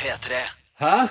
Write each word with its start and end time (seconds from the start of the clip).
P3. 0.00 0.32
Hæ? 0.80 1.08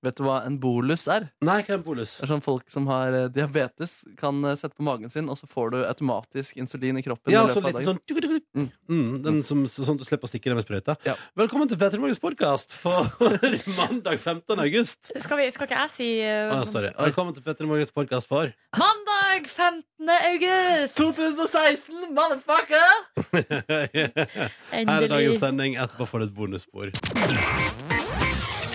Vet 0.00 0.16
du 0.16 0.22
hva 0.24 0.38
en 0.48 0.54
bolus 0.56 1.02
er? 1.12 1.26
Nei, 1.44 1.58
hva 1.60 1.74
er 1.74 1.76
en 1.76 1.82
bolus? 1.84 2.14
Det 2.16 2.24
er 2.24 2.30
sånn 2.30 2.40
Folk 2.40 2.70
som 2.72 2.86
har 2.88 3.12
eh, 3.12 3.26
diabetes, 3.34 3.98
kan 4.16 4.38
eh, 4.48 4.54
sette 4.56 4.72
på 4.78 4.84
magen 4.86 5.10
sin, 5.12 5.26
og 5.28 5.36
så 5.36 5.44
får 5.50 5.74
du 5.74 5.76
automatisk 5.84 6.56
insulin 6.56 6.96
i 6.96 7.02
kroppen. 7.04 7.28
Ja, 7.34 7.42
i 7.44 7.50
løpet 7.50 7.52
så 7.52 7.60
av 7.60 7.66
dagen. 7.76 7.84
sånn 7.90 7.98
tuk, 8.08 8.16
tuk, 8.24 8.30
tuk. 8.32 8.46
Mm. 8.56 8.68
mm, 8.88 9.10
den 9.26 9.42
som, 9.44 9.60
Sånn 9.68 9.98
at 9.98 10.00
du 10.00 10.06
slipper 10.08 10.24
å 10.24 10.30
stikke 10.32 10.48
det 10.48 10.56
med 10.56 10.64
sprøyta. 10.64 10.96
Ja. 11.04 11.18
Velkommen 11.36 11.68
til 11.68 11.76
Petter 11.82 12.00
Morgens 12.00 12.22
podkast 12.22 12.72
for 12.72 13.12
mandag 13.78 14.16
15. 14.24 14.56
august. 14.64 15.12
Skal, 15.20 15.42
vi, 15.42 15.50
skal 15.52 15.68
ikke 15.68 15.82
jeg 15.84 15.92
si 15.98 16.08
uh, 16.24 16.56
Ah, 16.56 16.64
sorry. 16.68 16.94
Velkommen 16.96 17.36
til 17.36 17.44
Petter 17.44 17.68
Morgens 17.68 17.92
podkast 17.92 18.30
for 18.30 18.48
Mandag 18.80 19.50
15. 19.52 19.84
august! 20.32 20.96
2016, 20.96 22.08
motherfucker! 22.16 22.88
Her 23.36 24.80
er 24.80 24.88
dagens 24.88 25.12
Endelig. 25.12 25.38
sending. 25.44 25.76
Etterpå 25.76 26.08
får 26.08 26.24
du 26.24 26.30
et 26.30 26.36
bonusspor. 26.40 26.96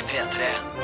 P3. 0.06 0.75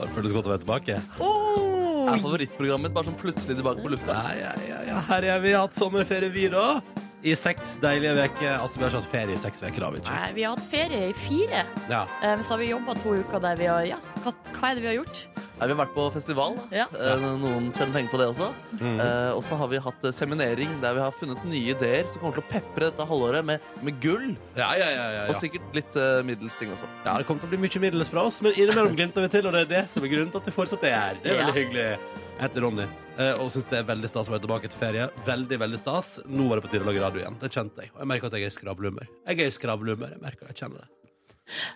Det 0.00 0.14
føles 0.16 0.34
godt 0.36 0.48
å 0.48 0.54
være 0.54 0.64
tilbake. 0.64 0.98
Oh! 1.20 1.72
er 2.12 2.22
favorittprogrammet 2.22 2.88
mitt, 2.88 2.96
bare 2.96 3.10
sånn 3.10 3.20
plutselig 3.20 3.58
tilbake 3.58 3.84
på 3.84 3.92
lufta. 3.92 4.16
Ja, 4.38 4.52
ja, 4.68 4.80
ja. 4.88 4.98
Her 5.08 5.28
er 5.34 5.44
vi 5.44 5.54
hatt 5.56 5.76
sommerferie, 5.78 6.32
vi, 6.34 6.48
da. 6.52 6.82
I 7.22 7.36
seks 7.38 7.76
deilige 7.82 8.16
uker. 8.18 8.56
Altså, 8.56 8.80
vi 8.80 8.84
har 8.84 8.90
ikke 8.90 9.02
hatt 9.02 9.12
ferie 9.12 9.36
i 9.36 9.40
seks 9.40 9.62
uker, 9.62 9.84
har 9.86 9.94
vi 9.94 10.02
ikke? 10.02 10.16
Nei, 10.16 10.32
vi 10.36 10.46
har 10.46 10.56
hatt 10.56 10.66
ferie 10.66 11.12
i 11.12 11.14
fire. 11.16 11.62
Ja. 11.92 12.02
Eh, 12.22 12.42
så 12.42 12.56
har 12.56 12.62
vi 12.64 12.72
jobba 12.72 12.96
to 12.98 13.14
uker 13.22 13.44
der 13.44 13.60
vi 13.60 13.70
har 13.70 13.86
ja, 13.86 14.00
hva, 14.24 14.34
hva 14.50 14.72
er 14.72 14.78
det 14.78 14.84
vi 14.84 14.90
har 14.90 14.98
gjort? 14.98 15.22
Nei, 15.62 15.68
vi 15.70 15.74
har 15.76 15.78
vært 15.84 15.92
på 15.94 16.04
festival. 16.10 16.56
da. 16.58 16.62
Ja. 16.74 16.86
Eh, 16.90 17.20
Noen 17.38 17.68
tjener 17.70 17.92
penger 17.94 18.10
på 18.10 18.18
det 18.18 18.26
også. 18.32 18.48
Mm. 18.80 18.96
Eh, 18.98 19.28
og 19.36 19.44
så 19.46 19.54
har 19.60 19.68
vi 19.70 19.78
hatt 19.84 20.06
eh, 20.08 20.14
seminering 20.16 20.72
der 20.82 20.96
vi 20.96 21.04
har 21.04 21.12
funnet 21.14 21.44
nye 21.46 21.70
ideer 21.76 22.08
som 22.10 22.18
kommer 22.18 22.34
til 22.40 22.42
å 22.42 22.48
pepre 22.50 22.88
dette 22.88 23.06
halvåret 23.06 23.46
med, 23.46 23.60
med 23.86 24.00
gull. 24.02 24.32
Ja, 24.58 24.72
ja, 24.74 24.88
ja, 24.90 25.04
ja, 25.20 25.20
Og 25.30 25.38
sikkert 25.38 25.70
litt 25.78 25.94
uh, 25.94 26.18
middels 26.26 26.56
ting 26.58 26.72
også. 26.74 26.90
ja, 27.06 27.14
det 27.14 27.28
kommer 27.28 27.44
til 27.44 27.46
å 27.46 27.52
bli 27.54 27.60
mye 27.62 27.82
middels 27.84 28.10
fra 28.10 28.24
oss, 28.26 28.40
men 28.42 28.56
innimellom 28.58 28.96
glimter 28.98 29.22
vi 29.22 29.30
til, 29.36 29.46
og 29.46 29.54
det 29.54 29.62
er 29.68 29.70
det 29.76 29.84
som 29.92 30.02
er 30.02 30.10
grunnen 30.16 30.32
til 30.34 30.42
at 30.42 30.50
vi 30.50 30.56
fortsatt 30.58 30.88
er 30.90 30.96
her. 30.98 31.20
Det 31.22 31.30
er 31.30 31.38
Ja. 31.38 31.44
veldig 31.46 31.56
hyggelig. 31.60 31.86
Jeg 32.32 32.48
heter 32.48 32.64
Ronny, 32.66 32.88
eh, 33.22 33.32
og 33.38 33.52
syns 33.54 33.68
det 33.70 33.78
er 33.78 33.84
veldig 33.92 34.08
stas 34.10 34.26
å 34.26 34.34
være 34.34 34.42
tilbake 34.48 34.66
til 34.72 34.80
ferie. 34.82 35.06
Veldig, 35.28 35.58
veldig 35.62 35.78
stas. 35.78 36.18
Nå 36.26 36.48
var 36.50 36.58
det 36.58 36.66
på 36.66 36.72
tide 36.74 36.82
å 36.82 36.90
lage 36.90 37.04
radio 37.06 37.22
igjen. 37.22 37.38
Det 37.38 37.52
kjente 37.54 37.84
jeg. 37.86 37.92
Og 37.94 38.02
jeg 38.02 38.10
merker 38.16 38.26
at 38.26 38.32
jeg 38.40 38.48
er 38.48 38.50
i 38.50 38.56
skravlehumør. 38.58 39.06
Jeg 39.28 39.38
er 39.38 39.46
i 39.46 39.54
skravlehumør. 39.60 40.10
Jeg 40.16 40.22
merker 40.26 40.48
at 40.48 40.56
Jeg 40.56 40.64
kjenner 40.64 40.82
det. 40.82 40.88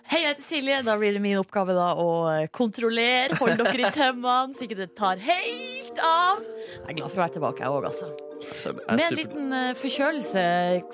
Hei, 0.09 0.21
jeg 0.23 0.31
heter 0.31 0.45
Silje. 0.45 0.79
Da 0.87 0.95
blir 0.99 1.15
det 1.15 1.21
min 1.23 1.37
oppgave 1.39 1.75
da 1.77 1.91
å 1.99 2.07
eh, 2.31 2.47
kontrollere, 2.53 3.37
holde 3.39 3.59
dere 3.65 3.89
i 3.89 3.93
tømmene, 3.93 4.55
så 4.57 4.65
ikke 4.65 4.79
det 4.79 4.89
tar 4.97 5.21
helt 5.23 6.01
av. 6.03 6.41
Jeg 6.41 6.85
er 6.93 6.97
glad 6.99 7.11
for 7.11 7.19
å 7.19 7.23
være 7.25 7.35
tilbake, 7.37 7.63
jeg 7.63 7.75
òg, 7.75 7.87
altså. 7.91 8.11
Så 8.57 8.69
er 8.73 8.97
Med 8.97 9.05
en 9.07 9.17
liten 9.17 9.55
eh, 9.55 9.71
forkjølelse 9.77 10.43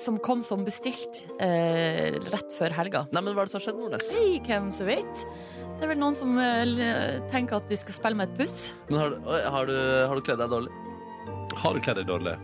som 0.00 0.16
kom 0.24 0.44
som 0.46 0.64
bestilt 0.66 1.24
eh, 1.44 2.16
rett 2.32 2.56
før 2.56 2.76
helga. 2.76 3.04
Nei, 3.12 3.24
men 3.24 3.36
Hva 3.36 3.44
er 3.44 3.50
det 3.50 3.54
som 3.54 3.60
har 3.60 3.66
skjedd, 3.68 3.82
Nordnes? 3.82 4.10
Hei, 4.16 4.30
hvem 4.46 4.70
som 4.74 4.88
vet. 4.88 5.26
Det 5.74 5.84
er 5.84 5.90
vel 5.90 6.00
noen 6.00 6.16
som 6.16 6.38
eh, 6.40 7.20
tenker 7.34 7.60
at 7.60 7.68
de 7.70 7.78
skal 7.80 7.98
spille 7.98 8.20
med 8.20 8.32
et 8.32 8.40
puss. 8.40 8.72
Men 8.88 9.02
har, 9.02 9.20
har, 9.58 9.70
du, 9.70 9.76
har 10.08 10.16
du 10.16 10.24
kledd 10.24 10.40
deg 10.44 10.52
dårlig? 10.54 10.82
Har 11.60 11.76
du 11.76 11.84
kledd 11.84 12.00
deg 12.00 12.10
dårlig? 12.10 12.36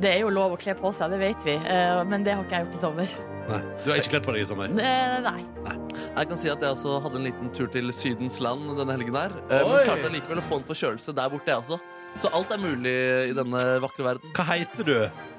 Det 0.00 0.08
er 0.16 0.20
jo 0.22 0.30
lov 0.32 0.54
å 0.54 0.58
kle 0.60 0.74
på 0.78 0.90
seg, 0.94 1.10
det 1.12 1.18
vet 1.20 1.44
vi. 1.44 1.54
eh, 1.58 2.02
Men 2.08 2.24
det 2.24 2.34
har 2.34 2.44
ikke 2.44 2.56
jeg 2.58 2.66
gjort 2.66 2.74
i 2.74 2.82
sommer. 2.82 3.08
Nei. 3.48 3.58
Du 3.84 3.90
har 3.90 3.98
ikke 3.98 4.10
kledd 4.14 4.24
på 4.26 4.32
deg 4.36 4.42
i 4.44 4.46
sommer? 4.48 4.68
Nei. 4.70 5.42
Nei. 5.66 5.74
Jeg 6.16 6.28
kan 6.30 6.38
si 6.38 6.48
at 6.52 6.60
jeg 6.62 6.70
også 6.76 7.00
hadde 7.02 7.18
en 7.18 7.24
liten 7.26 7.50
tur 7.52 7.66
til 7.72 7.90
Sydens 7.92 8.38
land 8.40 8.70
denne 8.78 8.94
helgen 8.96 9.16
her. 9.18 9.32
eh, 9.50 9.62
Oi! 9.66 9.72
Men 9.82 9.88
klarte 9.90 10.12
likevel 10.14 10.38
å 10.38 10.46
få 10.48 10.60
en 10.60 10.68
forkjølelse 10.68 11.14
der 11.16 11.28
borte, 11.32 11.50
jeg 11.50 11.56
også. 11.64 11.80
Så 12.20 12.28
alt 12.36 12.50
er 12.52 12.60
mulig 12.60 12.92
i 13.30 13.32
denne 13.32 13.60
vakre 13.80 14.04
verden. 14.04 14.32
Hva 14.36 14.44
heter 14.52 14.84
du? 14.84 14.96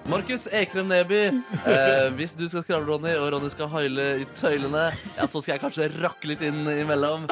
Markus 0.10 0.48
Ekrem 0.52 0.88
Neby. 0.90 1.20
Eh, 1.70 2.08
hvis 2.18 2.34
du 2.36 2.48
skal 2.50 2.64
skravle, 2.66 2.88
Ronny, 2.90 3.14
og 3.22 3.30
Ronny 3.32 3.50
skal 3.54 3.70
haile 3.72 4.08
i 4.24 4.26
tøylene, 4.36 4.88
ja, 5.18 5.28
så 5.30 5.40
skal 5.40 5.54
jeg 5.56 5.62
kanskje 5.64 5.88
rakke 6.02 6.28
litt 6.34 6.42
inn 6.44 6.66
imellom. 6.74 7.28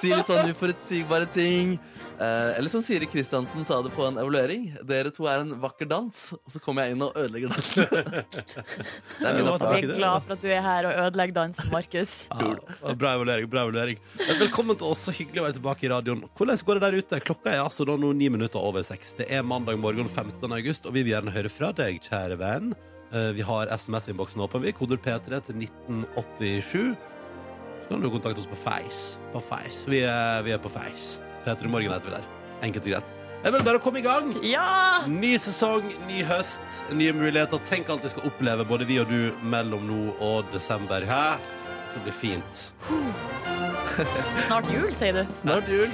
Si 0.00 0.12
litt 0.14 0.30
sånn 0.30 0.48
uforutsigbare 0.52 1.26
ting. 1.34 1.76
Eh, 2.16 2.56
eller 2.56 2.70
som 2.72 2.80
Siri 2.80 3.04
Kristiansen 3.12 3.64
sa 3.68 3.82
det 3.84 3.90
på 3.92 4.06
en 4.06 4.16
evaluering. 4.16 4.70
Dere 4.88 5.10
to 5.12 5.26
er 5.28 5.42
en 5.42 5.50
vakker 5.60 5.84
dans. 5.90 6.20
Og 6.38 6.52
så 6.54 6.60
kommer 6.64 6.86
jeg 6.86 6.94
inn 6.96 7.02
og 7.04 7.12
ødelegger 7.20 7.52
dansen. 7.52 7.84
Det 9.20 9.26
er 9.28 9.36
min 9.36 9.50
oppgave. 9.50 9.82
Vi 9.82 9.90
er 9.90 9.98
glad 9.98 10.24
for 10.24 10.36
at 10.36 10.40
du 10.44 10.48
er 10.48 10.62
her 10.64 10.88
og 10.88 10.94
ødelegger 11.06 11.36
dansen, 11.42 11.68
Markus. 11.74 12.14
Ja, 12.86 12.94
bra 12.96 13.12
evaluering. 13.18 13.48
bra 13.50 13.64
evaluering 13.66 13.98
Velkommen 14.40 14.78
til 14.80 14.88
oss. 14.94 15.04
Så 15.08 15.12
hyggelig 15.18 15.42
å 15.42 15.46
være 15.48 15.58
tilbake 15.58 15.84
i 15.88 15.90
radioen. 15.92 16.24
Hvordan 16.38 16.62
går 16.70 16.80
det 16.80 16.84
der 16.86 16.98
ute? 17.02 17.20
Klokka 17.26 17.52
er 17.52 17.62
altså 17.66 17.84
nå 17.88 18.12
ni 18.16 18.30
minutter 18.32 18.62
over 18.64 18.86
seks. 18.86 19.12
Det 19.20 19.28
er 19.32 19.44
mandag 19.44 19.76
morgen 19.82 20.08
15. 20.08 20.40
august, 20.56 20.88
og 20.88 20.96
vi 20.96 21.04
vil 21.04 21.12
gjerne 21.18 21.34
høre 21.36 21.52
fra 21.52 21.72
deg, 21.76 22.00
kjære 22.08 22.40
venn. 22.40 22.72
Eh, 23.12 23.32
Vi 23.36 23.44
har 23.44 23.68
SMS-innboksen 23.76 24.40
åpen. 24.46 24.64
Vi 24.64 24.72
koder 24.72 24.96
P3 24.96 25.42
til 25.50 25.60
1987. 25.68 26.96
Så 27.84 27.92
kan 27.92 28.00
du 28.02 28.08
kontakte 28.10 28.40
oss 28.40 28.48
på 28.50 28.56
Face. 28.64 29.18
På 29.36 29.40
Face. 29.44 29.84
Vi 29.90 30.00
er, 30.08 30.40
vi 30.48 30.56
er 30.56 30.58
på 30.64 30.72
Face. 30.72 31.20
P3 31.46 31.68
Morgen 31.70 31.92
heter 31.94 32.10
vi 32.10 32.16
der. 32.16 32.24
Enkelt 32.66 32.86
og 32.88 32.92
greit. 32.96 33.12
Jeg 33.44 33.52
vil 33.54 33.62
bare 33.62 33.78
komme 33.78 34.00
i 34.00 34.02
gang. 34.02 34.32
Ja! 34.42 35.04
Ny 35.06 35.36
sesong, 35.38 35.84
ny 36.08 36.24
høst, 36.26 36.80
nye 36.90 37.12
muligheter. 37.14 37.60
Tenk 37.68 37.92
alt 37.92 38.02
vi 38.02 38.10
skal 38.10 38.26
oppleve, 38.26 38.64
både 38.66 38.88
vi 38.88 38.96
og 38.98 39.06
du, 39.12 39.30
mellom 39.46 39.84
nå 39.86 40.00
og 40.24 40.48
desember. 40.50 41.06
Hæ? 41.06 41.36
Så 41.94 42.02
blir 42.02 42.16
fint. 42.16 42.64
Snart 44.48 44.66
jul, 44.72 44.90
sier 44.98 45.20
du. 45.20 45.22
Snart 45.44 45.70
jul. 45.70 45.86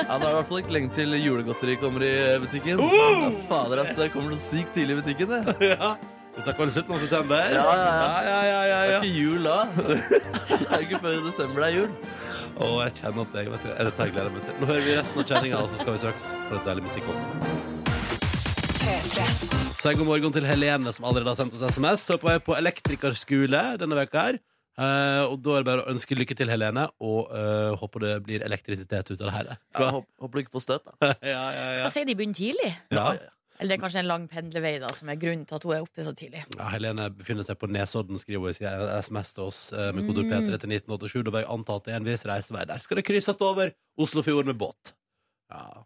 Ja, 0.00 0.18
Det 0.18 0.26
er 0.26 0.32
i 0.32 0.36
hvert 0.40 0.50
fall 0.50 0.62
ikke 0.64 0.74
lenge 0.74 0.90
til 0.96 1.14
julegodteri 1.22 1.78
kommer 1.78 2.02
i 2.02 2.12
butikken. 2.42 2.82
Uh! 2.82 2.90
Ja, 2.98 3.30
fader, 3.52 3.84
altså, 3.84 4.00
Det 4.02 4.12
kommer 4.16 4.34
så 4.34 4.56
sykt 4.56 4.74
tidlig 4.74 4.98
i 4.98 5.02
butikken. 5.04 5.36
Det. 5.36 5.56
ja. 5.76 5.94
Vi 6.34 6.42
snakker 6.42 6.64
vel 6.66 6.70
slutten 6.74 6.94
av 6.94 7.00
september? 7.02 7.54
Ja, 7.54 7.62
ja, 7.62 7.86
ja. 7.86 8.18
ja, 8.26 8.40
ja, 8.48 8.58
ja, 8.66 8.82
Det 8.82 8.98
er 8.98 9.06
ikke 9.06 9.14
jul 9.22 9.46
da. 9.46 9.60
Det 9.78 10.66
er 10.66 10.84
ikke 10.84 11.00
før 11.06 11.14
i 11.14 11.22
desember 11.30 11.62
det 11.62 11.70
er 11.70 11.78
jul. 11.78 11.94
Å, 12.58 12.68
jeg 12.82 12.94
kjenner 12.98 13.22
at 13.22 13.34
jeg 13.38 13.50
vet 13.52 13.62
du, 13.62 13.68
Dette 13.86 14.04
jeg 14.08 14.12
gleder 14.16 14.32
meg 14.34 14.42
til. 14.42 14.54
Nå 14.58 14.66
hører 14.66 14.82
vi 14.82 14.94
resten 14.98 15.20
av 15.22 15.26
kjenninga, 15.30 15.58
og 15.62 15.68
så 15.70 15.76
skal 15.78 15.94
vi 15.94 16.00
straks 16.02 16.24
få 16.48 16.56
et 16.58 16.66
deilig 16.66 16.82
musikk 16.88 17.04
også. 17.12 17.28
Si 19.78 19.92
god 19.94 20.08
morgen 20.08 20.34
til 20.34 20.46
Helene, 20.48 20.90
som 20.96 21.06
allerede 21.06 21.30
har 21.30 21.38
sendt 21.38 21.54
oss 21.54 21.62
SMS. 21.76 22.08
Hun 22.08 22.16
er 22.16 22.22
på 22.24 22.30
vei 22.32 22.36
på 22.42 22.56
elektrikerskole 22.58 23.62
denne 23.78 23.98
veka 24.00 24.24
her. 24.26 24.40
Uh, 24.78 25.24
og 25.30 25.38
da 25.42 25.54
er 25.54 25.62
det 25.62 25.68
bare 25.70 25.84
å 25.84 25.90
ønske 25.90 26.18
lykke 26.18 26.34
til, 26.38 26.50
Helene, 26.50 26.84
og 27.02 27.30
uh, 27.30 27.78
håper 27.78 28.04
det 28.04 28.12
blir 28.26 28.44
elektrisitet 28.46 29.10
ut 29.10 29.16
av 29.20 29.24
det 29.26 29.34
her. 29.36 29.46
Ja, 29.74 29.88
håper, 29.94 30.10
håper 30.22 30.34
du 30.34 30.42
ikke 30.44 30.54
får 30.58 30.64
støt, 30.66 30.84
da. 30.86 30.92
ja, 31.22 31.42
ja, 31.54 31.64
ja. 31.70 31.74
Skal 31.78 31.94
si 31.94 32.04
de 32.10 32.14
begynner 32.18 32.38
tidlig. 32.42 32.72
Ja, 32.94 33.10
Ja. 33.18 33.34
Eller 33.58 33.74
det 33.74 33.76
er 33.78 33.82
kanskje 33.82 34.00
en 34.04 34.08
lang 34.08 34.24
pendlevei 34.30 34.76
da, 34.78 34.88
som 34.94 35.08
er 35.10 35.18
grunnen 35.18 35.44
til 35.48 35.56
at 35.58 35.64
hun 35.66 35.74
er 35.74 35.82
oppe 35.82 36.04
så 36.06 36.12
tidlig. 36.14 36.44
Ja, 36.54 36.68
Helene 36.70 37.08
befinner 37.10 37.46
seg 37.46 37.58
på 37.58 37.66
Nesodden, 37.74 38.20
skriver 38.22 38.46
hun 38.46 38.54
i 38.54 38.58
sin 38.58 38.68
SMS 39.02 39.34
til 39.34 39.48
oss 39.48 39.60
eh, 39.74 39.90
med 39.96 40.06
kodord 40.06 40.30
P3 40.30 40.60
til 40.62 40.74
1987. 40.78 41.24
Da 41.26 41.34
vil 41.34 41.42
jeg 41.42 41.50
anta 41.56 41.76
at 41.80 41.88
det 41.88 41.94
er 41.96 42.00
en 42.02 42.06
viss 42.08 42.26
reisevei. 42.28 42.64
Der 42.70 42.84
skal 42.84 43.00
det 43.00 43.06
krysses 43.08 43.42
over 43.42 43.72
Oslofjorden 43.98 44.52
med 44.52 44.60
båt. 44.62 44.94
Ja. 45.50 45.82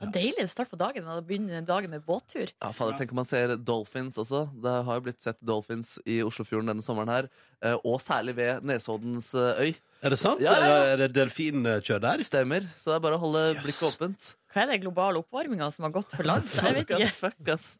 Det 0.00 0.06
er 0.08 0.12
deilig 0.14 0.44
å 0.46 0.48
starte 0.48 0.72
på 0.72 0.78
dagen 0.80 1.04
Da 1.04 1.18
begynne 1.20 1.58
dagen 1.68 1.92
med 1.92 2.06
båttur. 2.06 2.48
Ja, 2.54 2.70
fader, 2.72 2.94
Tenk 2.96 3.10
om 3.12 3.18
man 3.20 3.28
ser 3.28 3.52
dolphins 3.60 4.16
også. 4.16 4.46
Det 4.64 4.72
har 4.86 4.96
jo 4.96 5.04
blitt 5.04 5.20
sett 5.20 5.36
dolphins 5.44 5.98
i 6.08 6.22
Oslofjorden 6.24 6.72
denne 6.72 6.84
sommeren 6.86 7.12
her. 7.12 7.28
eh, 7.60 7.76
Og 7.84 8.00
særlig 8.00 8.36
ved 8.38 8.64
Nesoddens 8.64 9.34
eh, 9.36 9.60
øy. 9.60 9.74
Er 10.02 10.14
det 10.14 10.18
sant? 10.20 10.40
Ja, 10.40 10.54
ja. 10.56 10.76
Er 10.94 11.02
det 11.04 11.10
delfinkjør 11.16 12.00
der? 12.00 12.22
Stemmer. 12.24 12.64
Så 12.80 12.92
det 12.92 12.96
er 13.00 13.04
bare 13.04 13.18
å 13.18 13.22
holde 13.26 13.42
Yes. 13.54 13.62
blikket 13.66 13.86
åpent. 13.92 14.30
Hva 14.54 14.62
er 14.64 14.72
det 14.72 14.80
globale 14.86 15.20
oppvarminga 15.20 15.68
som 15.74 15.84
har 15.86 15.92
gått 15.92 16.16
for 16.16 16.24
langt? 16.26 16.48
Jeg 16.56 16.74
vet 16.80 16.88
ikke. 16.96 17.10
fuck, 17.20 17.48
ass. 17.52 17.70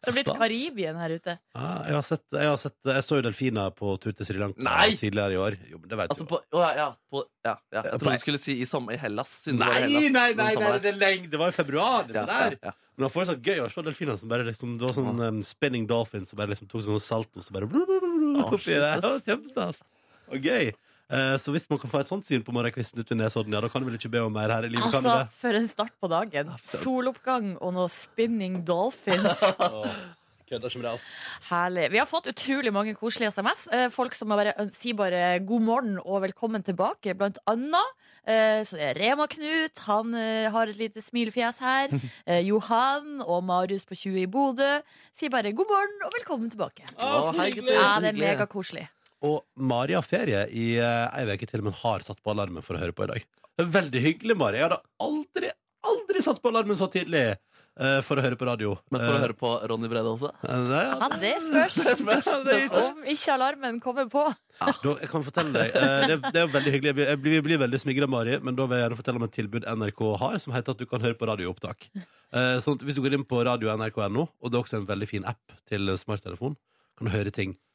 Det 0.00 0.08
har 0.08 0.14
blitt 0.16 0.30
Karibien 0.40 0.96
her 0.98 1.12
ute. 1.12 1.34
Ja, 1.54 1.66
jeg, 1.84 1.94
har 1.94 2.02
sett, 2.02 2.22
jeg, 2.32 2.48
har 2.48 2.56
sett, 2.58 2.74
jeg 2.88 3.04
så 3.06 3.18
jo 3.20 3.22
delfiner 3.26 3.68
på 3.76 3.92
tur 4.02 4.14
til 4.16 4.26
Sri 4.26 4.40
Lanka 4.40 4.64
Nei! 4.64 4.96
tidligere 4.98 5.36
i 5.36 5.38
år. 5.38 5.56
Jo, 5.68 5.78
men 5.78 5.90
det 5.92 5.98
vet 6.00 6.10
Altså 6.14 6.24
du. 6.24 6.30
på, 6.32 6.40
å, 6.56 6.62
ja, 6.74 6.86
på 7.12 7.20
ja, 7.44 7.52
ja. 7.76 7.82
Jeg 7.84 8.00
trodde 8.00 8.16
du 8.16 8.22
skulle 8.24 8.40
si 8.40 8.56
i, 8.64 8.66
sommer, 8.66 8.96
i 8.96 8.98
Hellas. 8.98 9.34
Nei, 9.46 9.52
det 9.60 9.68
var 9.68 9.76
Hellas 9.76 9.92
nei, 10.16 10.24
nei, 10.40 10.48
nei, 10.64 10.72
det, 10.80 10.90
er 10.94 10.98
lenge. 11.04 11.30
det 11.30 11.38
var 11.44 11.52
i 11.52 11.54
februar. 11.54 12.08
Det 12.08 12.16
der. 12.16 12.56
ja, 12.56 12.72
ja. 12.72 12.74
Men 12.96 13.04
det 13.04 13.06
var 13.06 13.14
fortsatt 13.20 13.46
gøy 13.46 13.60
å 13.62 13.68
se 13.70 13.84
delfiner 13.86 14.18
som 14.18 14.32
bare 14.32 14.48
liksom 14.48 14.74
Det 14.80 14.88
var 14.88 14.96
sånn 14.96 15.22
um, 15.28 15.42
spinning 15.46 15.86
dolphins 15.92 16.32
som 16.32 16.40
bare 16.40 16.50
liksom 16.56 16.72
tok 16.72 16.88
sånn 16.88 17.04
salto, 17.04 17.44
og 17.44 17.54
bare 17.54 17.68
Å, 17.70 18.42
oppi 18.48 18.64
shit, 18.64 18.80
der. 18.80 19.04
Det 19.04 19.12
var 19.12 19.22
Kjempestas. 19.28 19.84
Og 20.32 20.50
gøy. 20.50 20.72
Eh, 21.10 21.34
så 21.42 21.50
hvis 21.50 21.64
man 21.70 21.80
kan 21.82 21.90
få 21.90 22.00
et 22.04 22.10
sånt 22.10 22.26
syn 22.28 22.44
på 22.46 22.52
morgenkvisten 22.54 23.02
ute 23.02 23.16
i 23.16 23.18
Nesodden, 23.18 23.52
ja, 23.56 23.60
da 23.64 23.68
kan 23.72 23.82
du 23.82 23.88
vel 23.88 23.96
ikke 23.98 24.12
be 24.12 24.20
om 24.22 24.32
mer 24.32 24.52
her 24.54 24.62
i 24.68 24.70
livet? 24.70 24.92
kan 24.92 25.02
du 25.02 25.08
Altså, 25.10 25.16
det? 25.24 25.34
for 25.40 25.58
en 25.58 25.68
start 25.68 25.94
på 26.00 26.10
dagen. 26.12 26.52
Soloppgang 26.70 27.56
og 27.60 27.74
noe 27.74 27.88
spinning 27.90 28.60
dolphins. 28.68 29.42
Kødder 30.50 30.68
som 30.72 30.82
altså. 30.82 31.06
Herlig. 31.50 31.88
Vi 31.92 31.98
har 32.00 32.06
fått 32.10 32.26
utrolig 32.30 32.72
mange 32.74 32.94
koselige 32.98 33.30
SMS. 33.30 33.68
Eh, 33.74 33.88
Folk 33.94 34.14
som 34.18 34.28
bare 34.34 34.54
øn- 34.58 34.70
sier 34.74 34.94
bare 34.98 35.38
god 35.46 35.62
morgen 35.62 35.98
og 36.04 36.22
velkommen 36.24 36.62
tilbake. 36.66 37.14
Blant 37.14 37.38
annet 37.46 37.92
eh, 38.26 38.62
så 38.66 38.78
er 38.82 38.98
Rema-Knut. 38.98 39.78
Han 39.86 40.14
eh, 40.18 40.48
har 40.50 40.66
et 40.72 40.78
lite 40.78 41.02
smilefjes 41.06 41.58
her. 41.62 41.94
Eh, 42.30 42.42
Johan 42.46 43.22
og 43.24 43.44
Marius 43.46 43.86
på 43.86 43.94
20 43.98 44.22
i 44.22 44.26
Bodø 44.30 44.72
sier 45.16 45.30
bare 45.30 45.50
god 45.54 45.66
morgen 45.70 46.02
og 46.06 46.12
velkommen 46.18 46.50
tilbake. 46.50 46.82
Å, 46.98 47.22
så 47.30 47.34
hyggelig. 47.38 47.74
Ja, 47.74 47.98
det 48.02 48.10
er 48.12 48.18
megakoselig. 48.18 48.88
Og 49.22 49.42
Mari 49.56 49.92
har 49.98 50.02
ferie 50.06 50.46
i 50.56 50.78
uh, 50.80 51.10
ei 51.16 51.26
uke 51.36 51.46
til, 51.50 51.62
men 51.66 51.72
har 51.82 52.00
satt 52.06 52.22
på 52.24 52.32
alarmen 52.32 52.62
for 52.64 52.76
å 52.78 52.80
høre 52.80 52.92
på 52.96 53.04
i 53.04 53.12
dag. 53.14 53.26
Det 53.58 53.66
er 53.66 53.72
Veldig 53.74 54.00
hyggelig, 54.06 54.36
Mari. 54.40 54.56
Jeg 54.62 54.68
hadde 54.70 54.80
aldri, 55.04 55.50
aldri 55.84 56.22
satt 56.24 56.40
på 56.40 56.48
alarmen 56.52 56.76
så 56.80 56.88
tidlig. 56.92 57.36
eh, 57.80 58.00
for 58.04 58.18
å 58.18 58.22
høre 58.24 58.36
på 58.36 58.44
radio. 58.44 58.74
Men 58.90 59.00
for 59.00 59.12
å 59.12 59.16
Eh, 59.16 59.22
høre 59.22 59.36
på 59.38 59.50
Ronny 59.70 59.88
Brede 59.88 60.10
også? 60.10 60.30
eh, 60.44 60.56
nei, 60.68 60.80
ja, 60.84 60.96
Ja, 61.00 61.08
det 61.22 61.34
spørs. 61.40 61.76
det 61.76 62.52
er 62.52 62.64
ikke- 62.66 62.82
Om 62.90 63.04
ikke 63.08 63.32
alarmen 63.32 63.78
kommer 63.80 64.06
på. 64.10 64.24
Da, 64.58 64.72
jeg 65.00 65.08
kan 65.08 65.22
fortelle 65.24 65.52
deg 65.54 65.70
eh, 65.78 66.06
det, 66.10 66.16
det 66.32 66.36
er 66.42 66.46
jo 66.46 66.52
veldig 66.56 66.72
hyggelig. 66.74 66.90
Jeg 67.06 67.20
blir, 67.22 67.32
jeg 67.38 67.42
blir 67.46 67.58
veldig 67.62 67.80
smigra, 67.80 68.08
Mari, 68.10 68.38
men 68.42 68.56
da 68.58 68.66
vil 68.66 68.76
jeg 68.76 68.84
gjerne 68.88 68.98
fortelle 69.00 69.16
om 69.22 69.24
et 69.28 69.32
tilbud 69.38 69.64
NRK 69.64 70.02
har, 70.18 70.36
som 70.42 70.52
heter 70.52 70.70
at 70.74 70.78
du 70.82 70.86
kan 70.90 71.00
høre 71.00 71.14
på 71.16 71.28
radioopptak. 71.30 71.88
Eh, 72.34 72.58
sånn 72.60 72.78
hvis 72.84 72.94
du 72.98 73.00
går 73.06 73.14
inn 73.16 73.24
på 73.24 73.40
radio 73.46 73.72
nrk.no, 73.76 74.28
og 74.28 74.50
det 74.50 74.58
er 74.58 74.62
også 74.64 74.76
en 74.82 74.86
veldig 74.90 75.08
fin 75.08 75.24
app 75.24 75.56
til 75.70 75.88
smarttelefon, 75.96 76.56
kan 76.98 77.08
du 77.08 77.14
høre 77.14 77.30
ting 77.32 77.54
eh, 77.54 77.69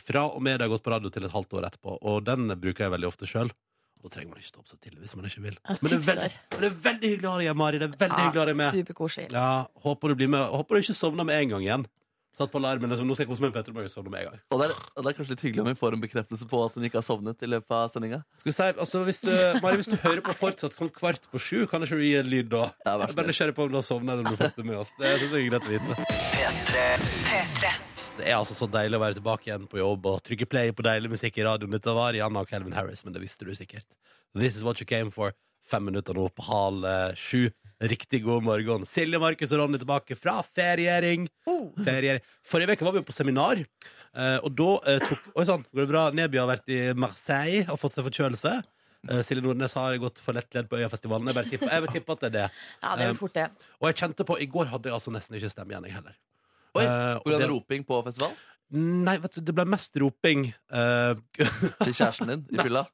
fra 0.00 0.24
og 0.32 0.40
med 0.42 0.58
det 0.58 0.66
har 0.66 0.72
gått 0.72 0.84
på 0.86 0.92
radio 0.94 1.10
til 1.12 1.26
et 1.28 1.34
halvt 1.34 1.58
år 1.58 1.66
etterpå. 1.68 1.98
Og 2.08 2.22
den 2.24 2.48
bruker 2.56 2.86
jeg 2.86 2.94
veldig 2.94 3.10
ofte 3.10 3.28
sjøl. 3.28 3.50
Da 3.98 4.10
trenger 4.12 4.30
man 4.30 4.38
ikke 4.38 4.52
stå 4.52 4.60
opp 4.62 4.68
så 4.70 4.76
tidlig 4.78 5.00
hvis 5.02 5.16
man 5.18 5.26
ikke 5.26 5.40
vil. 5.42 5.56
Men 5.66 5.90
det 5.90 5.96
er, 5.96 6.02
veldig, 6.06 6.26
men 6.54 6.60
det 6.62 6.68
er 6.68 6.74
veldig 6.84 7.08
hyggelig 7.12 7.28
å 7.28 7.32
ha 7.32 7.38
deg 7.40 7.48
her, 7.50 7.56
Mari. 7.58 7.78
Det 7.82 7.86
er 7.88 7.96
veldig 8.04 8.20
hyggelig 8.22 8.38
å 8.38 8.42
ha 8.44 8.50
deg 8.50 8.58
med. 8.60 8.76
Superkoselig. 8.82 9.30
Ja, 9.34 9.48
håper 9.84 10.12
du 10.12 10.18
blir 10.20 10.30
med 10.30 10.44
Håper 10.54 10.72
du 10.78 10.86
ikke 10.86 10.98
sovner 10.98 11.26
med 11.26 11.40
en 11.42 11.50
gang 11.56 11.62
igjen. 11.66 11.86
Satt 12.38 12.52
på 12.52 12.60
alarmen. 12.60 12.92
Liksom, 12.92 13.08
nå 13.10 13.14
skal 13.18 13.26
jeg 13.26 13.32
kose 13.32 13.42
meg 13.42 13.50
med 13.50 13.56
Petter 13.58 13.74
Morgen 13.74 13.90
sånn 13.90 14.06
med 14.06 14.20
en 14.20 14.28
gang. 14.28 14.38
Og 14.54 14.62
det, 14.62 14.68
er, 14.70 14.74
og 14.94 15.00
det 15.02 15.08
er 15.10 15.16
kanskje 15.18 15.32
litt 15.34 15.44
hyggelig 15.48 15.62
om 15.64 15.70
vi 15.72 15.80
får 15.80 15.92
en 15.96 16.04
bekreftelse 16.04 16.46
på 16.52 16.58
at 16.68 16.72
hun 16.78 16.86
ikke 16.86 17.00
har 17.00 17.06
sovnet 17.08 17.38
i 17.42 17.50
løpet 17.50 17.72
av 17.74 17.90
sendinga. 17.90 18.20
Skal 18.38 18.50
vi 18.52 18.54
si, 18.54 18.62
altså 18.86 18.96
hvis 19.08 19.20
du, 19.26 19.32
Mari, 19.64 19.74
hvis 19.82 19.90
du 19.90 19.98
hører 20.04 20.22
på 20.22 20.30
fortsatt 20.44 20.78
sånn 20.78 20.94
kvart 20.94 21.26
på 21.32 21.36
sju, 21.42 21.66
kan 21.66 21.82
ikke 21.82 21.98
du 21.98 22.06
gi 22.06 22.14
en 22.22 22.30
lyd 22.30 22.46
da? 22.54 22.70
Ja, 22.86 22.94
bare 23.02 23.26
nysgjerrig 23.26 23.58
på 23.58 23.66
om 23.66 23.74
du 23.74 23.82
har 23.82 23.88
sovnet 23.90 24.14
eller 24.14 24.22
om 24.22 24.30
du 24.30 24.38
fester 24.38 24.62
med 24.70 24.78
oss. 24.78 24.94
Det 25.02 25.18
syns 25.18 25.34
jeg 25.34 25.42
er 25.42 25.50
greit 25.50 25.66
å 25.66 25.74
vite. 25.74 25.90
Det 28.18 28.26
er 28.26 28.34
altså 28.34 28.54
så 28.56 28.66
deilig 28.70 28.98
å 28.98 29.02
være 29.04 29.16
tilbake 29.20 29.46
igjen 29.46 29.66
på 29.70 29.78
jobb 29.78 30.06
og 30.10 30.22
trykke 30.26 30.48
play 30.50 30.72
på 30.74 30.82
deilig 30.82 31.10
musikk 31.12 31.36
i 31.38 31.44
radioen. 31.46 31.70
Dette 31.76 31.92
var 31.94 32.10
Rihanna 32.16 32.42
og 32.42 32.48
Calvin 32.50 32.74
Harris, 32.74 33.04
men 33.06 33.14
det 33.14 33.22
visste 33.22 33.46
du 33.46 33.52
sikkert. 33.54 33.86
This 34.34 34.56
is 34.58 34.64
what 34.66 34.80
you 34.82 34.86
came 34.90 35.12
for. 35.14 35.34
Fem 35.68 35.84
minutter 35.86 36.16
nå 36.16 36.24
på 36.34 36.46
halv 36.48 36.86
eh, 36.88 37.12
sju. 37.18 37.44
Riktig 37.84 38.24
god 38.24 38.42
morgen. 38.42 38.86
Silje, 38.90 39.20
Markus 39.22 39.52
og 39.54 39.60
Ronny 39.62 39.78
tilbake 39.78 40.16
fra 40.18 40.40
feriering. 40.42 41.28
Oh. 41.46 41.68
feriering. 41.84 42.24
Forrige 42.46 42.74
uke 42.74 42.88
var 42.88 42.96
vi 42.96 43.04
på 43.06 43.14
seminar, 43.14 43.60
eh, 43.62 44.38
og 44.42 44.50
da 44.58 44.68
eh, 44.90 45.04
tok 45.04 45.28
Oi 45.38 45.44
sann, 45.46 45.62
går 45.70 45.84
det 45.84 45.92
bra? 45.92 46.02
Neby 46.18 46.40
har 46.42 46.50
vært 46.50 46.72
i 46.74 46.80
Marseille 46.98 47.68
og 47.70 47.78
fått 47.84 47.94
seg 47.98 48.08
forkjølelse. 48.08 48.56
Silje 49.22 49.44
Nordnes 49.44 49.76
har 49.78 49.94
gått 50.02 50.18
for 50.18 50.34
lett 50.34 50.50
ledd 50.58 50.66
på 50.68 50.80
Øyafestivalen. 50.80 51.28
Jeg, 51.30 51.36
bare 51.38 51.46
tipper- 51.52 51.70
jeg 51.70 51.84
vil 51.84 51.92
tippe 51.94 52.16
at 52.16 52.24
det 52.24 52.28
er 52.32 52.34
det. 52.34 52.46
Ja, 52.82 52.96
det 52.98 53.04
er 53.06 53.14
fort 53.20 53.36
det. 53.38 53.44
Og 53.78 53.86
jeg 53.92 54.00
kjente 54.02 54.26
på 54.26 54.36
I 54.42 54.48
går 54.50 54.72
hadde 54.72 54.90
jeg 54.90 54.96
altså 54.98 55.12
nesten 55.14 55.38
ikke 55.38 55.52
stemme 55.54 55.70
igjen, 55.76 55.86
jeg 55.86 55.94
heller. 56.00 56.16
Oi, 56.78 56.84
Eh, 56.86 57.16
og 57.24 57.34
det- 57.40 57.50
roping 57.50 57.82
på 57.88 57.98
festival? 58.06 58.36
Nei, 58.70 59.14
vet 59.16 59.32
du, 59.32 59.40
det 59.48 59.54
ble 59.56 59.64
mest 59.64 59.94
roping 59.96 60.50
Uh, 60.68 61.16
Til 61.86 61.94
kjæresten 61.96 62.28
din 62.28 62.42
i 62.52 62.58
fylla? 62.60 62.82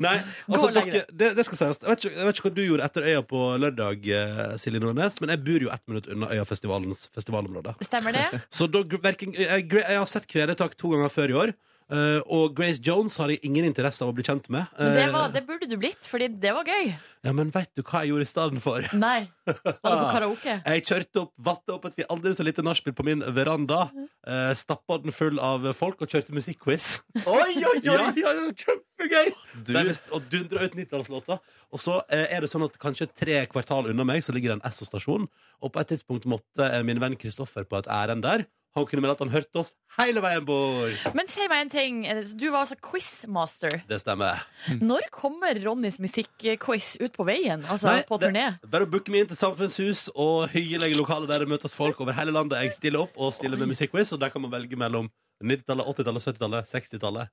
Nei, 0.00 0.14
altså 0.48 0.70
dere, 0.72 1.02
det, 1.12 1.34
det 1.36 1.44
skal 1.44 1.58
sies. 1.60 1.80
Jeg 1.82 1.90
vet, 1.90 2.04
ikke, 2.06 2.14
jeg 2.16 2.28
vet 2.28 2.38
ikke 2.40 2.48
hva 2.48 2.54
du 2.56 2.62
gjorde 2.64 2.86
etter 2.88 3.08
Øya 3.10 3.20
på 3.28 3.42
lørdag, 3.60 4.08
eh, 4.08 4.54
Silje 4.62 4.80
Nordnes, 4.82 5.20
men 5.20 5.34
jeg 5.34 5.42
bor 5.44 5.66
jo 5.66 5.72
ett 5.74 5.84
minutt 5.90 6.08
unna 6.14 6.30
Øyafestivalens 6.32 7.04
festivalområde. 7.12 7.74
Stemmer 7.84 8.16
det? 8.16 8.24
Så 8.48 8.70
da, 8.72 8.80
gr- 8.88 9.04
jeg, 9.36 9.68
jeg 9.68 9.98
har 10.00 10.08
sett 10.08 10.28
Kvelertak 10.30 10.78
to 10.80 10.94
ganger 10.94 11.12
før 11.12 11.34
i 11.34 11.38
år. 11.44 11.52
Eh, 11.92 12.20
og 12.26 12.54
Grace 12.58 12.82
Jones 12.84 13.16
har 13.20 13.30
jeg 13.32 13.40
ingen 13.46 13.64
interesse 13.68 14.02
av 14.04 14.10
å 14.12 14.16
bli 14.16 14.24
kjent 14.26 14.48
med. 14.52 14.66
Men 14.78 14.94
det, 14.94 15.04
Eh, 15.08 15.12
var, 15.14 15.30
det 15.34 15.42
burde 15.48 15.68
du 15.70 15.76
blitt, 15.80 16.00
fordi 16.04 16.28
det 16.40 16.52
var 16.56 16.68
gøy. 16.68 16.92
Ja, 17.26 17.32
Men 17.34 17.50
veit 17.50 17.70
du 17.74 17.82
hva 17.82 18.04
jeg 18.04 18.12
gjorde 18.12 18.26
i 18.26 18.30
stedet 18.30 18.62
for? 18.62 18.84
Nei. 19.06 19.28
Var 19.48 19.56
det 19.74 19.82
på 19.82 20.10
karaoke? 20.14 20.52
Jeg 20.68 20.84
kjørte 20.86 21.22
opp, 21.24 21.32
vatta 21.48 21.74
opp 21.74 21.86
et 21.88 22.04
aldri 22.12 22.30
så 22.36 22.44
lite 22.46 22.62
nachspiel 22.62 22.94
på 22.94 23.06
min 23.08 23.24
veranda. 23.34 23.88
Uh, 24.22 24.52
Stappa 24.56 25.00
den 25.02 25.14
full 25.14 25.40
av 25.42 25.64
folk 25.74 26.04
og 26.04 26.12
kjørte 26.12 26.36
musikkquiz. 26.36 27.00
Oi, 27.26 27.56
oi, 27.58 27.78
oi! 27.80 27.82
ja, 27.88 28.04
ja, 28.14 28.34
kjempegøy! 28.62 29.32
Du, 29.64 29.72
Nei, 29.74 29.82
visst, 29.88 30.06
og 30.14 30.28
dundra 30.30 30.62
ut 30.68 30.76
90-tallslåter. 30.78 31.40
Og 31.74 31.82
så 31.82 31.98
uh, 31.98 32.24
er 32.28 32.44
det 32.44 32.52
sånn 32.52 32.66
at 32.68 32.76
kanskje 32.80 33.08
tre 33.10 33.40
kvartal 33.50 33.90
unna 33.90 34.06
meg 34.06 34.22
så 34.24 34.36
ligger 34.36 34.52
det 34.54 34.60
en 34.60 34.66
Esso-stasjon. 34.70 35.26
Og 35.64 35.74
på 35.74 35.82
et 35.82 35.90
tidspunkt 35.90 36.28
måtte 36.30 36.62
eh, 36.68 36.84
min 36.86 37.00
venn 37.02 37.16
Kristoffer 37.18 37.66
på 37.66 37.80
et 37.80 37.88
ærend 37.90 38.22
der. 38.28 38.44
Han 38.78 38.86
kunne 38.88 39.02
melde 39.04 39.16
at 39.18 39.22
han 39.24 39.32
hørte 39.34 39.60
oss 39.62 39.72
hele 39.98 40.22
veien 40.22 40.44
bort. 40.46 41.08
Men 41.18 41.26
si 41.30 41.46
meg 41.50 41.64
en 41.66 41.70
ting. 41.72 42.00
Du 42.38 42.46
var 42.54 42.62
altså 42.64 42.76
quizmaster. 42.78 43.80
Det 43.90 43.98
stemmer. 44.02 44.44
Når 44.80 45.08
kommer 45.14 45.58
Ronnys 45.64 45.98
musikkquiz 46.02 46.96
ut 47.02 47.16
på 47.16 47.26
veien? 47.28 47.64
Altså 47.66 47.90
Nei, 47.90 48.02
på 48.08 48.18
det- 48.20 48.30
turné? 48.30 48.44
Bare 48.70 48.86
å 48.86 48.90
booke 48.90 49.10
meg 49.10 49.24
inn 49.26 49.30
til 49.32 49.36
samfunnshus 49.40 50.08
og 50.14 50.48
hyggelige 50.54 50.96
lokaler 50.98 51.26
der 51.30 51.44
det 51.44 51.48
møtes 51.50 51.74
folk 51.74 52.00
over 52.00 52.12
hele 52.14 52.30
landet. 52.34 52.62
Jeg 52.62 52.72
stiller 52.78 53.00
opp 53.06 53.16
og 53.18 53.32
stiller 53.34 53.58
med 53.58 53.68
musikkquiz, 53.74 54.12
og 54.14 54.20
der 54.20 54.30
kan 54.30 54.42
man 54.42 54.50
velge 54.54 54.76
mellom 54.78 55.10
90-tallet, 55.42 55.86
80-tallet, 55.86 56.24
70-tallet, 56.28 56.66
60-tallet. 56.72 57.28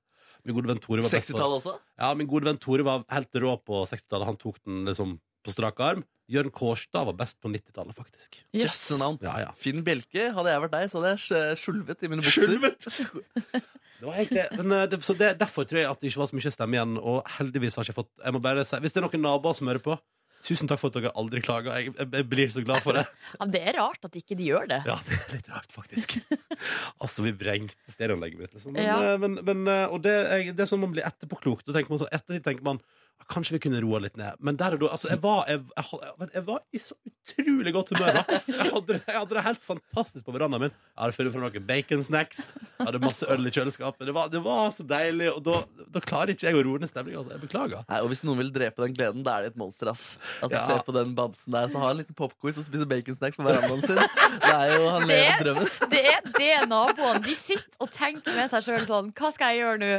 Min 0.46 0.54
gode 0.54 0.68
venn 0.70 0.78
Tore 0.78 1.02
var 1.02 1.10
best 1.10 1.30
på 1.32 1.38
60-tallet 1.38 1.56
også? 1.62 1.72
Ja, 1.98 2.10
min 2.14 2.28
gode 2.30 2.44
venn 2.46 2.58
Tore 2.62 2.84
var 2.86 3.04
helt 3.10 3.34
rå 3.42 3.56
på 3.66 3.80
60-tallet. 3.90 4.26
Han 4.28 4.36
tok 4.38 4.58
den 4.64 4.84
liksom 4.86 5.16
på 5.46 5.54
strak 5.54 5.80
arm. 5.86 6.02
Jørn 6.26 6.50
Kårstad 6.50 7.06
var 7.06 7.14
best 7.14 7.38
på 7.38 7.48
90-tallet, 7.52 7.94
faktisk. 7.94 8.40
Yes. 8.56 8.80
Ja, 9.22 9.36
ja. 9.44 9.52
Finn 9.62 9.84
Bjelke. 9.86 10.32
Hadde 10.34 10.50
jeg 10.50 10.62
vært 10.64 10.74
deg, 10.74 10.88
så 10.90 10.98
hadde 10.98 11.12
jeg 11.14 11.60
skjulvet 11.62 12.02
i 12.02 12.10
mine 12.10 12.26
bukser. 12.26 12.58
Det 13.96 14.04
var 14.04 14.18
egentlig, 14.20 14.42
men, 14.58 14.72
eh, 14.76 14.82
det, 14.92 14.98
så 15.06 15.14
det, 15.16 15.30
Derfor 15.40 15.64
tror 15.64 15.80
jeg 15.80 15.88
at 15.88 16.02
det 16.02 16.10
ikke 16.10 16.20
var 16.20 16.28
så 16.28 16.36
mye 16.36 16.50
stemme 16.52 16.76
igjen. 16.76 16.98
Og 17.00 17.22
heldigvis 17.38 17.78
har 17.78 17.86
jeg 17.86 17.94
ikke 17.94 18.02
fått 18.02 18.10
jeg 18.26 18.34
må 18.36 18.42
bare 18.44 18.64
si, 18.68 18.76
Hvis 18.84 18.92
det 18.92 19.00
er 19.00 19.06
noen 19.06 19.22
naboer 19.24 19.56
som 19.56 19.70
hører 19.70 19.80
på, 19.86 19.96
tusen 20.46 20.68
takk 20.68 20.82
for 20.82 20.92
at 20.92 20.98
dere 20.98 21.14
aldri 21.16 21.40
klager. 21.42 21.72
Jeg, 21.80 21.94
jeg, 21.96 22.10
jeg 22.18 22.26
blir 22.28 22.52
så 22.52 22.62
glad 22.66 22.84
for 22.84 22.98
det. 22.98 23.06
Ja, 23.40 23.48
det 23.54 23.62
er 23.72 23.78
rart 23.80 24.04
at 24.04 24.18
ikke 24.20 24.36
de 24.36 24.50
gjør 24.50 24.68
det. 24.74 24.82
Ja, 24.84 24.98
det 25.08 25.16
er 25.16 25.32
litt 25.38 25.48
rart, 25.54 25.72
faktisk. 25.72 26.18
altså, 27.02 27.24
vi 27.24 27.32
vrengte 27.40 27.94
stereoanlegget 27.96 28.42
mitt, 28.44 28.52
liksom. 28.58 28.76
Men, 28.76 28.84
Ja. 28.84 28.98
eh, 29.14 29.16
men, 29.24 29.38
men, 29.48 29.64
eh, 29.72 29.86
og 29.88 30.04
det, 30.04 30.14
det 30.52 30.66
er 30.66 30.70
sånn 30.70 30.84
man 30.84 30.92
blir 30.92 31.06
etterpåklok. 31.08 31.64
Etter 31.64 31.80
tenker 32.44 32.68
man 32.68 32.82
"Ja, 32.82 32.92
Kanskje 33.26 33.56
vi 33.56 33.58
kunne 33.64 33.80
roa 33.82 33.98
litt 34.04 34.14
ned. 34.16 34.36
Men 34.38 34.54
der 34.60 34.76
og 34.76 34.80
da 34.84 34.88
altså, 34.94 35.08
jeg, 35.10 35.18
var, 35.22 35.40
jeg, 35.50 35.58
jeg, 35.74 36.28
jeg, 36.36 36.42
var 36.46 36.60
i 36.70 36.78
så 36.78 36.94
utrolig 37.10 37.72
godt 37.74 37.88
humør. 37.90 38.12
da 38.20 38.36
Jeg 38.46 38.70
hadde, 38.70 38.98
hadde 39.08 39.34
det 39.34 39.42
helt 39.42 39.64
fantastisk 39.66 40.24
på 40.28 40.34
verandaen 40.36 40.62
min. 40.62 40.70
Jeg 40.76 41.00
hadde 41.02 41.16
funnet 41.16 41.34
fram 41.34 41.42
noen 41.42 41.66
baconsnacks. 41.66 42.42
Hadde 42.78 43.00
masse 43.02 43.26
øl 43.34 43.48
i 43.50 43.52
kjøleskapet. 43.56 44.06
Det 44.06 44.14
var, 44.14 44.28
det 44.30 44.42
var 44.44 44.70
så 44.76 44.86
deilig. 44.86 45.32
Og 45.32 45.42
da, 45.48 45.56
da 45.96 46.02
klarer 46.06 46.36
ikke 46.36 46.46
jeg 46.46 46.60
å 46.60 46.62
roe 46.68 46.78
ned 46.84 46.92
stemninga. 46.92 47.24
Altså. 47.24 47.34
Jeg 47.34 47.42
beklager. 47.48 47.82
Nei, 47.90 47.98
og 48.06 48.12
Hvis 48.14 48.22
noen 48.28 48.40
vil 48.44 48.52
drepe 48.54 48.86
den 48.86 48.94
gleden, 49.00 49.26
da 49.26 49.34
er 49.40 49.48
det 49.48 49.54
et 49.56 49.60
monster. 49.64 49.90
ass 49.90 50.06
Altså 50.38 50.54
Ja. 50.60 50.62
Se 50.70 50.78
på 50.86 50.94
den 50.94 51.16
bamsen 51.18 51.52
der 51.58 51.66
Så 51.74 51.82
har 51.82 51.90
en 51.96 51.98
liten 52.04 52.14
popquiz 52.22 52.62
og 52.62 52.68
spiser 52.68 52.86
baconsnacks 52.94 53.40
på 53.42 53.48
verandaen 53.48 53.82
sin. 53.90 53.98
Det 53.98 54.54
er 54.54 54.74
jo 54.76 54.86
Han 54.94 55.08
lever 55.10 55.26
Det- 55.26 55.42
drømmen. 55.42 55.90
Det 55.90 56.04
er 56.14 56.22
det 56.38 56.54
naboene 56.70 57.24
De 57.26 57.34
sitter 57.34 57.82
og 57.82 57.90
tenker 57.90 58.38
med 58.38 58.54
seg 58.54 58.62
sjøl 58.70 58.86
sånn 58.86 59.10
Hva 59.18 59.32
skal 59.34 59.56
jeg 59.56 59.64
gjøre 59.64 59.82
nå? 59.82 59.92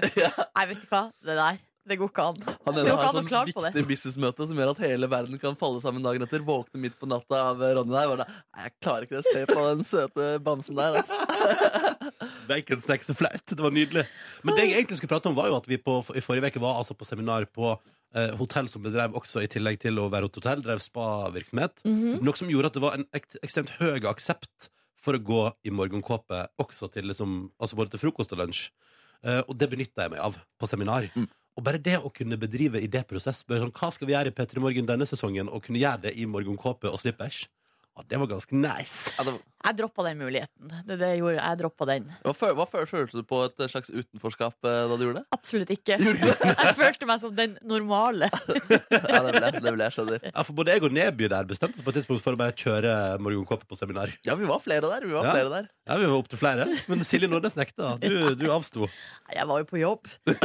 Nei, 0.56 0.66
vet 0.72 0.82
du 0.86 0.88
hva? 0.96 1.04
Det 1.28 1.36
der, 1.44 1.60
det 1.88 1.98
går 2.00 2.10
ikke 2.12 2.26
an. 2.30 2.40
Han 2.68 2.80
ene 2.82 2.96
har 3.00 3.18
et 3.18 3.32
sånn 3.32 3.50
viktig 3.50 3.84
businessmøte 3.90 4.48
som 4.50 4.60
gjør 4.60 4.74
at 4.74 4.82
hele 4.84 5.10
verden 5.12 5.40
kan 5.42 5.58
falle 5.60 5.82
sammen 5.84 6.04
dagen 6.06 6.26
etter. 6.26 6.44
Våkne 6.48 6.82
midt 6.84 6.98
på 7.00 7.10
natta 7.10 7.42
av 7.52 7.62
Ronny 7.64 7.94
der. 7.96 8.10
Bare, 8.12 8.28
Nei, 8.28 8.66
jeg 8.66 8.74
klarer 8.84 9.08
ikke 9.08 9.22
det. 9.22 9.34
Se 9.34 9.44
på 9.50 9.66
den 9.70 9.86
søte 9.88 10.30
bamsen 10.44 10.80
der. 10.80 11.00
Baconsnacks 12.50 13.12
er 13.14 13.20
flaut. 13.20 13.46
Det 13.50 13.60
var 13.62 13.76
nydelig. 13.76 14.08
Men 14.44 14.58
det 14.58 14.68
jeg 14.68 14.82
egentlig 14.82 15.00
skulle 15.00 15.14
prate 15.16 15.32
om, 15.32 15.38
var 15.38 15.52
jo 15.52 15.60
at 15.60 15.70
vi 15.70 15.80
på, 15.82 16.00
i 16.16 16.24
forrige 16.24 16.52
uke 16.52 16.64
var 16.64 16.82
altså 16.82 16.98
på 16.98 17.08
seminar 17.08 17.48
på 17.56 17.74
eh, 17.74 18.34
hotell 18.40 18.70
som 18.72 18.84
bedrev 18.86 19.16
også, 19.18 19.44
i 19.44 19.52
tillegg 19.52 19.80
til 19.84 20.00
å 20.02 20.10
være 20.14 20.30
et 20.32 20.42
hotell, 20.42 20.64
drev 20.66 20.84
spavirksomhet. 20.84 21.86
Mm 21.86 21.96
-hmm. 21.96 22.24
Noe 22.24 22.36
som 22.36 22.52
gjorde 22.52 22.74
at 22.74 22.80
det 22.80 22.84
var 22.84 22.98
en 22.98 23.08
ek 23.14 23.28
ekstremt 23.44 23.78
høy 23.80 24.04
aksept 24.08 24.70
for 24.98 25.16
å 25.16 25.24
gå 25.24 25.44
i 25.64 25.72
morgenkåpe 25.72 26.48
også 26.60 26.92
til 26.92 27.08
liksom, 27.08 27.52
altså 27.60 27.76
både 27.76 27.94
til 27.94 28.00
frokost 28.00 28.34
og 28.34 28.40
lunsj. 28.40 28.72
Eh, 29.26 29.42
og 29.48 29.56
det 29.58 29.70
benytta 29.72 30.06
jeg 30.06 30.14
meg 30.14 30.22
av 30.22 30.38
på 30.60 30.70
seminar. 30.70 31.10
Mm. 31.16 31.28
Og 31.58 31.66
bare 31.66 31.82
det 31.82 31.98
å 31.98 32.12
kunne 32.14 32.38
bedrive 32.38 32.84
idéprosess 32.86 33.42
bare 33.48 33.64
sånn, 33.64 33.74
Hva 33.74 33.90
skal 33.94 34.08
vi 34.08 34.14
gjøre 34.14 34.30
i 34.30 34.36
P3 34.38 34.62
Morgen 34.62 34.86
denne 34.86 35.08
sesongen? 35.10 35.50
Og 35.50 35.64
kunne 35.66 35.82
gjøre 35.82 36.06
det 36.06 36.14
i 36.22 36.28
morgenkåpe 36.30 36.92
og 36.92 37.02
slippers. 37.02 37.48
Ja, 37.98 38.04
det 38.14 38.18
var 38.22 38.28
ganske 38.30 38.54
nice. 38.54 39.10
Ja, 39.18 39.24
det 39.26 39.32
var, 39.34 39.40
Jeg 39.68 39.76
droppa 39.80 40.04
den 40.06 40.20
muligheten. 40.22 40.68
Det, 40.86 40.96
det 41.02 41.08
gjorde, 41.18 41.40
jeg 41.42 41.58
droppa 41.60 41.86
den. 41.90 42.04
hva, 42.24 42.34
føl, 42.38 42.52
hva 42.60 42.66
føl, 42.70 42.86
følte 42.88 43.18
du 43.18 43.24
på 43.28 43.40
et 43.48 43.64
slags 43.72 43.90
utenforskap 43.90 44.54
eh, 44.70 44.84
da 44.92 44.98
du 45.00 45.04
gjorde 45.08 45.24
det? 45.24 45.26
Absolutt 45.34 45.72
ikke. 45.74 45.98
Jeg 46.68 46.76
følte 46.78 47.08
meg 47.10 47.20
som 47.24 47.34
den 47.36 47.58
normale. 47.66 48.30
Ja, 49.08 49.22
det 49.24 49.32
vil 49.34 49.44
jeg, 49.44 49.62
det 49.64 49.72
vil 49.74 49.82
jeg 49.82 49.94
skjønner. 49.96 50.24
Ja, 50.30 50.44
for 50.46 50.56
Både 50.58 50.74
jeg 50.76 50.84
og 50.86 50.94
Neby 50.94 51.28
der 51.32 51.48
bestemte 51.50 51.80
oss 51.80 51.86
på 51.86 51.92
et 51.92 51.98
tidspunkt 52.00 52.22
for 52.24 52.36
å 52.36 52.40
bare 52.40 52.54
kjøre 52.58 52.92
morgenkåpe 53.24 53.66
på 53.70 53.78
seminar. 53.80 54.12
Ja, 54.28 54.36
vi 54.40 54.46
var 54.50 54.60
flere 54.64 54.90
der. 54.92 55.06
Vi 55.08 55.14
var 55.16 55.26
Ja. 55.28 55.34
flere 55.36 55.52
der. 55.54 55.68
Ja, 55.88 55.98
Vi 56.02 56.06
var 56.12 56.18
opptil 56.22 56.40
flere. 56.42 56.68
Men 56.92 57.04
Silje 57.08 57.30
Nordnes 57.32 57.56
nekta. 57.58 57.96
Du, 58.04 58.36
du 58.38 58.46
avsto. 58.54 58.88
Jeg 59.34 59.48
var 59.50 59.64
jo 59.64 59.68
på 59.70 59.80
jobb. 59.82 60.10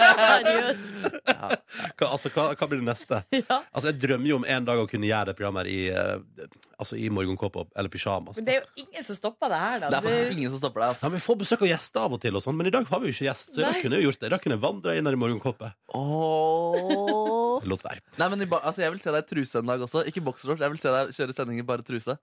Seriøst. 0.00 1.00
Hva, 1.30 2.08
altså, 2.10 2.32
hva, 2.34 2.48
hva 2.56 2.68
blir 2.70 2.80
det 2.82 2.88
neste? 2.90 3.22
Ja. 3.36 3.60
Altså, 3.70 3.90
Jeg 3.92 4.00
drømmer 4.04 4.30
jo 4.32 4.40
om 4.40 4.46
en 4.48 4.68
dag 4.68 4.80
å 4.82 4.88
kunne 4.90 5.08
gjøre 5.10 5.30
det 5.32 5.36
programmet 5.38 5.66
her 5.66 5.70
i, 5.70 5.80
eh, 5.90 6.48
altså, 6.80 6.98
i 6.98 7.10
morgenkåpe 7.12 7.66
eller 7.78 7.92
pyjamas. 7.92 8.38
Men 8.40 8.46
det 8.48 8.54
er 8.54 8.60
jo 8.60 8.84
ingen 8.84 9.06
som 9.06 9.18
stopper 9.18 9.52
det 9.52 9.60
her, 9.60 9.76
da. 9.82 9.90
Det 9.92 9.98
er 9.98 10.06
faktisk 10.06 10.38
ingen 10.38 10.54
som 10.54 10.62
stopper 10.62 10.84
deg. 10.84 11.00
Ja. 11.02 11.12
Vi 11.14 11.22
får 11.26 11.40
besøk 11.42 11.64
av 11.66 11.70
gjester 11.70 12.06
av 12.06 12.16
og 12.16 12.22
til, 12.24 12.38
og 12.38 12.44
sånn, 12.44 12.58
men 12.58 12.70
i 12.70 12.74
dag 12.74 12.88
har 12.90 13.02
vi 13.02 13.10
jo 13.10 13.16
ikke 13.16 13.28
gjest. 13.28 13.52
Så 13.54 13.62
i 13.62 13.66
dag 13.66 13.80
kunne 13.84 13.98
jeg 13.98 14.06
jo 14.06 14.10
gjort 14.10 14.24
det. 14.24 14.32
Da 14.34 14.40
kunne 14.42 14.56
jeg 14.56 14.64
vandra 14.64 14.96
inn 14.96 15.10
her 15.10 15.18
i 15.18 15.20
morgenkåpe. 15.20 15.72
Oh. 15.96 17.58
Låt 17.68 17.84
være. 17.86 18.04
Nei, 18.20 18.30
men 18.32 18.46
i 18.46 18.50
ba 18.50 18.62
altså, 18.64 18.84
Jeg 18.84 18.94
vil 18.94 19.02
se 19.02 19.14
deg 19.14 19.26
i 19.26 19.30
truse 19.34 19.60
en 19.60 19.72
dag 19.72 19.86
også. 19.86 20.04
Ikke 20.08 20.24
boksershorts. 20.24 20.64
Jeg 20.64 20.74
vil 20.74 20.82
se 20.82 20.94
deg 20.96 21.14
kjøre 21.16 21.36
sending 21.36 21.60
i 21.60 21.66
bare 21.66 21.86
truse. 21.86 22.16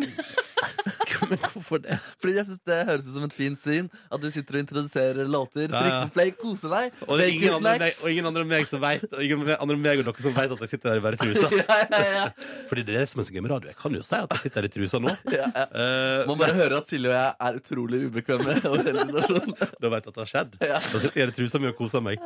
Men 1.30 1.38
hvorfor 1.52 1.80
det? 1.84 1.98
Fordi 2.22 2.34
jeg 2.38 2.46
synes 2.48 2.60
det 2.66 2.78
høres 2.88 3.08
ut 3.08 3.14
som 3.16 3.24
et 3.26 3.34
fint 3.36 3.60
syn. 3.60 3.90
At 4.10 4.20
du 4.22 4.28
sitter 4.32 4.56
og 4.58 4.62
introduserer 4.64 5.28
låter, 5.30 5.66
trykker 5.70 6.06
på 6.08 6.14
play, 6.16 6.30
koser 6.38 6.72
deg. 6.72 6.96
Og 7.06 7.18
det 7.20 7.26
er 7.26 7.32
ingen 7.34 7.54
andre, 7.58 7.74
enn 7.76 7.84
meg, 7.84 7.98
og 8.02 8.10
ingen 8.14 8.30
andre 8.30 8.44
enn 8.46 8.50
meg 8.54 8.68
som 8.70 8.80
vet 8.82 9.04
Og 9.10 9.22
ingen 9.26 9.42
andre 9.56 9.76
enn 9.76 9.82
meg 9.84 10.00
og 10.02 10.08
dere 10.10 10.24
som 10.26 10.34
vet 10.36 10.54
at 10.56 10.64
jeg 10.64 10.72
sitter 10.74 10.90
der 10.94 11.00
i 11.02 11.04
bare 11.04 11.20
trusa. 11.22 11.50
ja, 11.60 11.78
ja, 11.90 12.12
ja. 12.16 12.24
Fordi 12.70 12.84
det 12.88 12.94
er 12.96 13.00
det 13.04 13.08
som 13.12 13.20
er 13.22 13.28
så 13.28 13.34
gøy 13.36 13.42
med 13.44 13.52
radio. 13.54 13.72
Jeg 13.72 13.78
kan 13.82 13.96
jo 13.98 14.02
si 14.06 14.16
at 14.20 14.34
jeg 14.36 14.44
sitter 14.46 14.60
her 14.64 14.70
i 14.70 14.72
trusa 14.76 15.02
nå. 15.02 15.14
ja, 15.34 15.48
ja. 15.54 15.66
Eh, 15.70 16.24
Man 16.30 16.40
bare 16.40 16.56
hører 16.58 16.78
at 16.80 16.90
Silje 16.90 17.10
og 17.10 17.16
jeg 17.16 17.34
er 17.48 17.60
utrolig 17.60 18.02
ubekvemme 18.08 18.56
over 18.70 18.84
hele 18.90 19.06
situasjonen. 19.10 19.54
da 19.84 19.92
vet 19.96 20.06
du 20.06 20.12
at 20.12 20.16
det 20.16 20.24
har 20.24 20.32
skjedd. 20.34 20.56
Ja. 20.62 20.78
Da 20.80 21.02
sitter 21.04 21.20
jeg 21.20 21.26
her 21.26 21.34
i 21.34 21.38
trusa 21.40 21.60
mi 21.62 21.70
og 21.72 21.76
koser 21.78 22.04
meg. 22.04 22.20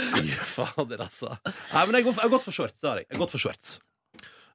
Fy 0.00 0.26
fader, 0.56 1.04
altså. 1.04 1.34
Nei, 1.46 1.84
men 1.86 1.96
jeg 1.96 2.02
har 2.02 2.08
gått- 2.10 2.20
jeg 2.20 2.26
har 2.28 2.34
gått 2.36 2.46
for 2.48 2.56
shorts. 2.56 2.76
Det 2.80 2.88
har 2.90 3.00
jeg. 3.02 3.06
Jeg 3.10 3.16
har 3.18 3.24
gått 3.26 3.34
for 3.34 3.42
shorts. 3.42 3.78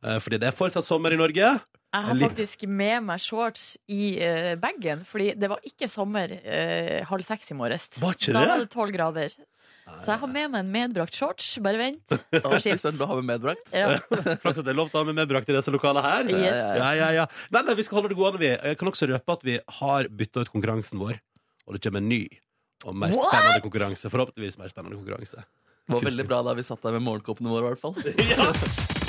Eh, 0.06 0.20
fordi 0.22 0.40
det 0.42 0.52
er 0.52 0.56
fortsatt 0.56 0.86
sommer 0.88 1.16
i 1.16 1.20
Norge. 1.20 1.56
Jeg 1.96 2.08
har 2.10 2.20
faktisk 2.20 2.66
med 2.68 3.06
meg 3.08 3.22
shorts 3.24 3.76
i 3.88 4.18
uh, 4.20 4.54
bagen, 4.60 5.06
fordi 5.08 5.30
det 5.40 5.48
var 5.48 5.62
ikke 5.64 5.88
sommer 5.88 6.34
uh, 6.44 6.98
halv 7.08 7.24
seks 7.24 7.54
i 7.54 7.56
morges. 7.56 7.88
Da 7.96 8.10
var 8.36 8.58
det 8.60 8.68
tolv 8.74 8.92
grader. 8.92 9.32
Så 10.02 10.12
jeg 10.12 10.20
har 10.20 10.30
med 10.30 10.50
meg 10.52 10.64
en 10.66 10.72
medbrakt 10.74 11.16
shorts. 11.16 11.54
Bare 11.64 11.80
vent. 11.80 12.16
Sånn, 12.42 12.98
da 12.98 13.08
har 13.08 13.20
vi 13.20 13.26
medbrakt? 13.30 13.70
Ja. 13.72 14.00
Flaks 14.42 14.60
at 14.60 14.66
det 14.66 14.74
er 14.74 14.80
lov 14.80 14.90
til 14.90 15.00
å 15.00 15.04
ha 15.04 15.08
med 15.08 15.20
medbrakt 15.22 15.52
i 15.52 15.56
disse 15.56 15.72
lokalene 15.72 16.04
her. 16.04 16.32
Yes. 16.34 16.58
Ja, 16.82 16.90
ja, 16.98 17.12
ja. 17.22 17.28
Nei, 17.54 17.64
nei, 17.70 17.78
vi 17.78 17.86
skal 17.86 18.02
holde 18.02 18.12
det 18.12 18.20
gående, 18.20 18.42
vi. 18.42 18.52
Jeg 18.52 18.82
kan 18.82 18.92
også 18.92 19.10
røpe 19.14 19.38
at 19.38 19.46
vi 19.48 19.60
har 19.80 20.10
bytta 20.10 20.44
ut 20.44 20.52
konkurransen 20.52 21.00
vår. 21.00 21.22
Og 21.70 21.78
det 21.78 21.86
kommer 21.86 22.04
en 22.04 22.12
ny 22.12 22.24
og 22.84 22.98
mer 22.98 23.14
What? 23.14 23.30
spennende 23.30 23.64
konkurranse. 23.64 24.12
Forhåpentligvis 24.12 24.60
mer 24.60 24.74
spennende 24.74 25.00
konkurranse. 25.00 25.46
Det 25.86 25.96
var 25.96 26.08
veldig 26.10 26.28
bra 26.28 26.44
da 26.50 26.58
vi 26.58 26.66
satt 26.66 26.82
der 26.82 26.98
med 26.98 27.06
morgenkoppene 27.06 27.54
våre, 27.54 27.70
i 27.70 27.76
hvert 27.76 27.86
fall. 27.86 29.02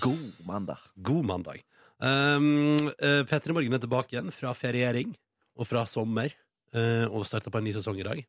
God 0.00 0.32
mandag. 0.46 0.78
God 0.94 1.24
mandag. 1.24 1.62
Um, 1.98 2.76
uh, 3.02 3.22
P3 3.26 3.52
Morgen 3.52 3.74
er 3.74 3.80
tilbake 3.82 4.14
igjen 4.14 4.30
fra 4.34 4.52
feriering 4.54 5.14
og 5.58 5.66
fra 5.66 5.82
sommer. 5.88 6.34
Uh, 6.74 7.06
og 7.10 7.26
starter 7.26 7.50
på 7.50 7.58
en 7.58 7.66
ny 7.66 7.72
sesong 7.74 7.98
i 7.98 8.06
dag. 8.06 8.22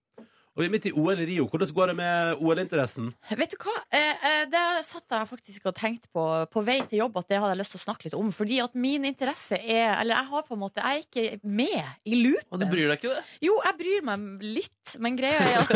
Og 0.56 0.62
vi 0.64 0.70
er 0.70 0.72
midt 0.72 0.86
i 0.88 0.92
OL 0.96 1.20
i 1.20 1.26
Rio. 1.28 1.46
Hvordan 1.52 1.72
går 1.76 1.90
det 1.92 1.94
med 2.00 2.40
OL-interessen? 2.40 3.10
Vet 3.36 3.52
du 3.52 3.58
hva? 3.60 3.74
Eh, 3.92 4.22
eh, 4.24 4.44
det 4.48 4.62
satt 4.88 5.12
jeg 5.12 5.28
faktisk 5.28 5.66
og 5.68 5.74
tenkte 5.76 6.08
på 6.16 6.24
på 6.48 6.62
vei 6.64 6.78
til 6.88 7.02
jobb 7.02 7.18
at 7.20 7.28
det 7.28 7.42
hadde 7.42 7.50
jeg 7.52 7.60
lyst 7.60 7.74
til 7.76 7.82
å 7.82 7.84
snakke 7.84 8.08
litt 8.08 8.16
om. 8.16 8.30
Fordi 8.32 8.62
at 8.64 8.78
min 8.80 9.04
interesse 9.10 9.60
er 9.60 9.98
Eller 10.00 10.16
jeg 10.16 10.30
har 10.30 10.46
på 10.48 10.56
en 10.56 10.62
måte 10.62 10.80
Jeg 10.80 11.02
er 11.02 11.04
ikke 11.04 11.40
med 11.44 12.08
i 12.08 12.16
loopen. 12.22 12.48
Og 12.56 12.62
du 12.62 12.66
bryr 12.72 12.88
deg 12.88 13.02
ikke 13.02 13.18
det? 13.18 13.24
Jo, 13.44 13.58
jeg 13.66 13.78
bryr 13.82 14.08
meg 14.08 14.46
litt, 14.46 14.96
men 15.04 15.18
greia 15.20 15.42
er 15.44 15.60
at 15.60 15.74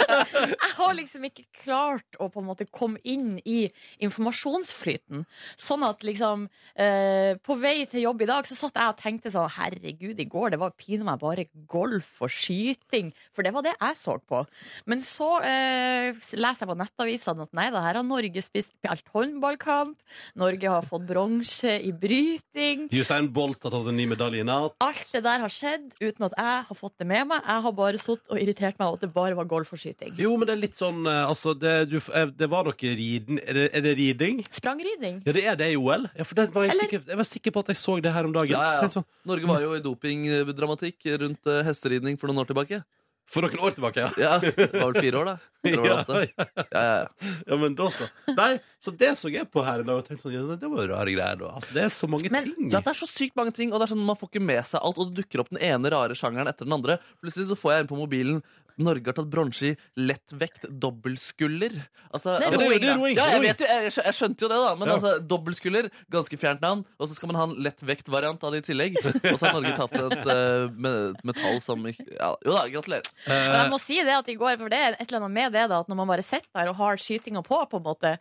jeg 0.66 0.70
har 0.76 0.92
liksom 0.98 1.24
ikke 1.30 1.46
klart 1.62 2.20
å 2.20 2.28
på 2.28 2.42
en 2.42 2.48
måte 2.50 2.68
komme 2.68 3.00
inn 3.08 3.38
i 3.48 3.70
informasjonsflyten. 4.04 5.24
Sånn 5.56 5.86
at 5.88 6.04
liksom 6.04 6.44
eh, 6.74 7.40
På 7.40 7.56
vei 7.56 7.86
til 7.88 8.04
jobb 8.04 8.26
i 8.26 8.30
dag 8.34 8.44
så 8.44 8.58
satt 8.58 8.76
jeg 8.76 8.92
og 8.92 9.00
tenkte 9.00 9.32
sånn 9.32 9.48
Herregud, 9.56 10.20
i 10.20 10.28
går 10.28 10.52
det 10.52 10.60
var 10.60 10.76
pinadø 10.76 11.08
meg 11.08 11.24
bare 11.24 11.48
golf 11.70 12.18
og 12.20 12.28
skyting. 12.28 13.14
For 13.32 13.46
det 13.46 13.56
var 13.56 13.64
det 13.64 13.78
jeg 13.78 13.96
så 13.96 14.09
på. 14.18 14.42
Men 14.90 15.00
så 15.04 15.28
eh, 15.46 16.10
leser 16.34 16.64
jeg 16.66 16.70
på 16.72 16.76
nettavisene 16.80 17.46
at 17.46 17.52
nei, 17.54 17.68
da 17.70 17.80
her 17.84 18.00
har 18.00 18.06
Norge 18.06 18.42
spist 18.42 18.72
alt 18.90 19.06
håndballkamp. 19.14 19.96
Norge 20.40 20.68
har 20.72 20.82
fått 20.82 21.06
bronse 21.06 21.76
i 21.78 21.92
bryting. 21.92 22.88
Usain 22.90 23.28
Bolt 23.32 23.62
har 23.62 23.70
tatt 23.74 23.88
en 23.92 23.96
ny 23.96 24.06
medalje 24.10 24.42
i 24.42 24.46
natt. 24.46 24.74
Alt 24.82 25.12
det 25.14 25.22
der 25.26 25.44
har 25.44 25.52
skjedd 25.52 25.94
uten 26.00 26.26
at 26.26 26.34
jeg 26.36 26.66
har 26.70 26.78
fått 26.78 26.96
det 26.98 27.06
med 27.06 27.28
meg. 27.30 27.44
Jeg 27.46 27.64
har 27.66 27.76
bare 27.78 28.00
sittet 28.02 28.32
og 28.34 28.40
irritert 28.42 28.78
meg 28.80 28.88
over 28.88 28.98
at 29.00 29.06
det 29.06 29.12
bare 29.14 29.38
var 29.38 29.48
golf 29.50 29.72
og 29.76 29.80
skyting. 29.80 30.14
Jo, 30.18 30.34
men 30.36 30.48
det 30.50 30.56
er 30.56 30.62
litt 30.66 30.78
sånn 30.78 31.04
eh, 31.06 31.22
Altså, 31.30 31.54
det, 31.54 31.74
du, 31.92 31.98
eh, 32.00 32.30
det 32.34 32.48
var 32.50 32.66
noe 32.66 32.74
riden 33.00 33.38
Er 33.44 33.54
det, 33.54 33.66
er 33.76 33.84
det 33.84 33.92
riding? 33.98 34.40
Sprangriding. 34.50 35.20
Ja, 35.26 35.34
det 35.36 35.44
er 35.46 35.58
det 35.60 35.70
i 35.74 35.78
OL. 35.78 36.08
Ja, 36.16 36.24
for 36.26 36.40
var 36.40 36.66
jeg, 36.66 36.74
Eller- 36.74 36.88
sikker, 36.88 37.04
jeg 37.06 37.20
var 37.20 37.28
sikker 37.28 37.54
på 37.54 37.62
at 37.64 37.72
jeg 37.74 37.80
så 37.80 37.96
det 38.02 38.12
her 38.14 38.24
om 38.26 38.32
dagen. 38.34 38.50
Ja, 38.56 38.62
ja, 38.74 38.82
ja. 38.82 38.88
Sånn, 38.92 39.06
Norge 39.28 39.46
var 39.50 39.60
jo 39.62 39.74
i 39.76 39.82
dopingdramatikk 39.84 41.06
rundt 41.20 41.46
eh, 41.50 41.62
hesteridning 41.66 42.18
for 42.20 42.30
noen 42.30 42.42
år 42.44 42.50
tilbake. 42.50 42.82
For 43.30 43.46
noen 43.46 43.60
år 43.62 43.74
tilbake, 43.76 44.02
ja. 44.02 44.10
Ja, 44.18 44.32
Det 44.42 44.66
var 44.74 44.90
vel 44.92 45.00
fire 45.04 45.20
år, 45.20 45.28
da? 45.30 45.34
Eller 45.62 45.82
var 45.82 45.86
det 45.86 45.92
Ja, 45.94 46.02
åtte? 46.02 46.20
ja, 46.20 46.46
Ja, 46.56 46.82
ja, 46.82 46.94
ja. 47.00 47.34
ja, 47.52 47.58
men 47.60 47.74
da 47.78 47.86
så. 47.94 48.08
Nei, 48.34 48.48
så 48.82 48.94
det 48.96 49.10
så 49.20 49.30
jeg 49.30 49.46
på 49.52 49.62
her 49.66 49.82
i 49.84 49.86
dag 49.86 50.00
og 50.00 50.06
tenkte 50.08 50.26
sånn, 50.26 50.34
ja, 50.34 50.56
det 50.58 50.70
var 50.72 50.82
jo 50.82 50.88
rare 50.90 51.14
greier. 51.14 51.38
Da. 51.42 51.50
Altså, 51.60 51.74
det 51.76 51.84
er 51.86 51.92
så 51.94 52.08
mange 52.10 52.30
Men- 52.34 52.48
ting. 52.50 52.70
Ja, 52.72 52.80
det 52.82 52.90
er 52.94 52.98
så 53.02 53.08
sykt 53.10 53.36
mange 53.38 53.52
ting, 53.54 53.70
og 53.72 53.78
det 53.80 53.86
er 53.88 53.94
sånn 53.94 54.02
man 54.08 54.18
får 54.18 54.32
ikke 54.32 54.42
med 54.50 54.64
seg 54.66 54.80
alt. 54.82 54.98
Og 54.98 55.10
det 55.14 55.22
dukker 55.22 55.44
opp 55.44 55.50
den 55.54 55.62
ene 55.62 55.92
rare 55.94 56.16
sjangeren 56.18 56.48
etter 56.50 56.66
den 56.66 56.74
andre. 56.78 56.98
Plutselig 57.22 57.50
så 57.52 57.58
får 57.60 57.76
jeg 57.76 57.84
inn 57.86 57.92
på 57.94 58.00
mobilen 58.02 58.42
Norge 58.82 59.10
har 59.10 59.16
tatt 59.16 59.28
bronse 59.30 59.70
i 59.70 59.76
lettvekt 60.00 60.66
dobbeltskulder. 60.82 61.74
Altså, 62.10 62.36
Det 62.40 62.48
er 62.48 62.56
roing, 62.58 62.84
roing, 62.98 63.16
Ja, 63.18 63.26
jeg, 63.34 63.42
vet 63.44 63.62
jo, 63.62 63.68
jeg, 63.70 63.92
jeg 63.96 64.16
skjønte 64.16 64.44
jo 64.46 64.50
det, 64.50 64.58
da. 64.64 64.72
Men 64.80 64.88
Ja. 64.90 64.94
altså, 64.98 65.12
dobbeltskulder, 65.32 65.90
ganske 66.10 66.38
fjernt 66.40 66.64
navn. 66.64 66.84
Og 66.98 67.08
så 67.08 67.16
skal 67.18 67.30
man 67.32 67.38
ha 67.40 67.44
en 67.50 67.54
lettvektvariant 67.66 68.44
av 68.46 68.52
det 68.56 68.62
i 68.64 68.66
tillegg. 68.70 68.98
Og 69.32 69.38
så 69.38 69.46
har 69.46 69.56
Norge 69.58 69.74
tatt 69.78 69.96
et 70.00 70.30
uh, 70.30 71.20
metall 71.26 71.60
som 71.64 71.86
ja, 71.86 72.30
Jo 72.46 72.56
da, 72.56 72.66
gratulerer. 72.72 73.10
Men 73.28 73.58
jeg 73.60 73.72
må 73.74 73.80
si 73.82 73.98
det 74.06 74.16
at 74.18 74.28
i 74.32 74.38
går, 74.40 74.56
for 74.60 74.72
det 74.72 74.80
er 74.80 74.96
et 74.98 75.06
eller 75.08 75.22
annet 75.24 75.36
med 75.36 75.52
det 75.58 75.66
da, 75.72 75.80
at 75.84 75.90
når 75.92 76.00
man 76.02 76.10
bare 76.14 76.26
sitter 76.26 76.48
der 76.56 76.72
og 76.72 76.78
har 76.80 77.00
skytinga 77.00 77.42
på, 77.46 77.60
på 77.70 77.80
en 77.80 77.86
måte, 77.86 78.14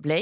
ble 0.00 0.20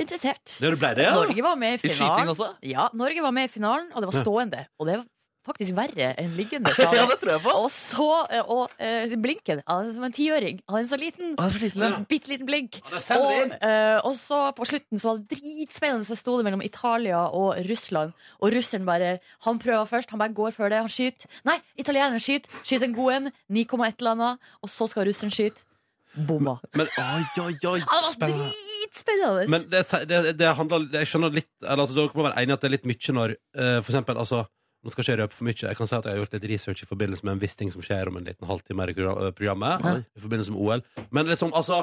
interessert. 0.00 0.58
Det 0.60 0.74
ble 0.80 0.92
det, 0.98 1.08
ja. 1.08 1.14
Norge 1.16 1.42
var 1.44 1.56
med 1.60 1.78
i 1.78 1.80
finalen. 1.82 1.96
I 1.96 2.04
skyting 2.04 2.34
også? 2.34 2.50
Ja, 2.70 2.88
Norge 2.96 3.22
var 3.24 3.34
med 3.36 3.48
i 3.50 3.52
finalen, 3.52 3.90
og 3.94 4.02
det 4.04 4.12
var 4.12 4.22
stående. 4.24 4.66
Og 4.80 4.86
det 4.88 5.00
var 5.00 5.08
faktisk 5.46 5.74
verre 5.76 6.10
enn 6.20 6.34
liggende. 6.38 6.72
sa 6.76 6.90
Ja, 6.94 7.06
det 7.08 7.18
tror 7.22 7.32
jeg 7.32 7.42
på. 7.44 7.54
Og 7.64 7.70
så 7.74 8.08
eh, 8.30 8.42
Og 8.44 8.74
uh, 8.80 9.14
blinken. 9.24 9.62
Han 9.66 9.88
er 9.88 9.94
som 9.94 10.04
en 10.06 10.16
tiåring. 10.16 10.60
Han 10.70 10.82
er 10.82 10.90
så 10.90 10.98
liten. 11.00 11.32
Så 11.40 11.62
liten, 11.62 11.84
ja. 11.86 12.00
Bitte 12.10 12.32
liten 12.32 12.48
blink. 12.48 12.80
Ja, 12.92 13.18
Og, 13.20 13.54
eh, 13.56 13.96
og 14.06 14.14
så 14.18 14.42
på 14.56 14.68
slutten 14.68 15.00
så 15.00 15.12
var 15.12 15.22
det 15.22 15.38
dritspennende, 15.38 16.08
så 16.08 16.18
sto 16.18 16.36
det 16.38 16.46
mellom 16.48 16.64
Italia 16.66 17.22
og 17.28 17.56
Russland. 17.70 18.12
Og 18.40 18.52
russeren 18.54 18.86
bare 18.88 19.18
Han 19.46 19.58
prøver 19.62 19.88
først, 19.88 20.10
han 20.10 20.20
bare 20.20 20.34
går 20.36 20.54
før 20.56 20.70
det, 20.72 20.82
han 20.84 20.92
skyter. 20.92 21.26
Nei, 21.48 21.58
italieneren 21.78 22.20
skyter. 22.22 22.50
Skyter 22.62 22.88
en 22.90 22.94
god 22.98 23.12
en. 23.16 23.32
9,1 23.50 23.98
eller 24.00 24.14
annet. 24.16 24.52
Og 24.62 24.70
så 24.70 24.86
skal 24.90 25.08
russeren 25.08 25.32
skyte. 25.34 25.64
Bomma. 26.26 26.56
Men, 26.74 26.88
Oi, 26.98 27.24
oi, 27.38 27.52
oi. 27.70 27.78
Ja, 27.86 28.00
det 28.00 28.02
var 28.02 28.10
Spennende. 28.10 28.46
dritspennende! 28.50 29.44
men 29.52 29.66
det, 29.70 29.82
det, 30.10 30.32
det 30.40 30.48
handler 30.58 30.88
Jeg 30.98 31.06
skjønner 31.06 31.36
litt 31.36 31.50
eller, 31.62 31.84
altså, 31.84 31.94
Dere 31.94 32.10
må 32.18 32.24
være 32.26 32.42
enige 32.42 32.56
at 32.56 32.64
det 32.64 32.68
er 32.68 32.74
litt 32.74 32.88
mye 32.90 33.14
når 33.14 33.34
uh, 33.36 33.76
For 33.78 33.92
eksempel, 33.92 34.18
altså 34.18 34.40
nå 34.80 34.92
skal 34.92 35.04
ikke 35.04 35.12
jeg 35.12 35.20
røpe 35.20 35.36
for 35.36 35.46
mye. 35.48 35.56
Jeg 35.60 35.76
kan 35.76 35.88
si 35.88 35.96
at 35.96 36.06
jeg 36.08 36.14
har 36.14 36.20
gjort 36.22 36.34
litt 36.36 36.50
research 36.54 36.82
i 36.84 36.88
forbindelse 36.88 37.26
med 37.26 37.34
en 37.36 37.42
viss 37.42 37.56
ting 37.60 37.72
som 37.72 37.82
skjer 37.84 38.08
om 38.08 38.16
en 38.16 38.28
liten 38.28 38.48
halvtime 38.48 38.86
i 38.88 38.94
programmet. 38.96 39.84
Ja. 39.84 39.96
I 40.16 40.22
forbindelse 40.24 40.54
med 40.54 40.60
OL. 40.64 40.84
Men 41.12 41.28
liksom, 41.28 41.52
altså 41.54 41.82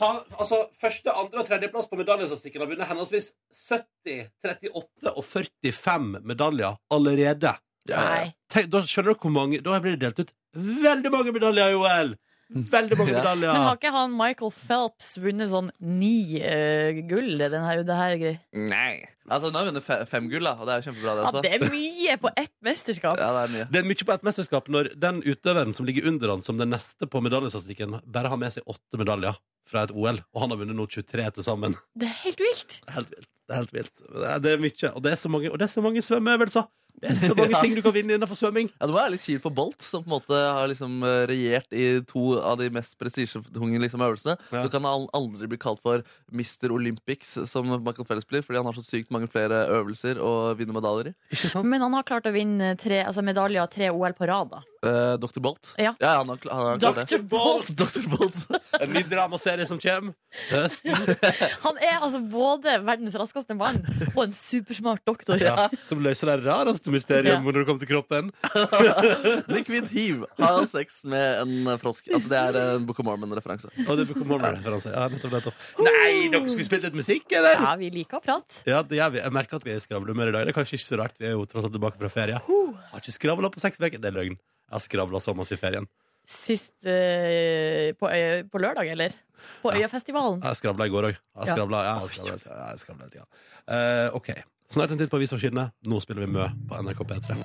ta, 0.00 0.08
altså, 0.38 0.64
Første, 0.80 1.12
andre 1.12 1.44
og 1.44 1.46
tredjeplass 1.46 1.90
på 1.90 1.98
medaljestatistikken 2.00 2.64
har 2.64 2.70
vunnet 2.72 2.90
henholdsvis 2.90 3.30
70, 3.68 4.26
38 4.42 5.14
og 5.14 5.24
45 5.28 6.10
medaljer 6.26 6.80
allerede. 6.94 7.54
Nei. 7.90 8.32
Tenk, 8.50 8.70
da 8.72 8.80
skjønner 8.80 9.12
dere 9.12 9.20
hvor 9.20 9.32
mange 9.34 9.58
Da 9.60 9.76
blir 9.84 9.98
det 9.98 10.06
delt 10.06 10.22
ut 10.24 10.30
veldig 10.56 11.10
mange 11.12 11.34
medaljer 11.36 11.74
i 11.74 11.76
OL! 11.76 12.14
Veldig 12.54 12.98
mange 13.00 13.12
Ja. 13.12 13.18
medaljer. 13.22 13.52
Men 13.52 13.66
har 13.66 13.76
ikke 13.80 13.90
han 13.94 14.12
Michael 14.14 14.52
Phelps 14.54 15.08
vunnet 15.18 15.50
sånn 15.50 15.72
ni 15.80 16.38
uh, 16.38 17.00
gull? 17.10 17.34
Den 17.42 17.64
her, 17.66 17.82
det 17.86 17.96
her? 17.98 18.24
Nei. 18.54 19.04
Altså, 19.24 19.48
Nå 19.50 19.56
har 19.58 19.64
vi 19.64 19.72
vunnet 19.72 19.86
fe 19.86 19.96
fem 20.06 20.28
gull, 20.28 20.44
da. 20.44 20.52
Og 20.60 20.68
det 20.68 20.74
er 20.74 20.82
jo 20.82 20.86
kjempebra, 20.90 21.14
det 21.16 21.24
Ja, 21.24 21.42
det 21.46 21.52
er 21.56 21.72
mye 21.72 22.16
på 22.20 22.30
ett 22.36 22.52
mesterskap. 22.62 23.18
Ja, 23.18 23.30
det 23.32 23.42
er 23.46 23.54
mye. 23.54 23.66
Det 23.72 23.80
er 23.80 23.88
mye 23.88 24.06
på 24.06 24.14
ett 24.14 24.26
mesterskap 24.28 24.68
når 24.68 24.92
den 25.00 25.22
utøveren 25.24 25.74
som 25.74 25.88
ligger 25.88 26.06
under 26.10 26.34
han 26.34 26.44
som 26.44 26.60
den 26.60 26.70
neste 26.74 27.08
på 27.10 27.22
medaljestatistikken, 27.24 27.98
bare 28.04 28.28
har 28.28 28.40
med 28.40 28.52
seg 28.54 28.68
åtte 28.70 29.00
medaljer 29.00 29.38
fra 29.66 29.86
et 29.88 29.94
OL, 29.96 30.20
og 30.34 30.42
han 30.44 30.52
har 30.52 30.60
vunnet 30.60 30.76
nå 30.76 30.86
23 30.92 31.30
til 31.38 31.46
sammen. 31.46 31.74
Det 31.96 32.06
er 32.10 32.18
helt 32.26 32.42
vilt. 32.44 32.80
Helt 32.92 33.14
vilt. 33.16 33.30
Det 33.48 33.52
er 33.54 33.60
helt 33.62 33.72
vilt. 33.76 33.94
Det 34.04 34.28
er, 34.28 34.38
det 34.44 34.52
er 34.52 34.60
mye. 34.60 34.90
Og 34.94 35.02
det 35.04 35.12
er 35.12 35.20
så 35.20 35.28
mange, 35.32 35.50
og 35.50 35.58
det 35.60 35.66
er 35.66 35.72
så 35.72 35.82
mange 35.84 36.04
svømmeøvelser. 36.04 36.68
Det 37.02 37.10
er 37.10 37.16
så 37.20 37.34
mange 37.36 37.50
Ja. 37.54 37.60
ting 37.64 37.74
du 37.76 37.82
kan 37.84 37.94
vinne 37.94 38.14
innenfor 38.16 38.38
svømming. 38.38 38.70
Ja, 38.74 38.86
Det 38.86 38.94
må 38.94 38.98
være 39.00 39.14
litt 39.16 39.24
kjipt 39.24 39.42
for 39.44 39.54
Bolt, 39.54 39.82
som 39.84 40.04
på 40.04 40.08
en 40.10 40.14
måte 40.16 40.38
har 40.38 40.68
liksom 40.70 41.02
eh, 41.04 41.24
regjert 41.30 41.74
i 41.74 41.86
to 42.08 42.38
av 42.40 42.58
de 42.60 42.70
mest 42.74 42.96
prestisjetunge 43.00 43.80
liksom, 43.82 44.02
øvelsene. 44.04 44.36
Ja. 44.54 44.62
Så 44.64 44.72
kan 44.72 44.86
han 44.88 45.08
aldri 45.16 45.48
bli 45.50 45.58
kalt 45.60 45.82
for 45.84 46.04
Mr. 46.32 46.72
Olympics, 46.74 47.34
som 47.50 47.68
Michael 47.84 48.06
Phelps 48.08 48.28
blir, 48.30 48.44
fordi 48.46 48.60
han 48.62 48.68
har 48.70 48.76
så 48.78 48.84
sykt 48.86 49.12
mange 49.14 49.28
flere 49.30 49.64
øvelser 49.80 50.20
å 50.22 50.54
vinne 50.58 50.76
medaljer 50.76 51.12
i. 51.12 51.16
Ikke 51.34 51.50
sant? 51.52 51.68
Men 51.68 51.84
han 51.84 51.96
har 51.98 52.06
klart 52.08 52.28
å 52.30 52.34
vinne 52.34 52.74
tre, 52.80 53.02
altså 53.04 53.24
medaljer 53.26 53.68
tre 53.72 53.90
OL 53.94 54.16
på 54.16 54.28
rad, 54.30 54.54
da. 54.54 54.62
Eh, 54.84 55.14
Dr. 55.20 55.40
Bolt. 55.40 55.72
Ja. 55.80 55.94
han 56.00 56.28
har, 56.28 56.38
han 56.50 56.66
har 56.74 56.78
klart 56.82 56.98
det. 57.02 57.06
Dr. 57.16 57.22
Bolt. 57.30 57.70
Dr. 57.80 58.08
Bolt. 58.12 58.40
En 58.84 58.90
ny 58.90 59.04
dramaserie 59.06 59.64
som 59.70 59.78
kommer 59.80 60.12
til 60.48 60.58
høsten. 60.58 60.90
Han 61.62 61.76
er 61.78 62.02
altså 62.02 62.18
både 62.26 62.74
verdens 62.84 63.14
raskeste 63.16 63.54
mann 63.56 63.78
og 64.10 64.18
en 64.26 64.34
supersmart 64.34 65.04
doktor. 65.06 65.38
Ja, 65.40 65.68
som 65.88 66.02
løser 66.04 66.32
det 66.32 66.40
rareste 66.44 66.83
mysteriet 66.92 67.32
Ja. 67.32 67.40
når 67.40 67.52
det 67.56 67.62
kommer 67.68 67.80
til 67.80 67.88
kroppen. 67.88 68.32
Likvid 69.54 69.88
hiv. 69.92 70.24
Har 70.38 70.66
sex 70.70 71.02
med 71.08 71.40
en 71.42 71.78
frosk? 71.80 72.08
Altså, 72.12 72.28
det 72.32 72.38
er 72.40 72.58
en 72.76 72.84
Book 72.88 72.98
of 73.00 73.06
Mormon-referanse. 73.08 73.70
Oh, 73.86 73.94
det 73.96 74.04
er 74.04 74.10
Book 74.12 74.20
of 74.24 74.28
Mormon-referanse. 74.28 74.92
Ja, 74.92 75.06
nettopp, 75.12 75.32
nettopp. 75.38 75.64
Nei, 75.80 76.28
dere 76.32 76.44
skulle 76.52 76.66
spilt 76.68 76.86
litt 76.88 76.98
musikk, 76.98 77.26
eller? 77.38 77.56
Ja, 77.60 77.74
vi 77.80 77.90
liker 77.94 78.20
å 78.20 78.24
prate. 78.24 78.60
Ja, 78.68 78.82
det 78.84 78.98
gjør 79.00 79.14
vi. 79.16 79.22
Jeg 79.24 79.36
merker 79.38 79.60
at 79.60 79.66
vi 79.68 79.74
er 79.74 79.80
i 79.80 79.84
skravlehumør 79.84 80.32
i 80.32 80.36
dag. 80.36 80.46
Det 80.48 80.54
er 80.54 80.58
kanskje 80.60 80.78
ikke 80.80 80.88
så 80.90 81.00
rart. 81.00 81.16
Vi 81.20 81.28
er 81.30 81.36
jo 81.36 81.44
tross 81.50 81.64
alt 81.68 81.74
tilbake 81.76 82.00
fra 82.00 82.10
ferie. 82.12 82.40
Jeg 82.40 82.74
Har 82.92 83.04
ikke 83.04 83.16
skravla 83.18 83.50
på 83.54 83.62
seks 83.64 83.80
uker. 83.80 83.98
Det 84.00 84.10
er 84.10 84.16
løgn. 84.18 84.36
Jeg 84.36 84.74
har 84.78 84.84
skravla 84.84 85.20
så 85.22 85.34
masse 85.36 85.54
i 85.56 85.60
ferien. 85.60 85.86
Sist 86.24 86.72
eh, 86.88 87.92
på, 88.00 88.08
øy- 88.08 88.46
på 88.48 88.60
lørdag, 88.62 88.88
eller? 88.94 89.12
På 89.60 89.74
Øyafestivalen. 89.76 90.38
Jeg 90.40 90.56
skravla 90.56 90.86
i 90.88 90.92
går 90.92 91.10
òg. 91.10 91.16
Jeg 91.18 91.46
Ja. 91.48 91.52
skravla 91.52 91.82
ja, 91.84 91.94
jeg 92.00 92.08
skravla 92.14 92.38
ja, 92.48 92.68
jeg 92.70 92.80
skravla 92.80 93.08
ja. 93.18 93.24
Eh, 93.68 94.16
OK. 94.16 94.30
Snart 94.72 94.90
en 94.90 94.98
titt 94.98 95.10
på 95.12 95.18
avisforsidene. 95.20 95.68
Nå 95.84 96.00
spiller 96.02 96.24
vi 96.24 96.32
Mø 96.34 96.48
på 96.68 96.78
NRK 96.82 97.00
P3. 97.10 97.36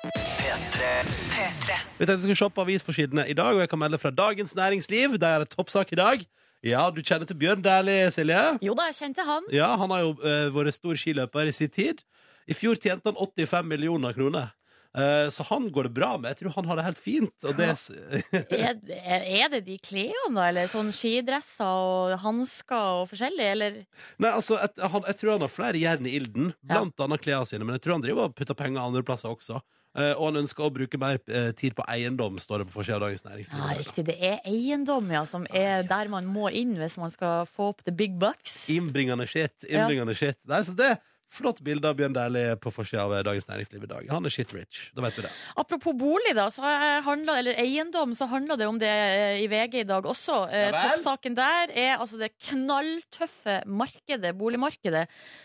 Vi 2.00 2.06
tenkte 2.06 2.16
vi 2.16 2.22
skulle 2.22 2.38
se 2.40 2.48
på 2.56 2.64
avisforsidene 2.64 3.26
i 3.28 3.36
dag, 3.36 3.54
og 3.54 3.60
jeg 3.60 3.70
kan 3.70 3.80
melde 3.82 3.98
fra 4.00 4.10
Dagens 4.10 4.54
Næringsliv. 4.56 5.18
Der 5.20 5.36
er 5.36 5.44
det 5.44 5.50
toppsak 5.52 5.92
i 5.92 5.98
dag. 6.00 6.24
Ja, 6.64 6.86
du 6.92 7.02
kjenner 7.02 7.28
til 7.28 7.36
Bjørn 7.40 7.62
Dæhlie, 7.64 8.10
Silje? 8.12 8.40
Jo 8.64 8.74
da, 8.76 8.88
jeg 8.90 8.98
kjente 8.98 9.24
han. 9.24 9.46
Ja, 9.52 9.74
han 9.80 9.92
har 9.92 10.02
jo 10.04 10.14
uh, 10.20 10.48
vært 10.52 10.76
stor 10.76 10.96
skiløper 10.96 11.48
i 11.48 11.54
sin 11.56 11.72
tid. 11.72 12.02
I 12.48 12.56
fjor 12.56 12.76
tjente 12.80 13.08
han 13.08 13.16
85 13.16 13.68
millioner 13.68 14.16
kroner. 14.16 14.50
Eh, 14.90 15.28
så 15.30 15.44
han 15.46 15.68
går 15.70 15.86
det 15.86 15.92
bra 15.94 16.16
med. 16.18 16.32
Jeg 16.32 16.40
tror 16.40 16.54
han 16.56 16.66
har 16.70 16.80
det 16.80 16.84
helt 16.88 16.98
fint. 16.98 17.34
Det, 17.44 17.68
Er, 18.50 18.74
det- 18.74 19.00
er 19.06 19.48
det 19.52 19.60
de 19.68 19.76
klærne, 19.78 20.34
da? 20.34 20.48
Eller 20.50 20.66
sånn 20.72 20.90
skidresser 20.94 21.64
og 21.64 22.16
hansker 22.24 23.02
og 23.02 23.10
forskjellig, 23.12 23.46
eller? 23.54 23.76
Nei, 24.18 24.30
altså, 24.34 24.58
jeg, 24.58 24.74
han, 24.82 25.04
jeg 25.06 25.20
tror 25.20 25.36
han 25.36 25.44
har 25.46 25.52
flere 25.52 25.78
jern 25.78 26.06
i 26.10 26.16
ilden, 26.18 26.50
blant 26.66 26.98
annet 27.06 27.22
klærne 27.22 27.46
sine. 27.46 27.62
Men 27.66 27.78
jeg 27.78 27.84
tror 27.86 27.98
han 28.00 28.06
driver 28.08 28.26
og 28.30 28.34
putter 28.38 28.58
penger 28.58 28.82
andre 28.82 29.04
plasser 29.06 29.30
også. 29.30 29.60
Eh, 29.98 30.12
og 30.14 30.28
han 30.28 30.40
ønsker 30.44 30.62
å 30.66 30.70
bruke 30.74 30.98
mer 31.02 31.16
eh, 31.26 31.48
tid 31.58 31.74
på 31.74 31.82
eiendom, 31.90 32.36
står 32.38 32.62
det 32.62 32.66
på 32.70 32.76
forsida 32.76 32.98
av 33.00 33.06
Dagens 33.08 33.24
Næringsliv. 33.26 33.58
Ja, 33.62 33.78
riktig. 33.78 34.04
Det 34.06 34.14
er 34.22 34.36
eiendom, 34.46 35.08
ja, 35.10 35.24
som 35.26 35.46
er 35.50 35.82
der 35.90 36.10
man 36.12 36.28
må 36.30 36.46
inn 36.54 36.76
hvis 36.78 36.94
man 37.00 37.10
skal 37.10 37.46
få 37.50 37.72
opp 37.72 37.82
the 37.86 37.94
big 37.94 38.14
bucks. 38.22 38.52
Innbringende 38.70 39.26
shit. 39.26 39.54
Innbringende 39.66 40.14
shit. 40.18 40.38
Nei, 40.50 40.60
så 40.66 40.76
det 40.78 40.92
Flott 41.30 41.60
bilde 41.62 41.86
av 41.86 41.94
Bjørn 41.94 42.14
Dæhlie 42.16 42.56
på 42.58 42.72
forsida 42.74 43.04
av 43.06 43.12
Dagens 43.22 43.46
Næringsliv 43.46 43.84
i 43.86 43.90
dag. 43.90 44.06
Han 44.10 44.26
er 44.26 44.32
shit 44.34 44.50
rich. 44.56 44.88
Da 44.96 45.04
vet 45.04 45.14
vi 45.14 45.22
det. 45.22 45.30
Apropos 45.62 45.94
bolig, 45.94 46.32
da, 46.34 46.48
så 46.50 46.64
handler, 47.06 47.38
eller 47.38 47.60
eiendom, 47.62 48.16
så 48.18 48.26
handler 48.32 48.58
det 48.58 48.66
om 48.66 48.80
det 48.82 48.90
eh, 48.90 49.38
i 49.44 49.46
VG 49.50 49.76
i 49.84 49.86
dag 49.86 50.08
også. 50.10 50.40
Eh, 50.50 50.66
Ja? 50.70 50.80
Toppsaken 50.90 51.36
der 51.38 51.70
er 51.78 51.92
altså 52.02 52.18
det 52.18 52.32
knalltøffe 52.48 53.60
markedet, 53.70 54.32
boligmarkedet, 54.38 55.04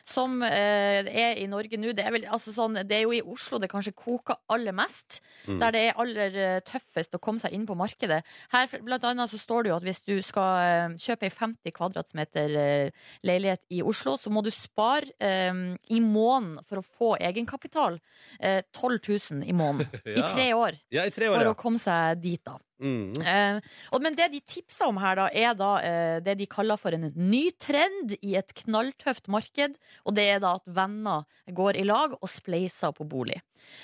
som 0.09 0.41
eh, 0.45 1.05
er 1.05 1.37
i 1.41 1.45
Norge 1.51 1.77
nå. 1.77 1.93
Det 1.95 2.05
er, 2.05 2.11
vel, 2.15 2.25
altså 2.33 2.53
sånn, 2.55 2.79
det 2.81 2.97
er 2.97 3.05
jo 3.05 3.13
i 3.15 3.21
Oslo 3.21 3.59
det 3.61 3.69
kanskje 3.71 3.93
koker 3.97 4.39
aller 4.51 4.73
mest. 4.75 5.19
Mm. 5.45 5.59
Der 5.61 5.75
det 5.75 5.83
er 5.91 6.01
aller 6.01 6.39
eh, 6.47 6.59
tøffest 6.65 7.13
å 7.17 7.21
komme 7.21 7.41
seg 7.41 7.53
inn 7.55 7.65
på 7.69 7.77
markedet. 7.77 8.21
Her 8.53 8.75
blant 8.85 9.05
annet 9.05 9.31
så 9.31 9.39
står 9.41 9.65
det 9.67 9.73
jo 9.73 9.77
at 9.79 9.85
hvis 9.87 10.01
du 10.07 10.15
skal 10.25 10.61
eh, 10.65 10.97
kjøpe 11.05 11.29
ei 11.29 11.33
50 11.33 11.75
kvadratmeter 11.77 12.57
eh, 12.65 13.07
leilighet 13.25 13.61
i 13.77 13.83
Oslo, 13.85 14.17
så 14.17 14.33
må 14.33 14.41
du 14.45 14.51
spare 14.53 15.13
eh, 15.21 15.74
i 15.89 15.99
måneden 16.01 16.63
for 16.67 16.81
å 16.81 16.85
få 16.85 17.09
egenkapital. 17.17 17.99
Eh, 18.39 18.61
12 18.75 18.99
000 19.31 19.43
i 19.49 19.53
måneden. 19.53 19.87
I 20.17 20.21
tre 20.33 20.47
år. 20.53 20.79
Ja, 20.93 21.05
i 21.05 21.11
tre 21.11 21.29
år, 21.29 21.37
For 21.39 21.49
ja. 21.49 21.55
å 21.55 21.59
komme 21.59 21.81
seg 21.81 22.21
dit, 22.23 22.41
da. 22.45 22.57
Mm. 22.81 23.13
Eh, 23.23 23.59
og, 23.95 24.01
men 24.03 24.15
det 24.17 24.25
de 24.33 24.41
tipser 24.43 24.89
om 24.91 24.97
her, 24.99 25.15
da, 25.15 25.25
er 25.31 25.53
da 25.55 25.69
eh, 25.79 26.19
det 26.25 26.33
de 26.41 26.47
kaller 26.51 26.75
for 26.81 26.91
en 26.97 27.07
ny 27.15 27.45
trend 27.61 28.17
i 28.21 28.33
et 28.35 28.51
knalltøft 28.63 29.29
marked. 29.31 29.77
Og 30.05 30.15
det 30.17 30.25
er 30.33 30.41
da 30.43 30.55
at 30.59 30.65
venner 30.67 31.23
går 31.55 31.79
i 31.79 31.85
lag 31.87 32.17
og 32.19 32.29
spleiser 32.29 32.91
på 32.97 33.07
bolig. 33.07 33.37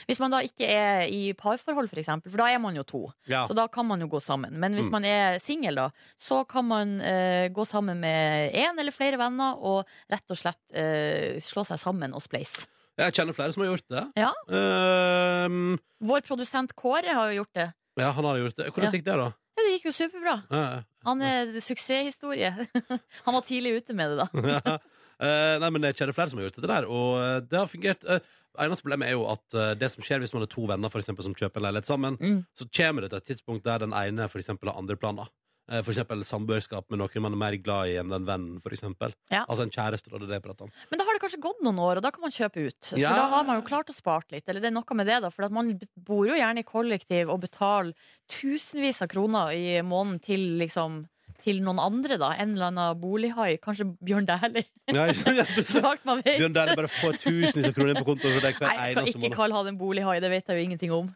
Hvis 0.05 0.19
man 0.21 0.29
da 0.35 0.41
ikke 0.45 0.67
er 0.69 1.07
i 1.09 1.31
parforhold, 1.33 1.87
for 1.89 1.97
eksempel, 2.03 2.29
for 2.29 2.43
da 2.43 2.49
er 2.53 2.59
man 2.61 2.75
jo 2.77 2.83
to. 2.85 3.01
Ja. 3.31 3.45
Så 3.49 3.55
da 3.57 3.65
kan 3.71 3.87
man 3.89 4.03
jo 4.03 4.09
gå 4.11 4.19
sammen. 4.21 4.59
Men 4.59 4.75
hvis 4.77 4.89
Mm. 4.91 4.91
man 4.91 5.05
er 5.05 5.39
singel, 5.39 5.75
da, 5.79 5.87
så 6.19 6.43
kan 6.47 6.65
man 6.67 6.99
eh, 7.01 7.47
gå 7.49 7.65
sammen 7.65 7.97
med 8.03 8.51
én 8.53 8.77
eller 8.77 8.91
flere 8.91 9.17
venner 9.17 9.55
og 9.57 9.87
rett 10.11 10.29
og 10.29 10.37
slett 10.37 10.59
eh, 10.75 11.39
slå 11.41 11.63
seg 11.65 11.79
sammen 11.81 12.13
og 12.13 12.21
spleise. 12.21 12.67
Jeg 12.99 13.13
kjenner 13.15 13.33
flere 13.33 13.53
som 13.55 13.63
har 13.63 13.71
gjort 13.71 13.87
det. 13.89 14.01
Ja. 14.19 14.33
Ehm, 14.51 15.77
Vår 16.03 16.21
produsent 16.25 16.73
Kåre 16.77 17.13
har 17.15 17.31
jo 17.31 17.41
gjort 17.41 17.53
det. 17.57 17.69
Ja, 17.99 18.11
han 18.11 18.25
har 18.25 18.37
gjort 18.37 18.55
det. 18.57 18.69
Hvordan 18.71 18.87
Ja. 18.87 18.91
gikk 18.97 19.05
det, 19.05 19.17
da? 19.19 19.29
Ja, 19.57 19.63
det 19.65 19.71
gikk 19.75 19.85
jo 19.89 19.91
superbra. 19.91 20.35
Ja, 20.51 20.83
Han 21.05 21.21
er 21.21 21.51
suksesshistorie. 21.59 22.51
Han 23.25 23.33
var 23.35 23.41
tidlig 23.41 23.75
ute 23.81 23.93
med 23.93 24.09
det, 24.13 24.17
da. 24.25 24.27
ja. 24.71 24.77
Eh, 25.21 25.59
nei, 25.61 25.69
men 25.69 25.83
Jeg 25.89 25.95
kjenner 25.99 26.15
flere 26.17 26.29
som 26.31 26.39
har 26.39 26.47
gjort 26.49 26.61
det 26.63 26.69
der, 26.71 26.87
og 26.89 27.17
eh, 27.21 27.39
det 27.45 27.59
har 27.59 27.67
fungert. 27.69 28.05
Uh, 28.07 28.19
eneste 28.65 28.83
problemet 28.83 29.07
er 29.11 29.13
jo 29.15 29.27
at 29.31 29.53
eh, 29.53 29.73
det 29.79 29.91
som 29.93 30.01
skjer 30.03 30.19
hvis 30.23 30.33
man 30.33 30.43
er 30.43 30.49
to 30.51 30.63
venner 30.67 30.89
for 30.91 30.99
eksempel, 31.03 31.23
som 31.27 31.35
kjøper 31.37 31.61
en 31.61 31.67
leilighet 31.67 31.87
sammen, 31.91 32.17
Mm. 32.21 32.39
så 32.57 32.65
kommer 32.73 33.01
det 33.05 33.11
til 33.11 33.17
et 33.21 33.27
tidspunkt 33.29 33.63
der 33.67 33.83
den 33.85 33.93
ene 33.93 34.25
for 34.31 34.39
eksempel, 34.41 34.71
har 34.71 34.79
andre 34.81 34.97
planer. 34.97 35.29
Eh, 35.71 35.79
eksempel 35.87 36.19
samboerskap 36.27 36.89
med 36.91 36.99
noen 36.99 37.23
man 37.23 37.35
er 37.37 37.39
mer 37.39 37.55
glad 37.63 37.87
i 37.87 37.95
enn 38.01 38.11
den 38.11 38.25
vennen. 38.27 38.57
Eksempel. 38.67 39.13
Ja. 39.31 39.45
Altså 39.47 39.63
en 39.63 39.71
kjæreste. 39.71 40.11
Da, 40.11 40.19
det 40.19 40.35
jeg 40.35 40.43
prater 40.43 40.67
om. 40.67 40.73
Men 40.91 40.99
da 40.99 41.05
har 41.07 41.15
det 41.15 41.21
kanskje 41.23 41.39
gått 41.45 41.61
noen 41.63 41.79
år, 41.79 42.01
og 42.01 42.03
da 42.03 42.11
kan 42.11 42.25
man 42.25 42.33
kjøpe 42.35 42.65
ut. 42.67 42.79
Så 42.91 42.99
Ja. 42.99 43.13
da 43.15 43.29
har 43.31 43.45
man 43.47 43.61
jo 43.61 43.67
klart 43.67 43.87
å 43.87 43.95
spart 43.95 44.31
litt. 44.35 44.49
Eller 44.49 44.59
det 44.59 44.67
er 44.67 44.75
noe 44.75 44.97
med 44.99 45.07
det, 45.07 45.21
da. 45.23 45.29
For 45.31 45.47
man 45.49 45.79
bor 45.95 46.27
jo 46.27 46.35
gjerne 46.35 46.59
i 46.59 46.67
kollektiv 46.67 47.29
og 47.31 47.39
betaler 47.41 47.93
tusenvis 48.27 49.01
av 49.01 49.07
kroner 49.07 49.55
i 49.55 49.81
måneden 49.81 50.21
til 50.21 50.57
liksom 50.59 51.05
til 51.41 51.61
noen 51.63 51.79
andre, 51.81 52.17
da. 52.21 52.33
En 52.37 52.53
eller 52.53 52.67
annen 52.69 52.99
bolighai. 53.01 53.57
Kanskje 53.57 53.87
Bjørn 54.03 54.27
Dæhlie. 54.27 54.67
Bjørn 54.91 56.53
Dæhlie 56.53 56.75
bare 56.75 56.91
får 56.91 57.17
tusenvis 57.23 57.65
av 57.71 57.73
kroner 57.73 57.97
på 57.97 58.05
kontoen 58.11 58.35
for 58.35 58.45
deg 58.45 58.59
hver 58.59 58.67
Nei, 58.67 58.91
jeg 58.91 58.97
skal 58.97 59.07
ikke 59.15 59.35
kalle 59.39 59.55
han 59.57 59.71
en 59.71 59.79
bolighai. 59.79 60.19
Det 60.21 60.29
vet 60.29 60.51
jeg 60.51 60.59
jo 60.59 60.67
ingenting 60.67 60.91
om. 60.93 61.09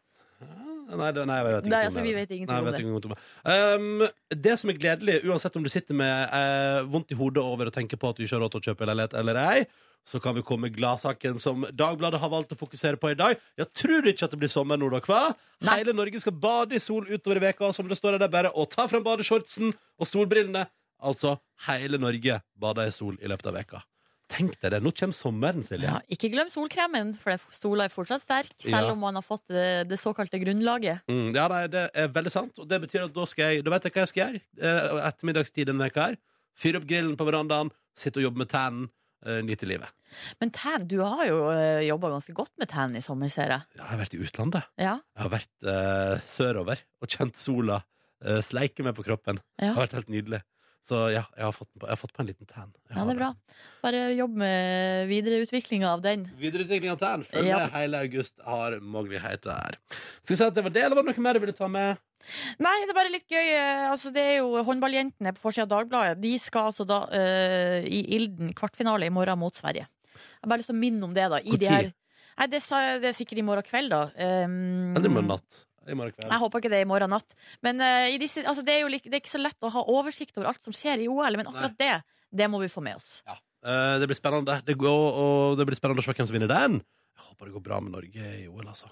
Nei, 0.85 1.09
det, 1.15 1.23
nei, 1.25 1.39
jeg 1.39 1.45
vet 1.45 1.55
ingenting 1.65 1.87
altså, 1.87 2.01
om 2.01 2.05
vi 2.05 2.13
vet 2.13 2.33
ingenting 2.35 2.51
Nei, 2.51 2.57
jeg 2.61 2.65
vet 2.67 2.77
det. 2.77 3.09
om 3.09 3.15
det. 3.15 3.23
Um, 3.49 4.41
det 4.45 4.53
som 4.61 4.69
er 4.69 4.77
gledelig, 4.77 5.15
uansett 5.25 5.57
om 5.57 5.65
du 5.65 5.71
sitter 5.73 5.97
med 5.97 6.35
eh, 6.37 6.83
vondt 6.93 7.13
i 7.15 7.17
hodet 7.17 7.41
over 7.41 7.71
å 7.71 7.73
tenke 7.73 7.97
på 7.97 8.11
at 8.11 8.19
du 8.19 8.25
ikke 8.25 8.37
har 8.37 8.43
råd 8.45 8.53
til 8.53 8.61
å 8.61 8.67
kjøpe 8.69 8.89
leilighet 8.91 9.17
eller 9.17 9.39
ei, 9.41 9.65
så 10.05 10.21
kan 10.21 10.35
vi 10.37 10.43
komme 10.45 10.67
med 10.67 10.75
gladsaken 10.75 11.39
som 11.41 11.65
Dagbladet 11.73 12.21
har 12.21 12.29
valgt 12.29 12.53
å 12.53 12.59
fokusere 12.59 12.99
på 13.01 13.09
i 13.09 13.17
dag. 13.17 13.39
Jeg 13.57 13.71
tror 13.73 14.05
ikke 14.11 14.27
at 14.27 14.35
det 14.35 14.41
blir 14.43 14.51
sommer 14.53 14.77
nå, 14.77 14.91
da, 14.93 15.01
hva? 15.07 15.23
Hele 15.71 15.95
Norge 15.97 16.21
skal 16.21 16.37
bade 16.37 16.77
i 16.77 16.83
sol 16.83 17.09
utover 17.09 17.41
i 17.41 17.47
veka, 17.47 17.71
som 17.73 17.89
det 17.89 17.97
står 17.97 18.15
der, 18.15 18.25
det 18.25 18.29
er 18.29 18.35
bare 18.37 18.53
å 18.53 18.67
ta 18.69 18.85
frem 18.91 19.01
badeshortsen 19.05 19.73
og 19.73 20.09
solbrillene. 20.09 20.67
Altså, 21.01 21.35
hele 21.65 21.97
Norge 22.01 22.37
bader 22.61 22.93
i 22.93 22.93
sol 22.93 23.17
i 23.17 23.33
løpet 23.33 23.49
av 23.49 23.57
veka. 23.57 23.81
Tenk 24.31 24.55
deg 24.59 24.71
det, 24.73 24.79
nå 24.81 24.89
kommer 24.97 25.13
sommeren, 25.13 25.61
Silje. 25.65 25.85
Ja, 25.85 25.99
ikke 26.09 26.31
glem 26.33 26.49
solkremen, 26.49 27.11
for 27.21 27.37
sola 27.53 27.85
er 27.85 27.93
fortsatt 27.93 28.23
sterk, 28.23 28.49
selv 28.57 28.89
Ja. 28.89 28.91
om 28.95 28.99
man 28.99 29.15
har 29.19 29.21
fått 29.25 29.43
det, 29.53 29.87
det 29.87 29.99
såkalte 30.01 30.39
grunnlaget. 30.41 31.03
Mm, 31.07 31.29
ja, 31.35 31.47
nei, 31.47 31.67
det 31.67 31.91
er 31.93 32.07
veldig 32.09 32.31
sant. 32.33 32.57
Og 32.59 32.67
det 32.67 32.81
betyr 32.81 33.05
at 33.05 33.13
da 33.13 33.25
skal 33.29 33.53
jeg 33.53 33.63
Da 33.63 33.69
vet 33.75 33.83
jeg 33.83 33.93
hva 33.93 34.01
jeg 34.01 34.13
skal 34.13 34.23
gjøre. 34.25 34.41
Eh, 34.61 35.07
ettermiddagstid 35.11 35.67
denne 35.69 35.89
uka 35.91 36.07
her. 36.09 36.17
Fyre 36.57 36.81
opp 36.81 36.87
grillen 36.89 37.15
på 37.19 37.27
verandaen, 37.27 37.69
sitte 37.95 38.17
og 38.17 38.31
jobbe 38.31 38.37
med 38.45 38.49
tennene, 38.49 38.89
Eh, 39.25 39.41
nyte 39.41 39.65
livet. 39.65 39.89
Men 40.39 40.51
tan, 40.53 40.83
du 40.85 40.99
har 41.01 41.25
jo 41.25 41.37
jobba 41.87 42.11
ganske 42.13 42.33
godt 42.37 42.51
med 42.61 42.69
tan 42.69 42.93
i 42.95 43.01
sommer, 43.01 43.27
ser 43.33 43.49
jeg. 43.49 43.63
Ja, 43.73 43.81
jeg 43.81 43.87
har 43.89 43.97
vært 43.97 44.13
i 44.13 44.19
utlandet. 44.21 44.63
Ja, 44.77 44.99
Jeg 45.17 45.23
har 45.23 45.31
vært 45.33 45.65
uh, 45.65 46.19
sørover 46.29 46.77
og 47.01 47.09
kjent 47.09 47.35
sola 47.35 47.79
uh, 48.21 48.37
sleike 48.45 48.83
meg 48.85 48.93
på 48.93 49.03
kroppen. 49.07 49.39
Det 49.57 49.71
har 49.71 49.81
vært 49.81 49.97
helt 49.97 50.11
nydelig. 50.13 50.43
Så 50.85 50.99
ja, 51.09 51.23
jeg 51.33 51.41
har 51.47 51.51
fått, 51.55 51.69
på- 51.73 51.87
jeg 51.87 51.95
har 51.95 51.97
fått 51.97 52.13
på 52.13 52.21
en 52.21 52.27
liten 52.29 52.45
tan. 52.45 52.69
Jeg 52.89 52.97
ja 52.97 53.05
det 53.07 53.13
er 53.15 53.17
bra. 53.17 53.29
Bare 53.81 54.01
jobb 54.13 54.35
med 54.37 55.07
videreutviklinga 55.09 55.87
av 55.89 56.03
den. 56.05 56.27
Videreutvikling 56.37 56.91
av 56.93 56.99
tan. 57.01 57.23
Følg 57.25 57.47
Ja. 57.49 57.57
med 57.63 57.71
hele 57.73 57.97
august 58.05 58.35
har 58.45 58.77
muligheter. 58.79 59.79
Skal 60.21 60.35
vi 60.35 60.37
si 60.37 60.43
at 60.45 60.53
det 60.53 60.63
var 60.63 60.69
det, 60.75 60.83
eller 60.85 60.95
var 60.95 61.03
det 61.07 61.15
noe 61.17 61.23
mer 61.25 61.33
du 61.33 61.39
ville 61.39 61.57
ta 61.57 61.67
med? 61.67 61.97
Nei, 62.61 62.75
det 62.85 62.93
er 62.93 62.99
bare 62.99 63.11
litt 63.11 63.27
gøy. 63.29 63.49
eh, 63.55 63.89
Altså, 63.89 64.13
det 64.13 64.21
er 64.21 64.37
jo 64.43 64.63
Håndballjentene 64.63 65.33
på 65.33 65.41
forsida 65.41 65.65
av 65.65 65.73
Dagbladet. 65.73 66.21
De 66.21 66.37
skal 66.37 66.69
altså 66.69 66.85
da 66.85 67.01
uh, 67.09 67.81
i 67.85 68.05
Ilden 68.15 68.53
kvartfinale 68.53 69.05
i 69.05 69.09
morgen 69.13 69.39
mot 69.39 69.53
Sverige. 69.53 69.87
Jeg 70.13 70.41
har 70.45 70.49
bare 70.49 70.59
lyst 70.61 70.69
til 70.69 70.77
å 70.77 70.83
minne 70.85 71.03
om 71.03 71.13
det, 71.13 71.25
da. 71.29 71.37
I 71.41 71.49
Hvor 71.49 71.57
de 71.59 71.65
tid? 71.65 71.69
her 71.69 71.93
Nei, 72.37 72.47
det, 72.51 72.61
sa, 72.61 72.99
det 72.99 73.07
er 73.09 73.13
sikkert 73.15 73.39
i 73.39 73.45
morgen 73.47 73.63
kveld, 73.63 73.89
da. 73.89 74.09
Um, 74.45 74.93
Eller 74.97 75.07
i 75.09 75.13
morgen 75.13 75.29
natt? 75.33 75.65
I 75.85 75.97
morgen 75.97 76.15
kveld. 76.15 76.31
Jeg 76.31 76.41
håper 76.41 76.61
ikke 76.61 76.71
det 76.73 76.81
er 76.81 76.87
i 76.87 76.89
morgen 76.89 77.13
natt. 77.13 77.35
Men 77.65 77.81
uh, 77.83 78.07
i 78.09 78.19
disse, 78.21 78.43
altså, 78.45 78.65
det, 78.65 78.77
er 78.77 78.85
jo 78.85 78.91
lik, 78.93 79.05
det 79.05 79.19
er 79.19 79.23
ikke 79.23 79.35
så 79.35 79.41
lett 79.41 79.65
å 79.65 79.71
ha 79.73 79.85
oversikt 79.93 80.37
over 80.39 80.49
alt 80.51 80.63
som 80.65 80.75
skjer 80.75 81.03
i 81.05 81.09
OL, 81.11 81.37
men 81.37 81.49
akkurat 81.51 81.77
det, 81.79 81.93
det 82.33 82.49
må 82.51 82.61
vi 82.63 82.71
få 82.71 82.83
med 82.85 82.99
oss. 82.99 83.19
Eh, 83.65 83.95
det 83.99 84.09
blir 84.09 84.17
spennende. 84.17 84.59
Det 84.65 84.77
går, 84.77 85.07
og 85.21 85.57
det 85.57 85.65
blir 85.69 85.77
spennende 85.77 86.03
å 86.03 86.05
se 86.05 86.13
hvem 86.13 86.29
som 86.29 86.37
vinner 86.37 86.51
den. 86.51 86.81
Jeg 87.15 87.27
håper 87.29 87.49
det 87.49 87.55
går 87.55 87.65
bra 87.65 87.79
med 87.81 87.95
Norge 87.95 88.33
i 88.41 88.45
OL, 88.49 88.67
altså. 88.67 88.91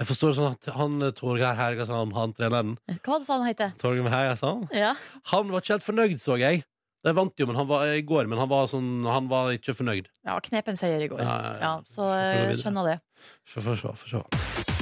Jeg 0.00 0.08
forstår 0.08 0.34
sånn 0.36 0.54
at 0.56 0.68
han 0.74 0.98
Torgeir 1.16 1.56
Hergesson, 1.56 2.14
han 2.16 2.32
treneren 2.34 2.72
Hva 3.04 3.12
var 3.12 3.20
det 3.20 3.26
sa 3.28 3.36
han 3.36 3.46
heter? 3.46 3.74
Torgeir 3.80 4.08
Hergesson, 4.10 4.64
Ja. 4.72 4.94
han 5.30 5.52
var 5.52 5.60
ikke 5.60 5.76
helt 5.76 5.86
fornøyd, 5.86 6.18
så 6.20 6.38
jeg. 6.40 6.64
De 7.02 7.12
vant 7.16 7.34
jo 7.38 7.48
men 7.50 7.58
han 7.58 7.66
var, 7.66 7.86
i 7.92 8.02
går, 8.06 8.28
men 8.30 8.38
han 8.38 8.48
var, 8.50 8.68
sånn, 8.70 9.04
han 9.08 9.28
var 9.30 9.52
ikke 9.56 9.74
fornøyd. 9.74 10.08
ja, 10.26 10.38
knepen 10.40 10.78
seier 10.78 11.02
i 11.02 11.10
går. 11.10 11.20
Ja, 11.20 11.38
ja, 11.42 11.56
ja. 11.60 11.72
så 11.94 12.12
eh, 12.14 12.54
skjønner 12.60 12.92
det. 12.92 13.00
Så 13.46 13.64
får 13.64 13.80
se, 13.82 13.96
få 14.04 14.14
se. 14.16 14.81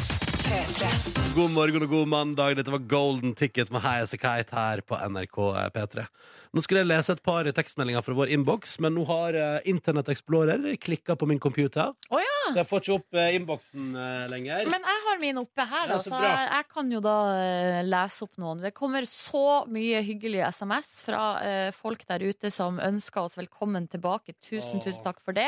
God 0.50 1.52
morgen 1.54 1.84
og 1.84 1.92
god 1.92 2.08
mandag. 2.10 2.56
Dette 2.58 2.72
var 2.74 2.82
Golden 2.90 3.36
Ticket 3.38 3.68
med 3.70 3.84
High 3.84 4.02
As 4.02 4.14
her 4.18 4.80
på 4.82 4.96
NRK 4.98 5.36
P3. 5.76 6.06
Nå 6.50 6.62
skulle 6.66 6.80
jeg 6.82 6.88
lese 6.90 7.14
et 7.14 7.20
par 7.22 7.46
tekstmeldinger 7.54 8.02
fra 8.02 8.14
vår 8.18 8.32
innboks, 8.34 8.72
men 8.82 8.96
nå 8.96 9.04
har 9.06 9.36
eh, 9.38 9.68
Internett 9.70 10.08
Explorer 10.10 10.64
klikka 10.82 11.14
på 11.14 11.28
min 11.30 11.38
computer. 11.38 11.92
Å 12.10 12.18
ja. 12.18 12.26
Så 12.50 12.56
jeg 12.58 12.66
får 12.66 12.80
ikke 12.82 12.94
opp 12.96 13.18
eh, 13.22 13.28
innboksen 13.36 13.84
eh, 13.94 14.24
lenger. 14.32 14.66
Men 14.72 14.82
jeg 14.82 15.02
har 15.04 15.20
min 15.22 15.38
oppe 15.38 15.66
her, 15.70 15.92
Ja, 15.92 15.98
så 16.02 16.10
så 16.10 16.16
bra. 16.18 16.24
jeg, 16.32 16.48
jeg 16.56 16.66
kan 16.74 16.90
jo 16.90 17.00
da 17.04 17.14
eh, 17.38 17.78
lese 17.86 18.24
opp 18.26 18.40
noen. 18.42 18.64
Det 18.66 18.72
kommer 18.74 19.06
så 19.06 19.44
mye 19.70 20.00
hyggelige 20.08 20.48
SMS 20.56 20.88
fra 21.06 21.20
eh, 21.46 21.68
folk 21.76 22.02
der 22.10 22.24
ute 22.26 22.50
som 22.50 22.80
ønsker 22.82 23.28
oss 23.28 23.38
velkommen 23.38 23.86
tilbake. 23.92 24.34
Tusen, 24.42 24.80
Åh. 24.80 24.84
tusen 24.88 25.04
takk 25.06 25.22
for 25.22 25.38
det. 25.38 25.46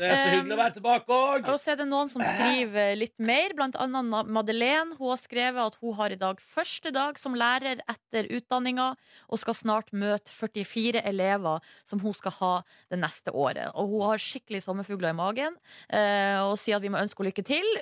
Det 0.00 0.08
er 0.10 0.16
så 0.24 0.34
hyggelig 0.40 0.56
å 0.56 0.60
være 0.64 0.76
tilbake 0.80 1.20
òg! 1.20 1.48
Og 1.54 1.60
så 1.62 1.76
er 1.76 1.80
det 1.84 1.88
noen 1.92 2.10
som 2.10 2.26
skriver 2.26 2.98
litt 2.98 3.14
mer, 3.22 3.54
blant 3.54 3.78
annet 3.78 4.10
Na- 4.10 4.24
Madeleine. 4.40 4.98
Hun 4.98 5.14
har 5.14 5.22
skrevet 5.22 5.62
at 5.70 5.78
hun 5.78 5.94
har 6.02 6.10
i 6.10 6.18
dag 6.18 6.42
første 6.42 6.90
dag 6.98 7.22
som 7.22 7.38
lærer 7.38 7.78
etter 7.86 8.26
utdanninga, 8.40 8.90
og 9.30 9.38
skal 9.44 9.54
snart 9.62 9.94
møte 9.94 10.31
44 10.32 11.02
elever 11.08 11.62
som 11.88 12.02
hun 12.02 12.14
skal 12.16 12.34
ha 12.40 12.52
det 12.92 12.98
neste 13.02 13.32
året. 13.34 13.70
Og 13.78 13.92
hun 13.94 14.06
har 14.10 14.22
skikkelig 14.22 14.62
sommerfugler 14.64 15.12
i 15.12 15.18
magen 15.18 15.56
eh, 15.88 16.38
og 16.42 16.56
sier 16.60 16.78
at 16.78 16.84
vi 16.84 16.92
må 16.92 17.00
ønske 17.02 17.20
henne 17.20 17.32
lykke 17.32 17.46
til. 17.46 17.72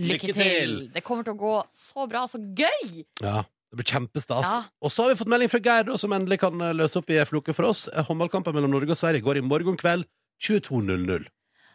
Lykke, 0.00 0.30
Lykke 0.32 0.32
til! 0.32 0.36
til! 0.42 0.76
Det 0.94 1.02
kommer 1.04 1.26
til 1.26 1.34
å 1.36 1.40
gå 1.40 1.56
så 1.76 2.06
bra, 2.08 2.24
så 2.30 2.40
gøy! 2.40 3.02
Ja, 3.20 3.42
det 3.44 3.78
blir 3.80 3.88
kjempestas. 3.88 4.48
Ja. 4.48 4.62
Og 4.80 4.92
så 4.92 5.04
har 5.04 5.12
vi 5.12 5.18
fått 5.20 5.30
melding 5.32 5.52
fra 5.52 5.60
Geir, 5.64 5.92
som 6.00 6.14
endelig 6.16 6.40
kan 6.42 6.56
eh, 6.64 6.72
løse 6.76 7.00
opp 7.00 7.12
i 7.12 7.20
ei 7.20 7.28
floke 7.28 7.54
for 7.56 7.68
oss. 7.68 7.86
Eh, 7.92 8.04
Håndballkampen 8.08 8.56
mellom 8.56 8.72
Norge 8.72 8.96
og 8.96 9.00
Sverige 9.00 9.24
går 9.24 9.42
i 9.42 9.44
morgen 9.44 9.76
kveld 9.80 10.08
22.00. 10.42 11.28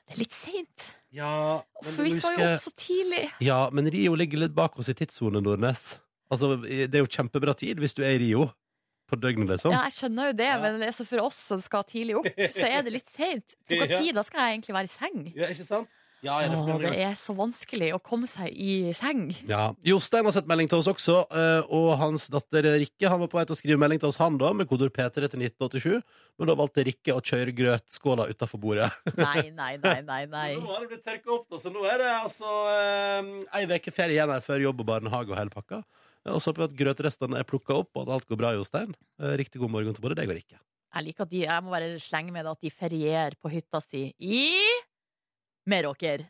Det 0.07 0.15
er 0.15 0.21
litt 0.21 0.35
seint, 0.35 0.89
Ja, 1.11 1.29
for 1.83 2.03
vi 2.05 2.13
skal 2.15 2.35
jo 2.37 2.45
opp 2.53 2.63
så 2.63 2.71
tidlig. 2.79 3.25
Ja, 3.43 3.59
men 3.75 3.89
Rio 3.91 4.15
ligger 4.19 4.45
litt 4.45 4.55
bak 4.55 4.77
oss 4.79 4.89
i 4.91 4.95
tidssone, 4.95 5.41
Nordnes. 5.43 5.97
Altså, 6.31 6.55
det 6.63 6.95
er 6.95 7.03
jo 7.03 7.11
kjempebra 7.11 7.53
tid 7.59 7.79
hvis 7.83 7.95
du 7.95 8.01
er 8.03 8.15
i 8.15 8.21
Rio. 8.25 8.49
På 9.07 9.15
døgnet, 9.15 9.47
liksom. 9.53 9.71
Ja, 9.71 9.85
jeg 9.87 9.95
skjønner 9.95 10.33
jo 10.33 10.39
det, 10.41 10.49
Ja. 10.51 10.57
men 10.59 10.81
altså 10.83 11.05
for 11.07 11.23
oss 11.23 11.37
som 11.53 11.61
skal 11.63 11.85
tidlig 11.87 12.17
opp, 12.19 12.27
så 12.51 12.67
er 12.67 12.83
det 12.83 12.91
litt 12.97 13.07
seint. 13.13 13.55
Klokka 13.69 14.01
ti, 14.01 14.11
da 14.11 14.23
skal 14.27 14.43
jeg 14.43 14.57
egentlig 14.57 14.75
være 14.75 14.89
i 14.89 14.95
seng. 14.97 15.23
Ja, 15.37 15.47
ikke 15.53 15.67
sant? 15.67 15.93
Ja, 16.25 16.39
ja, 16.41 16.49
det 16.49 16.57
Åh, 16.57 16.79
det 16.81 16.91
er 17.05 17.13
så 17.13 17.33
vanskelig 17.37 17.91
å 17.93 17.99
komme 18.01 18.25
seg 18.25 18.49
i 18.49 18.89
seng. 18.97 19.27
Ja. 19.45 19.67
Jostein 19.85 20.25
har 20.25 20.33
sett 20.33 20.47
melding 20.49 20.69
til 20.71 20.79
oss 20.81 20.89
også, 20.89 21.19
eh, 21.29 21.67
og 21.69 21.91
hans 22.01 22.25
datter 22.33 22.65
Rikke 22.81 23.11
Han 23.11 23.21
var 23.21 23.29
på 23.29 23.37
vei 23.37 23.43
til 23.45 23.53
å 23.53 23.59
skrive 23.59 23.77
melding 23.77 24.01
til 24.01 24.09
oss, 24.09 24.17
han 24.17 24.39
da, 24.41 24.49
med 24.57 24.65
kodord 24.67 24.89
P3 24.95 25.13
til 25.29 25.43
1987. 25.45 26.01
Men 26.41 26.49
da 26.49 26.55
valgte 26.57 26.85
Rikke 26.87 27.13
å 27.13 27.21
kjøre 27.21 27.53
grøtskåla 27.53 28.25
utafor 28.33 28.59
bordet. 28.59 28.89
Nei, 29.15 29.51
nei, 29.53 29.77
nei, 29.77 30.01
nei. 30.01 30.23
nei. 30.25 30.49
Nå 30.57 30.73
har 30.73 30.81
det 30.81 30.89
blitt 30.95 31.05
tørka 31.05 31.35
opp, 31.37 31.45
da, 31.53 31.61
så 31.61 31.69
nå 31.69 31.85
er 31.85 32.01
det 32.01 32.09
altså 32.17 32.57
eh, 32.73 33.31
ei 33.61 33.63
uke 33.77 33.93
ferie 33.93 34.17
igjen 34.17 34.33
her 34.33 34.41
før 34.41 34.65
jobb 34.65 34.81
og 34.81 34.89
barnehage 34.89 35.31
og 35.35 35.37
hele 35.37 35.53
pakka. 35.53 35.83
Og 36.27 36.41
så 36.43 36.51
håper 36.51 36.65
vi 36.65 36.69
at 36.71 36.77
grøtrestene 36.81 37.39
er 37.39 37.47
plukka 37.47 37.75
opp, 37.81 37.91
og 37.95 38.03
at 38.07 38.13
alt 38.17 38.27
går 38.27 38.39
bra, 38.41 38.49
Jostein. 38.57 38.91
Eh, 39.21 39.35
Riktig 39.39 39.61
god 39.61 39.71
morgen 39.71 39.95
til 39.95 40.03
både 40.03 40.17
deg 40.19 40.27
og 40.31 40.35
Rikke. 40.39 40.59
Jeg 40.97 41.03
liker 41.05 41.25
at 41.27 41.31
de, 41.31 41.41
jeg 41.45 41.63
må 41.63 41.71
bare 41.73 41.89
slenge 42.01 42.31
med 42.33 42.45
det 42.47 42.51
at 42.55 42.61
de 42.63 42.71
ferierer 42.73 43.35
på 43.43 43.51
hytta 43.53 43.79
si 43.83 44.05
i 44.23 44.41
Meråker. 45.67 46.23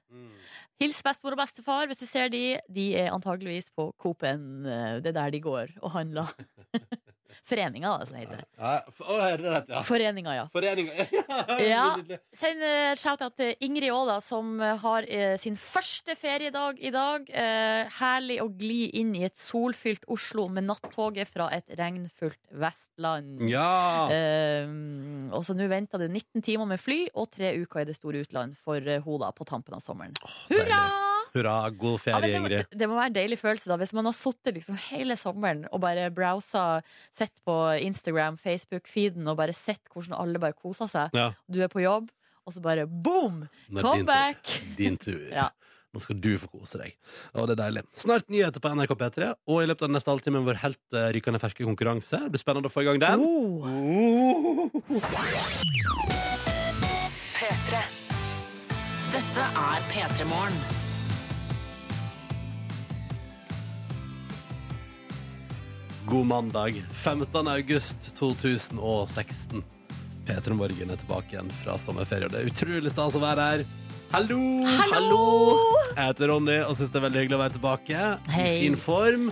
Hils 0.82 0.98
bestemor 1.06 1.36
og 1.36 1.42
bestefar 1.44 1.86
hvis 1.90 2.02
du 2.02 2.08
ser 2.10 2.30
de. 2.34 2.42
De 2.74 2.88
er 2.98 3.12
antageligvis 3.14 3.70
på 3.74 3.92
Coop-en. 4.02 4.66
eh, 4.66 5.00
Det 5.02 5.12
er 5.14 5.18
der 5.20 5.32
de 5.36 5.42
går 5.46 5.76
og 5.82 5.92
handler. 5.94 6.34
Foreninga, 7.48 7.94
da, 7.94 8.06
som 8.08 8.18
det 8.18 8.26
heter. 8.26 8.44
Ja, 8.58 8.74
for, 8.96 9.12
å, 9.14 9.18
er 9.24 9.42
det 9.42 9.54
rett, 9.54 9.72
ja. 9.74 9.84
Foreninga, 9.88 10.36
ja. 10.38 10.48
Foreninga. 10.54 10.94
Ja. 11.58 11.84
ja. 12.08 12.18
Send 12.36 12.62
uh, 12.64 12.94
shout-out 12.98 13.36
til 13.38 13.54
Ingrid 13.66 13.92
Aala, 13.94 14.18
som 14.24 14.58
eh, 14.64 14.76
har 14.82 15.06
uh, 15.08 15.36
sin 15.40 15.58
første 15.60 16.16
feriedag 16.18 16.80
i 16.80 16.92
dag. 16.94 17.28
Uh, 17.30 17.98
herlig 18.00 18.40
å 18.44 18.48
gli 18.50 18.88
inn 19.00 19.14
i 19.18 19.26
et 19.28 19.38
solfylt 19.38 20.08
Oslo 20.14 20.48
med 20.52 20.68
nattoget 20.68 21.30
fra 21.32 21.50
et 21.56 21.70
regnfullt 21.78 22.40
Vestland. 22.58 23.44
Ja. 23.50 24.08
Eh, 24.14 24.70
og 25.36 25.44
så 25.46 25.56
nå 25.58 25.68
venter 25.72 26.02
det 26.04 26.12
19 26.12 26.46
timer 26.46 26.70
med 26.70 26.82
fly 26.82 27.04
og 27.14 27.32
tre 27.36 27.54
uker 27.60 27.84
i 27.84 27.90
det 27.92 27.98
store 27.98 28.24
utland 28.26 28.58
for 28.64 28.82
uh, 28.82 29.00
Hoda 29.06 29.34
på 29.36 29.48
tampen 29.48 29.78
av 29.78 29.84
sommeren. 29.84 30.16
Hurra! 30.52 31.17
Hurra, 31.38 31.56
god 31.78 32.00
ferie, 32.04 32.18
ja, 32.18 32.28
det, 32.28 32.36
Ingrid. 32.42 32.66
må- 32.68 32.80
det 32.82 32.90
må 32.92 32.98
være 33.00 33.12
en 33.12 33.18
deilig 33.20 33.38
følelse 33.40 33.70
da 33.72 33.78
Hvis 33.82 33.94
man 33.94 34.06
har 34.10 34.16
sittet 34.18 34.58
liksom 34.58 34.78
hele 34.90 35.16
sommeren 35.20 35.66
og 35.72 35.80
bare 35.86 36.10
browsa, 36.12 36.82
sett 37.16 37.34
på 37.48 37.56
Instagram, 37.86 38.38
Facebook-feeden 38.42 39.28
og 39.32 39.38
bare 39.40 39.54
sett 39.56 39.82
hvordan 39.94 40.18
alle 40.18 40.40
bare 40.42 40.54
koser 40.58 40.90
seg. 40.92 41.14
Ja. 41.16 41.32
Du 41.50 41.62
er 41.64 41.70
på 41.72 41.82
jobb, 41.86 42.10
og 42.48 42.54
så 42.56 42.62
bare 42.64 42.88
boom! 42.88 43.46
Nå 43.70 43.80
er 43.80 43.84
Come 43.84 44.04
din 44.04 44.44
tur. 44.44 44.76
Din 44.78 44.98
tur. 45.08 45.24
Ja. 45.32 45.50
Nå 45.96 46.02
skal 46.04 46.18
du 46.20 46.34
få 46.38 46.50
kose 46.52 46.78
deg. 46.82 46.94
Og 47.34 47.48
det 47.48 47.56
er 47.56 47.62
deilig. 47.64 47.82
Snart 47.96 48.28
nyheter 48.30 48.60
på 48.62 48.70
NRK 48.76 48.92
P3, 49.00 49.30
og 49.48 49.62
i 49.64 49.66
løpet 49.70 49.86
av 49.86 49.88
den 49.90 49.96
neste 49.98 50.12
halvtimen 50.12 50.44
vår 50.46 50.60
helt 50.62 50.94
eh, 50.94 51.08
rykende 51.16 51.40
ferske 51.42 51.64
konkurranse. 51.66 52.20
Det 52.28 52.34
blir 52.36 52.44
spennende 52.44 52.68
å 52.70 52.74
få 52.74 52.84
i 52.84 52.90
gang 52.90 53.00
den. 53.02 53.24
Oh. 53.24 54.70
P3. 57.40 57.82
Dette 59.16 59.48
er 59.48 59.88
P3 59.94 60.28
Morgen. 60.28 60.60
God 66.08 66.26
mandag, 66.26 66.84
15. 66.94 67.48
august 67.48 68.16
2016. 68.16 69.64
P3 70.28 70.54
Morgen 70.56 70.94
er 70.94 71.00
tilbake 71.02 71.34
igjen 71.36 71.50
fra 71.60 71.76
sommerferie, 71.82 72.30
og 72.30 72.32
det 72.32 72.40
er 72.40 72.48
utrolig 72.48 72.92
stas 72.94 73.18
å 73.18 73.20
være 73.20 73.48
her. 73.50 73.64
Hallo! 74.14 74.38
Hallo! 74.94 75.26
Jeg 75.98 76.00
heter 76.00 76.32
Ronny 76.32 76.56
og 76.62 76.78
syns 76.80 76.94
det 76.94 77.02
er 77.02 77.06
veldig 77.10 77.24
hyggelig 77.26 77.36
å 77.36 77.42
være 77.42 77.56
tilbake. 77.58 78.06
Hei. 78.32 78.48
I 78.54 78.62
fin 78.62 78.80
form. 78.80 79.26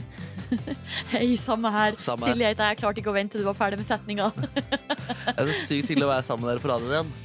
Hei, 1.14 1.30
samme 1.40 1.72
her. 1.72 1.96
Samme 1.96 2.28
her. 2.28 2.34
Silje 2.34 2.52
heter 2.52 2.68
jeg. 2.68 2.76
Jeg 2.76 2.82
klarte 2.84 3.04
ikke 3.06 3.14
å 3.14 3.16
vente, 3.22 3.38
til 3.38 3.46
du 3.46 3.48
var 3.54 3.60
ferdig 3.62 3.80
med 3.80 3.88
setninga. 3.88 4.34
Det 4.36 5.38
er 5.38 5.54
så 5.54 5.62
sykt 5.62 5.94
hyggelig 5.94 6.10
å 6.10 6.12
være 6.12 6.28
sammen 6.28 6.44
med 6.44 6.58
dere 6.58 6.66
på 6.66 6.74
radioen 6.74 6.98
igjen. 6.98 7.16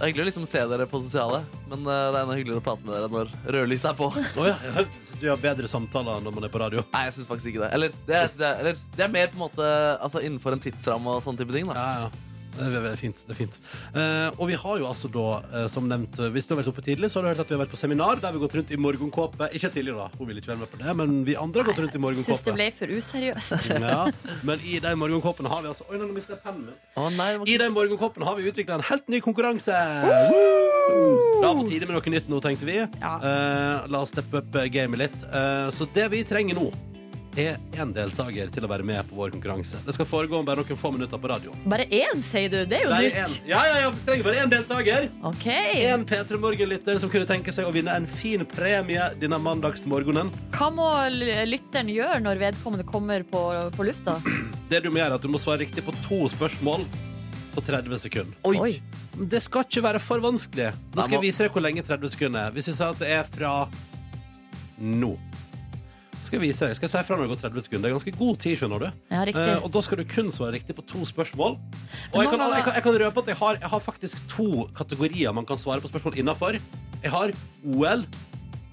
Det 0.00 0.06
er 0.06 0.14
hyggelig 0.14 0.22
å 0.24 0.28
liksom 0.30 0.44
se 0.48 0.60
dere 0.64 0.84
på 0.88 0.96
sosiale, 1.02 1.42
men 1.68 1.82
eh, 1.84 1.98
det 2.08 2.16
er 2.16 2.22
enda 2.22 2.36
hyggeligere 2.38 2.62
å 2.62 2.64
prate 2.64 2.86
med 2.86 2.94
dere 2.96 3.10
når 3.12 3.34
rødlyset 3.52 3.90
er 3.90 3.98
på. 3.98 4.06
Oh, 4.40 4.46
ja, 4.48 4.54
så 5.04 5.18
du 5.20 5.26
har 5.28 5.42
bedre 5.42 5.68
samtaler 5.68 6.22
når 6.24 6.32
man 6.38 6.46
er 6.46 6.52
på 6.54 6.62
radio. 6.62 6.86
Nei, 6.94 7.02
jeg 7.10 7.18
syns 7.18 7.28
faktisk 7.28 7.50
ikke 7.50 7.66
det. 7.66 7.68
Eller 7.76 7.92
det, 8.08 8.22
synes 8.30 8.40
jeg, 8.46 8.62
eller, 8.62 8.80
det 8.96 9.04
er 9.04 9.12
mer 9.12 9.28
på 9.28 9.36
en 9.36 9.42
måte 9.42 9.68
altså, 10.00 10.22
innenfor 10.24 10.56
en 10.56 10.64
tidsramme 10.64 11.18
og 11.18 11.20
sånne 11.26 11.42
type 11.42 11.52
ting. 11.52 11.68
da 11.68 11.76
Ja, 11.76 12.06
ja. 12.06 12.29
Det 12.56 12.66
er 12.92 12.96
fint. 12.98 13.16
det 13.26 13.34
er 13.34 13.38
fint 13.38 13.58
Eh, 13.94 14.30
Og 14.38 14.48
vi 14.50 14.56
har 14.58 14.78
jo 14.78 14.86
altså 14.88 15.08
da, 15.12 15.26
eh, 15.54 15.66
som 15.70 15.86
nevnt 15.88 16.18
eh, 16.18 16.30
Hvis 16.34 16.46
du 16.46 16.54
har 16.54 16.62
vært 16.62 16.70
oppe 16.72 16.82
tidlig, 16.84 17.10
så 17.10 17.20
har 17.20 17.26
du 17.26 17.30
hørt 17.32 17.42
at 17.44 17.48
vi 17.50 17.56
har 17.56 17.62
vært 17.64 17.72
på 17.74 17.80
seminar 17.80 18.20
der 18.20 18.32
vi 18.34 18.38
har 18.38 18.44
gått 18.46 18.56
rundt 18.58 18.70
i 18.74 18.78
morgenkåpe. 18.80 19.48
Ikke 19.56 19.70
Silje, 19.70 19.94
da. 19.96 20.08
Hun 20.18 20.28
vil 20.28 20.40
ikke 20.42 20.52
være 20.52 20.62
med 20.64 20.70
på 20.74 20.80
det, 20.82 20.96
men 21.00 21.24
vi 21.24 21.36
andre 21.38 21.62
har 21.62 21.70
gått 21.70 21.82
rundt 21.84 21.96
i 21.96 22.14
Syns 22.20 22.42
det 22.44 22.54
ble 22.58 22.70
for 22.74 22.86
useriøst. 22.90 23.70
Ja, 23.90 24.10
men 24.46 24.60
i 24.66 24.78
de 24.82 24.92
morgenkåpene 24.98 25.48
har 25.50 25.62
vi 25.64 25.70
altså 25.72 25.86
Oi, 25.88 25.96
nå 25.98 26.10
mistet 26.12 26.36
jeg 26.36 26.42
pennen 26.44 26.66
min. 26.68 26.76
Å 27.00 27.08
nei, 27.14 27.30
I 27.46 27.56
de 27.56 27.58
den 27.64 27.74
morgenkåpen 27.74 28.24
har 28.26 28.36
vi 28.36 28.48
utvikla 28.50 28.78
en 28.78 28.86
helt 28.90 29.08
ny 29.08 29.20
konkurranse. 29.24 29.74
Det 29.74 31.46
var 31.46 31.54
på 31.56 31.68
tide 31.68 31.86
med 31.86 31.96
noe 31.96 32.12
nytt 32.14 32.28
nå, 32.30 32.40
tenkte 32.44 32.66
vi. 32.68 32.78
Ja. 32.82 33.14
Eh, 33.22 33.88
la 33.90 34.02
oss 34.04 34.12
steppe 34.14 34.42
opp 34.42 34.58
gamet 34.74 35.04
litt. 35.06 35.18
Eh, 35.30 35.68
så 35.74 35.86
det 35.94 36.08
vi 36.12 36.22
trenger 36.28 36.58
nå, 36.58 36.68
er 37.38 37.58
én 37.78 37.92
deltaker 37.94 38.50
til 38.50 38.64
å 38.66 38.68
være 38.70 38.82
med 38.84 39.06
på 39.08 39.14
vår 39.14 39.30
konkurranse. 39.36 39.78
Det 39.86 39.94
skal 39.94 40.06
foregå 40.10 40.38
om 40.40 40.44
bare 40.48 40.62
noen 40.64 40.78
få 40.80 40.90
minutter 40.92 41.18
på 41.22 41.28
radio. 41.30 41.52
Bare 41.70 41.86
én, 41.86 42.22
sier 42.26 42.48
du. 42.50 42.64
Det 42.66 42.80
er 42.80 42.82
jo 42.84 42.90
Bare 42.90 43.02
nytt. 43.06 43.16
en- 43.42 43.48
Ja, 43.48 43.60
ja, 43.68 43.76
ja, 43.84 43.90
vi 43.90 44.00
trenger 44.06 44.24
bare 44.24 44.40
én 44.42 44.50
deltaker. 44.50 45.08
OK. 45.30 45.46
En 45.46 46.04
P3 46.04 46.40
Morgen-lytter 46.40 46.98
som 46.98 47.10
kunne 47.10 47.26
tenke 47.26 47.52
seg 47.52 47.66
å 47.66 47.72
vinne 47.72 47.94
en 47.94 48.06
fin 48.06 48.44
premie 48.46 49.10
denne 49.20 49.38
mandagsmorgenen. 49.38 50.30
Hva 50.50 50.70
må 50.74 50.88
l- 51.06 51.46
lytteren 51.46 51.88
gjøre 51.88 52.20
når 52.22 52.38
vedkommende 52.42 52.84
kommer 52.86 53.22
på, 53.22 53.70
på 53.76 53.86
lufta? 53.86 54.18
Det 54.70 54.82
du 54.82 54.90
må 54.90 54.98
gjøre, 54.98 55.12
er 55.12 55.14
at 55.14 55.22
du 55.22 55.28
må 55.28 55.38
svare 55.38 55.60
riktig 55.64 55.82
på 55.86 55.92
to 56.02 56.26
spørsmål 56.28 56.84
på 57.54 57.62
30 57.66 57.98
sekunder. 57.98 58.34
Oi. 58.44 58.80
Det 59.18 59.40
skal 59.42 59.64
ikke 59.66 59.82
være 59.82 59.98
for 60.00 60.18
vanskelig. 60.22 60.72
Nå 60.94 61.02
skal 61.02 61.16
jeg 61.18 61.24
vise 61.30 61.42
deg 61.46 61.52
hvor 61.52 61.62
lenge 61.62 61.82
30 61.82 62.08
sekunder 62.10 62.46
er. 62.46 62.50
Hvis 62.54 62.68
vi 62.70 62.72
sier 62.76 62.90
at 62.94 62.98
det 63.02 63.08
er 63.10 63.24
fra 63.26 63.54
nå. 64.80 65.16
Skal 66.30 66.38
jeg 66.38 66.46
vise 66.46 66.66
deg. 66.68 66.76
Skal 66.78 66.90
si 66.92 67.00
fra 67.02 67.16
når 67.18 67.26
det 67.26 67.30
går 67.32 67.38
30 67.40 67.62
sekunder. 67.64 67.82
Det 67.82 67.90
er 67.90 67.96
ganske 67.96 68.12
god 68.20 68.36
tid, 68.38 68.52
skjønner 68.60 68.82
du. 68.84 68.84
Ja, 69.10 69.22
riktig. 69.26 69.46
Eh, 69.50 69.64
og 69.66 69.72
da 69.74 69.80
skal 69.82 69.98
du 69.98 70.04
kun 70.06 70.28
svare 70.30 70.54
riktig 70.54 70.76
på 70.78 70.84
to 70.86 71.02
spørsmål. 71.08 71.56
Og 71.58 72.18
jeg 72.22 72.30
kan, 72.30 72.44
jeg 72.54 72.62
kan, 72.68 72.76
jeg 72.76 72.84
kan 72.84 72.98
røpe 73.02 73.24
at 73.24 73.30
jeg 73.32 73.38
har, 73.40 73.58
jeg 73.58 73.70
har 73.72 73.82
faktisk 73.82 74.20
to 74.30 74.46
kategorier 74.76 75.34
man 75.34 75.48
kan 75.48 75.58
svare 75.58 75.82
på 75.82 75.90
spørsmål 75.90 76.20
innafor. 76.22 76.60
Jeg 77.02 77.10
har 77.16 77.34
OL 77.66 78.06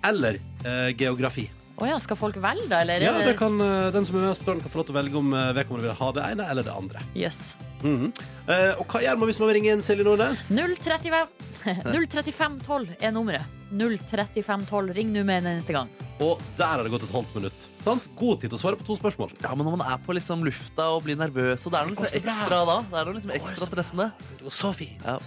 eller 0.06 0.38
eh, 0.38 0.92
geografi. 1.02 1.48
Å 1.82 1.90
ja, 1.90 1.98
skal 2.02 2.22
folk 2.22 2.38
velge, 2.42 2.70
da? 2.70 2.84
Eller? 2.86 3.02
Ja, 3.08 3.18
det 3.26 3.34
kan, 3.42 3.58
eh, 3.58 3.90
Den 3.94 4.06
som 4.06 4.20
er 4.20 4.28
med 4.28 4.36
og 4.36 4.38
spør, 4.38 4.62
kan 4.62 4.76
få 4.76 4.84
lov 4.84 4.90
til 4.92 4.94
å 4.94 5.00
velge 5.00 5.18
om 5.18 5.34
eh, 5.34 5.50
vedkommende 5.58 5.90
vil 5.90 5.98
ha 5.98 6.14
det 6.14 6.30
ene 6.30 6.50
eller 6.54 6.70
det 6.70 6.78
andre. 6.78 7.02
Yes. 7.18 7.56
Mm 7.82 7.98
-hmm. 7.98 8.12
Eh, 8.54 8.74
og 8.78 8.86
hva 8.86 9.02
gjør 9.02 9.18
man 9.18 9.30
hvis 9.30 9.40
man 9.40 9.48
vil 9.50 9.58
ringe 9.58 9.74
inn 9.74 9.82
Silje 9.82 10.04
Nordnes? 10.06 10.50
035 10.54 11.28
03512 11.66 12.96
er 13.06 13.12
nummeret. 13.12 13.46
03512. 13.74 14.94
Ring 14.94 15.10
nå 15.12 15.24
med 15.24 15.42
en 15.42 15.58
eneste 15.58 15.74
gang. 15.74 15.90
Og 16.24 16.42
der 16.58 16.66
har 16.66 16.82
det 16.82 16.90
gått 16.90 17.04
et 17.06 17.14
halvt 17.14 17.36
minutt. 17.38 17.68
Sant? 17.86 18.08
God 18.18 18.40
tid 18.42 18.50
til 18.50 18.58
å 18.58 18.62
svare 18.62 18.80
på 18.80 18.88
to 18.88 18.96
spørsmål. 18.98 19.36
Ja, 19.44 19.52
men 19.54 19.68
når 19.68 19.78
man 19.78 19.86
er 19.86 20.00
på 20.02 20.16
liksom 20.18 20.42
lufta 20.48 20.90
og 20.96 21.04
blir 21.06 21.20
nervøs, 21.20 21.68
og 21.68 21.74
det 21.76 21.80
er 21.80 21.92
noe 21.92 21.94
liksom 21.94 22.22
ekstra 22.24 22.64
da. 22.66 22.80
Det 22.90 22.98
er 23.02 23.12
noe 23.12 23.20
liksom 23.20 23.36
ekstra 23.38 23.70
stressende. 23.70 24.10
Det 24.40 24.48
var 24.50 24.58
så 24.58 24.74
fint. 24.78 25.06
Ja. 25.06 25.20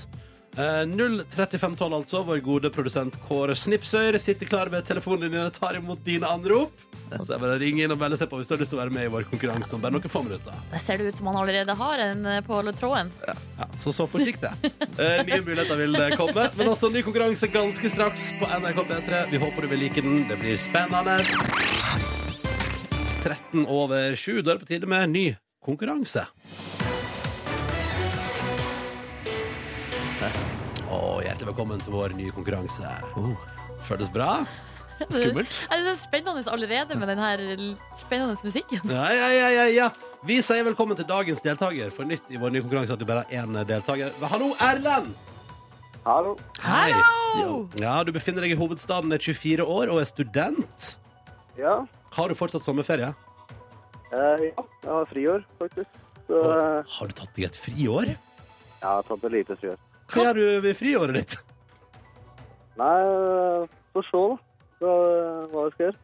Eh, 0.59 0.83
03512, 1.31 1.95
altså. 1.95 2.23
Vår 2.27 2.41
gode 2.45 2.71
produsent 2.75 3.19
Kåre 3.29 3.55
Snipsøyr 3.55 4.19
sitter 4.19 4.49
klar 4.51 4.71
med 4.73 4.87
telefonen 4.89 5.31
din 5.31 5.45
og 5.45 5.53
tar 5.55 5.79
imot 5.79 6.03
dine 6.07 6.27
anrop. 6.27 6.75
Så 7.11 7.33
jeg 7.33 7.43
bare 7.43 7.59
ringer 7.59 7.87
inn 7.87 7.95
og 7.95 7.99
melde 7.99 8.19
seg 8.19 8.31
på 8.31 8.39
hvis 8.39 8.47
du 8.51 8.55
har 8.55 8.61
lyst 8.63 8.71
til 8.71 8.79
å 8.79 8.83
være 8.85 8.95
med 8.95 9.09
i 9.09 9.11
vår 9.11 9.25
konkurranse 9.31 9.75
om 9.75 9.83
bare 9.83 9.95
noen 9.97 10.13
få 10.13 10.23
minutter. 10.27 10.59
Det 10.71 10.83
ser 10.83 11.01
det 11.01 11.11
ut 11.11 11.19
som 11.19 11.31
han 11.31 11.39
allerede 11.41 11.75
har 11.81 12.03
en 12.07 12.27
eh, 12.27 12.41
på 12.47 12.61
tråden. 12.79 13.11
Ja, 13.27 13.69
så 13.79 13.95
så 13.95 14.07
forsiktig. 14.11 14.51
det. 14.63 14.73
Eh, 15.01 15.23
nye 15.27 15.41
muligheter 15.47 15.79
vil 15.79 15.99
komme. 16.19 16.49
Men 16.59 16.73
også 16.75 16.91
ny 16.91 17.03
konkurranse 17.07 17.51
ganske 17.51 17.91
straks 17.91 18.31
på 18.41 18.51
NRK 18.51 18.83
P3. 18.91 19.25
Vi 19.31 19.43
håper 19.43 19.67
du 19.67 19.73
vil 19.75 19.85
like 19.87 20.03
den. 20.03 20.27
Det 20.29 20.39
blir 20.43 20.59
spennende. 20.59 21.19
13 23.23 23.67
over 23.67 24.17
7. 24.17 24.43
Da 24.43 24.53
er 24.53 24.59
det 24.59 24.67
på 24.67 24.71
tide 24.75 24.91
med 24.91 25.11
ny 25.15 25.27
konkurranse. 25.65 26.27
Og 31.11 31.23
hjertelig 31.25 31.49
velkommen 31.51 31.81
til 31.83 31.95
vår 31.95 32.13
nye 32.15 32.33
konkurranse. 32.35 32.87
Føles 33.89 34.11
bra? 34.13 34.43
Skummelt. 35.09 35.49
Det 35.71 35.79
er 35.79 35.87
så 35.89 35.95
spennende 36.03 36.45
allerede 36.53 36.97
med 37.01 37.09
den 37.09 37.19
her 37.23 37.43
spennende 37.99 38.37
musikken. 38.45 38.83
Ja, 38.93 39.07
ja, 39.17 39.29
ja, 39.33 39.49
ja, 39.57 39.65
ja. 39.73 39.89
Vi 40.29 40.37
sier 40.45 40.67
velkommen 40.67 40.99
til 40.99 41.09
dagens 41.09 41.41
deltaker. 41.43 41.91
For 41.97 42.05
nytt 42.09 42.29
i 42.31 42.39
vår 42.41 42.53
nye 42.55 42.63
konkurranse 42.67 42.95
at 42.95 43.01
du 43.01 43.07
bare 43.09 43.25
har 43.25 43.43
én 43.47 43.57
deltaker. 43.67 44.13
Hallo, 44.29 44.53
Erlend! 44.61 45.15
Hallo. 46.05 46.37
Hei. 46.65 46.93
Hallo! 46.95 47.57
Ja, 47.81 47.99
Du 48.05 48.13
befinner 48.13 48.45
deg 48.45 48.55
i 48.55 48.61
hovedstaden, 48.61 49.13
er 49.13 49.21
24 49.25 49.65
år 49.67 49.91
og 49.93 50.01
er 50.05 50.09
student. 50.09 50.93
Ja, 51.61 51.81
Har 52.17 52.29
du 52.31 52.35
fortsatt 52.39 52.65
sommerferie? 52.65 53.11
eh, 54.13 54.47
ja, 54.51 54.65
jeg 54.85 54.91
har 54.91 55.07
friår, 55.11 55.45
faktisk. 55.59 55.99
Så 56.29 56.41
Har, 56.45 56.85
Har 56.89 57.11
du 57.11 57.13
tatt 57.19 57.35
deg 57.37 57.49
et 57.51 57.57
friår? 57.59 58.15
jeg 58.81 58.89
har 58.89 59.03
tatt 59.05 59.25
et 59.29 59.33
lite 59.35 59.57
friår. 59.61 59.77
Hva 60.11 60.25
gjør 60.27 60.35
du 60.35 60.61
ved 60.67 60.77
friåret 60.77 61.15
ditt? 61.15 61.37
Nei, 62.81 63.01
få 63.95 64.01
får 64.01 64.07
se 64.09 64.23
da, 64.81 64.87
hva, 64.87 64.95
hva 65.53 65.65
jeg 65.67 65.73
skal 65.75 65.87
gjøre. 65.87 65.99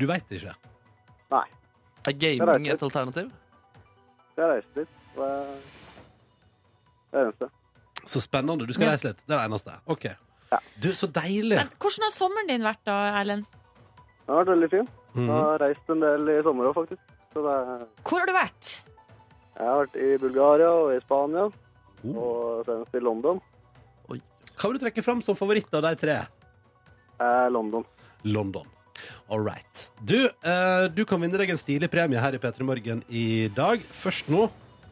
Du 0.00 0.06
veit 0.08 0.34
ikke. 0.36 0.54
Nei, 1.32 1.44
Er 2.08 2.12
gaming 2.12 2.68
et 2.72 2.82
alternativ? 2.82 3.30
jeg 4.36 4.48
reiser 4.48 4.80
litt. 4.80 4.88
Det 5.16 5.24
er 5.28 5.56
det 7.12 7.22
eneste. 7.26 7.48
Så 8.08 8.20
spennende. 8.24 8.66
Du 8.66 8.72
skal 8.72 8.86
Ja. 8.86 8.90
reise 8.92 9.04
litt. 9.08 9.20
Det 9.26 9.34
er 9.34 9.38
det 9.42 9.50
eneste. 9.50 9.72
Ok. 9.86 10.04
Ja. 10.52 10.58
Du, 10.82 10.88
så 10.92 11.06
deilig. 11.06 11.56
Men 11.56 11.68
hvordan 11.78 12.02
har 12.08 12.10
sommeren 12.16 12.48
din 12.48 12.62
vært 12.62 12.82
da, 12.84 12.96
Erlend? 13.20 13.44
Den 14.26 14.34
har 14.36 14.44
vært 14.44 14.54
veldig 14.56 14.70
fin. 14.70 14.88
Jeg 15.14 15.22
Mhm. 15.22 15.28
har 15.28 15.58
reist 15.58 15.88
en 15.90 16.00
del 16.00 16.28
i 16.28 16.42
sommer 16.42 16.64
òg, 16.64 16.74
faktisk. 16.74 17.00
Så 17.34 17.42
det 17.42 17.52
er, 17.52 17.86
Hvor 18.04 18.18
har 18.18 18.26
du 18.26 18.32
vært? 18.32 18.82
jeg 19.56 19.66
har 19.66 19.86
vært 19.86 19.96
i 19.96 20.16
Bulgaria 20.18 20.68
og 20.70 20.96
i 20.96 21.00
Spania. 21.00 21.50
Og 22.10 22.64
senest 22.66 22.94
i 22.98 23.02
London. 23.02 23.40
Hva 24.52 24.68
vil 24.68 24.76
du 24.78 24.82
trekke 24.84 25.02
fram 25.02 25.22
som 25.24 25.34
favoritt 25.34 25.72
av 25.74 25.82
de 25.86 25.94
tre? 25.98 26.16
Eh, 27.18 27.46
London. 27.50 27.84
London. 28.22 28.66
All 29.32 29.40
right. 29.40 29.88
Du, 30.04 30.26
eh, 30.28 30.84
du 30.92 31.04
kan 31.08 31.20
vinne 31.22 31.38
deg 31.40 31.50
en 31.50 31.58
stilig 31.58 31.88
premie 31.90 32.20
her 32.20 32.36
i 32.36 32.38
P3 32.38 32.66
Morgen 32.68 33.00
i 33.08 33.48
dag. 33.56 33.82
Først 33.96 34.28
nå 34.30 34.44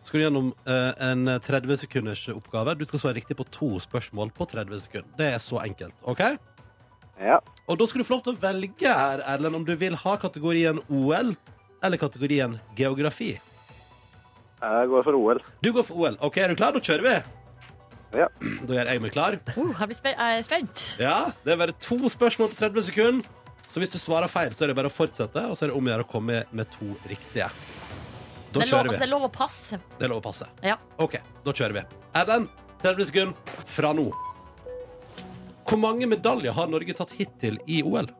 skal 0.02 0.16
du 0.16 0.24
gjennom 0.24 0.48
eh, 0.64 0.92
en 1.10 1.28
30 1.44 1.82
sekunders 1.84 2.24
oppgave. 2.32 2.74
Du 2.80 2.86
skal 2.88 3.02
svare 3.04 3.18
riktig 3.20 3.36
på 3.38 3.46
to 3.52 3.74
spørsmål 3.84 4.32
på 4.34 4.48
30 4.48 4.80
sekunder. 4.86 5.12
Det 5.20 5.28
er 5.34 5.44
så 5.44 5.60
enkelt. 5.62 5.94
ok? 6.08 6.24
Ja, 7.20 7.36
Og 7.68 7.76
da 7.76 7.84
skal 7.86 8.00
du 8.00 8.08
få 8.08 8.16
lov 8.16 8.24
til 8.24 8.32
å 8.32 8.40
velge 8.40 8.88
her, 8.96 9.20
Erlend, 9.28 9.58
om 9.60 9.64
du 9.68 9.74
vil 9.76 9.94
ha 9.94 10.16
kategorien 10.16 10.80
OL 10.88 11.34
eller 11.84 12.00
kategorien 12.00 12.56
geografi. 12.78 13.34
Jeg 14.60 14.88
går 14.92 15.04
for 15.06 15.16
OL. 15.18 15.40
Du 15.64 15.70
går 15.72 15.84
for 15.88 16.00
OL. 16.02 16.16
Ok, 16.20 16.36
Er 16.38 16.48
du 16.52 16.56
klar? 16.60 16.72
Da 16.76 16.80
kjører 16.84 17.06
vi. 17.06 17.16
Ja. 18.20 18.26
Da 18.66 18.74
gjør 18.76 18.90
jeg 18.92 19.02
meg 19.04 19.12
klar. 19.14 19.36
Uh, 19.56 19.70
jeg, 19.72 19.86
blir 19.90 19.98
spe 19.98 20.14
jeg 20.16 20.46
spent. 20.48 20.86
Ja, 21.00 21.18
Det 21.44 21.54
er 21.54 21.60
bare 21.60 21.76
to 21.80 21.98
spørsmål 22.12 22.50
på 22.52 22.58
30 22.60 22.88
sekunder. 22.90 23.36
Så 23.70 23.78
hvis 23.78 23.92
du 23.92 24.00
svarer 24.02 24.26
feil, 24.26 24.50
så 24.50 24.64
er 24.66 24.72
det 24.72 24.76
bare 24.80 24.90
å 24.90 24.92
fortsette, 24.92 25.44
og 25.46 25.54
så 25.54 25.64
er 25.64 25.70
det 25.70 25.76
om 25.78 25.86
å 25.86 25.92
gjøre 25.92 26.02
å 26.02 26.10
komme 26.10 26.40
med 26.50 26.72
to 26.74 26.88
riktige. 27.06 27.46
Da 28.50 28.58
Det 28.58 28.64
er, 28.66 28.72
lov, 28.72 28.80
altså, 28.80 28.96
det 28.98 29.06
er 29.06 29.12
lov 29.12 29.26
å 29.28 29.30
passe. 29.30 29.78
Det 29.94 30.06
er 30.08 30.10
lov 30.10 30.18
å 30.18 30.24
passe. 30.24 30.48
Ja. 30.66 30.74
OK, 30.98 31.14
da 31.46 31.54
kjører 31.54 31.76
vi. 31.78 31.84
Adam, 32.18 32.48
30 32.82 33.06
sekunder 33.12 33.60
fra 33.70 33.92
nå. 33.94 34.08
Hvor 35.70 35.78
mange 35.78 36.08
medaljer 36.10 36.50
har 36.56 36.66
Norge 36.66 36.96
tatt 36.98 37.14
hittil 37.14 37.60
i 37.70 37.78
OL? 37.86 38.10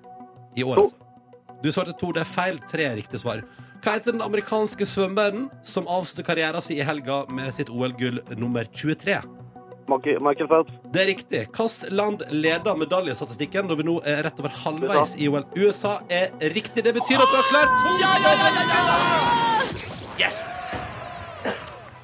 I 0.54 0.62
år, 0.62 0.78
To. 0.78 0.84
altså. 0.86 1.56
Du 1.64 1.68
svarte 1.74 1.96
to. 1.98 2.12
Det 2.14 2.22
er 2.22 2.30
feil. 2.30 2.62
Tre 2.70 2.86
er 2.86 2.94
riktig 3.00 3.18
svar. 3.20 3.42
Hva 3.80 3.94
heter 3.96 4.12
den 4.12 4.20
amerikanske 4.20 4.84
svømmeren 4.84 5.46
som 5.64 5.86
avslutter 5.88 6.26
karrieren 6.26 6.60
sin 6.64 6.76
i 6.76 6.84
helga 6.84 7.22
med 7.32 7.48
sitt 7.56 7.70
OL-gull 7.72 8.20
nummer 8.36 8.68
23? 8.76 9.16
Michael 9.90 10.48
Phelps. 10.48 10.76
Det 10.92 11.00
er 11.02 11.08
riktig. 11.08 11.40
Hvilket 11.56 11.88
land 11.96 12.22
leder 12.30 12.76
medaljestatistikken 12.78 13.66
når 13.66 13.80
vi 13.80 13.88
nå 13.88 13.96
er 14.06 14.22
rett 14.28 14.38
over 14.44 14.52
halvveis 14.66 15.16
i 15.16 15.32
OL? 15.32 15.48
USA 15.56 15.96
er 16.12 16.30
riktig. 16.54 16.84
Det 16.84 16.94
betyr 17.00 17.24
at 17.24 17.32
du 17.32 17.40
har 17.40 17.50
klart 17.50 17.76
to! 17.80 17.98
Ja, 18.04 18.14
ja, 18.20 18.38
ja, 18.44 18.54
ja, 18.60 18.80
ja! 18.92 20.26
Yes! 20.28 20.59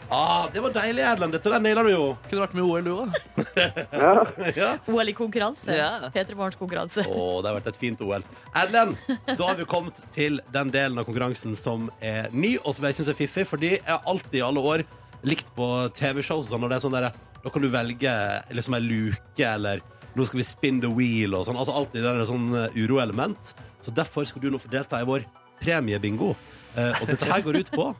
Ah, 0.08 0.46
det 0.54 0.60
var 0.62 0.70
deilig, 0.70 1.02
Erlend. 1.02 1.34
Dette 1.34 1.50
der 1.50 1.62
naila 1.62 1.82
du 1.82 1.88
jo. 1.90 2.02
Kunne 2.30 2.44
vært 2.44 2.52
med 2.54 2.62
i 2.62 2.66
OL, 2.70 2.84
du 2.86 2.92
òg. 2.94 3.16
Ja, 3.96 4.12
Ja. 4.54 4.68
OL 4.92 5.10
i 5.10 5.14
konkurranse. 5.16 5.74
Ja. 5.74 5.88
P3 6.14 6.36
Morgens 6.38 6.58
konkurranse. 6.60 7.02
Å, 7.10 7.24
det 7.42 7.50
har 7.50 7.56
vært 7.58 7.70
et 7.72 7.80
fint 7.80 8.02
OL. 8.06 8.22
Erlend, 8.54 8.94
da 9.32 9.48
har 9.48 9.58
vi 9.58 9.66
kommet 9.68 9.98
til 10.14 10.38
den 10.54 10.70
delen 10.74 11.00
av 11.02 11.08
konkurransen 11.08 11.56
som 11.58 11.88
er 11.98 12.30
ny, 12.30 12.54
og 12.62 12.76
som 12.76 12.86
jeg 12.86 13.00
syns 13.00 13.10
er 13.10 13.18
fiffig, 13.18 13.46
fordi 13.50 13.72
jeg 13.80 13.88
har 13.90 14.06
alltid 14.06 14.38
i 14.38 14.44
alle 14.46 14.62
år 14.72 14.86
likt 15.26 15.50
på 15.56 15.66
TV-show 15.98 16.44
sånn, 16.46 16.62
når 16.62 16.74
det 16.74 16.78
er 16.78 16.86
sånn 16.86 16.96
der, 17.00 17.08
da 17.42 17.50
kan 17.54 17.64
du 17.66 17.70
velge 17.72 18.14
liksom 18.54 18.76
ei 18.78 18.82
luke, 18.84 19.42
eller 19.48 19.82
nå 20.16 20.24
skal 20.28 20.38
vi 20.40 20.46
spin 20.46 20.78
the 20.84 20.90
wheel, 20.92 21.34
og 21.34 21.48
sånn. 21.48 21.58
Altså 21.58 21.74
alltid 21.76 22.06
det 22.06 22.12
er 22.14 22.28
sånn 22.30 22.46
eh, 22.62 22.78
uroelement. 22.84 23.54
Så 23.84 23.90
derfor 23.94 24.26
skal 24.28 24.44
du 24.46 24.52
nå 24.54 24.62
få 24.62 24.70
delta 24.72 25.02
i 25.02 25.08
vår 25.08 25.26
premiebingo. 25.60 26.30
Eh, 26.78 26.94
og 27.02 27.10
dette 27.10 27.26
her 27.32 27.42
går 27.44 27.58
ut 27.64 27.74
på 27.74 27.90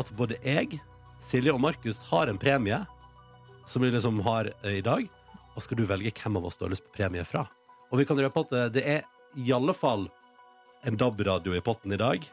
at 0.00 0.10
både 0.18 0.36
jeg, 0.42 0.80
Silje 1.20 1.52
og 1.54 1.60
Markus 1.62 1.98
har 2.10 2.30
en 2.30 2.38
premie 2.40 2.78
som 3.68 3.82
vi 3.84 3.90
liksom 3.92 4.20
har 4.26 4.48
eh, 4.64 4.78
i 4.80 4.84
dag, 4.84 5.04
og 5.54 5.62
skal 5.62 5.78
du 5.78 5.84
velge 5.86 6.12
hvem 6.16 6.38
av 6.40 6.46
oss 6.48 6.56
du 6.58 6.64
har 6.64 6.72
lyst 6.72 6.86
på 6.88 6.96
premie 6.96 7.24
fra. 7.28 7.44
Og 7.90 8.00
vi 8.00 8.06
kan 8.08 8.18
røpe 8.18 8.42
at 8.46 8.54
eh, 8.56 8.68
det 8.74 8.84
er 8.88 9.04
i 9.38 9.52
alle 9.54 9.74
fall 9.76 10.08
en 10.88 10.96
DAB-radio 10.96 11.54
i 11.54 11.62
potten 11.62 11.92
i 11.92 11.98
dag, 12.00 12.24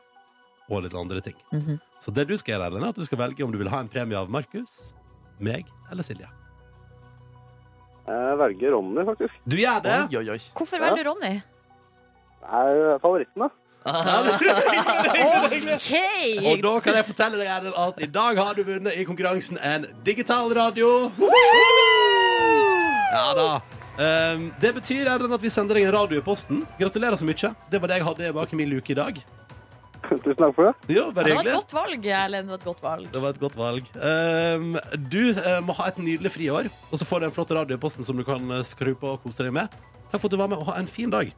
og 0.71 0.82
litt 0.84 0.95
andre 0.97 1.21
ting. 1.23 1.36
Mhm. 1.54 1.78
Så 2.04 2.12
det 2.13 2.28
du 2.30 2.36
skal 2.38 2.56
gjøre, 2.56 2.67
Ellen, 2.71 2.84
er 2.86 2.91
at 2.93 3.00
du 3.00 3.06
skal 3.08 3.17
velge 3.19 3.43
om 3.45 3.52
du 3.54 3.58
vil 3.58 3.69
ha 3.73 3.80
en 3.82 3.89
premie 3.91 4.17
av 4.19 4.30
Markus, 4.32 4.93
meg 5.41 5.65
eller 5.91 6.06
Silje. 6.06 6.28
jeg 8.08 8.38
velger 8.39 8.71
Ronny, 8.71 9.04
faktisk. 9.06 9.34
Du 9.50 9.58
gjør 9.60 9.82
det! 9.84 9.95
Oi, 10.08 10.17
oi, 10.21 10.30
oi. 10.38 10.41
Hvorfor 10.56 10.78
Ja. 10.80 10.86
velger 10.86 11.04
du 11.04 11.10
Ronny? 11.10 11.34
Det 12.39 12.47
er 12.62 13.00
favoritten, 13.04 13.41
da. 13.43 13.50
OK! 13.88 15.93
Og 16.43 16.60
da 16.63 16.73
kan 16.84 16.97
jeg 16.97 17.06
fortelle 17.08 17.39
deg 17.39 17.47
Erlend, 17.47 17.76
at 17.80 18.02
i 18.04 18.10
dag 18.12 18.39
har 18.41 18.58
du 18.58 18.63
vunnet 18.67 19.00
i 19.00 19.06
konkurransen 19.08 19.60
en 19.63 19.88
digital 20.06 20.52
radio. 20.58 21.12
Ja 23.13 23.32
da. 23.38 23.50
Um, 23.97 24.52
det 24.62 24.73
betyr 24.78 25.08
Erlend, 25.10 25.34
at 25.34 25.43
vi 25.43 25.52
sender 25.54 25.80
deg 25.80 25.88
en 25.88 25.95
radio 25.95 26.19
i 26.19 26.26
posten. 26.26 26.65
Gratulerer 26.82 27.17
så 27.19 27.28
mye. 27.28 27.54
Det 27.71 27.82
var 27.82 27.91
det 27.91 28.02
jeg 28.02 28.08
hadde 28.12 28.36
bak 28.36 28.54
i 28.54 28.60
min 28.60 28.71
luke 28.76 28.93
i 28.93 28.97
dag. 28.97 29.23
Tusen 30.08 30.38
takk 30.39 30.54
for 30.56 30.69
det. 30.69 30.93
Ja, 30.93 31.08
det 31.12 31.34
var 31.36 31.41
et 31.41 31.52
godt 31.52 31.73
valg, 31.76 32.06
Erlend. 32.06 32.47
Det 32.47 32.54
var 32.54 32.60
et 32.60 32.67
godt 32.67 32.84
valg. 32.84 33.10
Det 33.12 33.23
var 33.23 33.36
et 33.36 33.41
godt 33.41 33.58
valg. 33.60 33.89
Um, 33.97 34.78
du 35.12 35.21
uh, 35.36 35.58
må 35.65 35.76
ha 35.80 35.89
et 35.91 36.00
nydelig 36.00 36.32
friår, 36.36 36.69
og 36.91 37.00
så 37.00 37.08
får 37.08 37.23
du 37.23 37.30
en 37.30 37.36
flott 37.36 37.52
radio 37.56 37.80
i 37.80 37.82
posten 37.82 38.08
som 38.08 38.19
du 38.19 38.23
kan 38.28 38.43
eh, 38.52 38.63
skru 38.67 38.93
på 38.95 39.15
og 39.15 39.23
kose 39.23 39.43
deg 39.43 39.56
med. 39.56 39.73
Takk 40.12 40.21
for 40.21 40.30
at 40.30 40.36
du 40.36 40.39
var 40.39 40.52
med, 40.52 40.62
og 40.62 40.71
ha 40.71 40.78
en 40.80 40.91
fin 40.91 41.12
dag. 41.12 41.32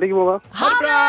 Like 0.00 0.16
måte. 0.16 0.40
Ha 0.56 0.70
det 0.72 0.78
bra! 0.80 1.00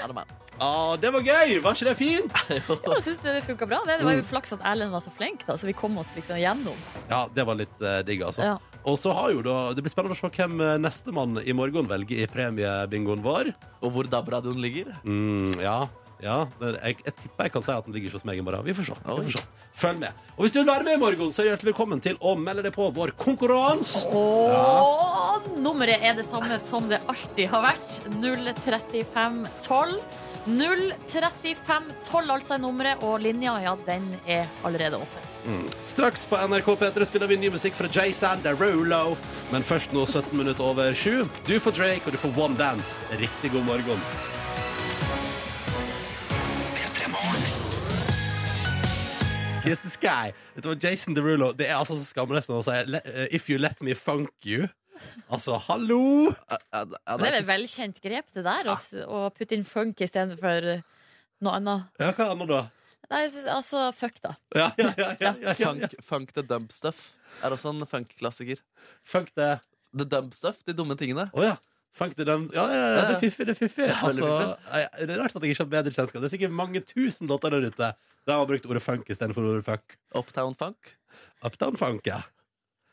Ha 0.00 0.06
det, 0.06 0.14
man. 0.20 0.36
Ah, 0.60 0.92
det 1.00 1.08
var 1.14 1.24
gøy! 1.24 1.54
Var 1.64 1.76
ikke 1.76 1.86
det 1.88 1.96
fint? 1.96 2.40
Jo, 2.68 2.76
jeg 2.92 3.04
synes 3.06 3.20
det 3.24 3.36
funka 3.46 3.68
bra. 3.68 3.78
Det, 3.88 3.96
det 4.02 4.06
var 4.06 4.18
jo 4.18 4.24
flaks 4.28 4.52
at 4.52 4.64
Erlend 4.70 4.92
var 4.92 5.00
så 5.00 5.12
flink, 5.14 5.46
da, 5.48 5.56
så 5.56 5.68
vi 5.68 5.72
kom 5.76 5.96
oss 6.00 6.10
liksom 6.16 6.36
gjennom. 6.36 6.76
Ja, 7.08 7.22
det 7.32 7.46
var 7.48 7.56
litt 7.56 7.80
eh, 7.80 8.02
digg, 8.04 8.26
altså. 8.26 8.44
Ja. 8.52 8.58
Og 8.88 8.98
så 9.00 9.12
har 9.12 9.28
jo 9.34 9.42
da 9.44 9.54
Det 9.76 9.82
blir 9.84 9.92
spennende 9.92 10.16
å 10.16 10.20
se 10.20 10.30
hvem 10.36 10.60
eh, 10.64 10.76
nestemann 10.80 11.40
i 11.40 11.56
morgen 11.56 11.88
velger 11.88 12.22
i 12.22 12.28
premiebingoen 12.28 13.24
vår. 13.24 13.54
Og 13.80 13.94
hvor 13.96 14.10
DAB-radioen 14.12 14.60
ligger. 14.60 14.92
Mm, 15.00 15.56
ja, 15.64 15.78
ja. 16.22 16.36
Jeg, 16.60 17.00
jeg 17.04 17.16
tipper 17.22 17.48
jeg 17.48 17.54
kan 17.54 17.64
si 17.66 17.72
at 17.74 17.88
den 17.88 17.96
ligger 17.96 18.16
hos 18.16 18.26
meg 18.28 18.40
i 18.40 18.44
morgen. 18.44 18.64
Vi 18.66 18.76
får 18.76 18.90
se. 18.90 18.96
Vi 19.04 19.26
får 19.28 19.36
se. 19.38 19.44
Følg 19.80 20.00
med. 20.02 20.24
Og 20.36 20.44
hvis 20.44 20.54
du 20.54 20.60
vil 20.60 20.70
være 20.70 20.86
med 20.88 20.98
i 20.98 21.00
morgen, 21.00 21.32
så 21.32 21.44
er 21.44 21.52
hjertelig 21.52 21.72
velkommen 21.72 22.02
til 22.04 22.18
å 22.20 22.34
melde 22.38 22.64
deg 22.66 22.74
på 22.74 22.88
vår 22.96 23.14
konkurranse. 23.20 24.02
Og 24.10 25.46
nummeret 25.62 26.02
er 26.04 26.18
det 26.18 26.26
samme 26.28 26.58
som 26.62 26.90
det 26.90 27.00
alltid 27.08 27.46
har 27.52 27.70
vært. 27.70 28.00
03512. 28.20 30.00
03512 30.50 32.30
altså 32.32 32.56
er 32.56 32.62
nummeret, 32.62 33.02
og 33.04 33.20
linja 33.20 33.58
ja, 33.60 33.74
den 33.86 34.08
er 34.26 34.48
allerede 34.64 35.02
åpen. 35.02 35.26
Straks 35.88 36.26
på 36.28 36.36
NRK 36.36 36.66
P3 36.80 37.06
spiller 37.08 37.30
vi 37.30 37.38
ny 37.40 37.52
musikk 37.52 37.76
fra 37.78 37.88
Jay 37.92 38.12
Sanderolo. 38.16 39.16
Men 39.52 39.64
først 39.64 39.94
nå 39.96 40.04
17 40.06 40.36
minutter 40.36 40.64
over 40.64 40.92
7. 40.94 41.24
Du 41.48 41.56
får 41.60 41.78
Drake, 41.78 42.04
og 42.06 42.12
du 42.12 42.20
får 42.20 42.36
One 42.40 42.58
Dance. 42.60 43.04
Riktig 43.20 43.52
god 43.54 43.68
morgen. 43.68 44.39
Kiss 49.62 49.80
the 49.84 49.90
Sky. 49.92 50.32
Dette 50.54 50.68
var 50.68 50.78
Jason 50.82 51.14
Derulo. 51.16 51.52
Det 51.56 51.68
er 51.68 51.76
altså 51.76 51.96
så 51.98 52.06
skamløst 52.08 52.50
når 52.50 52.60
han 52.62 52.66
sier 52.68 53.00
eh, 53.04 53.26
If 53.36 53.48
you 53.50 53.58
let 53.60 53.80
me 53.84 53.94
funk 53.98 54.32
you. 54.46 54.68
Altså, 55.32 55.56
hallo! 55.68 56.32
Det- 56.50 56.60
er 56.72 57.38
et 57.38 57.46
velkjent 57.48 58.00
grep, 58.04 58.28
det 58.36 58.44
der, 58.44 58.68
å 58.68 58.76
å 59.08 59.22
putte 59.32 59.56
inn 59.56 59.64
funk 59.64 60.00
istedenfor 60.04 60.66
noe 61.40 61.54
annet. 61.56 61.88
Ja, 62.02 62.10
hva 62.12 62.30
annet 62.34 62.50
da? 62.52 62.60
Nei, 63.10 63.22
altså 63.50 63.86
fuck, 63.96 64.20
da. 64.22 64.34
Ja, 64.54 64.68
ja, 64.78 64.92
ja, 64.98 65.08
ja, 65.20 65.32
ja, 65.40 65.54
ja. 65.54 65.54
Funk, 65.56 65.96
funk 66.04 66.34
the 66.36 66.44
dump 66.46 66.72
stuff 66.72 67.08
er 67.42 67.56
også 67.56 67.72
en 67.72 67.88
funk-klassiker. 67.88 68.60
Funk 69.08 69.32
the 69.36 69.56
The 69.90 70.04
dump 70.06 70.34
stuff, 70.36 70.60
de 70.62 70.70
dumme 70.78 70.94
tingene. 70.94 71.24
Å 71.34 71.42
ja. 71.90 71.96
Funk 71.98 72.14
det 72.16 72.26
den 72.28 72.46
Ja, 72.54 72.66
ja, 72.70 72.82
ja, 72.94 73.00
det 73.08 73.16
er 73.16 73.20
fiffig. 73.20 73.46
Det 73.46 73.54
er 73.56 73.58
fiffig. 73.58 73.88
Altså, 73.90 74.28
jeg, 74.70 75.08
det 75.08 75.14
er 75.16 75.22
rart 75.22 75.34
at 75.34 75.42
jeg 75.42 75.56
ikke 75.56 75.64
har 75.64 75.72
bedre 75.74 75.94
kjennskap. 75.96 76.22
Det 76.22 76.28
er 76.30 76.36
sikkert 76.36 76.54
mange 76.54 76.82
tusen 76.86 77.30
låter 77.30 77.50
der 77.50 77.66
ute 77.66 77.90
der 78.26 78.36
man 78.36 78.42
har 78.44 78.46
brukt 78.50 78.66
ordet 78.68 78.82
funk 78.84 79.08
istedenfor 79.10 79.48
ordet 79.48 79.64
fuck. 79.66 79.96
Uptown 80.14 80.54
funk. 80.54 80.94
Uptown 81.42 81.76
funk, 81.80 82.06
ja. 82.06 82.22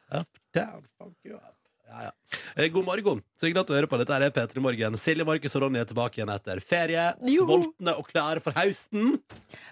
Uptown 0.09 0.87
funk 0.97 1.17
ja. 1.27 1.43
Ja, 1.87 2.09
ja. 2.09 2.11
Eh, 2.55 2.67
God 2.71 2.85
morgen. 2.85 3.21
Så 3.39 3.47
hyggelig 3.47 3.61
at 3.63 3.69
du 3.69 3.75
hører 3.77 3.87
på. 3.87 3.99
Dette 4.01 4.15
er 4.17 4.33
P3 4.35 4.59
Morgen. 4.63 4.97
Silje, 4.99 5.23
Markus 5.27 5.55
og 5.55 5.63
Ronny 5.63 5.79
er 5.79 5.87
tilbake 5.87 6.19
igjen 6.19 6.31
etter 6.33 6.59
ferie. 6.59 7.05
Jo. 7.31 7.45
Sultne 7.47 7.93
og 7.95 8.09
klare 8.09 8.43
for 8.43 8.55
høsten. 8.57 9.15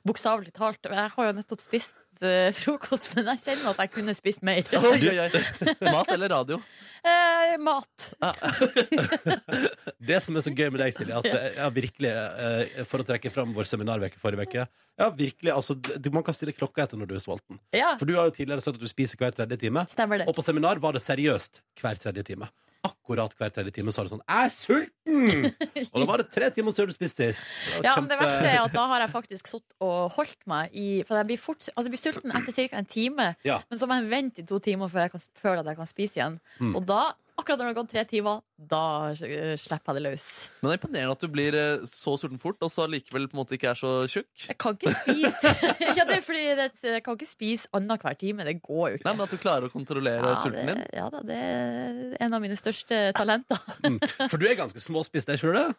Bokstavelig 0.07 0.53
talt. 0.55 0.79
Jeg 0.88 1.11
har 1.17 1.27
jo 1.27 1.33
nettopp 1.35 1.63
spist 1.65 2.04
eh, 2.23 2.51
frokost, 2.56 3.10
men 3.15 3.25
jeg 3.34 3.41
kjenner 3.43 3.73
at 3.73 3.84
jeg 3.86 3.91
kunne 3.97 4.13
spist 4.17 4.43
mer. 4.45 4.63
Oi, 4.80 4.99
oi, 4.99 5.17
oi. 5.25 5.43
Mat 5.95 6.12
eller 6.15 6.30
radio? 6.32 6.62
Eh, 7.06 7.58
mat. 7.62 8.06
Det 10.10 10.17
som 10.25 10.38
er 10.38 10.41
så 10.45 10.54
gøy 10.58 10.71
med 10.73 10.82
deg, 10.82 10.93
Silje, 10.95 11.19
at 11.19 11.28
jeg 11.30 11.73
virkelig, 11.75 12.10
eh, 12.10 12.80
for 12.89 13.04
å 13.04 13.06
trekke 13.06 13.30
fram 13.34 13.51
vår 13.54 13.67
seminarveke 13.69 14.17
forrige 14.21 14.47
uke 14.49 14.63
Ja, 14.97 15.12
virkelig, 15.13 15.51
altså, 15.54 15.75
du, 15.78 16.10
Man 16.13 16.25
kan 16.25 16.34
stille 16.34 16.56
klokka 16.56 16.86
etter 16.88 16.97
når 16.97 17.12
du 17.12 17.15
er 17.19 17.21
sulten. 17.21 17.60
Ja, 17.75 17.91
For 17.99 18.10
du 18.10 18.15
har 18.17 18.30
jo 18.32 18.34
tidligere 18.34 18.63
sagt 18.65 18.80
at 18.80 18.86
du 18.86 18.89
spiser 18.89 19.21
hver 19.21 19.36
tredje 19.38 19.60
time. 19.67 19.86
stemmer 19.91 20.23
det. 20.23 20.28
Og 20.32 20.38
på 20.38 20.45
seminar 20.45 20.82
var 20.82 20.97
det 20.97 21.04
seriøst 21.06 21.62
hver 21.82 22.01
tredje 22.01 22.25
time. 22.32 22.49
Akkurat 22.85 23.33
hver 23.39 23.51
tredje 23.55 23.71
time 23.75 23.91
sa 23.91 24.03
du 24.05 24.09
sånn 24.13 24.21
'Jeg 24.25 24.45
er 24.45 24.53
sulten!' 24.53 25.55
Og 25.93 25.97
da 26.01 26.05
var 26.09 26.17
det 26.21 26.29
tre 26.31 26.49
timer 26.53 26.71
siden 26.75 26.91
du 26.91 26.95
spiste 26.95 27.27
sist. 27.33 27.43
Ja, 27.83 27.95
kjempe... 27.95 28.01
Men 28.01 28.09
det 28.13 28.19
verste 28.21 28.47
er 28.51 28.61
at 28.63 28.73
da 28.73 28.85
har 28.91 28.99
jeg 29.05 29.11
faktisk 29.13 29.47
sittet 29.51 29.75
og 29.81 30.11
holdt 30.17 30.41
meg 30.47 30.69
i 30.73 31.03
For 31.07 31.17
jeg 31.19 31.25
blir, 31.31 31.37
fort, 31.41 31.61
altså 31.75 31.85
jeg 31.89 31.93
blir 31.95 32.03
sulten 32.05 32.31
etter 32.35 32.51
ca. 32.69 32.77
en 32.77 32.85
time, 32.85 33.35
Ja. 33.45 33.59
men 33.69 33.79
så 33.79 33.87
må 33.87 33.99
jeg 33.99 34.09
vente 34.09 34.41
i 34.41 34.45
to 34.45 34.59
timer 34.59 34.87
før 34.89 35.05
jeg 35.07 35.11
kan, 35.11 35.21
føler 35.41 35.59
at 35.59 35.65
jeg 35.73 35.77
kan 35.77 35.87
spise 35.87 36.15
igjen. 36.19 36.39
Mm. 36.59 36.75
Og 36.75 36.85
da, 36.85 37.01
akkurat 37.39 37.59
når 37.59 37.65
det 37.65 37.71
har 37.71 37.77
gått 37.77 37.91
tre 37.91 38.03
timer, 38.09 38.41
da 38.71 38.81
eh, 39.11 39.53
slipper 39.59 39.91
jeg 39.91 39.97
det 39.97 40.03
løs. 40.05 40.25
Men 40.59 40.69
det 40.69 40.73
er 40.75 40.79
imponerende 40.79 41.15
at 41.15 41.23
du 41.25 41.31
blir 41.31 41.57
eh, 41.59 41.85
så 41.89 42.15
sulten 42.19 42.39
fort, 42.41 42.59
og 42.65 42.71
så 42.71 42.87
likevel 42.89 43.27
på 43.31 43.37
en 43.37 43.41
måte 43.41 43.57
ikke 43.57 43.71
er 43.73 43.79
så 43.79 43.91
tjukk. 44.11 44.29
Jeg 44.47 44.57
kan 44.61 44.77
ikke 44.77 44.93
spise 44.95 45.53
Ja, 45.99 46.05
det 46.07 46.17
er 46.19 46.23
fordi 46.25 46.45
det, 46.59 46.69
jeg 46.87 47.03
kan 47.05 47.19
ikke 47.19 47.29
spise 47.29 47.71
annenhver 47.75 48.17
time. 48.19 48.47
Det 48.47 48.57
går 48.63 48.85
jo 48.93 48.99
ikke. 48.99 49.07
Nei, 49.09 49.15
men 49.17 49.25
At 49.27 49.35
du 49.35 49.41
klarer 49.41 49.67
å 49.67 49.73
kontrollere 49.73 50.35
sulten 50.43 50.71
din. 50.71 50.83
ja 50.95 51.09
da, 51.11 51.23
det 51.27 51.41
er 51.41 52.15
en 52.25 52.37
av 52.37 52.43
mine 52.43 52.57
største 52.59 53.01
talenter. 53.17 53.59
For 54.31 54.37
du 54.39 54.47
er 54.49 54.57
ganske 54.59 54.81
småspist, 54.83 55.29
deg 55.31 55.41
sjøl, 55.41 55.59
du? 55.59 55.75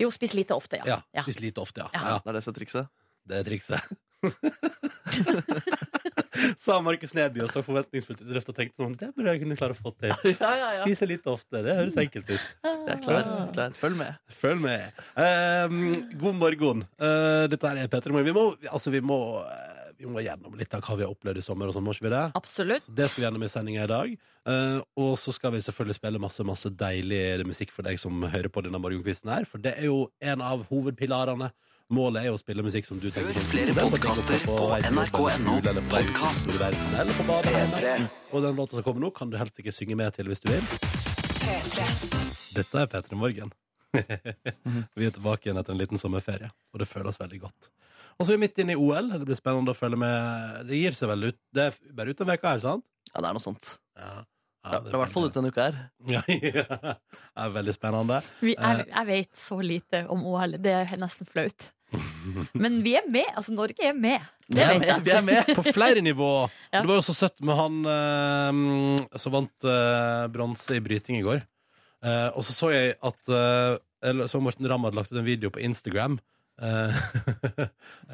Jo, 0.00 0.10
spis 0.12 0.34
lite 0.36 0.56
ofte, 0.56 0.80
ja. 0.80 0.96
Ja. 0.96 1.00
ja. 1.16 1.24
Spis 1.24 1.40
lite 1.40 1.62
ofte, 1.62 1.84
ja. 1.84 1.90
Ja. 1.94 2.16
ja. 2.16 2.20
Det 2.24 2.32
er 2.32 2.40
det 2.40 2.44
som 2.44 2.52
er 2.54 2.60
trikset. 2.60 2.92
Det 3.30 3.40
er 3.40 3.44
trikset. 3.48 3.80
Sa 6.64 6.78
Markus 6.84 7.14
Neby 7.16 7.42
og 7.44 7.50
så 7.50 7.62
forventningsfullt 7.66 8.22
ut 8.22 8.50
og 8.52 8.56
tenkte 8.56 8.78
sånn 8.78 8.94
Det 8.98 9.10
burde 9.16 9.32
jeg 9.34 9.42
kunne 9.42 9.56
klare 9.58 9.74
å 9.74 9.78
få 9.78 9.92
til. 9.98 10.14
Ja, 10.40 10.52
ja, 10.54 10.68
ja. 10.78 10.84
Spise 10.84 11.08
litt 11.10 11.26
ofte. 11.30 11.62
Det 11.64 11.74
høres 11.76 11.96
enkelt 12.00 12.30
ut. 12.30 12.46
Jeg 12.90 12.94
er 12.94 13.02
klar. 13.02 13.26
klar. 13.54 13.74
Følg 13.80 13.98
med. 13.98 14.16
Følg 14.34 14.62
med. 14.62 15.02
Um, 15.14 15.82
god 16.20 16.38
morgen. 16.38 16.84
Uh, 17.00 17.44
dette 17.50 17.70
er 17.70 17.90
Peter 17.92 18.14
Morgen. 18.14 18.26
Vi 18.30 18.34
må, 18.34 18.44
altså, 18.70 18.92
vi, 18.94 19.02
må, 19.04 19.18
eh, 19.44 19.92
vi 20.00 20.08
må 20.10 20.22
gjennom 20.24 20.56
litt 20.58 20.74
av 20.74 20.82
hva 20.86 20.96
vi 20.98 21.04
har 21.04 21.12
opplevd 21.12 21.42
i 21.42 21.44
sommer, 21.44 21.70
og 21.70 21.76
sånn, 21.76 21.84
må 21.86 21.94
ikke 21.94 22.06
vi 22.08 22.12
det? 22.14 22.24
Absolutt. 22.40 22.88
Det 22.88 23.08
skal 23.10 23.22
vi 23.22 23.26
gjennom 23.28 23.46
i 23.46 23.50
sendinga 23.52 23.84
i 23.84 23.90
dag. 23.90 24.14
Uh, 24.48 24.78
og 25.04 25.12
så 25.20 25.34
skal 25.36 25.54
vi 25.54 25.62
selvfølgelig 25.66 25.98
spille 26.00 26.22
masse 26.22 26.46
masse 26.46 26.72
deilig 26.82 27.46
musikk 27.48 27.74
for 27.76 27.86
deg 27.86 28.00
som 28.00 28.24
hører 28.24 28.50
på 28.52 28.64
denne 28.66 28.80
morgenkvisten 28.82 29.32
her. 29.34 29.48
For 29.48 29.62
det 29.62 29.76
er 29.76 29.90
jo 29.90 30.06
en 30.32 30.46
av 30.46 30.64
hovedpilarene. 30.72 31.50
Målet 31.90 32.22
er 32.22 32.28
jo 32.28 32.36
å 32.36 32.38
spille 32.38 32.62
musikk 32.62 32.86
som 32.86 33.00
du 33.02 33.08
tenker 33.10 33.34
Hør 33.34 33.46
flere 33.50 33.72
podkaster 33.74 34.42
på 34.46 34.56
nrk.no 34.92 35.54
podkast. 35.90 36.52
Eller 36.54 37.16
på 37.16 37.24
badet. 37.26 38.04
Og 38.30 38.44
den 38.44 38.54
låta 38.54 38.76
som 38.78 38.84
kommer 38.86 39.02
nå, 39.02 39.10
kan 39.10 39.32
du 39.32 39.34
helst 39.40 39.58
ikke 39.58 39.74
synge 39.74 39.96
med 39.98 40.14
til 40.14 40.30
hvis 40.30 40.38
du 40.44 40.52
vil. 40.52 40.62
Dette 42.54 42.78
er 42.78 42.86
P3 42.92 43.18
Morgen. 43.18 43.50
vi 44.94 45.08
er 45.08 45.16
tilbake 45.16 45.48
igjen 45.48 45.58
etter 45.58 45.74
en 45.74 45.80
liten 45.82 45.98
sommerferie, 45.98 46.52
og 46.70 46.78
det 46.78 46.86
føles 46.86 47.18
veldig 47.18 47.40
godt. 47.48 47.70
Og 48.20 48.22
så 48.22 48.30
er 48.30 48.38
vi 48.38 48.44
midt 48.44 48.62
inne 48.62 48.76
i 48.76 48.78
OL. 48.78 49.10
Det 49.16 49.26
blir 49.26 49.40
spennende 49.40 49.74
å 49.74 49.80
følge 49.80 49.98
med. 49.98 50.60
Det 50.70 50.78
gir 50.78 50.94
seg 50.94 51.10
vel 51.10 51.32
ut 51.32 51.40
Det 51.50 51.66
er 51.72 51.80
bare 51.98 52.14
ut 52.14 52.22
en 52.22 52.30
uke 52.36 52.52
her, 52.52 52.62
sant? 52.68 52.86
Ja, 53.10 53.16
det 53.18 53.32
er 53.32 53.34
noe 53.34 53.46
sånt. 53.48 53.72
Ja. 53.98 54.14
Ja, 54.60 54.78
det 54.78 54.92
er 54.92 54.94
i 54.94 55.02
hvert 55.02 55.14
fall 55.16 55.26
ut 55.26 55.34
denne 55.34 55.50
uka 55.50 55.66
her. 55.72 55.82
Ja, 56.14 56.22
ja. 56.38 56.94
Det 56.94 57.44
er 57.48 57.52
veldig 57.58 57.74
spennende. 57.74 58.22
Vi, 58.44 58.54
jeg, 58.54 58.88
jeg 58.94 59.10
vet 59.10 59.42
så 59.42 59.58
lite 59.64 60.04
om 60.12 60.22
OL. 60.30 60.54
Det 60.62 60.78
er 60.84 60.96
nesten 61.02 61.26
flaut. 61.26 61.70
Men 62.62 62.80
vi 62.84 62.94
er 62.98 63.06
med. 63.10 63.28
Altså, 63.36 63.52
Norge 63.56 63.84
er 63.88 63.94
med. 63.96 64.20
Vi 64.48 64.56
Det 64.58 64.64
er 64.64 64.72
vet 64.72 64.80
med. 64.80 64.88
jeg. 64.90 65.04
Vi 65.06 65.10
er 65.16 65.22
med. 65.26 65.52
På 65.58 65.64
flere 65.72 66.02
nivå. 66.04 66.30
Ja. 66.72 66.82
Det 66.84 66.86
var 66.92 67.00
jo 67.00 67.02
så 67.02 67.14
søtt 67.18 67.40
med 67.42 67.56
han 67.58 67.78
eh, 67.90 69.18
som 69.18 69.32
vant 69.34 69.64
eh, 69.66 70.26
bronse 70.30 70.76
i 70.76 70.82
bryting 70.84 71.18
i 71.18 71.24
går. 71.26 71.40
Eh, 72.06 72.28
og 72.30 72.44
så 72.46 72.54
så 72.54 72.68
jeg 72.72 72.92
at 73.02 73.32
eh, 73.34 73.72
eller, 74.06 74.28
så 74.30 74.38
Morten 74.40 74.68
Ramm 74.70 74.86
hadde 74.86 74.96
lagt 75.00 75.10
ut 75.12 75.18
en 75.18 75.26
video 75.26 75.50
på 75.50 75.60
Instagram. 75.66 76.20
eh, 76.62 77.00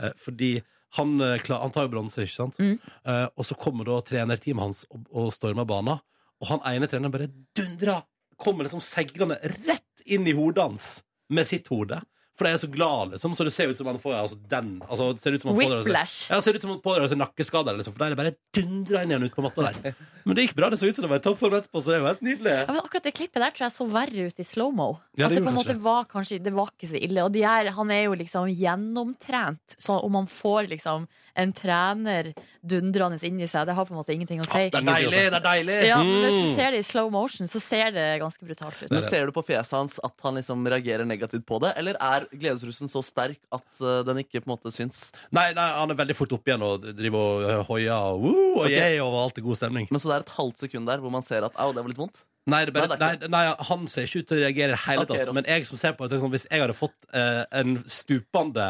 eh, 0.00 0.12
fordi 0.24 0.54
han, 0.96 1.12
eh, 1.20 1.36
han 1.52 1.74
tar 1.74 1.84
jo 1.86 1.92
bronse, 1.92 2.24
ikke 2.24 2.32
sant? 2.38 2.56
Mm. 2.62 2.78
Eh, 3.04 3.26
og 3.36 3.44
så 3.44 3.54
kommer 3.60 3.84
da 3.90 4.00
trenerteamet 4.08 4.64
hans 4.64 4.84
og, 4.88 5.04
og 5.12 5.28
stormer 5.36 5.68
banen. 5.68 6.00
Og 6.40 6.48
han 6.54 6.64
ene 6.72 6.88
treneren 6.88 7.12
bare 7.14 7.28
dundrer! 7.56 8.04
Kommer 8.40 8.66
liksom 8.66 8.82
seilende 8.84 9.38
rett 9.64 10.02
inn 10.12 10.26
i 10.28 10.34
hodet 10.36 10.64
hans 10.64 10.88
med 11.32 11.48
sitt 11.48 11.68
hode. 11.72 12.00
For 12.36 12.44
de 12.44 12.52
er 12.52 12.60
så 12.60 12.68
glad, 12.68 13.14
liksom. 13.14 13.32
Så 13.36 13.46
det 13.48 13.52
ser 13.56 13.70
ut 13.72 13.78
som 13.78 13.88
han 13.88 13.98
får 14.00 14.14
altså, 14.18 14.36
den 14.50 14.74
altså, 14.84 15.08
det 15.16 15.22
ser 15.22 15.36
ut 15.36 15.44
som 15.44 15.50
han 15.52 15.58
Whiplash. 15.60 16.28
ja, 16.28 16.36
det 16.36 16.44
ser 16.44 16.58
ut 16.58 16.66
som 16.66 16.74
han 16.74 16.82
pådrar 16.84 17.08
seg 17.08 17.20
nakkeskader, 17.20 17.78
liksom, 17.78 17.94
for 17.96 18.04
der 18.04 18.12
er 18.12 18.16
det 18.16 18.20
bare 18.20 18.34
dundra 18.58 19.02
inn 19.02 19.14
igjen 19.14 19.24
ut 19.24 19.36
på 19.36 19.44
matta 19.46 19.70
der. 19.70 19.96
Men 20.26 20.36
det 20.36 20.44
gikk 20.46 20.56
bra. 20.58 20.68
Det 20.72 20.80
så 20.80 20.90
ut 20.90 20.98
som 20.98 21.06
det 21.06 21.12
var 21.14 21.22
i 21.22 21.24
toppform 21.24 21.56
etterpå, 21.56 21.80
så 21.80 21.92
det 21.92 21.96
er 21.96 22.02
jo 22.02 22.08
helt 22.10 22.24
nydelig. 22.26 22.56
Ja, 22.58 22.66
men 22.74 22.82
akkurat 22.82 23.08
det 23.08 23.14
klippet 23.16 23.40
der 23.40 23.54
tror 23.56 23.66
jeg 23.66 23.76
så 23.76 23.88
verre 23.96 24.26
ut 24.28 24.42
i 24.42 24.46
slow-mo. 24.46 24.88
Ja, 25.16 25.30
det 25.30 25.38
det 25.38 25.46
på 25.46 25.52
en 25.54 25.56
måte 25.56 25.78
var 25.80 26.08
kanskje 26.10 26.42
Det 26.44 26.52
var 26.52 26.68
ikke 26.74 26.90
så 26.92 27.00
ille. 27.00 27.24
Og 27.24 27.40
her, 27.40 27.70
han 27.78 27.92
er 27.94 28.02
jo 28.04 28.18
liksom 28.20 28.50
gjennomtrent, 28.52 29.78
så 29.80 29.96
om 30.04 30.20
han 30.20 30.28
får 30.28 30.68
liksom 30.76 31.08
en 31.36 31.52
trener 31.56 32.32
dundrende 32.66 33.18
inni 33.26 33.46
seg, 33.50 33.66
det 33.68 33.74
har 33.76 33.86
på 33.88 33.94
en 33.94 34.00
måte 34.00 34.14
ingenting 34.14 34.40
å 34.42 34.46
si. 34.48 34.66
Det 34.72 34.80
er 34.80 34.86
deilig! 34.86 35.12
det 35.12 35.38
er 35.38 35.44
deilig 35.44 35.76
Ja, 35.86 35.98
men 36.02 36.14
Hvis 36.24 36.36
du 36.36 36.46
Mm. 36.46 36.54
ser 36.56 36.70
det 36.74 36.78
i 36.80 36.86
slow 36.88 37.10
motion, 37.12 37.46
så 37.46 37.60
ser 37.60 37.90
det 37.92 38.06
ganske 38.22 38.44
brutalt 38.46 38.82
ut. 38.82 38.90
Men 38.90 39.02
Ser 39.10 39.26
du 39.26 39.32
på 39.32 39.44
fjeset 39.46 39.76
hans 39.76 39.98
at 40.04 40.14
han 40.22 40.34
liksom 40.40 40.66
reagerer 40.66 41.06
negativt 41.06 41.44
på 41.46 41.60
det, 41.62 41.72
eller 41.76 41.96
er 42.00 42.26
gledesrusen 42.32 42.88
så 42.90 43.02
sterk 43.04 43.38
at 43.52 43.80
uh, 43.82 44.02
den 44.06 44.22
ikke 44.24 44.40
på 44.42 44.48
en 44.50 44.54
måte 44.56 44.72
syns? 44.74 45.10
Nei, 45.30 45.52
nei, 45.56 45.66
han 45.78 45.90
er 45.90 45.98
veldig 46.00 46.16
fort 46.16 46.32
opp 46.32 46.46
igjen 46.48 46.62
og 46.66 46.86
driver 46.96 47.18
og 47.18 47.50
øh, 47.50 47.60
hoier 47.70 47.92
og, 48.16 48.22
woo, 48.24 48.46
og 48.56 48.64
okay. 48.66 48.96
yeah, 48.96 49.04
og 49.06 49.14
alt 49.26 49.38
er 49.38 49.46
god 49.46 49.56
stemning. 49.60 49.88
Men 49.90 50.00
så 50.02 50.10
det 50.10 50.16
er 50.18 50.24
et 50.26 50.34
halvt 50.38 50.64
sekund 50.66 50.86
der 50.90 50.98
hvor 51.04 51.12
man 51.14 51.22
ser 51.26 51.44
at 51.46 51.52
au, 51.56 51.72
det 51.72 51.82
var 51.84 51.92
litt 51.92 52.00
vondt? 52.00 52.22
Nei, 52.46 52.60
det 52.64 52.74
bare, 52.76 52.94
Nei, 52.94 53.16
det 53.18 53.26
nei, 53.28 53.42
nei, 53.48 53.54
han 53.68 53.88
ser 53.90 54.04
ikke 54.06 54.20
ut 54.22 54.28
til 54.30 54.36
å 54.38 54.42
reagere 54.44 54.76
i 54.76 54.82
hele 54.86 55.02
Ok, 55.02 55.08
tatt. 55.16 55.32
Men 55.34 55.48
jeg 55.50 55.66
som 55.66 55.80
ser 55.80 55.96
på 55.98 56.04
det, 56.06 56.12
tenker 56.14 56.22
sånn, 56.28 56.34
hvis 56.36 56.46
jeg 56.46 56.62
hadde 56.62 56.76
fått 56.78 57.08
eh, 57.12 57.42
en 57.58 57.72
stupende 57.90 58.68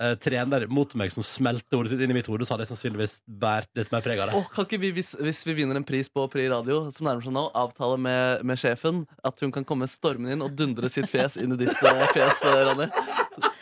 eh, 0.00 0.14
trener 0.22 0.66
mot 0.72 0.94
meg 0.98 1.12
som 1.14 1.26
smelter 1.26 1.78
ordet 1.78 1.92
sitt 1.92 2.02
inn 2.04 2.14
i 2.14 2.16
mitt 2.16 2.30
hode, 2.30 2.46
så 2.46 2.54
hadde 2.54 2.66
jeg 2.66 2.72
sannsynligvis 2.72 3.18
båret 3.26 3.70
litt 3.78 3.92
mer 3.94 4.04
preg 4.04 4.22
av 4.22 4.30
det. 4.30 4.40
Åh, 4.40 4.48
kan 4.54 4.68
ikke 4.68 4.80
vi, 4.82 4.92
hvis, 4.98 5.14
hvis 5.20 5.44
vi 5.48 5.56
vinner 5.60 5.78
en 5.78 5.86
pris 5.88 6.10
på 6.12 6.26
Pri 6.32 6.48
Radio, 6.52 6.84
som 6.94 7.08
nærmer 7.08 7.26
seg 7.26 7.36
nå, 7.36 7.46
avtale 7.58 8.00
med, 8.08 8.44
med 8.48 8.60
sjefen 8.60 9.04
at 9.26 9.44
hun 9.44 9.54
kan 9.54 9.66
komme 9.68 9.90
stormende 9.90 10.36
inn 10.36 10.44
og 10.44 10.56
dundre 10.58 10.90
sitt 10.92 11.10
fjes 11.12 11.38
inn 11.40 11.56
i 11.56 11.62
ditt 11.64 11.74
eh, 11.74 12.04
fjes, 12.16 12.44
eh, 12.48 12.60
Ronny? 12.70 12.90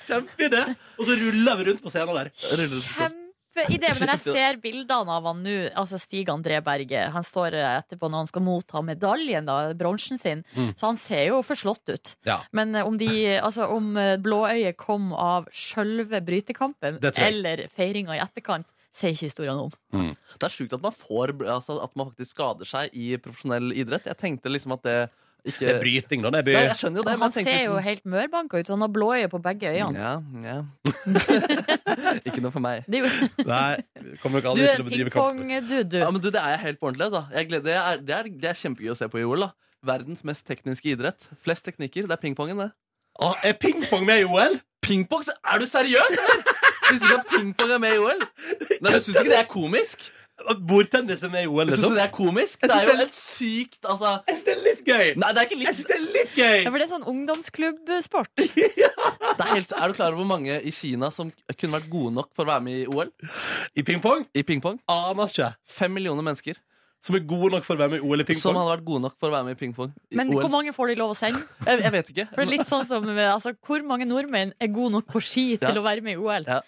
Kjempeidé! 0.06 0.66
Og 0.96 1.08
så 1.08 1.20
ruller 1.20 1.62
vi 1.62 1.70
rundt 1.70 1.84
på 1.84 1.92
scenen 1.92 2.20
der. 2.22 3.25
Kjempeidé. 3.56 3.92
Men 4.00 4.12
jeg 4.14 4.22
ser 4.24 4.60
bildene 4.62 5.16
av 5.16 5.26
han 5.30 5.42
nå, 5.44 5.56
altså 5.78 6.00
Stig 6.00 6.30
André 6.32 6.60
Berge. 6.64 7.06
Han 7.14 7.26
står 7.26 7.56
etterpå 7.62 8.10
når 8.10 8.24
han 8.24 8.30
skal 8.30 8.46
motta 8.46 8.82
medaljen, 8.84 9.48
da, 9.48 9.72
bronsen 9.78 10.20
sin. 10.20 10.44
Mm. 10.56 10.72
Så 10.76 10.90
han 10.90 11.00
ser 11.00 11.24
jo 11.30 11.42
forslått 11.46 11.92
ut. 11.92 12.14
Ja. 12.28 12.40
Men 12.56 12.74
eh, 12.74 12.86
om, 12.86 12.98
de, 13.00 13.10
altså, 13.46 13.68
om 13.72 13.92
eh, 14.00 14.16
blåøyet 14.22 14.78
kom 14.80 15.12
av 15.16 15.50
sjølve 15.54 16.22
brytekampen 16.26 17.00
eller 17.02 17.66
feiringa 17.74 18.16
i 18.16 18.22
etterkant, 18.24 18.68
sier 18.96 19.12
ikke 19.12 19.28
historien 19.28 19.58
om. 19.60 19.72
Det 19.92 20.46
er 20.48 20.52
sjukt 20.52 20.72
at 20.72 20.80
man 20.80 20.94
får 20.94 21.34
altså, 21.44 21.76
At 21.84 21.92
man 21.98 22.08
faktisk 22.08 22.32
skader 22.32 22.68
seg 22.68 22.94
i 22.96 23.10
profesjonell 23.20 23.74
idrett. 23.76 24.08
Jeg 24.08 24.20
tenkte 24.20 24.52
liksom 24.52 24.72
at 24.76 24.86
det 24.86 24.98
ikke 25.46 25.60
Det 25.62 25.68
er 25.72 25.80
bryting, 25.80 26.22
da. 26.24 26.30
Det 26.34 26.38
er 26.40 26.46
by. 26.48 26.54
ja, 26.56 26.62
jeg 26.66 26.78
skjønner 26.80 27.00
jo 27.00 27.04
det, 27.06 27.14
han 27.20 27.30
ser 27.34 27.42
jo 27.46 27.56
liksom- 27.76 27.82
helt 27.86 28.04
mørbanka 28.16 28.58
ut. 28.60 28.68
Han 28.74 28.80
har 28.84 28.90
blåøye 28.96 29.28
på 29.32 29.40
begge 29.42 29.70
øynene. 29.72 29.98
Ja, 29.98 30.14
ja. 30.42 30.58
ikke 32.26 32.42
noe 32.44 32.52
for 32.54 32.64
meg. 32.64 32.84
Er 32.88 33.04
jo, 33.04 33.10
Nei, 33.46 33.76
kommer 34.22 34.40
nok 34.40 34.46
du 34.46 34.50
aldri 34.52 34.66
er 34.66 34.78
til 34.80 34.84
å 34.84 34.88
bedrive 34.90 35.12
kampsport. 35.14 35.38
pingpong-dude, 35.42 36.02
Ja, 36.02 36.10
men 36.10 36.20
du, 36.24 36.30
Det 36.30 36.42
er 36.42 36.50
jeg 36.56 36.62
helt 36.66 36.80
på 36.80 36.90
ordentlig. 36.90 37.06
Altså. 37.10 37.22
Jeg 37.36 37.48
gleder, 37.50 37.64
det, 37.68 37.76
er, 37.76 38.02
det, 38.02 38.16
er, 38.18 38.30
det 38.42 38.50
er 38.52 38.60
kjempegøy 38.62 38.90
å 38.94 38.98
se 38.98 39.08
på 39.12 39.22
i 39.22 39.24
OL. 39.26 39.46
da 39.46 39.52
Verdens 39.86 40.24
mest 40.26 40.46
tekniske 40.48 40.90
idrett. 40.96 41.28
Flest 41.44 41.66
teknikker. 41.68 42.08
Det 42.10 42.16
er 42.16 42.22
pingpongen, 42.22 42.58
det. 42.58 42.70
Ah, 43.22 43.36
er 43.46 43.54
pingpong 43.60 44.04
med 44.08 44.24
i 44.24 44.26
OL? 44.28 44.58
Pingpong? 44.82 45.22
Er 45.46 45.62
du 45.62 45.66
seriøs, 45.70 46.16
eller?! 46.16 46.42
Du 46.86 46.94
ikke 46.94 47.16
at 47.18 47.26
pingpong 47.32 47.70
er 47.74 47.78
med 47.82 47.94
i 47.96 47.98
OL? 47.98 48.20
Nei, 48.80 48.92
Du 48.92 48.98
syns 49.02 49.16
ikke 49.18 49.32
det 49.32 49.38
er 49.40 49.48
komisk? 49.50 50.04
Bordtennis 50.68 51.22
er 51.24 51.32
i 51.40 51.46
OL, 51.48 51.64
liksom? 51.70 51.94
det 51.96 52.02
er 52.04 52.10
komisk? 52.12 52.60
Jeg 52.60 52.68
Det 52.68 52.76
er 52.76 52.82
jo 52.82 52.86
det 52.90 52.94
er- 52.94 52.98
helt 53.06 53.14
sykt, 53.16 53.78
altså. 53.88 54.10
Jeg 54.28 54.36
syns 54.36 54.44
det 54.44 54.52
er 54.56 54.62
litt 54.66 54.82
gøy! 54.84 55.06
Nei, 55.16 55.30
det 55.32 55.38
er 55.40 55.46
ikke 55.48 55.58
Jeg 55.62 55.74
synes 55.74 55.76
syns 55.76 55.86
det 55.86 55.96
er 55.96 56.12
litt 56.16 56.34
gøy! 56.36 56.58
Ja, 56.62 56.70
for 56.70 56.78
det 56.78 56.86
er 56.86 56.92
sånn 56.92 57.06
ungdomsklubbsport. 57.12 58.30
det 58.36 59.40
er, 59.40 59.54
helt, 59.54 59.72
er 59.72 59.88
du 59.88 59.96
klar 59.96 60.12
over 60.12 60.20
hvor 60.20 60.28
mange 60.36 60.60
i 60.60 60.70
Kina 60.76 61.10
som 61.10 61.32
kunne 61.56 61.80
vært 61.80 61.88
gode 61.90 62.12
nok 62.20 62.30
for 62.36 62.44
å 62.44 62.52
være 62.52 62.66
med 62.68 62.82
i 62.82 62.86
OL? 62.86 63.10
I 63.74 63.82
pingpong? 63.82 64.26
I 64.36 64.44
pingpong? 64.46 64.78
Aner 64.92 65.32
ikke. 65.32 65.54
Fem 65.64 65.96
millioner 65.96 66.22
mennesker. 66.26 66.60
Som 67.04 67.14
er 67.14 67.22
gode 67.28 67.52
nok 67.54 67.62
for 67.62 67.76
å 67.76 67.78
være 67.78 67.92
med 67.92 68.00
i 68.00 68.06
OL 68.08 68.22
i 68.22 68.24
pingpong? 68.26 68.42
Som 68.42 68.56
hadde 68.58 68.70
vært 68.72 68.84
gode 68.88 69.02
nok 69.04 69.14
for 69.20 69.28
å 69.28 69.34
være 69.36 69.46
med 69.46 69.54
i 69.54 69.58
pingpong. 69.60 69.90
Men 70.18 70.30
OL. 70.32 70.40
hvor 70.42 70.50
mange 70.50 70.72
får 70.74 70.88
de 70.90 70.94
lov 70.98 71.12
å 71.12 71.16
sende? 71.18 71.42
Jeg, 71.66 71.82
jeg 71.84 71.92
vet 71.94 72.08
ikke. 72.10 72.24
For 72.32 72.40
det 72.40 72.46
er 72.46 72.52
litt 72.56 72.70
sånn 72.70 72.86
som, 72.88 73.06
altså, 73.06 73.52
Hvor 73.68 73.84
mange 73.86 74.08
nordmenn 74.10 74.50
er 74.58 74.72
gode 74.74 74.96
nok 74.96 75.06
på 75.12 75.22
ski 75.22 75.44
til 75.60 75.70
Ja. 75.76 75.80
å 75.80 75.84
være 75.86 76.02
med 76.02 76.16
i 76.16 76.18
OL? 76.18 76.48
Ja. 76.48 76.60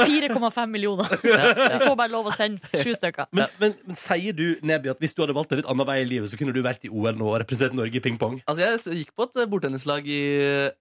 4,5 0.00 0.66
millioner. 0.72 1.06
Ja, 1.26 1.38
Vi 1.78 1.84
får 1.86 1.96
bare 2.00 2.10
lov 2.12 2.30
å 2.30 2.34
sende 2.36 2.66
sju 2.82 2.92
stykker. 2.96 3.28
Men, 3.36 3.46
men, 3.62 3.76
men 3.86 3.98
sier 4.00 4.34
du, 4.36 4.46
Neby, 4.66 4.90
at 4.94 5.02
hvis 5.02 5.14
du 5.14 5.22
hadde 5.22 5.36
valgt 5.36 5.52
en 5.54 5.60
litt 5.62 5.70
annen 5.70 5.86
vei 5.88 6.00
i 6.02 6.08
livet, 6.08 6.30
så 6.32 6.38
kunne 6.40 6.54
du 6.56 6.62
vært 6.66 6.88
i 6.88 6.90
OL 6.90 7.14
nå 7.18 7.30
og 7.30 7.38
representert 7.44 7.76
Norge 7.78 8.00
i 8.00 8.02
pingpong? 8.04 8.40
Altså, 8.50 8.90
jeg 8.90 9.04
gikk 9.04 9.14
på 9.14 9.28
et 9.28 9.38
eh, 9.44 9.48
bordtennislag 9.50 10.08
i 10.10 10.20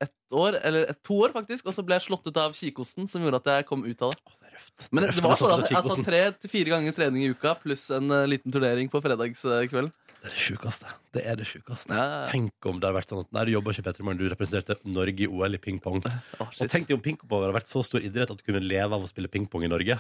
ett 0.02 0.16
år, 0.34 0.60
eller 0.66 0.90
et, 0.94 1.00
to 1.06 1.18
år 1.26 1.34
faktisk, 1.36 1.70
og 1.70 1.76
så 1.78 1.86
ble 1.86 1.98
jeg 2.00 2.08
slått 2.10 2.28
ut 2.30 2.38
av 2.42 2.58
kikosten, 2.58 3.08
som 3.10 3.22
gjorde 3.26 3.42
at 3.44 3.54
jeg 3.60 3.70
kom 3.70 3.86
ut 3.86 4.06
av 4.10 4.14
det. 4.18 4.36
Røft. 4.60 4.90
Men 4.92 5.06
det, 5.06 5.16
det 5.16 5.24
var 5.24 5.40
sånn 5.40 5.54
altså, 5.80 5.96
tre 6.04 6.22
til 6.36 6.52
fire 6.52 6.74
ganger 6.76 6.96
trening 6.98 7.26
i 7.26 7.32
uka, 7.32 7.56
pluss 7.62 7.88
en 7.96 8.12
uh, 8.12 8.26
liten 8.28 8.52
turnering 8.54 8.92
på 8.92 9.02
fredagskvelden. 9.04 9.92
Det 10.20 10.28
er 10.28 10.34
det 10.34 10.42
sjukeste. 10.44 10.94
Det 11.16 11.22
er 11.32 11.38
det 11.40 11.46
sjukeste. 11.48 11.96
Ja. 11.96 12.26
Tenk 12.28 12.68
om 12.68 12.80
det 12.80 12.90
hadde 12.90 12.98
vært 12.98 13.14
sånn 13.14 13.22
at 13.24 13.30
Nei, 13.36 13.46
du 13.48 13.54
jobber 13.54 13.76
ikke, 13.76 13.86
Petter, 13.88 14.04
Morgen, 14.04 14.20
du 14.20 14.28
representerte 14.28 14.76
Norge 14.92 15.24
i 15.24 15.30
OL 15.32 15.56
i 15.56 15.62
pingpong. 15.64 16.04
Oh, 16.40 16.48
Og 16.48 16.72
tenk 16.72 16.88
deg 16.88 16.98
om 16.98 17.04
pingpong 17.04 17.44
hadde 17.46 17.56
vært 17.56 17.72
så 17.72 17.82
stor 17.88 18.04
idrett 18.04 18.32
at 18.32 18.40
du 18.40 18.44
kunne 18.48 18.62
leve 18.64 18.96
av 18.96 19.04
å 19.04 19.08
spille 19.10 19.32
pingpong 19.32 19.64
i 19.68 19.72
Norge. 19.72 19.96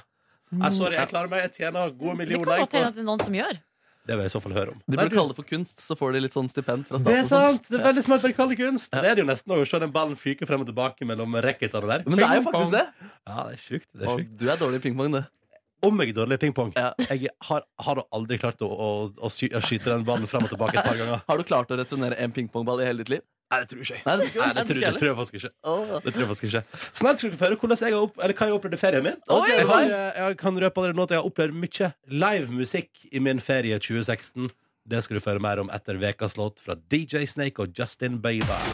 Nei, 0.49 0.69
sorry, 0.75 0.97
jeg 0.97 1.11
klarer 1.11 1.31
meg. 1.31 1.45
Jeg 1.47 1.55
tjener 1.61 1.91
gode 1.95 2.25
Det 2.25 2.39
kan 2.39 2.47
godt 2.49 2.75
hende 2.75 2.91
at 2.91 2.97
det 2.97 3.03
er 3.03 3.07
noen 3.07 3.23
som 3.23 3.35
gjør. 3.37 3.59
Det 4.09 4.15
vil 4.17 4.25
jeg 4.25 4.31
i 4.31 4.33
så 4.33 4.39
fall 4.41 4.55
høre 4.57 4.73
om. 4.73 4.79
De 4.89 4.97
burde 4.97 5.13
kalle 5.13 5.29
det 5.29 5.37
for 5.37 5.45
kunst, 5.45 5.81
så 5.85 5.93
får 5.99 6.15
de 6.17 6.21
litt 6.25 6.33
sånn 6.33 6.47
stipend 6.49 6.87
fra 6.89 6.97
Det 7.05 7.13
er 7.19 7.27
sant! 7.29 7.67
Det 7.69 7.77
er 7.77 7.83
veldig 7.91 8.03
smart 8.07 8.23
for 8.23 8.33
å 8.33 8.37
kalle 8.39 8.55
det 8.55 8.61
kunst. 8.63 8.89
Det 8.95 9.05
er 9.05 9.19
det 9.19 9.21
jo 9.21 9.27
nesten 9.29 9.53
å 9.53 9.59
se 9.69 9.81
den 9.85 9.91
ballen 9.93 10.17
fyke 10.17 10.47
frem 10.49 10.63
og 10.65 10.69
tilbake 10.71 11.05
mellom 11.05 11.37
racketene 11.45 11.91
der. 11.91 12.07
Men 12.09 12.17
det 12.23 12.25
er 12.25 12.39
jo 12.39 12.45
faktisk 12.47 12.73
det. 12.73 12.85
Ja, 13.29 13.43
det 13.45 13.59
er 13.59 13.61
sjukt. 13.67 13.89
Det 13.93 14.01
er 14.07 14.09
Og 14.15 14.23
sjukt. 14.23 14.33
du 14.41 14.47
er 14.49 14.57
dårlig 14.63 14.81
i 14.81 14.85
pingpong, 14.89 15.13
du. 15.19 15.21
Om 15.85 16.01
jeg 16.03 16.11
er 16.11 16.15
dårlig 16.17 16.35
i 16.39 16.41
pingpong. 16.41 16.71
Ja. 16.75 16.89
Jeg 17.07 17.29
har, 17.47 17.63
har 17.85 18.01
aldri 18.17 18.39
klart 18.41 18.59
å, 18.65 18.67
å, 18.67 18.87
å, 19.15 19.29
sky, 19.31 19.47
å 19.55 19.61
skyte 19.63 19.93
den 19.93 20.01
ballen 20.09 20.27
frem 20.27 20.43
og 20.43 20.51
tilbake 20.51 20.75
et 20.81 20.89
par 20.89 20.97
ganger. 21.03 21.21
Har 21.29 21.37
du 21.39 21.45
klart 21.47 21.69
å 21.71 21.77
returnere 21.79 22.17
en 22.19 22.33
pingpongball 22.35 22.81
i 22.81 22.87
hele 22.89 23.05
ditt 23.05 23.13
liv? 23.13 23.23
Nei, 23.49 23.57
det 23.63 23.69
tror 23.71 23.79
jeg 23.81 23.87
ikke. 23.87 24.05
Nei, 24.05 24.13
det 24.19 24.25
tror 24.29 24.43
Nei, 24.43 24.47
det 24.53 24.63
tror, 24.69 24.79
det 24.83 24.89
tror 24.99 25.07
jeg 25.09 25.17
faktisk 25.17 25.37
ikke. 25.39 25.49
Det 26.05 26.11
tror 26.13 26.21
jeg 26.21 26.29
faktisk 26.29 26.47
ikke. 26.49 26.81
Snart 26.99 27.21
skal 27.21 27.31
dere 27.31 27.39
få 27.39 27.47
høre 27.47 27.55
hvordan 27.57 27.79
jeg 27.81 27.95
har 27.95 28.03
opp, 28.05 28.19
eller 28.21 28.35
hva 28.37 28.45
jeg 28.45 28.53
har 28.53 28.59
opplevd 28.59 28.75
i 28.77 28.81
ferien 28.81 29.05
min. 29.07 29.15
Oi, 29.33 29.47
jeg, 29.49 29.67
har, 29.71 29.93
jeg 30.19 30.37
kan 30.37 30.59
røpe 30.63 30.81
allerede 30.83 30.99
nå 30.99 31.07
at 31.07 31.13
jeg 31.15 31.21
har 31.23 31.29
opplevd 31.31 31.57
mye 31.63 31.89
livemusikk 32.25 33.07
i 33.09 33.23
min 33.25 33.41
ferie 33.41 33.79
2016. 33.81 34.51
Det 34.89 35.01
skal 35.05 35.17
du 35.17 35.23
få 35.23 35.33
høre 35.33 35.43
mer 35.47 35.63
om 35.63 35.73
etter 35.73 35.97
ukas 35.97 36.37
låt 36.37 36.61
fra 36.61 36.77
DJ 36.77 37.25
Snake 37.29 37.65
og 37.65 37.73
Justin 37.73 38.21
Bieber. 38.21 38.69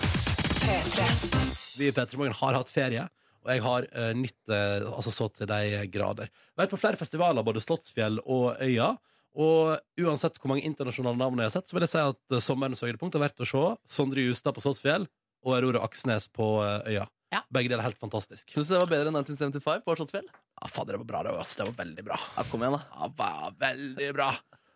Vi 1.79 1.87
i 1.87 1.95
P3 1.95 2.19
Morgen 2.19 2.35
har 2.35 2.59
hatt 2.59 2.71
ferie, 2.71 3.07
og 3.45 3.51
jeg 3.55 3.63
har 3.63 3.87
uh, 3.95 4.11
nytt 4.17 4.51
eh, 4.51 4.83
altså 4.89 5.11
så 5.13 5.31
til 5.31 5.47
de 5.51 5.85
grader. 5.91 6.31
Vært 6.59 6.75
på 6.75 6.79
flere 6.81 6.99
festivaler, 6.99 7.47
både 7.47 7.63
Slottsfjell 7.63 8.19
og 8.25 8.57
Øya. 8.59 8.95
Og 9.35 9.75
uansett 9.99 10.39
hvor 10.39 10.53
mange 10.53 10.63
internasjonale 10.67 11.19
navn 11.19 11.41
jeg 11.43 11.49
har 11.49 11.55
sett, 11.57 11.67
så 11.69 11.75
vil 11.75 11.85
jeg 11.85 11.91
si 11.91 12.01
at 12.01 12.35
uh, 12.35 12.41
sommerens 12.43 12.83
høydepunkt 12.85 13.17
har 13.17 13.25
vært 13.25 13.43
å 13.43 13.49
se 13.49 13.63
Sondre 13.97 14.23
Justad 14.23 14.55
på 14.55 14.63
Slottsfjell 14.63 15.07
og 15.45 15.53
Aurora 15.59 15.83
Aksnes 15.85 16.25
på 16.33 16.45
eh, 16.65 16.95
Øya. 16.95 17.03
Ja. 17.33 17.41
Begge 17.53 17.69
deler 17.69 17.85
helt 17.85 17.99
fantastisk. 18.01 18.49
Syns 18.49 18.69
du 18.69 18.73
det 18.73 18.81
var 18.81 18.89
bedre 18.89 19.11
enn 19.11 19.19
1975 19.19 19.83
på 19.85 19.95
Slottsfjell? 19.99 20.25
Ja, 20.25 20.69
fader, 20.71 20.95
det 20.95 21.03
var 21.03 21.09
bra, 21.11 21.23
det. 21.27 21.35
ass. 21.41 21.53
Det 21.59 21.67
var 21.67 21.75
veldig 21.83 22.05
bra. 22.07 22.17
Ja, 22.37 22.45
kom 22.49 22.63
igjen, 22.63 22.77
da. 22.79 22.81
Ja, 22.95 23.09
det 23.11 23.27
var 23.27 23.57
veldig 23.61 24.07
bra. 24.17 24.29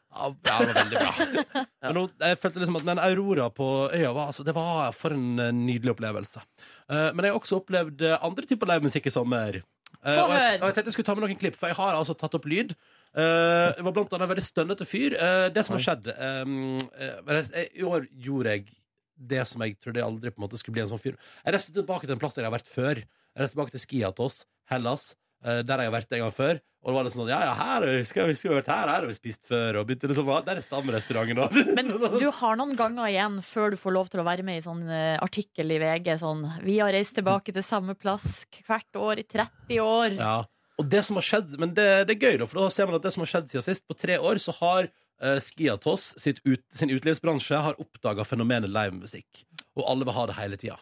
Ja, 0.09 0.29
det 0.33 0.53
var 0.57 0.73
veldig 0.73 1.01
bra. 1.01 1.63
Men 1.85 1.97
nå, 1.97 2.03
jeg 2.25 2.39
følte 2.41 2.61
liksom 2.63 2.79
at 2.79 2.87
den 2.87 3.01
Aurora 3.03 3.49
på 3.53 3.67
øya 3.93 4.13
var, 4.15 4.31
altså, 4.31 4.45
det 4.45 4.55
var 4.57 4.93
for 4.97 5.13
en 5.15 5.41
eh, 5.41 5.51
nydelig 5.55 5.93
opplevelse. 5.93 6.41
Eh, 6.89 7.09
men 7.13 7.25
jeg 7.25 7.33
har 7.33 7.37
også 7.37 7.59
opplevd 7.61 8.01
eh, 8.07 8.17
andre 8.25 8.49
typer 8.49 8.71
livemusikk 8.71 9.09
i 9.09 9.13
sommer. 9.13 9.59
Eh, 9.99 10.15
Få 10.15 10.23
og, 10.29 10.31
jeg, 10.31 10.59
og 10.61 10.65
jeg 10.69 10.75
tenkte 10.77 10.87
jeg 10.89 10.95
skulle 10.95 11.09
ta 11.09 11.15
med 11.17 11.25
noen 11.25 11.39
klipp, 11.41 11.57
for 11.59 11.67
jeg 11.67 11.75
har 11.75 11.97
altså 11.97 12.15
tatt 12.15 12.35
opp 12.37 12.45
lyd. 12.47 12.75
Uh, 13.09 13.73
det 13.75 13.83
var 13.83 13.95
blant 13.95 14.13
annet 14.13 14.25
en 14.27 14.31
veldig 14.31 14.45
stønnete 14.45 14.85
fyr. 14.87 15.15
Uh, 15.19 15.47
det 15.51 15.63
som 15.65 15.75
har 15.75 15.81
skjedd 15.83 16.11
um, 16.45 16.77
uh, 16.93 17.39
jeg- 17.41 17.71
I 17.81 17.87
år 17.89 18.05
gjorde 18.13 18.53
jeg 18.53 18.67
det 19.19 19.41
som 19.49 19.61
jeg 19.65 19.75
trodde 19.81 19.99
jeg 19.99 20.07
aldri 20.07 20.31
på 20.31 20.39
en 20.39 20.45
måte 20.45 20.59
skulle 20.61 20.77
bli 20.77 20.83
en 20.85 20.91
sånn 20.93 21.01
fyr. 21.01 21.17
Jeg 21.43 21.53
reiste 21.55 21.73
tilbake 21.75 22.07
til 22.07 22.15
en 22.15 22.21
plass 22.21 22.37
der 22.37 22.45
jeg 22.45 22.51
har 22.51 22.55
vært 22.55 22.71
før. 22.71 23.01
Jeg 23.03 23.41
reiste 23.43 23.57
tilbake 23.57 23.73
til 23.75 23.83
Skiatos, 23.83 24.37
Hellas. 24.71 25.09
Eh, 25.45 25.61
der 25.65 25.83
jeg 25.83 25.91
har 25.91 25.95
vært 25.95 26.17
en 26.17 26.25
gang 26.25 26.35
før. 26.35 26.59
Og 26.79 26.91
da 26.91 26.95
var 26.95 27.07
det 27.07 27.11
sånn 27.11 27.27
ja, 27.27 27.39
ja, 27.43 27.55
her 27.59 27.85
skal 28.07 28.29
vi 28.29 28.35
skulle 28.39 28.61
vært 28.61 28.69
her, 28.71 28.87
her 28.87 29.01
har 29.03 29.07
vi 29.09 29.15
spist 29.17 29.41
før. 29.49 29.81
Og 29.81 29.89
begynte 29.89 30.07
liksom, 30.07 30.29
«Ah, 30.31 30.43
Der 30.45 30.61
er 30.61 30.63
stamrestauranten 30.63 31.41
da. 31.41 31.49
Men 31.77 31.91
du 32.15 32.29
har 32.37 32.59
noen 32.59 32.71
ganger 32.79 33.09
igjen 33.11 33.41
før 33.43 33.75
du 33.75 33.79
får 33.81 33.95
lov 33.97 34.11
til 34.13 34.23
å 34.23 34.27
være 34.27 34.45
med 34.47 34.61
i 34.61 34.63
sånn 34.63 34.85
eh, 34.87 35.17
artikkel 35.19 35.75
i 35.75 35.81
VG. 35.81 36.13
Sånn 36.21 36.45
'Vi 36.63 36.79
har 36.79 36.95
reist 36.95 37.17
tilbake 37.19 37.51
til 37.55 37.65
samme 37.65 37.97
plass 37.99 38.45
hvert 38.63 38.95
år 38.95 39.25
i 39.25 39.27
30 39.27 39.83
år'. 39.83 40.17
Ja. 40.21 40.37
Og 40.79 40.87
det 40.87 41.03
som 41.03 41.19
har 41.19 41.27
skjedd, 41.27 41.59
men 41.59 41.75
det, 41.75 42.07
det 42.07 42.15
er 42.15 42.23
gøy, 42.29 42.39
da, 42.39 42.47
for 42.47 42.63
da 42.63 42.71
ser 42.71 42.87
man 42.87 42.95
at 42.95 43.03
det 43.03 43.11
som 43.11 43.25
har 43.25 43.33
skjedd 43.33 43.49
siden 43.51 43.65
sist, 43.65 43.83
på 43.83 43.97
tre 43.99 44.15
år, 44.15 44.39
så 44.39 44.55
har 44.61 44.87
uh, 44.87 45.35
Skiatos 45.43 46.13
sitt 46.15 46.39
ut, 46.47 46.63
sin 46.71 46.93
utelivsbransje 46.93 47.59
har 47.59 47.75
oppdaga 47.83 48.23
fenomenet 48.23 48.71
livemusikk. 48.71 49.43
Og 49.75 49.83
alle 49.91 50.07
vil 50.07 50.15
ha 50.15 50.23
det 50.31 50.37
hele 50.39 50.61
tida. 50.61 50.79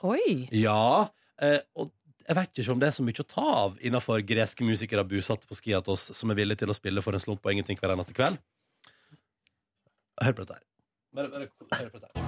Ja, 0.54 1.10
Uh, 1.38 1.62
og 1.78 1.92
jeg 2.28 2.36
vet 2.36 2.60
ikke 2.60 2.74
om 2.74 2.80
det 2.82 2.90
er 2.90 2.96
så 2.98 3.04
mye 3.08 3.24
å 3.24 3.28
ta 3.32 3.48
av 3.64 3.76
innenfor 3.80 4.20
greske 4.28 4.66
musikere 4.68 5.04
busatt 5.08 5.46
på 5.48 5.56
Skiatos 5.56 6.10
som 6.18 6.32
er 6.32 6.40
villige 6.42 6.60
til 6.64 6.72
å 6.74 6.76
spille 6.76 7.04
for 7.04 7.16
en 7.16 7.24
slump 7.24 7.46
og 7.46 7.54
ingenting 7.54 7.80
hver 7.80 7.94
eneste 7.96 8.16
kveld. 8.18 8.36
Hør 10.20 10.34
på 10.36 10.44
dette 10.44 10.58
her. 10.58 10.64
Bare, 11.16 11.30
bare 11.32 11.48
hør 11.80 11.90
på 11.94 12.00
dette 12.04 12.12
her. 12.12 12.28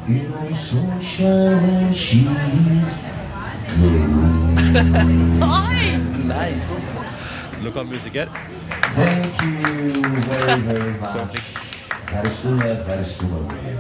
Oi! 5.49 5.83
Nice. 6.29 6.75
Lokal 7.65 7.85
musiker. 7.91 8.31
Thank 8.95 9.41
you 9.43 9.51
very, 10.31 10.61
very 10.63 10.93
much. 10.95 11.59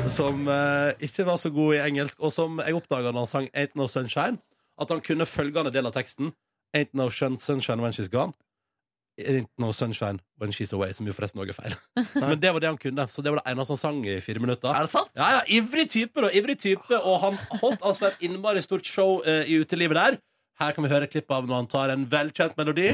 Som 0.05 0.47
eh, 0.51 0.91
ikke 0.99 1.25
var 1.25 1.37
så 1.41 1.49
god 1.49 1.73
i 1.73 1.79
engelsk, 1.87 2.19
og 2.19 2.33
som 2.33 2.59
jeg 2.61 2.75
oppdaga 2.77 3.09
da 3.09 3.23
han 3.23 3.29
sang 3.29 3.47
Ain't 3.57 3.73
No 3.79 3.87
Sunshine, 3.89 4.37
at 4.81 4.89
han 4.93 5.01
kunne 5.01 5.25
følgende 5.25 5.73
del 5.73 5.85
av 5.89 5.95
teksten. 5.95 6.31
Ain't 6.75 6.93
no 6.93 7.09
sunshine 7.09 7.81
when 7.81 7.91
she's 7.91 8.09
gone. 8.09 8.33
Ain't 9.19 9.49
no 9.57 9.71
sunshine 9.71 10.19
when 10.39 10.51
she's 10.51 10.71
away, 10.73 10.93
som 10.93 11.07
jo 11.07 11.13
forresten 11.13 11.41
også 11.41 11.51
er 11.51 11.57
feil. 11.61 11.75
Men 12.29 12.41
det 12.41 12.53
var 12.53 12.59
det 12.63 12.69
han 12.69 12.77
kunne, 12.77 13.07
så 13.07 13.21
det 13.21 13.33
var 13.33 13.41
det 13.41 13.51
eneste 13.51 13.75
han 13.75 13.81
sang 13.81 14.05
i 14.07 14.19
fire 14.23 14.39
minutter. 14.39 14.69
Er 14.69 14.87
det 14.87 14.93
sant? 14.93 15.11
Ja, 15.15 15.31
ja, 15.37 15.41
Ivrig 15.59 15.89
type, 15.89 16.21
da. 16.21 16.29
Ivrig 16.33 16.59
type, 16.59 17.01
og 17.03 17.19
han 17.25 17.39
holdt 17.61 17.83
altså 17.83 18.07
et 18.13 18.27
innmari 18.29 18.61
stort 18.61 18.85
show 18.87 19.19
eh, 19.25 19.43
i 19.49 19.59
utelivet 19.59 19.95
der. 19.99 20.19
Her 20.59 20.71
kan 20.75 20.83
vi 20.83 20.89
høre 20.91 21.07
et 21.07 21.11
klipp 21.13 21.31
av 21.31 21.47
når 21.47 21.55
han 21.55 21.69
tar 21.71 21.93
en 21.93 22.03
velkjent 22.11 22.57
melodi. 22.59 22.89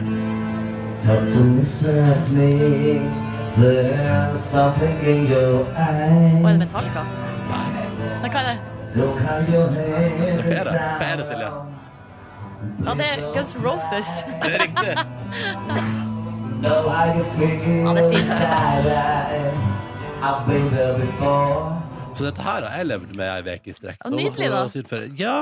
Og 5.55 5.65
er 5.81 6.53
det. 6.53 6.59
Metallica? 6.61 7.03
Nei, 7.49 8.29
hva 8.29 8.39
er 8.41 8.53
det? 8.53 8.74
Hide 8.95 9.51
your 9.51 9.67
head 9.75 10.67
Hva 10.71 11.03
er 11.03 11.17
det? 11.19 11.25
Silje? 11.27 11.49
Ja, 12.85 12.93
det 12.95 13.07
er 13.11 13.23
Guns 13.35 13.55
Roses. 13.59 14.11
Det 14.41 14.51
er 14.55 14.61
riktig. 14.63 14.93
Ja, 16.63 16.75
det 16.87 16.95
er 16.95 17.27
fint. 17.35 17.63
inside. 18.21 18.93
I- 19.35 19.73
I've 20.25 20.45
been 20.47 20.69
there 20.71 20.95
before. 20.99 21.81
Så 22.15 22.23
dette 22.25 22.41
her 22.41 22.61
har 22.63 22.77
jeg 22.77 22.85
levd 22.87 23.11
med 23.19 23.27
ei 23.49 23.57
uke 23.57 23.67
i 23.69 23.75
strekk. 23.75 23.99
Ja, 24.05 24.09
nydelig, 24.15 24.49
da. 24.49 24.63
Ja. 25.19 25.35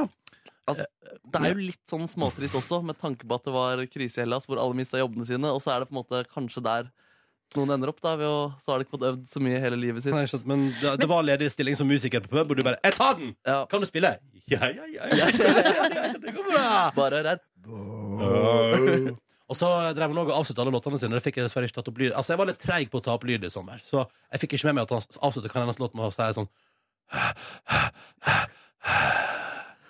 Altså, 0.68 0.86
det 1.30 1.42
er 1.44 1.54
jo 1.54 1.60
litt 1.68 1.84
sånn 1.90 2.08
småtrist 2.10 2.56
også, 2.58 2.82
med 2.84 2.98
tanke 2.98 3.28
på 3.30 3.36
at 3.38 3.46
det 3.46 3.54
var 3.54 3.86
krise 3.94 4.18
i 4.18 4.24
Hellas, 4.26 4.48
hvor 4.50 4.58
alle 4.58 4.74
mista 4.82 4.98
jobbene 4.98 5.26
sine, 5.30 5.52
og 5.54 5.62
så 5.62 5.76
er 5.76 5.80
det 5.84 5.90
på 5.92 5.94
en 5.94 6.02
måte 6.02 6.24
kanskje 6.34 6.64
der 6.66 6.90
noen 7.60 7.76
ender 7.76 7.92
opp, 7.92 8.00
da, 8.04 8.16
ved 8.20 8.30
å, 8.30 8.52
så 8.64 8.74
har 8.74 8.80
de 8.80 8.88
ikke 8.88 8.96
fått 8.98 9.08
øvd 9.10 9.26
så 9.30 9.42
mye 9.44 9.60
hele 9.64 9.78
livet 9.80 10.06
sitt. 10.06 10.14
Nei, 10.16 10.26
skjønt, 10.30 10.46
men 10.50 10.68
det, 10.80 10.96
det 11.02 11.08
var 11.10 11.26
ledig 11.26 11.50
stilling 11.54 11.78
som 11.80 11.90
musiker 11.90 12.24
på 12.24 12.32
pub, 12.32 12.54
og 12.54 12.58
du 12.58 12.64
bare 12.66 12.80
'Jeg 12.84 12.98
tar 12.98 13.14
den!' 13.20 13.36
Ja. 13.46 13.66
Kan 13.72 13.84
du 13.84 13.88
spille? 13.90 14.18
Ja, 14.52 14.60
ja, 14.68 14.86
ja. 14.92 15.04
ja, 15.16 15.28
ja, 15.32 15.88
ja 15.96 16.08
det 16.20 16.34
går 16.36 16.50
bra. 16.52 16.92
Bare 16.96 17.24
redd. 17.24 17.42
Og 19.52 19.58
så 19.60 19.68
drev 19.94 20.10
han 20.10 20.18
også 20.18 20.32
og 20.32 20.40
avsluttet 20.40 20.62
alle 20.64 20.74
låtene 20.74 21.00
sine. 21.00 21.18
Det 21.18 21.26
fikk 21.26 21.38
jeg 21.38 21.46
dessverre 21.48 21.68
ikke 21.70 21.78
tatt 21.82 21.92
opp 21.92 22.00
lyd. 22.02 22.14
Altså, 22.18 22.34
jeg 22.34 22.40
var 22.42 22.50
litt 22.50 22.62
treig 22.64 22.88
på 22.92 22.98
å 23.02 23.06
ta 23.06 23.12
opp 23.14 23.26
lyd 23.28 23.44
i 23.46 23.52
sommer, 23.54 23.78
så 23.86 24.06
jeg 24.32 24.44
fikk 24.44 24.58
ikke 24.58 24.72
med 24.72 24.80
meg 24.80 24.88
at 24.88 24.96
han 24.96 25.04
avsluttet 25.28 25.54
hver 25.54 25.66
eneste 25.66 25.84
låt 25.84 25.98
med 26.00 26.08
å 26.08 26.12
si 26.16 26.30
sånn 26.40 26.50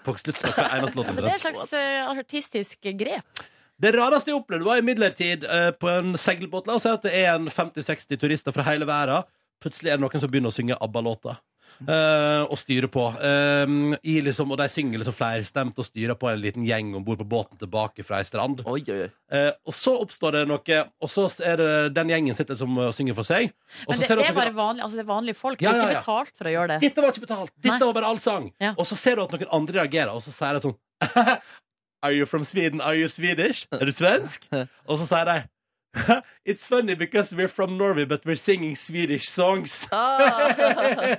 På 0.04 0.16
slutten 0.20 0.50
av 0.50 0.58
hver 0.58 0.74
eneste 0.80 1.00
låt. 1.00 1.12
Det 1.16 1.24
er 1.24 1.38
et 1.38 1.46
slags 1.46 1.72
uh, 1.78 2.12
artistisk 2.12 2.90
grep. 3.00 3.44
Det 3.84 3.92
rareste 3.98 4.32
jeg 4.32 4.40
opplevde, 4.40 4.68
var 4.68 4.80
imidlertid 4.80 5.44
uh, 5.44 5.72
på 5.76 5.90
en 5.92 6.18
seilbåt. 6.20 6.70
La 6.70 6.78
oss 6.80 6.86
si 6.88 6.92
at 6.92 7.04
det 7.04 7.16
er 7.20 7.34
en 7.36 7.50
50-60 7.52 8.20
turister 8.22 8.56
fra 8.56 8.64
hele 8.70 8.88
verden. 8.88 9.28
Plutselig 9.64 9.92
er 9.92 10.00
det 10.00 10.06
noen 10.06 10.24
som 10.24 10.32
begynner 10.32 10.54
å 10.54 10.56
synge 10.56 10.80
ABBA-låter. 10.80 11.42
Uh, 11.84 12.46
og 12.48 12.56
styrer 12.62 12.88
på. 12.92 13.02
Eh, 13.18 13.72
i 14.08 14.20
liksom, 14.24 14.52
og 14.54 14.60
de 14.62 14.68
synger 14.72 15.02
liksom 15.02 15.16
flerstemt 15.18 15.80
og 15.82 15.88
styrer 15.88 16.16
på 16.20 16.30
en 16.30 16.40
liten 16.40 16.64
gjeng 16.64 16.94
om 16.96 17.04
bord 17.04 17.20
på 17.20 17.28
båten 17.28 17.60
tilbake 17.60 18.06
fra 18.08 18.22
ei 18.22 18.28
strand. 18.28 18.62
Oi, 18.70 18.80
oi, 18.88 19.00
oi. 19.08 19.10
Eh, 19.34 19.50
og 19.68 19.76
så 19.76 19.96
oppstår 20.04 20.38
det 20.38 20.44
noe, 20.52 20.80
og 21.04 21.12
så 21.12 21.26
er 21.44 21.60
det 21.60 21.72
den 21.98 22.14
gjengen 22.14 22.38
sitter 22.38 22.60
som 22.60 22.78
uh, 22.80 22.88
synger 22.96 23.18
for 23.18 23.28
seg. 23.28 23.52
Og 23.88 23.96
Men 23.96 24.00
så 24.00 24.14
det, 24.14 24.22
det 24.22 24.30
er 24.30 24.38
bare 24.38 24.56
vanlig, 24.56 24.86
altså 24.86 25.02
det 25.02 25.04
er 25.04 25.10
vanlige 25.10 25.40
folk. 25.40 25.66
Ja, 25.66 25.74
Det 25.74 25.82
er 25.82 25.92
ikke 25.98 26.06
betalt 26.06 26.38
for 26.38 26.52
å 26.52 26.56
gjøre 26.56 26.76
det. 26.76 26.80
Dette 26.86 27.04
var 27.04 27.16
ikke 27.16 27.26
betalt! 27.26 27.54
Dette 27.58 27.76
Nei. 27.76 27.90
var 27.90 28.00
bare 28.00 28.14
allsang! 28.14 28.48
Ja. 28.64 28.72
Og 28.78 28.88
så 28.88 29.00
ser 29.00 29.20
du 29.20 29.26
at 29.26 29.36
noen 29.36 29.54
andre 29.60 29.82
reagerer, 29.82 30.14
og 30.14 30.24
så 30.24 30.36
sier 30.36 30.60
de 30.60 30.64
sånn 30.70 30.80
Are 32.04 32.12
you 32.12 32.26
from 32.26 32.44
Sweden? 32.44 32.82
Are 32.82 32.96
you 33.00 33.08
Swedish? 33.08 33.66
Er 33.72 33.86
du 33.86 33.92
svensk? 33.96 34.50
og 34.88 35.00
så 35.00 35.06
sier 35.08 35.26
de 35.30 35.42
It's 36.46 36.66
funny 36.66 36.96
because 36.96 37.36
we're 37.36 37.48
from 37.48 37.78
Norway, 37.78 38.04
but 38.06 38.26
we're 38.26 38.36
singing 38.36 38.76
Swedish 38.76 39.30
songs. 39.30 39.88
Ah. 39.92 40.52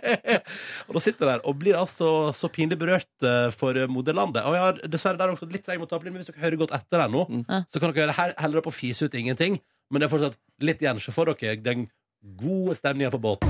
og 0.89 0.97
da 0.97 1.01
sitter 1.01 1.25
jeg 1.25 1.31
der 1.31 1.47
og 1.47 1.59
blir 1.59 1.79
altså 1.79 2.33
så 2.35 2.51
pinlig 2.53 2.79
berørt 2.79 3.09
eh, 3.23 3.49
for 3.55 3.87
moderlandet. 3.87 4.43
Og 4.43 4.59
jeg 4.59 4.63
har 4.67 4.83
dessverre 4.91 5.17
der 5.17 5.33
også 5.33 5.49
litt 5.49 5.65
treg 5.65 5.81
mot 5.81 5.95
men 6.03 6.19
hvis 6.19 6.29
dere 6.29 6.43
hører 6.43 6.61
godt 6.67 6.75
etter 6.77 7.01
her 7.01 7.09
nå, 7.09 7.25
så 7.71 7.81
kan 7.81 7.95
dere 7.95 8.03
høre 8.05 8.19
her 8.19 8.37
heller 8.43 8.61
opp 8.61 8.73
og 8.75 8.77
fise 8.77 9.07
ut 9.07 9.15
ingenting. 9.15 9.61
Men 9.91 10.03
det 10.03 10.11
er 10.11 10.17
fortsatt 10.19 10.41
litt 10.61 10.83
igjen, 10.83 11.01
så 11.01 11.15
får 11.15 11.33
dere 11.33 11.57
den 11.63 11.89
gode 12.37 12.75
stemninga 12.77 13.15
på 13.15 13.23
båten. 13.23 13.49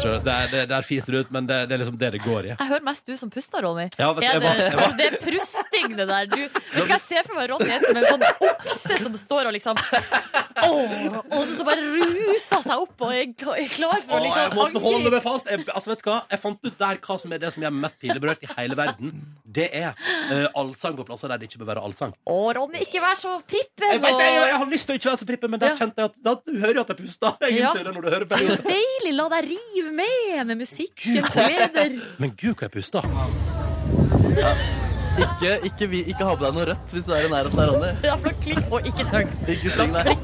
Altså, 0.00 0.24
der, 0.24 0.46
der, 0.50 0.66
der 0.66 0.80
fiser 0.86 1.12
det 1.12 1.18
ut, 1.26 1.30
men 1.34 1.44
det, 1.48 1.56
det 1.68 1.74
er 1.76 1.80
liksom 1.82 1.96
det 2.00 2.08
det 2.14 2.20
går 2.24 2.46
i. 2.46 2.50
Jeg 2.54 2.68
hører 2.70 2.84
mest 2.86 3.04
du 3.06 3.12
som 3.20 3.28
puster, 3.32 3.60
Ronny. 3.66 3.84
Ja, 4.00 4.06
vet 4.16 4.22
du, 4.22 4.26
Er 4.26 4.32
jeg 4.32 4.40
det, 4.40 4.46
var- 4.46 4.56
jeg 4.56 4.72
var- 4.72 4.82
altså, 4.84 4.96
det 4.96 5.06
er 5.06 5.16
prusting, 5.26 5.96
det 5.98 6.06
der. 6.08 6.26
Du, 6.30 6.36
vet 6.40 6.72
du 6.72 6.80
hva 6.80 6.86
jeg 6.94 7.02
ser 7.04 7.26
for 7.26 7.36
meg 7.36 7.50
Ronny 7.50 7.68
er 7.74 7.84
som 7.84 7.98
en 8.00 8.06
sånn 8.08 8.24
okse 8.48 8.96
som 9.02 9.18
står 9.20 9.50
og 9.50 9.52
liksom 9.58 9.76
Åh, 10.60 11.18
og 11.20 11.44
så 11.48 11.64
bare 11.64 11.84
ruser 11.84 12.62
seg 12.64 12.82
opp 12.84 13.04
og 13.06 13.12
er 13.16 13.28
klar 13.36 14.00
for 14.04 14.16
å 14.16 14.18
Åh, 14.18 14.24
jeg 14.24 14.24
liksom 14.24 14.56
måtte 14.58 14.82
holde 14.84 15.12
meg 15.14 15.22
fast. 15.24 15.48
Jeg, 15.52 15.64
altså, 15.68 15.92
vet 15.92 16.02
du 16.04 16.08
hva? 16.10 16.16
jeg 16.32 16.40
fant 16.42 16.64
ut 16.70 16.78
der 16.80 16.98
hva 17.04 17.18
som 17.22 17.32
er 17.36 17.38
det 17.44 17.52
som 17.54 17.64
gjør 17.64 17.76
mest 17.76 18.00
pinlig 18.00 18.34
i 18.44 18.50
hele 18.56 18.76
verden. 18.80 19.14
Det 19.44 19.68
er 19.74 19.92
uh, 20.32 20.48
allsang 20.60 20.96
på 20.98 21.04
plasser 21.08 21.28
der 21.32 21.40
det 21.40 21.48
ikke 21.50 21.60
bør 21.62 21.70
være 21.74 21.84
allsang. 21.84 22.12
Å, 22.28 22.38
Ronny, 22.56 22.82
ikke 22.86 23.00
vær 23.04 23.16
så 23.20 23.36
prippen. 23.44 23.88
Jeg, 23.92 24.00
vet, 24.04 24.16
jeg, 24.20 24.40
jeg 24.48 24.58
har 24.64 24.68
lyst 24.72 24.88
til 24.88 24.96
å 24.96 25.00
ikke 25.00 25.10
være 25.12 25.22
så 25.22 25.28
prippen, 25.32 25.50
men 25.54 25.60
der 25.60 25.72
Ja. 25.74 25.78
kjente 25.80 26.02
jeg 26.04 26.10
at 26.12 26.18
da, 26.24 26.34
du 26.44 26.58
hører 26.60 26.80
jo 26.80 26.84
at 26.86 26.92
jeg 26.94 27.00
puster. 27.04 27.36
Jeg 27.46 27.58
Ja. 27.60 27.72
det 27.76 27.84
når 27.94 28.02
du 28.02 28.10
hører 28.10 28.26
på 28.26 28.36
Det 28.36 28.46
perioden. 28.46 28.64
deilig. 28.70 29.14
La 29.20 29.28
deg 29.32 29.48
rive 29.50 29.89
med 29.94 30.46
med 30.46 30.60
musikkens 30.62 31.34
gleder. 31.34 31.98
Men 32.18 32.36
gud, 32.36 32.54
hva 32.54 32.68
jeg 32.68 32.74
puster. 32.78 33.04
Ikke, 35.20 35.56
ikke, 35.66 35.86
vi, 35.90 36.00
ikke 36.12 36.24
ha 36.24 36.34
på 36.38 36.44
deg 36.44 36.54
noe 36.56 36.66
rødt 36.70 36.92
hvis 36.94 37.08
du 37.08 37.12
er 37.16 37.26
i 37.26 37.30
nærheten 37.32 37.60
av 37.60 37.72
Ronny. 37.72 37.90
Ja, 38.06 38.14
for 38.20 38.36
klikk 38.44 38.70
og 38.70 38.86
ikke 38.88 39.04
søng. 39.08 39.32
Ikke 39.50 39.72
syng, 39.74 39.92
nei. 39.96 40.14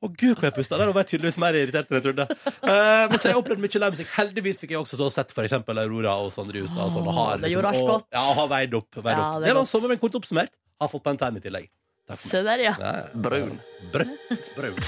Å 0.00 0.10
gud, 0.10 0.34
hvor 0.36 0.46
jeg 0.48 0.54
pusta. 0.56 0.78
Der 0.80 0.90
var 0.90 1.04
jeg 1.04 1.10
tydeligvis 1.12 1.38
mer 1.42 1.56
irritert 1.58 1.90
enn 1.90 1.98
jeg 1.98 2.04
trodde. 2.08 2.26
Uh, 2.62 3.04
men 3.10 3.16
så 3.20 3.30
jeg 3.30 3.38
opplevd 3.40 3.62
mye 3.62 3.82
livemusikk. 3.82 4.10
Heldigvis 4.16 4.60
fikk 4.62 4.74
jeg 4.74 4.82
også 4.82 4.98
så 5.00 5.08
sett 5.18 5.32
eksempel 5.44 5.82
Aurora 5.82 6.16
og 6.22 6.32
Sondre 6.34 6.62
Justad. 6.62 6.82
og 6.88 6.92
sånn, 6.96 7.06
og 7.06 7.18
har, 7.18 7.40
det 7.44 7.52
gjorde 7.52 7.72
alt 7.72 7.82
og, 7.84 7.88
godt. 7.94 8.08
Ja, 8.16 8.22
og 8.24 8.34
har 8.42 8.52
veid 8.56 8.76
opp. 8.80 8.90
Veid 8.98 9.14
Ja, 9.14 9.30
det 9.36 9.44
er 9.44 9.48
det, 9.50 9.56
var 9.60 9.70
sommeren 9.70 9.96
sommer, 9.96 10.02
kort 10.04 10.20
oppsummert. 10.20 10.54
Har 10.82 10.92
fått 10.92 11.06
på 11.06 11.14
en 11.14 11.22
tegn 11.22 11.40
i 11.40 11.44
tillegg. 11.44 11.72
Se 12.16 12.44
der, 12.46 12.68
ja. 12.68 12.76
Brun. 13.14 13.56
Ja, 13.92 14.06
ja. 14.30 14.36
Brun. 14.58 14.78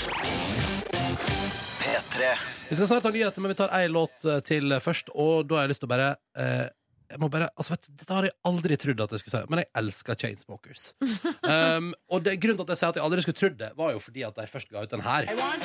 Brød. 1.88 2.08
Brød. 2.14 2.24
P3. 2.28 2.32
Vi 2.68 2.76
skal 2.76 2.88
snart 2.88 3.02
ha 3.02 3.10
nyheter, 3.10 3.40
men 3.40 3.48
vi 3.54 3.58
tar 3.58 3.70
ei 3.78 3.88
låt 3.88 4.24
eh, 4.28 4.42
til 4.44 4.74
først. 4.84 5.08
Og 5.14 5.48
da 5.48 5.56
har 5.56 5.62
jeg 5.66 5.72
lyst 5.72 5.82
til 5.84 5.88
å 5.88 5.94
bare 5.94 6.10
eh, 6.36 6.66
jeg 7.08 7.20
må 7.22 7.30
bare, 7.32 7.48
altså 7.56 7.72
vet 7.72 7.86
du, 7.86 7.92
Dette 8.02 8.12
har 8.12 8.26
jeg 8.26 8.34
aldri 8.50 8.76
trodd 8.76 9.00
at 9.00 9.12
jeg 9.14 9.22
skulle 9.22 9.38
si, 9.38 9.48
men 9.48 9.62
jeg 9.62 9.68
elsker 9.80 10.18
Chainsmokers. 10.20 10.82
um, 11.78 11.94
og 12.12 12.20
det, 12.26 12.36
grunnen 12.42 12.60
til 12.60 12.66
at 12.66 12.74
jeg 12.74 12.80
sier 12.82 12.92
at 12.92 13.00
jeg 13.00 13.06
aldri 13.06 13.24
skulle 13.24 13.40
trodd 13.40 13.56
det, 13.62 13.70
var 13.80 13.96
jo 13.96 14.04
fordi 14.04 14.28
at 14.28 14.36
de 14.36 14.46
først 14.52 14.68
ga 14.68 14.84
ut 14.84 14.92
den 14.92 15.06
her. 15.08 15.24
I 15.32 15.36
want 15.40 15.64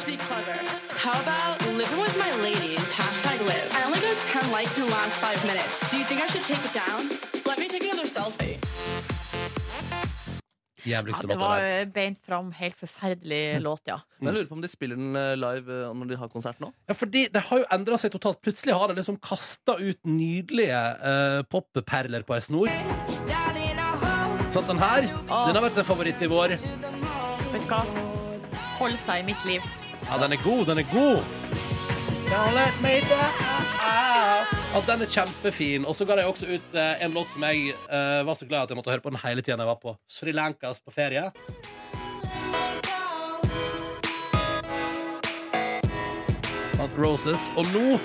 Jævligste 10.84 11.24
ja 11.24 11.32
det 11.32 11.36
låta 11.38 11.48
var 11.48 11.62
der. 11.64 11.86
beint 11.96 12.20
fram, 12.26 12.52
helt 12.58 12.76
forferdelig 12.80 13.62
låt, 13.64 13.82
ja. 13.88 14.00
Men 14.20 14.32
jeg 14.32 14.36
lurer 14.38 14.50
på 14.50 14.58
om 14.58 14.64
de 14.64 14.72
spiller 14.72 15.00
den 15.00 15.16
eh, 15.16 15.34
live 15.40 15.78
eh, 15.80 15.94
når 15.96 16.10
de 16.12 16.18
har 16.20 16.32
konsert 16.32 16.60
nå. 16.64 16.72
Ja, 16.90 16.96
fordi 16.98 17.28
det 17.34 17.44
har 17.50 17.64
jo 17.64 17.68
endra 17.72 18.00
seg 18.02 18.12
totalt. 18.16 18.42
Plutselig 18.44 18.76
har 18.76 18.92
de 18.92 18.98
liksom 19.00 19.20
kasta 19.24 19.78
ut 19.80 20.00
nydelige 20.08 20.82
uh, 21.04 21.44
popperler 21.48 22.28
på 22.28 22.36
ei 22.36 22.44
snor. 22.44 22.74
Sånn, 24.54 24.68
den 24.70 24.82
her 24.82 25.08
den 25.08 25.56
har 25.56 25.64
vært 25.64 25.80
en 25.82 25.88
favoritt 25.88 26.22
i 26.22 26.30
vår. 26.30 26.58
Vet 26.58 27.64
du 27.64 27.72
hva? 27.72 27.82
Hold 28.82 29.00
seg 29.02 29.24
i 29.24 29.28
mitt 29.32 29.48
liv. 29.48 29.66
Ja, 30.04 30.20
den 30.22 30.36
er 30.36 30.44
god, 30.44 30.66
den 30.70 30.84
er 30.84 30.90
god. 30.92 31.24
Don't 32.28 32.54
let 32.58 32.82
me 32.82 33.00
down. 33.08 34.63
Ja, 34.74 34.80
den 34.88 35.04
er 35.06 35.10
kjempefin. 35.10 35.84
Og 35.86 35.94
så 35.94 36.06
ga 36.10 36.16
de 36.18 36.24
også 36.26 36.48
ut 36.50 36.72
eh, 36.74 37.04
en 37.06 37.14
låt 37.14 37.30
som 37.30 37.44
jeg 37.46 37.76
eh, 37.78 38.22
var 38.26 38.34
så 38.34 38.48
glad 38.50 38.64
i 38.64 38.66
at 38.66 38.72
jeg 38.74 38.80
måtte 38.80 38.90
høre 38.90 39.04
på 39.06 39.12
den 39.14 39.22
hele 39.22 39.44
tida 39.46 39.60
jeg 39.62 39.70
var 39.70 39.78
på 39.78 39.94
Sri 40.10 40.34
Lankas 40.34 40.82
på 40.82 40.90
ferie. 40.96 41.30
Roses. 46.98 47.46
Og 47.58 47.70
nå 47.74 48.00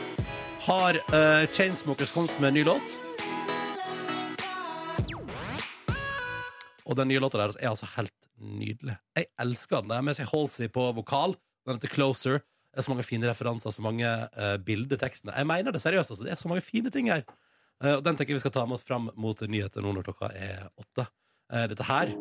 har 0.64 0.96
eh, 0.96 1.48
Chainsmokers 1.52 2.12
kommet 2.12 2.36
med 2.40 2.48
en 2.48 2.58
ny 2.60 2.64
låt. 2.68 2.94
Og 6.84 6.96
den 6.96 7.08
nye 7.08 7.20
låta 7.20 7.40
deres 7.40 7.56
er 7.60 7.72
altså 7.72 7.88
helt 7.96 8.12
nydelig. 8.36 8.96
Jeg 9.16 9.32
elsker 9.40 9.80
den. 9.80 9.88
Det 9.92 9.98
er 9.98 10.06
med 10.08 10.20
seg 10.20 10.28
Halsey 10.32 10.68
på 10.72 10.88
vokal. 10.96 11.36
Den 11.64 11.80
heter 11.80 11.96
Closer. 11.96 12.40
Det 12.72 12.82
er 12.82 12.84
så 12.84 12.92
mange 12.92 13.06
fine 13.06 13.28
referanser, 13.30 13.72
så 13.72 13.82
mange 13.82 14.06
uh, 14.06 14.56
bildetekster. 14.64 15.32
Jeg 15.32 15.46
mener 15.48 15.72
det 15.72 15.80
seriøst. 15.82 16.10
Altså. 16.10 16.24
Det 16.24 16.32
er 16.32 16.40
så 16.40 16.48
mange 16.50 16.62
fine 16.62 16.90
ting 16.90 17.08
her. 17.10 17.24
Uh, 17.82 17.96
og 17.96 18.04
Den 18.04 18.16
tenker 18.16 18.34
jeg 18.34 18.40
vi 18.40 18.44
skal 18.44 18.54
ta 18.54 18.66
med 18.66 18.76
oss 18.76 18.84
fram 18.86 19.08
mot 19.16 19.40
nyheter 19.40 19.84
nå 19.84 19.94
når 19.96 20.10
klokka 20.10 20.30
er 20.36 20.68
åtte. 20.76 21.08
Uh, 21.48 21.64
dette 21.70 21.86
her 21.88 22.12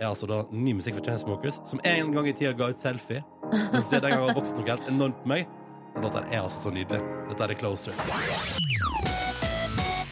er 0.00 0.08
altså 0.08 0.26
da 0.30 0.40
ny 0.50 0.72
musikk 0.78 0.96
for 0.96 1.04
Chainsmokers, 1.04 1.60
som 1.68 1.82
en 1.84 2.14
gang 2.14 2.30
i 2.30 2.32
tida 2.32 2.54
ga 2.56 2.70
ut 2.72 2.80
selfie. 2.80 3.20
Mens 3.52 3.90
det 3.92 4.00
den 4.00 4.14
gangen 4.14 4.30
har 4.30 4.38
vokst 4.38 4.56
noe 4.56 4.66
helt 4.70 4.88
enormt 4.88 5.20
på 5.20 5.30
meg. 5.34 5.46
Den 5.94 6.06
låta 6.06 6.24
er 6.30 6.40
altså 6.40 6.64
så 6.64 6.72
nydelig. 6.72 7.02
Dette 7.28 7.44
er 7.44 7.54
Closer. 7.60 7.94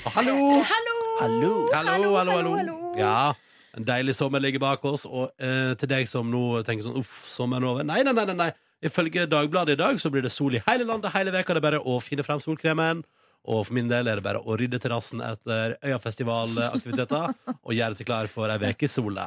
Og 0.05 0.15
hallo! 0.19 0.37
Hallo! 0.69 0.97
Hallo, 1.19 1.53
hallo, 1.73 2.15
hallo, 2.15 2.33
hallo, 2.37 2.57
hallo. 2.57 2.77
Ja, 2.99 3.33
en 3.75 3.87
deilig 3.87 4.15
sommer 4.15 4.43
ligger 4.43 4.63
bak 4.63 4.85
oss, 4.87 5.07
og 5.07 5.33
eh, 5.43 5.73
til 5.81 5.91
deg 5.91 6.07
som 6.11 6.29
nå 6.31 6.61
tenker 6.67 6.87
sånn 6.87 7.01
uff, 7.01 7.25
sommeren 7.31 7.65
er 7.65 7.73
over. 7.73 7.87
Nei, 7.89 8.05
nei, 8.07 8.15
nei, 8.15 8.37
nei. 8.39 8.53
Ifølge 8.85 9.27
Dagbladet 9.27 9.75
i 9.75 9.81
dag 9.81 9.99
så 9.99 10.11
blir 10.11 10.23
det 10.23 10.31
sol 10.31 10.55
i 10.55 10.63
hele 10.69 10.87
landet 10.87 11.15
hele 11.15 11.33
veka. 11.35 11.55
Det 11.55 11.63
er 11.63 11.67
bare 11.67 11.81
å 11.83 11.99
finne 12.03 12.27
frem 12.27 12.43
solkremen. 12.43 13.03
Og 13.49 13.65
for 13.67 13.75
min 13.75 13.89
del 13.91 14.11
er 14.11 14.19
det 14.19 14.27
bare 14.27 14.43
å 14.43 14.57
rydde 14.59 14.81
terrassen 14.83 15.23
etter 15.25 15.77
Øyafestivalaktiviteter 15.83 17.33
og 17.57 17.73
gjøre 17.75 17.99
seg 17.99 18.09
klar 18.09 18.29
for 18.31 18.51
ei 18.53 18.73
uke 18.75 18.87
i 18.87 18.93
sola. 18.93 19.27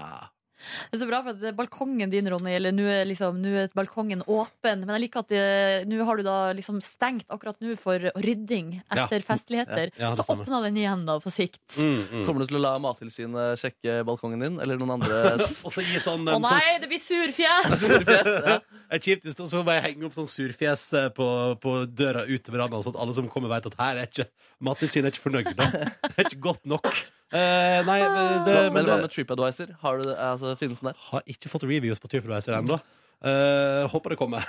Det 0.91 0.97
er 0.97 1.01
så 1.03 1.07
bra 1.09 1.21
for 1.25 1.31
at 1.35 1.55
balkongen 1.57 2.11
din, 2.11 2.27
Ronny, 2.31 2.53
eller 2.57 2.71
nå 2.75 2.85
er, 2.87 3.05
liksom, 3.09 3.39
nå 3.41 3.53
er 3.63 3.71
balkongen 3.75 4.21
åpen, 4.27 4.83
men 4.85 4.93
jeg 4.95 5.03
liker 5.07 5.19
at 5.25 5.27
det- 5.33 5.87
nå 5.89 6.05
har 6.05 6.17
du 6.17 6.23
da 6.23 6.37
liksom 6.53 6.79
stengt 6.81 7.25
akkurat 7.29 7.57
nå 7.61 7.77
for 7.79 7.97
rydding 8.15 8.81
etter 8.91 9.19
Ja. 9.19 9.25
festligheter. 9.31 9.91
Ja, 9.97 10.09
ja, 10.09 10.09
det 10.11 10.17
så 10.19 10.23
stemmer. 10.27 10.45
åpna 10.45 10.61
den 10.63 10.75
igjen 10.77 11.05
da 11.05 11.19
på 11.19 11.31
sikt. 11.31 11.77
Mm, 11.77 12.07
mm. 12.11 12.25
Kommer 12.25 12.39
du 12.41 12.47
til 12.47 12.57
å 12.57 12.61
la 12.61 12.73
Mattilsynet 12.79 13.57
sjekke 13.59 14.03
balkongen 14.05 14.39
din? 14.41 14.59
Eller 14.61 14.77
noen 14.77 14.95
andre 15.01 15.21
Og 15.65 15.71
så 15.73 15.81
gi 15.81 15.97
sånn, 15.99 16.27
Å 16.27 16.35
um, 16.37 16.41
nei, 16.45 16.77
det 16.81 16.89
blir 16.91 16.99
surfjes! 17.01 17.73
surfjes? 17.87 18.31
Ja. 18.45 18.59
Det 18.91 18.99
er 18.99 19.03
kjipt 19.07 19.23
hvis 19.25 19.35
du 19.39 19.45
så 19.47 19.63
bare 19.65 19.81
henge 19.85 20.05
opp 20.05 20.13
sånn 20.17 20.27
surfjes 20.27 20.85
eh, 20.99 21.09
på, 21.15 21.27
på 21.63 21.75
døra 21.87 22.25
ut 22.27 22.43
til 22.43 22.53
verandaen, 22.53 22.83
sånn 22.83 22.95
at 22.95 23.01
alle 23.01 23.13
som 23.15 23.29
kommer, 23.31 23.49
vet 23.49 23.65
at 23.71 23.77
her 23.79 24.01
er 24.03 24.07
ikke 24.11 24.27
Mattilsynet 24.61 25.07
er 25.09 25.15
ikke 25.15 25.23
fornøyd. 25.25 25.55
Da. 25.57 25.65
Det 26.11 26.19
er 26.21 26.27
ikke 26.29 26.41
godt 26.43 26.65
nok. 26.69 26.85
Eh, 27.33 27.79
nei, 27.87 27.95
det, 28.03 28.09
Men 28.11 28.43
Hva- 28.43 28.61
men 28.61 28.73
Men 28.75 28.85
hva 28.85 28.95
det 28.99 29.05
med 29.07 29.13
TripAdvisor? 29.15 29.69
Har 29.81 29.97
du 29.97 30.03
det, 30.03 30.17
altså, 30.19 30.50
finnes 30.59 30.81
der? 30.83 30.97
har 31.11 31.23
ikke 31.29 31.49
fått 31.51 31.63
reviews 31.67 32.01
på 32.01 32.09
TripAdvisor 32.11 32.57
ennå. 32.59 32.77
Uh, 33.21 33.87
håper 33.91 34.15
det 34.15 34.19
kommer. 34.19 34.45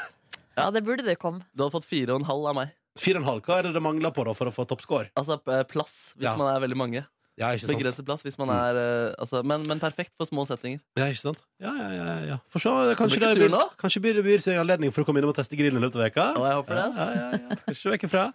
Ja, 0.56 0.70
det 0.72 0.82
burde 0.84 1.04
det 1.06 1.18
komme. 1.20 1.46
Du 1.54 1.62
hadde 1.64 1.72
fått 1.74 1.88
fire 1.88 2.12
og 2.12 2.22
en 2.22 2.28
halv 2.28 2.46
av 2.50 2.56
meg. 2.58 2.72
Fire 3.00 3.20
og 3.20 3.22
en 3.22 3.28
halv. 3.30 3.42
Hva 3.46 3.58
er 3.58 3.68
det 3.68 3.74
det 3.76 3.82
mangler 3.84 4.12
på 4.12 4.24
da 4.28 4.34
for 4.36 4.50
å 4.50 4.52
få 4.52 4.66
toppscore? 4.68 5.08
Altså 5.16 5.38
eh, 5.48 5.62
plass, 5.68 6.12
hvis 6.18 6.28
Ja. 6.28 6.36
man 6.36 6.50
er 6.52 6.60
veldig 6.60 6.76
mange. 6.76 7.04
Ja, 7.40 7.48
ikke 7.56 7.64
sant? 7.64 7.78
Begrenset 7.78 8.04
plass 8.04 8.20
hvis 8.26 8.36
man 8.36 8.50
er 8.52 8.76
uh, 8.76 9.14
altså, 9.16 9.40
men, 9.48 9.64
men 9.64 9.80
perfekt 9.80 10.12
for 10.20 10.28
små 10.28 10.44
settinger. 10.44 10.82
Ja, 11.00 11.06
ikke 11.08 11.22
sant? 11.22 11.40
Ja, 11.62 11.72
ja, 11.72 11.88
ja, 11.96 12.16
ja. 12.34 12.36
For 12.52 12.60
så, 12.60 12.74
kanskje 12.98 13.22
det 13.22 13.30
blir 13.38 13.48
byr, 13.48 13.70
kanskje 13.80 14.02
byr 14.04 14.20
det 14.20 14.26
byr 14.26 14.44
seg 14.44 14.60
anledning 14.60 14.92
for 14.92 15.04
å 15.04 15.08
komme 15.08 15.22
innom 15.22 15.32
og 15.32 15.38
teste 15.40 15.56
grillen 15.56 15.80
i 15.80 15.84
løpet 15.86 15.96
av 15.96 16.04
veka. 16.10 16.26
Og 16.36 16.44
jeg 16.50 16.58
håper 16.60 16.80
det. 16.82 16.84
Ass. 16.90 17.00
ja, 17.00 17.30
ja, 17.32 17.40
ja. 17.40 17.60
Skal 17.62 17.78
ikke 17.78 17.94
vekk 17.96 18.08
ifra. 18.10 18.26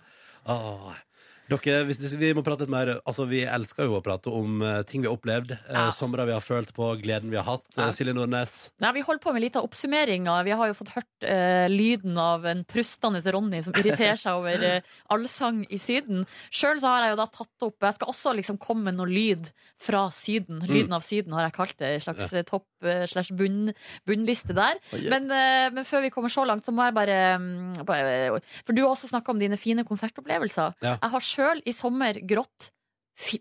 Åh. 0.50 0.96
Dere, 1.48 1.84
hvis 1.88 2.00
det, 2.02 2.12
vi 2.20 2.34
må 2.36 2.44
prate 2.44 2.66
litt 2.66 2.74
mer 2.74 2.90
Altså, 3.08 3.26
Vi 3.30 3.44
elsker 3.48 3.88
jo 3.88 3.98
å 3.98 4.04
prate 4.04 4.32
om 4.34 4.62
eh, 4.66 4.82
ting 4.88 5.04
vi 5.04 5.10
har 5.10 5.16
opplevd. 5.16 5.54
Uh, 5.68 5.76
Ja. 5.78 5.86
Somre 5.96 6.26
vi 6.28 6.34
har 6.36 6.44
følt 6.44 6.74
på, 6.76 6.90
gleden 7.00 7.32
vi 7.32 7.38
har 7.40 7.46
hatt. 7.48 7.66
Eh, 7.78 7.92
Silje 7.96 8.14
Nordnes. 8.16 8.56
Nei, 8.84 8.92
vi 8.98 9.04
holder 9.06 9.22
på 9.24 9.34
med 9.36 9.44
litt 9.46 9.56
av 9.60 9.68
oppsummeringa. 9.68 10.36
Vi 10.48 10.56
har 10.60 10.72
jo 10.72 10.76
fått 10.78 10.92
hørt 10.96 11.28
eh, 11.28 11.68
lyden 11.72 12.18
av 12.20 12.46
en 12.50 12.64
prustende 12.68 13.22
Ronny 13.34 13.62
som 13.66 13.76
irriterer 13.78 14.20
seg 14.20 14.40
over 14.42 14.64
eh, 14.66 14.96
allsang 15.14 15.64
i 15.74 15.80
Syden. 15.82 16.26
Sjøl 16.52 16.82
har 16.84 17.06
jeg 17.06 17.16
jo 17.16 17.20
da 17.22 17.28
tatt 17.32 17.66
opp 17.68 17.88
Jeg 17.88 17.98
skal 17.98 18.12
også 18.12 18.34
liksom 18.38 18.60
komme 18.62 18.90
med 18.90 19.00
noe 19.00 19.10
lyd 19.10 19.50
fra 19.80 20.08
Syden. 20.16 20.60
Lyden 20.68 20.96
av 20.98 21.06
Syden 21.06 21.36
har 21.38 21.48
jeg 21.48 21.56
kalt 21.58 21.78
det. 21.80 21.94
En 21.98 22.04
slags 22.08 22.34
ja. 22.34 22.44
topp 22.48 22.88
eh, 22.88 23.06
slash 23.10 23.32
bunn, 23.38 23.72
bunnliste 24.10 24.56
der. 24.58 24.82
Oh, 24.92 24.98
yeah. 24.98 25.10
Men, 25.14 25.30
eh, 25.32 25.68
men 25.76 25.88
før 25.88 26.04
vi 26.06 26.12
kommer 26.14 26.34
så 26.34 26.46
langt, 26.50 26.66
så 26.66 26.74
må 26.76 26.88
jeg 26.88 26.98
bare, 26.98 27.18
mm, 27.42 27.86
bare 27.88 28.42
For 28.66 28.74
du 28.76 28.84
har 28.84 28.94
også 28.94 29.12
snakka 29.12 29.34
om 29.34 29.42
dine 29.42 29.60
fine 29.60 29.86
konsertopplevelser. 29.88 30.78
Ja. 30.82 30.98
Jeg 30.98 31.14
har 31.16 31.28
sjøl 31.38 31.62
i 31.66 31.76
sommer 31.76 32.20
grått 32.28 32.72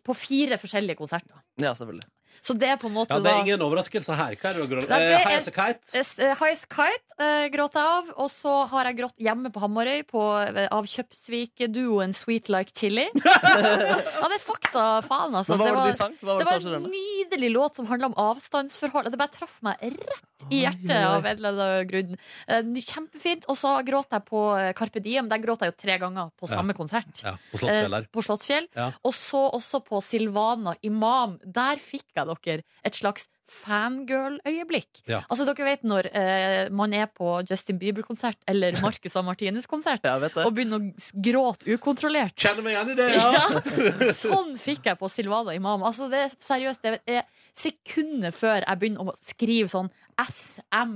på 0.05 0.14
fire 0.16 0.57
forskjellige 0.61 0.97
konserter. 0.99 1.40
Ja, 1.61 1.74
selvfølgelig. 1.76 2.07
Så 2.42 2.54
det 2.58 2.68
er 2.68 2.76
på 2.78 2.86
en 2.90 2.94
måte 2.94 3.10
Ja, 3.14 3.18
det 3.20 3.30
er 3.32 3.40
ingen 3.44 3.62
overraskelse 3.64 4.14
her. 4.14 4.36
Hva 4.36 4.50
er 4.50 4.54
det 4.60 4.66
du 4.68 4.74
gråter? 4.74 4.92
av? 4.92 5.00
Eh, 5.00 5.18
High 5.24 5.36
as 5.36 5.48
a 5.48 5.54
kite. 5.54 5.98
Eh, 6.22 6.34
High 6.36 6.52
as 6.52 6.64
a 6.64 6.68
Kite 6.70 7.16
eh, 7.18 7.48
gråt 7.54 7.74
jeg 7.78 7.82
av. 7.96 8.10
Og 8.22 8.30
så 8.30 8.52
har 8.70 8.84
jeg 8.90 8.98
grått 9.00 9.16
hjemme 9.18 9.50
på 9.54 9.60
Hamarøy 9.64 10.02
på, 10.06 10.22
eh, 10.46 10.68
av 10.70 10.86
Kjøpsvik-duoen 10.86 12.14
Sweet 12.14 12.48
Like 12.52 12.70
Chili. 12.76 13.06
ja, 13.14 14.28
det 14.28 14.36
er 14.38 14.42
fakta 14.42 14.84
faen, 15.06 15.34
altså. 15.34 15.56
Men 15.56 15.60
hva 15.60 15.66
var 15.66 15.74
det 15.74 15.76
var- 15.80 15.92
de 15.92 15.98
sang? 15.98 16.14
Hva 16.20 16.34
var 16.34 16.44
det 16.44 16.62
det 16.62 16.70
var 16.70 16.78
en 16.78 16.90
nydelig 16.92 17.50
låt 17.54 17.76
som 17.76 17.86
handla 17.90 18.06
om 18.12 18.16
avstandsforhold. 18.28 19.10
Det 19.10 19.18
bare 19.20 19.34
traff 19.34 19.58
meg 19.66 19.80
rett 19.82 20.46
i 20.52 20.62
hjertet 20.62 20.92
av 21.06 21.24
en 21.26 21.36
eller 21.38 21.52
annen 21.56 21.88
grunn. 21.90 22.16
Eh, 22.48 22.62
Kjempefint. 22.86 23.44
Og 23.50 23.56
så 23.58 23.72
gråt 23.86 24.12
jeg 24.14 24.24
på 24.28 24.42
eh, 24.60 24.72
Carpe 24.78 25.00
Diem. 25.02 25.28
Der 25.32 25.38
gråt 25.42 25.64
jeg 25.64 25.72
jo 25.72 25.78
tre 25.80 25.98
ganger 26.02 26.30
på 26.38 26.46
Ja. 26.50 26.56
samme 26.60 26.74
konsert. 26.76 27.22
Ja, 27.24 27.34
på 27.52 27.58
Slottsfjell 27.62 27.94
Eh, 27.96 28.06
på 28.12 28.22
Slottsfjell. 28.22 28.68
Ja. 28.76 28.90
Og 29.04 29.14
så 29.16 29.42
også 29.56 29.80
på 29.84 30.00
Silvana 30.04 30.74
Imam. 30.86 31.38
Der 31.44 31.76
fikk 31.82 32.04
jeg 32.14 32.25
dere 32.26 32.62
et 32.84 32.98
slags 32.98 33.28
fangirl-øyeblikk. 33.46 35.02
Ja. 35.06 35.20
Altså 35.30 35.46
Dere 35.46 35.66
vet 35.68 35.84
når 35.86 36.08
eh, 36.10 36.70
man 36.74 36.94
er 36.96 37.06
på 37.06 37.38
Justin 37.46 37.78
Bieber-konsert 37.78 38.38
eller 38.50 38.74
Marcus 38.84 39.14
og 39.18 39.26
Martinus-konsert 39.28 40.06
ja, 40.06 40.16
og 40.18 40.54
begynner 40.56 40.82
å 40.82 41.12
gråte 41.22 41.70
ukontrollert. 41.70 42.34
Kjenner 42.42 42.66
meg 42.66 42.74
igjen 42.74 42.92
i 42.94 42.98
det, 42.98 43.10
ja! 43.14 43.28
Ja, 43.36 44.12
sånn 44.16 44.54
fikk 44.58 44.88
jeg 44.88 44.98
på 44.98 45.08
Silvana 45.12 45.54
Imam. 45.54 45.84
Altså 45.86 46.08
det 46.10 46.26
er 46.26 46.34
Seriøst, 46.42 46.82
det 46.82 46.98
er 47.06 47.24
sekunder 47.57 48.34
før 48.36 48.62
jeg 48.62 48.80
begynner 48.80 49.09
å 49.09 49.14
skrive 49.20 49.70
sånn 49.70 49.88
SM 50.20 50.92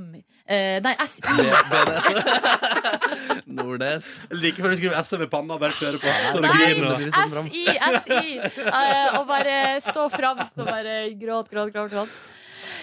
eh, 0.47 0.81
Nei, 0.85 0.95
SI. 1.07 1.23
BDS. 1.71 2.09
Nordnes. 3.59 4.11
Like 4.33 4.63
før 4.63 4.75
du 4.75 4.81
skriver 4.81 4.99
SM 5.03 5.25
i 5.27 5.31
panna, 5.31 5.59
bare 5.61 5.77
kjøre 5.79 6.01
på. 6.03 6.17
Står 6.31 6.47
og 6.49 6.59
griner. 6.59 7.07
Nei, 7.07 7.23
SI, 7.47 7.65
SI! 8.07 8.37
Eh, 8.67 9.19
og 9.19 9.25
bare 9.31 9.57
stå 9.85 10.09
framst 10.13 10.61
og 10.61 10.69
bare 10.71 11.01
gråt, 11.21 11.51
gråt, 11.53 11.73
gråt. 11.75 11.91
gråt. 11.95 12.21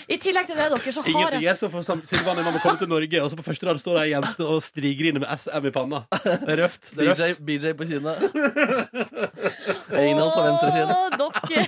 I 0.08 0.16
tillegg 0.24 0.47
til 0.47 0.55
det, 0.55 0.66
dere, 0.72 0.91
så 0.95 1.01
har 1.03 1.10
Ingenting 1.12 1.41
jeg 1.43 1.51
er 1.51 1.58
så 1.60 1.68
for 1.72 1.84
Sam- 1.84 2.03
Silvana 2.08 2.39
Imam 2.43 2.55
å 2.55 2.62
komme 2.64 2.80
til 2.80 2.88
Norge, 2.88 3.20
og 3.24 3.28
så 3.32 3.36
på 3.36 3.43
første 3.43 3.68
rad 3.68 3.80
står 3.82 3.97
det 3.97 4.03
ei 4.05 4.12
jente 4.14 4.45
og 4.47 4.62
strigriner 4.64 5.20
med 5.20 5.28
SM 5.36 5.68
i 5.68 5.72
panna. 5.76 5.99
Det 6.24 6.53
er 6.53 6.62
røft. 6.64 6.91
Det 6.95 7.03
er 7.03 7.12
BJ, 7.12 7.24
røft. 7.28 7.41
BJ 7.49 7.74
på 7.76 7.88
kinnet. 7.89 8.18
Anal 9.91 10.30
på 10.32 10.45
venstre 10.45 10.70
kinn. 10.76 10.93
Å, 10.93 10.99
dere, 11.18 11.66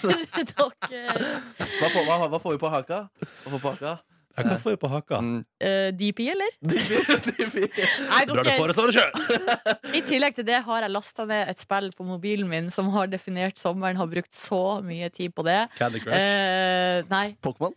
dere. 0.53 1.33
Hva, 1.81 1.89
får- 1.91 2.05
hva, 2.07 2.19
hva 2.31 2.39
får 2.45 2.55
vi 2.55 2.61
på 2.63 2.71
haka? 2.77 3.01
Hva 3.19 3.49
får 3.49 3.57
vi 3.57 3.63
på 3.65 3.73
haka? 3.75 3.97
Hva 4.39 4.55
får 4.61 4.71
vi 4.71 4.77
på 4.79 4.87
haka? 4.93 5.17
Eh, 5.59 5.89
DP, 5.99 6.21
eller? 6.31 6.53
Nei, 6.63 8.21
Bra 8.29 8.39
du 8.39 8.47
dere. 8.47 8.55
foreslår 8.55 8.93
det 8.93 9.01
sjøl! 9.01 9.11
I 9.99 10.01
tillegg 10.07 10.37
til 10.37 10.47
det 10.47 10.61
har 10.63 10.85
jeg 10.85 10.93
lasta 10.93 11.25
ned 11.27 11.51
et 11.51 11.59
spill 11.59 11.89
på 11.97 12.07
mobilen 12.07 12.47
min 12.47 12.69
som 12.71 12.87
har 12.95 13.11
definert 13.11 13.59
sommeren, 13.59 13.99
har 13.99 14.07
brukt 14.07 14.31
så 14.37 14.61
mye 14.85 15.11
tid 15.11 15.35
på 15.35 15.43
det. 15.47 15.59
Candy 15.75 15.99
Crush. 15.99 16.15
Eh, 16.15 17.03
nei, 17.11 17.25
Pokémon? 17.43 17.75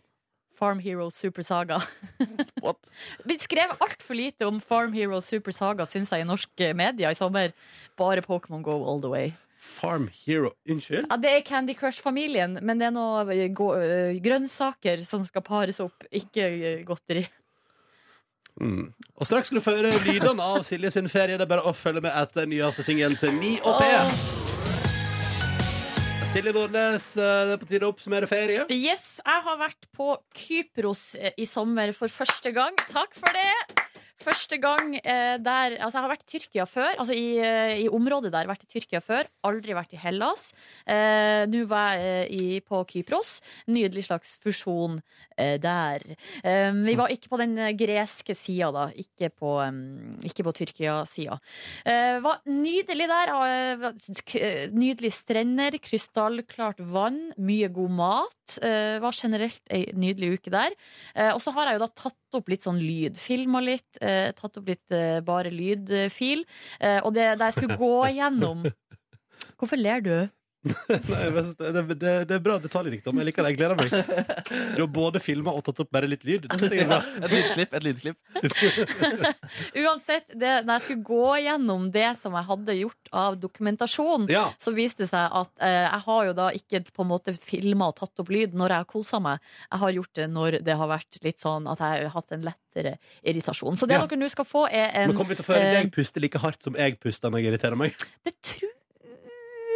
Farm 0.63 0.79
Hero 0.79 1.09
Super 1.11 1.43
Saga. 1.43 1.81
Vi 3.27 3.35
skrev 3.39 3.73
altfor 3.79 4.15
lite 4.15 4.45
om 4.47 4.61
Farm 4.61 4.93
Hero 4.93 5.19
Super 5.21 5.51
Saga, 5.51 5.83
syns 5.85 6.13
jeg, 6.13 6.23
i 6.23 6.27
norske 6.27 6.69
medier 6.71 7.11
i 7.11 7.17
sommer. 7.19 7.51
Bare 7.99 8.23
Pokémon 8.23 8.63
Go 8.63 8.77
all 8.87 9.01
the 9.03 9.11
way. 9.11 9.33
Farm 9.59 10.07
Hero. 10.07 10.53
Unnskyld? 10.69 11.07
Ja, 11.09 11.17
Det 11.17 11.33
er 11.33 11.41
Candy 11.41 11.75
Crush-familien, 11.75 12.59
men 12.61 12.79
det 12.79 12.87
er 12.87 12.95
noe 12.95 13.25
eh, 13.35 13.43
eh, 13.49 14.21
grønnsaker 14.23 15.03
som 15.03 15.25
skal 15.27 15.43
pares 15.43 15.81
opp, 15.83 16.07
ikke 16.11 16.47
eh, 16.47 16.85
godteri. 16.87 17.25
Mm. 18.61 18.93
Og 19.17 19.27
straks 19.27 19.51
skal 19.51 19.59
du 19.59 19.65
få 19.65 19.75
høre 19.75 19.91
lydene 20.07 20.47
av 20.47 20.63
Silje 20.63 20.93
sin 20.95 21.11
ferie. 21.11 21.35
Det 21.35 21.43
er 21.43 21.51
bare 21.57 21.67
å 21.67 21.75
følge 21.75 22.05
med 22.07 22.15
etter 22.15 22.47
nyeste 22.47 22.87
singel 22.87 23.19
til 23.19 23.35
9 23.35 23.57
og 23.67 23.83
P. 23.83 24.42
Silje 26.33 26.49
Nordnes, 26.49 27.11
eh, 27.13 27.41
det 27.45 27.53
er 27.53 27.59
på 27.61 27.67
tide 27.69 27.85
å 27.85 27.91
oppsummere 27.93 28.25
ferie. 28.25 28.63
Yes, 28.73 29.19
jeg 29.21 29.41
har 29.45 29.57
vært 29.59 29.85
på 29.93 30.07
Kypros 30.33 31.03
eh, 31.13 31.35
i 31.37 31.45
sommer 31.45 31.93
for 31.93 32.09
første 32.09 32.49
gang. 32.55 32.73
Takk 32.89 33.13
for 33.13 33.37
det! 33.37 33.83
Første 34.23 34.57
gang 34.61 34.95
eh, 35.01 35.35
der 35.43 35.77
Altså, 35.79 35.97
jeg 35.97 36.03
har 36.05 36.11
vært 36.11 36.25
i 36.25 36.31
Tyrkia 36.33 36.65
før. 36.69 36.91
Altså 37.01 37.15
i, 37.17 37.37
eh, 37.43 37.83
i 37.83 37.87
området 37.91 38.31
der. 38.33 38.47
Vært 38.49 38.65
i 38.65 38.71
Tyrkia 38.71 39.01
før. 39.03 39.27
Aldri 39.47 39.75
vært 39.75 39.95
i 39.95 39.99
Hellas. 39.99 40.51
Eh, 40.87 41.43
Nå 41.49 41.63
var 41.69 41.97
jeg 41.99 42.29
eh, 42.29 42.33
i, 42.33 42.59
på 42.63 42.81
Kypros. 42.89 43.35
Nydelig 43.71 44.05
slags 44.07 44.37
fusjon 44.43 44.99
eh, 45.37 45.57
der. 45.61 46.05
Eh, 46.43 46.71
vi 46.73 46.95
var 46.99 47.13
ikke 47.13 47.31
på 47.33 47.39
den 47.41 47.57
greske 47.79 48.35
sida, 48.37 48.71
da. 48.75 48.85
Ikke 48.99 49.29
på, 49.33 49.57
um, 49.61 50.17
på 50.23 50.55
Tyrkia-sida. 50.59 51.37
Var 52.23 52.41
nydelig 52.49 53.07
der. 53.09 53.31
Nydelige 54.73 55.15
strender, 55.15 55.77
krystallklart 55.83 56.81
vann, 56.93 57.31
mye 57.37 57.69
god 57.73 57.95
mat. 57.99 58.57
Var 59.03 59.15
generelt 59.17 59.61
ei 59.73 59.85
nydelig 59.97 60.37
uke 60.37 60.53
der. 60.53 60.75
Og 61.33 61.41
så 61.43 61.53
har 61.55 61.69
jeg 61.69 61.79
jo 61.79 61.83
da 61.85 61.91
tatt 62.03 62.37
opp 62.37 62.51
litt 62.51 62.65
sånn 62.65 62.81
lyd. 62.81 63.17
Filma 63.21 63.61
litt, 63.63 63.99
tatt 64.37 64.59
opp 64.59 64.69
litt 64.71 64.93
eh, 64.95 65.19
bare 65.25 65.51
lydfil. 65.53 66.45
Eh, 66.79 66.99
og 67.03 67.13
det, 67.17 67.27
da 67.39 67.49
jeg 67.49 67.59
skulle 67.59 67.79
gå 67.79 67.95
gjennom 68.19 68.65
Hvorfor 69.59 69.79
ler 69.79 70.01
du? 70.03 70.15
Nei, 70.89 71.23
det, 71.35 71.41
det, 71.59 71.81
det, 71.99 72.11
det 72.29 72.35
er 72.37 72.43
bra 72.43 72.53
detaljrikdom. 72.63 73.17
Jeg 73.19 73.27
liker 73.27 73.43
det. 73.43 73.49
Jeg 73.51 73.57
gleder 73.59 73.75
meg. 73.75 73.89
Du 74.77 74.81
har 74.85 74.91
både 74.95 75.19
filma 75.19 75.51
og 75.51 75.63
tatt 75.67 75.81
opp 75.83 75.89
bare 75.91 76.07
litt 76.07 76.23
lyd. 76.23 76.45
Det 76.47 76.69
er 76.71 76.87
bra. 76.87 76.99
Et 77.27 77.33
lydklipp. 77.35 77.73
Et 77.79 77.83
lydklipp. 77.83 78.17
Uansett, 79.83 80.31
det, 80.33 80.53
når 80.65 80.77
jeg 80.77 80.85
skulle 80.85 81.05
gå 81.07 81.27
gjennom 81.43 81.89
det 81.93 82.07
som 82.19 82.35
jeg 82.37 82.47
hadde 82.49 82.75
gjort 82.79 83.11
av 83.23 83.37
dokumentasjon, 83.43 84.27
Ja. 84.31 84.45
så 84.61 84.73
viste 84.75 85.03
det 85.03 85.09
seg 85.11 85.35
at 85.41 85.63
eh, 85.63 85.81
jeg 85.83 86.01
har 86.07 86.27
jo 86.29 86.35
da 86.37 86.47
ikke 86.55 86.83
på 86.93 87.03
en 87.05 87.11
måte 87.11 87.33
filma 87.35 87.89
og 87.91 87.97
tatt 87.99 88.23
opp 88.23 88.31
lyd 88.33 88.55
når 88.57 88.75
jeg 88.75 88.85
har 88.85 88.89
kosa 88.95 89.19
meg. 89.23 89.43
Jeg 89.69 89.83
har 89.83 89.95
gjort 89.97 90.13
det 90.21 90.29
når 90.31 90.59
det 90.65 90.77
har 90.79 90.91
vært 90.91 91.19
litt 91.25 91.43
sånn 91.43 91.67
at 91.71 91.83
jeg 91.83 92.05
har 92.07 92.15
hatt 92.15 92.31
en 92.37 92.47
lettere 92.47 92.95
irritasjon. 93.21 93.77
Så 93.79 93.89
det 93.89 93.97
Ja. 93.99 94.05
dere 94.07 94.19
nå 94.23 94.29
skal 94.31 94.45
få, 94.47 94.65
er 94.71 94.89
en 95.03 95.11
Men 95.11 95.17
kommer 95.19 95.35
vi 95.35 95.41
til 95.41 95.45
å 95.45 95.51
føle 95.51 95.67
eh, 95.67 95.75
deg 95.81 95.91
puste 95.93 96.23
like 96.23 96.39
hardt 96.39 96.63
som 96.63 96.79
jeg 96.79 96.97
puster 97.03 97.29
når 97.33 97.43
jeg 97.43 97.51
irriterer 97.53 97.79
meg? 97.79 97.99
Det 98.23 98.33
tror 98.41 98.71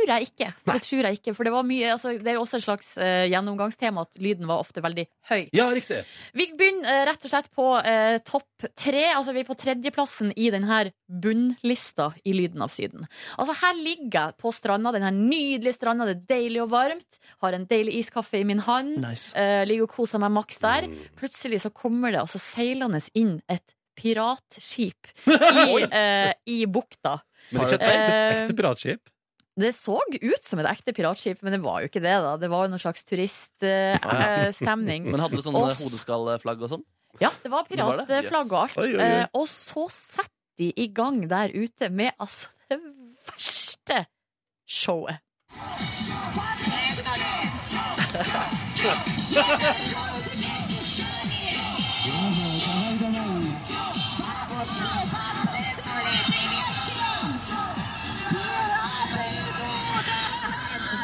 jeg 0.08 0.28
ikke. 0.30 0.48
Det 0.68 0.82
tror 0.86 1.08
jeg 1.08 1.18
ikke, 1.20 1.34
for 1.36 1.48
det 1.48 1.54
var 1.54 1.66
mye 1.68 1.92
altså, 1.94 2.14
Det 2.18 2.32
er 2.32 2.38
jo 2.38 2.44
også 2.44 2.60
et 2.60 2.66
slags 2.66 2.90
uh, 3.00 3.26
gjennomgangstema 3.32 4.04
at 4.06 4.20
lyden 4.22 4.48
var 4.50 4.64
ofte 4.64 4.84
veldig 4.84 5.06
høy. 5.30 5.48
Ja, 5.56 5.68
riktig. 5.74 6.02
Vi 6.38 6.48
begynner 6.58 7.02
uh, 7.02 7.06
rett 7.10 7.28
og 7.28 7.32
slett 7.32 7.50
på 7.56 7.68
uh, 7.78 8.18
topp 8.28 8.68
tre. 8.78 9.04
Altså 9.14 9.36
Vi 9.36 9.44
er 9.44 9.50
på 9.50 9.58
tredjeplassen 9.60 10.34
i 10.36 10.50
denne 10.54 10.84
bunnlista 11.08 12.12
i 12.28 12.36
Lyden 12.36 12.64
av 12.66 12.74
Syden. 12.74 13.08
Altså 13.38 13.56
Her 13.62 13.78
ligger 13.80 14.20
jeg 14.20 14.38
på 14.42 14.54
stranda, 14.56 14.94
denne 14.96 15.14
nydelige 15.16 15.78
stranda. 15.78 16.08
Det 16.10 16.18
er 16.18 16.28
deilig 16.36 16.64
og 16.66 16.72
varmt. 16.76 17.22
Har 17.44 17.58
en 17.58 17.68
deilig 17.70 17.98
iskaffe 18.04 18.42
i 18.42 18.46
min 18.48 18.64
hånd. 18.66 18.98
Nice. 19.04 19.34
Ligger 19.68 19.88
og 19.88 19.96
koser 19.96 20.22
meg 20.24 20.34
maks 20.36 20.62
der. 20.64 20.90
Plutselig 21.20 21.64
så 21.66 21.74
kommer 21.74 22.14
det 22.14 22.24
altså 22.24 22.42
seilende 22.42 23.02
inn 23.18 23.38
et 23.52 23.76
piratskip 23.98 25.10
i, 25.26 25.86
i 26.54 26.58
bukta. 26.70 27.18
Men 27.50 27.64
ikke 27.64 27.80
et 27.80 27.86
ekte, 27.88 28.18
ekte 28.42 28.58
piratskip? 28.58 29.14
Det 29.58 29.72
så 29.74 29.96
ut 29.98 30.44
som 30.46 30.60
et 30.62 30.68
ekte 30.70 30.94
piratskip, 30.94 31.40
men 31.42 31.56
det 31.56 31.62
var 31.64 31.82
jo 31.82 31.88
ikke 31.90 32.04
det. 32.04 32.14
da 32.22 32.36
Det 32.38 32.50
var 32.52 32.68
jo 32.68 32.74
noen 32.76 32.84
slags 32.84 33.02
turiststemning. 33.08 35.08
Men 35.12 35.24
hadde 35.24 35.40
du 35.40 35.42
sånne 35.42 35.64
Og 35.64 35.74
hodeskallflagg 35.82 36.62
og 36.68 36.74
sånn? 36.76 36.86
ja, 37.18 37.32
det 37.42 37.50
var 37.50 37.66
piratflagg 37.66 38.52
og 38.54 38.60
alt. 38.60 38.78
Oi, 38.78 38.92
oi, 38.94 39.02
oi. 39.02 39.08
Eh, 39.24 39.26
og 39.34 39.48
så 39.50 39.88
setter 39.90 40.30
de 40.62 40.70
i 40.78 40.86
gang 40.94 41.24
der 41.30 41.50
ute 41.58 41.90
med 41.90 42.14
altså 42.22 42.54
det 42.70 42.78
verste 43.26 44.04
showet. 44.68 45.18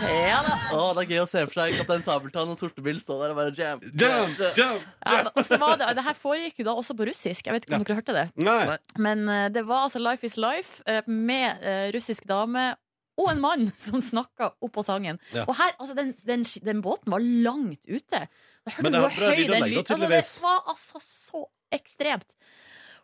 Ja 0.03 0.39
da. 0.45 0.53
Å, 0.75 0.83
det 0.97 1.03
er 1.05 1.09
gøy 1.13 1.21
å 1.23 1.27
se 1.29 1.43
for 1.47 1.57
seg 1.61 1.75
Kaptein 1.79 2.03
Sabeltann 2.05 2.51
og 2.53 2.59
Sortebil 2.59 2.99
stå 3.01 3.17
der 3.21 3.33
og 3.33 3.39
bare 3.39 3.53
jam. 3.57 3.81
Jump, 3.83 4.41
jump, 4.57 4.85
Ja, 5.05 5.23
og 5.31 5.43
så 5.47 5.59
var 5.61 5.77
det, 5.81 5.89
det 5.97 6.05
her 6.05 6.17
foregikk 6.17 6.61
jo 6.63 6.67
da 6.69 6.75
også 6.79 6.95
på 6.99 7.07
russisk. 7.09 7.47
Jeg 7.47 7.55
vet 7.55 7.67
ikke 7.67 7.79
om 7.79 7.85
dere 7.87 7.99
hørte 7.99 8.15
det. 8.17 8.25
Nei. 8.43 8.77
Men 9.01 9.27
eh, 9.31 9.47
det 9.53 9.65
var 9.69 9.87
altså 9.87 10.01
Life 10.03 10.27
is 10.27 10.37
Life 10.41 10.83
eh, 10.89 11.03
med 11.07 11.63
eh, 11.63 11.87
russisk 11.95 12.27
dame 12.29 12.71
og 13.21 13.29
en 13.29 13.41
mann 13.43 13.67
som 13.85 14.01
snakka 14.01 14.53
oppå 14.65 14.83
sangen. 14.85 15.19
Ja. 15.35 15.45
Og 15.47 15.55
her, 15.59 15.75
altså 15.77 15.95
den, 15.97 16.13
den, 16.25 16.45
den 16.65 16.81
båten 16.85 17.13
var 17.13 17.21
langt 17.23 17.83
ute. 17.85 18.25
Da 18.63 18.73
hørte 18.77 18.85
Men 18.87 18.93
du 18.95 18.97
det 18.97 19.03
hvor 19.05 19.17
bra 19.19 19.29
høy 19.31 19.35
den 19.35 19.43
lydanlegg, 19.43 19.73
da, 19.73 19.79
altså, 19.83 19.93
Det 19.93 19.99
tydeligvis. 20.07 20.35
var 20.43 20.61
altså 20.73 21.03
så 21.05 21.45
ekstremt. 21.73 22.29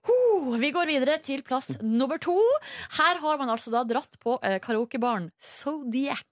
Huh, 0.07 0.53
vi 0.61 0.69
går 0.71 0.87
videre 0.87 1.17
til 1.19 1.41
plass 1.43 1.73
nummer 1.83 2.17
to. 2.23 2.37
Her 2.95 3.19
har 3.19 3.39
man 3.41 3.51
altså 3.51 3.73
da 3.73 3.81
dratt 3.83 4.15
på 4.23 4.37
eh, 4.47 4.55
karaokebaren 4.63 5.27
Zodiac. 5.43 6.23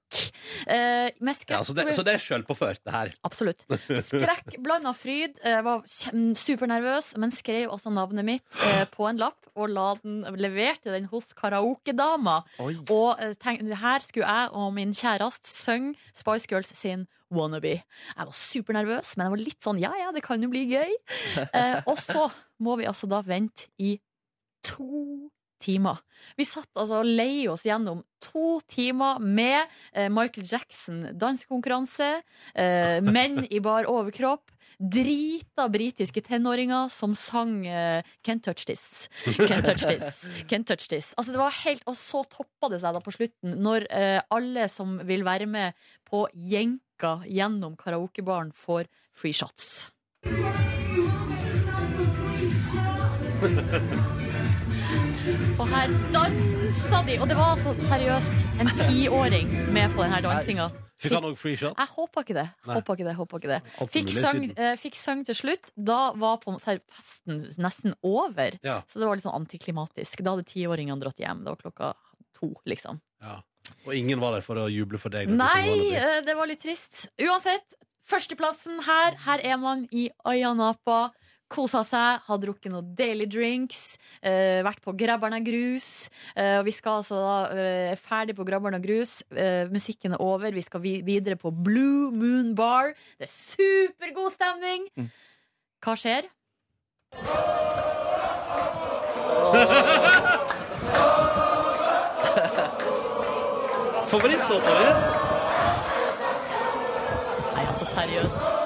Eh, 0.67 1.09
med 1.19 1.33
Ja, 1.33 1.35
skrekk 1.35 1.65
så, 1.67 1.75
det, 1.75 1.85
så 1.95 2.03
det 2.05 2.13
er 2.17 2.23
sjølpåført, 2.23 2.81
det 2.87 2.93
her. 2.93 3.11
Absolutt. 3.27 3.65
Skrekk 4.09 4.57
blanda 4.63 4.93
fryd. 4.95 5.37
Jeg 5.43 5.65
var 5.65 5.83
supernervøs, 5.87 7.13
men 7.19 7.33
skrev 7.35 7.73
også 7.75 7.91
navnet 7.93 8.27
mitt 8.27 8.57
eh, 8.69 8.85
på 8.93 9.07
en 9.09 9.19
lapp 9.21 9.51
og 9.57 9.71
la 9.73 9.87
den, 10.03 10.21
leverte 10.37 10.93
den 10.93 11.07
hos 11.11 11.31
karaokedama. 11.37 12.39
Og 12.61 13.21
eh, 13.23 13.35
tenk, 13.41 13.63
her 13.81 14.03
skulle 14.05 14.27
jeg 14.29 14.51
og 14.57 14.73
min 14.75 14.93
kjæreste 14.97 15.49
synge 15.49 15.95
Spice 16.15 16.49
Girls 16.49 16.73
sin 16.77 17.07
Wannabe. 17.33 17.81
Jeg 17.81 18.27
var 18.29 18.35
supernervøs, 18.37 19.15
men 19.17 19.27
jeg 19.27 19.33
var 19.33 19.41
litt 19.43 19.65
sånn 19.65 19.81
ja 19.81 19.91
ja, 19.99 20.11
det 20.15 20.23
kan 20.25 20.43
jo 20.43 20.51
bli 20.51 20.67
gøy. 20.71 20.93
Eh, 21.47 21.79
og 21.89 21.97
så 21.99 22.29
må 22.63 22.77
vi 22.79 22.87
altså 22.89 23.09
da 23.11 23.19
vente 23.25 23.67
i 23.83 23.97
to 24.65 25.27
timer. 25.61 25.99
Vi 26.37 26.45
satt 26.47 26.69
altså 26.77 27.01
og 27.01 27.09
leie 27.09 27.47
oss 27.51 27.65
gjennom 27.67 28.03
to 28.23 28.59
timer 28.69 29.21
med 29.21 29.59
eh, 29.93 30.09
Michael 30.13 30.47
Jackson 30.47 31.07
dansekonkurranse, 31.17 32.21
eh, 32.55 32.99
menn 33.15 33.43
i 33.49 33.59
bar 33.63 33.89
overkropp, 33.89 34.51
drita 34.77 35.65
britiske 35.73 36.21
tenåringer 36.21 36.89
som 36.93 37.15
sang 37.17 37.65
eh, 37.65 38.03
Can't 38.25 38.43
touch 38.45 38.65
this, 38.69 39.09
can't 39.25 39.65
touch 39.65 39.85
this, 39.87 40.27
can't 40.49 40.67
touch 40.67 40.87
this. 40.89 41.13
Altså 41.17 41.31
det 41.33 41.41
var 41.41 41.55
helt, 41.63 41.83
Og 41.87 41.97
så 41.97 42.23
toppa 42.29 42.69
det 42.73 42.81
seg 42.83 42.93
da 42.93 43.01
på 43.03 43.13
slutten, 43.15 43.57
når 43.63 43.87
eh, 43.89 44.21
alle 44.29 44.67
som 44.69 44.99
vil 45.07 45.25
være 45.25 45.49
med 45.49 45.73
på 46.07 46.27
jenka 46.33 47.19
gjennom 47.25 47.75
karaokebaren, 47.79 48.53
får 48.53 48.85
free 49.13 49.33
shots. 49.33 49.89
Og 55.57 55.65
her 55.71 55.93
dansa 56.13 57.01
de! 57.07 57.15
Og 57.21 57.29
det 57.29 57.37
var 57.37 57.53
altså 57.55 57.73
seriøst 57.89 58.43
en 58.63 58.69
tiåring 58.79 59.49
med 59.75 59.95
på 59.95 60.05
denne 60.05 60.21
dansinga. 60.23 60.67
Fikk 60.97 61.13
han 61.13 61.27
òg 61.29 61.35
free 61.37 61.57
shot? 61.59 61.75
Jeg 61.77 61.91
håper 61.93 62.23
ikke 62.25 62.35
det. 62.37 62.45
Håper 62.65 62.97
ikke 62.97 63.05
det, 63.05 63.15
håper 63.19 63.41
ikke 63.41 63.51
det. 63.51 63.59
Fikk 63.93 64.13
sang, 64.15 64.39
eh, 64.55 64.73
fikk 64.81 64.97
sang 64.97 65.21
til 65.27 65.37
slutt. 65.37 65.69
Da 65.77 65.99
var 66.17 66.39
på 66.41 66.55
festen 66.57 67.43
nesten 67.61 67.93
over. 68.01 68.57
Ja. 68.65 68.79
Så 68.89 68.97
det 68.97 69.05
var 69.05 69.19
litt 69.19 69.25
sånn 69.27 69.37
antiklimatisk. 69.37 70.23
Da 70.25 70.33
hadde 70.33 70.47
tiåringene 70.49 70.97
dratt 71.03 71.21
hjem. 71.21 71.43
Det 71.45 71.53
var 71.53 71.61
klokka 71.61 71.91
to, 72.39 72.49
liksom. 72.65 73.01
Ja. 73.21 73.41
Og 73.85 73.93
ingen 73.93 74.19
var 74.23 74.33
der 74.37 74.45
for 74.45 74.57
å 74.57 74.65
juble 74.71 74.97
for 75.01 75.13
deg? 75.13 75.29
Nei, 75.29 75.93
eh, 75.93 76.21
det 76.25 76.35
var 76.39 76.49
litt 76.49 76.63
trist. 76.63 77.05
Uansett, 77.21 77.77
førsteplassen 78.07 78.81
her. 78.87 79.19
Her 79.27 79.43
er 79.43 79.57
man 79.61 79.85
i 79.91 80.09
Ayanapa. 80.25 81.11
Kosa 81.47 81.83
seg, 81.87 82.23
har 82.27 82.39
drukket 82.43 82.71
noen 82.73 82.89
daily 82.97 83.23
drinks, 83.29 83.95
uh, 84.19 84.59
vært 84.67 84.81
på 84.83 84.91
Grabber'n 84.99 85.39
grus. 85.45 86.09
Uh, 86.35 86.59
og 86.59 86.67
vi 86.67 86.73
skal 86.75 86.99
altså 86.99 87.21
da 87.21 87.37
uh, 87.53 87.93
er 87.93 88.01
ferdig 88.01 88.35
på 88.35 88.45
Grabber'n 88.47 88.83
grus. 88.83 89.21
Eh, 89.31 89.69
musikken 89.71 90.17
er 90.17 90.23
over. 90.23 90.51
Vi 90.51 90.65
skal 90.65 90.83
vi 90.83 90.97
videre 91.07 91.39
på 91.39 91.51
Blue 91.51 92.11
Moon 92.11 92.53
Bar. 92.55 92.93
Det 93.17 93.29
er 93.29 93.31
supergod 93.31 94.33
stemning! 94.35 94.89
Mm. 94.99 95.09
Hva 95.83 95.95
skjer? 95.95 96.27
Favorittlåta 104.07 104.77
di? 104.79 104.87
Nei, 107.55 107.65
altså 107.65 107.85
seriøst. 107.85 108.56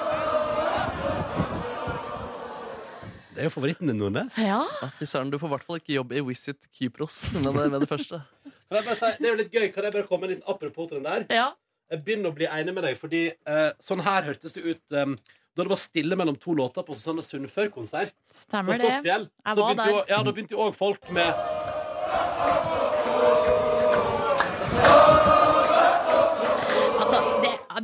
Det 3.32 3.40
er 3.40 3.48
jo 3.48 3.52
favoritten 3.54 3.88
din, 3.88 3.96
Nordnes. 4.00 4.36
Ja. 4.38 4.60
Ja, 4.82 4.88
Fy 4.98 5.06
søren, 5.08 5.30
du 5.32 5.38
får 5.40 5.48
i 5.48 5.52
hvert 5.54 5.66
fall 5.68 5.78
ikke 5.80 5.94
jobb 5.96 6.10
i 6.12 6.20
Visit 6.26 6.66
Kypros 6.76 7.22
med 7.38 7.48
det, 7.48 7.66
med 7.72 7.80
det 7.80 7.88
første. 7.88 8.20
Kan 8.68 8.78
jeg 8.80 8.84
bare 8.88 8.96
si, 8.98 9.08
det 9.18 9.28
er 9.28 9.32
jo 9.32 9.38
litt 9.40 9.52
gøy. 9.56 9.66
Kan 9.72 9.84
jeg 9.88 9.94
bare 9.96 10.08
komme 10.08 10.28
litt 10.30 10.44
apropos 10.48 10.88
til 10.92 11.00
den 11.00 11.08
der? 11.10 11.28
ja. 11.32 11.50
Jeg 11.92 12.00
begynner 12.06 12.30
å 12.30 12.32
bli 12.32 12.46
enig 12.48 12.72
med 12.72 12.86
deg, 12.86 12.94
fordi 12.96 13.18
eh, 13.28 13.66
sånn 13.84 14.00
her 14.00 14.24
hørtes 14.24 14.54
det 14.56 14.62
ut 14.64 14.94
eh, 14.96 15.10
da 15.52 15.64
det 15.66 15.68
var 15.74 15.76
stille 15.82 16.16
mellom 16.16 16.38
to 16.40 16.54
låter 16.56 16.86
på 16.86 16.94
Susanne 16.96 17.20
Sundfør-konsert. 17.20 18.14
På 18.16 18.38
Stemmer 18.46 18.78
det. 18.80 18.86
Slottsfjell. 18.86 19.26
Jeg 19.28 19.58
Så 19.58 19.60
var 19.66 19.74
begynte 19.74 19.90
jo, 19.90 19.98
der. 19.98 20.08
ja, 20.14 20.20
da 20.24 20.32
begynte 20.32 20.56
jo 20.56 20.62
òg 20.70 20.78
folk 20.78 21.10
med 21.12 21.28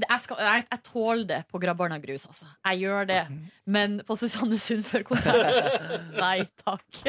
jeg, 0.04 0.20
skal, 0.24 0.40
jeg, 0.44 0.64
jeg 0.70 0.82
tåler 0.86 1.26
det 1.28 1.40
på 1.50 1.60
Grabbarna 1.62 1.98
grus, 2.02 2.26
altså. 2.30 2.48
Jeg 2.70 2.84
gjør 2.84 3.08
det. 3.10 3.22
Men 3.66 4.00
på 4.06 4.16
Susanne 4.18 4.58
Sund 4.60 4.84
før 4.88 5.06
konsert 5.08 5.58
Nei 6.22 6.42
takk. 6.64 7.02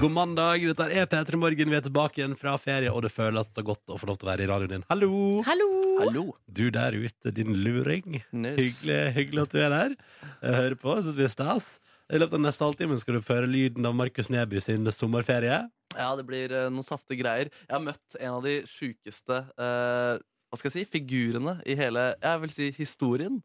God 0.00 0.10
mandag, 0.12 0.64
dette 0.74 0.88
er 0.90 1.06
P3 1.08 1.38
Morgen. 1.38 1.70
Vi 1.70 1.78
er 1.78 1.84
tilbake 1.86 2.20
igjen 2.20 2.34
fra 2.36 2.56
ferie, 2.60 2.90
og 2.90 3.04
det 3.06 3.12
føles 3.14 3.48
så 3.54 3.62
godt 3.64 3.94
å 3.94 3.96
få 4.00 4.08
lov 4.10 4.18
til 4.20 4.26
å 4.28 4.32
være 4.32 4.44
i 4.44 4.48
radioen 4.50 4.72
din. 4.74 4.86
Hallo! 4.90 5.10
Hallo! 5.46 5.68
Hallo. 6.02 6.24
Du 6.50 6.66
der 6.74 6.96
ute, 6.98 7.32
din 7.32 7.54
luring. 7.62 8.18
Nus. 8.34 8.58
Hyggelig, 8.58 9.00
hyggelig 9.16 9.44
at 9.46 9.54
du 9.54 9.62
er 9.62 9.72
der. 9.72 9.96
Jeg 10.42 10.58
hører 10.58 10.76
på, 10.82 10.96
Syns 10.98 11.16
vi 11.16 11.26
er 11.28 11.32
stas. 11.32 11.70
I 12.12 12.20
løpet 12.20 12.36
av 12.36 12.42
neste 12.44 12.66
halvtime 12.66 12.98
skal 13.00 13.16
du 13.16 13.24
føre 13.24 13.48
lyden 13.48 13.86
av 13.88 13.94
Markus 13.96 14.28
Neby 14.32 14.60
sin 14.60 14.90
sommerferie. 14.92 15.62
Ja, 15.94 16.10
det 16.18 16.26
blir 16.28 16.52
eh, 16.52 16.68
noen 16.72 16.84
saftige 16.84 17.22
greier. 17.22 17.50
Jeg 17.64 17.72
har 17.72 17.82
møtt 17.86 18.18
en 18.18 18.34
av 18.34 18.44
de 18.44 18.58
sjukeste 18.68 19.40
eh, 19.56 20.18
hva 20.54 20.60
skal 20.62 20.70
jeg 20.72 20.86
si, 20.86 20.90
figurene 20.94 21.58
i 21.66 21.74
hele 21.78 22.12
Jeg 22.22 22.40
vil 22.46 22.54
si 22.54 22.70
historien. 22.78 23.42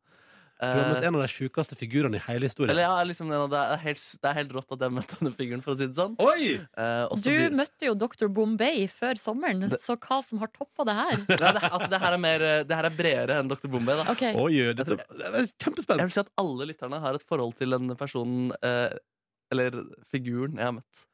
Du 0.59 0.65
har 0.67 0.89
møtt 0.91 0.97
Eh, 0.99 1.07
en 1.07 1.15
av 1.15 1.21
de 1.23 1.27
sjukeste 1.31 1.75
figurene 1.79 2.17
i 2.19 2.23
hele 2.25 2.49
historien. 2.49 2.73
eller 2.73 2.83
ja, 2.83 2.95
liksom 3.07 3.29
det, 3.31 3.59
er 3.59 3.77
helt, 3.79 4.01
det 4.19 4.27
er 4.27 4.33
helt 4.41 4.49
rått 4.57 4.73
at 4.75 4.81
jeg 4.83 4.91
møtte 4.91 5.15
denne 5.21 5.31
figuren, 5.37 5.61
for 5.63 5.71
å 5.71 5.77
si 5.79 5.85
det 5.87 5.95
sånn. 5.95 6.17
Oi! 6.19 6.49
Eh, 6.59 7.03
Du 7.15 7.29
blir- 7.31 7.55
møtte 7.55 7.87
jo 7.87 7.93
Dr. 7.95 8.27
Bombay 8.27 8.83
før 8.91 9.15
sommeren, 9.15 9.61
Det- 9.69 9.79
så 9.79 9.95
hva 9.95 10.17
som 10.21 10.37
har 10.43 10.51
toppa 10.51 10.83
det 10.83 10.95
her? 10.97 11.15
ja, 11.39 11.53
det, 11.55 11.63
altså, 11.63 11.87
det, 11.89 12.01
her 12.03 12.11
er 12.11 12.17
mer, 12.25 12.41
eh, 12.43 12.63
det 12.67 12.75
her 12.75 12.89
er 12.89 12.97
bredere 12.97 13.39
enn 13.39 13.47
Dr. 13.47 13.69
Bombay. 13.71 13.95
Da. 14.03 14.11
Okay. 14.11 14.33
Oi, 14.35 14.73
dette, 14.75 14.99
jeg 14.99 15.31
er 15.31 15.47
Jeg 15.47 16.03
vil 16.03 16.11
si 16.11 16.19
at 16.19 16.33
alle 16.37 16.67
lytterne 16.73 16.99
har 16.99 17.15
et 17.15 17.23
forhold 17.23 17.55
til 17.55 17.69
den 17.77 17.95
personen 17.95 18.51
eh, 18.61 18.91
Eller 19.55 19.71
figuren 20.11 20.59
jeg 20.59 20.65
har 20.67 20.75
møtt. 20.75 21.05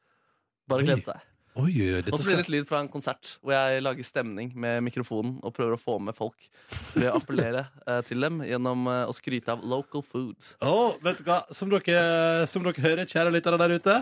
Bare 0.66 0.82
gled 0.82 1.04
seg. 1.06 1.22
Oi, 1.56 1.72
dette 1.72 2.12
Og 2.12 2.20
så 2.20 2.28
blir 2.28 2.36
det 2.36 2.42
litt 2.44 2.52
lyd 2.52 2.66
fra 2.68 2.82
en 2.82 2.90
konsert 2.92 3.30
hvor 3.40 3.54
jeg 3.54 3.80
lager 3.80 4.04
stemning 4.04 4.50
med 4.60 4.82
mikrofonen 4.84 5.38
og 5.40 5.54
prøver 5.56 5.76
å 5.76 5.80
få 5.80 5.94
med 6.04 6.16
folk 6.16 6.48
ved 6.92 7.08
å 7.08 7.14
appellere 7.16 7.62
eh, 7.88 8.02
til 8.04 8.26
dem 8.26 8.42
gjennom 8.44 8.84
eh, 8.92 9.04
å 9.08 9.14
skryte 9.16 9.54
av 9.54 9.64
local 9.64 10.04
food. 10.04 10.36
Å, 10.60 10.74
vet 11.04 11.22
du 11.22 11.30
hva? 11.30 11.40
Som 11.56 11.72
dere, 11.72 12.44
som 12.50 12.66
dere 12.66 12.84
hører, 12.84 13.08
kjære 13.08 13.32
lyttere 13.32 13.60
der 13.62 13.76
ute, 13.78 13.96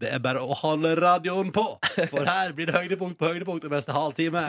det 0.00 0.14
er 0.14 0.22
bare 0.22 0.44
å 0.44 0.54
holde 0.62 0.94
radioen 1.00 1.50
på. 1.52 1.66
For 2.12 2.30
her 2.30 2.54
blir 2.56 2.70
det 2.70 2.78
høydepunkt 2.78 3.18
på 3.18 3.34
høydepunkt 3.34 3.66
den 3.66 3.74
neste 3.74 3.96
halvtime. 3.96 4.46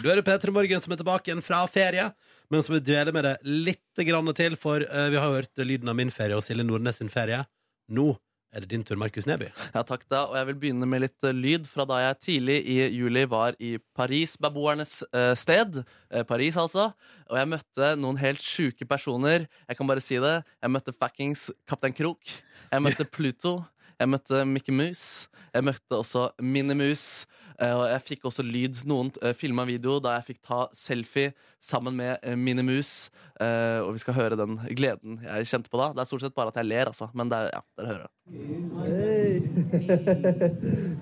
Du 0.00 0.08
er 0.08 0.16
det 0.16 0.24
P3 0.24 0.56
Morgen 0.56 0.80
som 0.80 0.96
er 0.96 1.04
tilbake 1.04 1.28
igjen 1.28 1.44
fra 1.44 1.60
ferie, 1.68 2.08
men 2.48 2.64
som 2.64 2.78
vil 2.78 2.84
dvele 2.88 3.12
med 3.12 3.28
det 3.28 3.36
litt 3.44 4.06
grann 4.08 4.32
til, 4.36 4.56
for 4.56 4.80
eh, 4.80 5.08
vi 5.12 5.20
har 5.20 5.28
hørt 5.36 5.60
lyden 5.60 5.92
av 5.92 6.00
min 6.00 6.10
ferie 6.14 6.40
og 6.40 6.44
Silje 6.46 6.64
Nordnes 6.64 7.04
sin 7.04 7.12
ferie. 7.12 7.44
Nå 7.92 8.14
er 8.52 8.60
det 8.60 8.68
din 8.68 8.82
tur, 8.84 8.98
Markus 9.00 9.24
Neby. 9.28 9.48
Ja, 9.72 9.80
takk 9.88 10.04
da, 10.12 10.26
og 10.28 10.36
jeg 10.36 10.48
vil 10.50 10.58
begynne 10.60 10.88
med 10.88 11.00
litt 11.06 11.24
eh, 11.24 11.32
lyd 11.32 11.64
fra 11.70 11.86
da 11.88 12.02
jeg 12.02 12.18
tidlig 12.26 12.58
i 12.68 12.76
juli 12.92 13.24
var 13.30 13.56
i 13.56 13.78
Paris, 13.96 14.34
beboernes 14.40 14.98
eh, 15.08 15.32
sted. 15.40 15.80
Eh, 16.12 16.24
Paris, 16.28 16.58
altså. 16.60 16.90
Og 17.30 17.38
jeg 17.40 17.48
møtte 17.48 17.92
noen 17.96 18.20
helt 18.20 18.44
sjuke 18.44 18.84
personer. 18.88 19.48
Jeg 19.64 19.78
kan 19.78 19.88
bare 19.88 20.04
si 20.04 20.20
det. 20.20 20.34
Jeg 20.60 20.74
møtte 20.74 20.92
fuckings 20.92 21.48
Kaptein 21.68 21.96
Krok. 21.96 22.20
Jeg 22.68 22.84
møtte 22.84 23.08
Pluto. 23.16 23.62
Jeg 23.96 24.12
møtte 24.12 24.44
Mickey 24.48 24.76
Mouse. 24.76 25.30
Jeg 25.52 25.64
møtte 25.64 25.96
også 25.96 26.28
Minimus. 26.40 27.24
Eh, 27.58 27.82
jeg 27.92 28.02
fikk 28.06 28.24
også 28.30 28.42
lyd. 28.46 28.74
Noen 28.88 29.10
uh, 29.22 29.32
filma 29.36 29.64
video 29.68 29.98
da 30.02 30.10
jeg 30.18 30.26
fikk 30.32 30.40
ta 30.48 30.60
selfie 30.76 31.32
sammen 31.62 31.94
med 31.98 32.18
uh, 32.24 32.36
Minimus. 32.38 33.10
Eh, 33.40 33.80
og 33.82 33.92
vi 33.96 34.02
skal 34.02 34.14
høre 34.14 34.36
den 34.38 34.58
gleden 34.76 35.20
jeg 35.24 35.48
kjente 35.50 35.70
på 35.72 35.78
da. 35.80 35.86
Det 35.96 36.00
er 36.02 36.08
stort 36.10 36.24
sett 36.24 36.36
bare 36.36 36.52
at 36.52 36.58
jeg 36.60 36.68
ler, 36.70 36.86
altså. 36.92 37.06
Men 37.16 37.26
det 37.32 37.36
er, 37.38 37.46
ja, 37.56 37.62
dere 37.78 37.88
hører 37.92 38.02
det. 38.06 38.10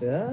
Ja, 0.01 0.25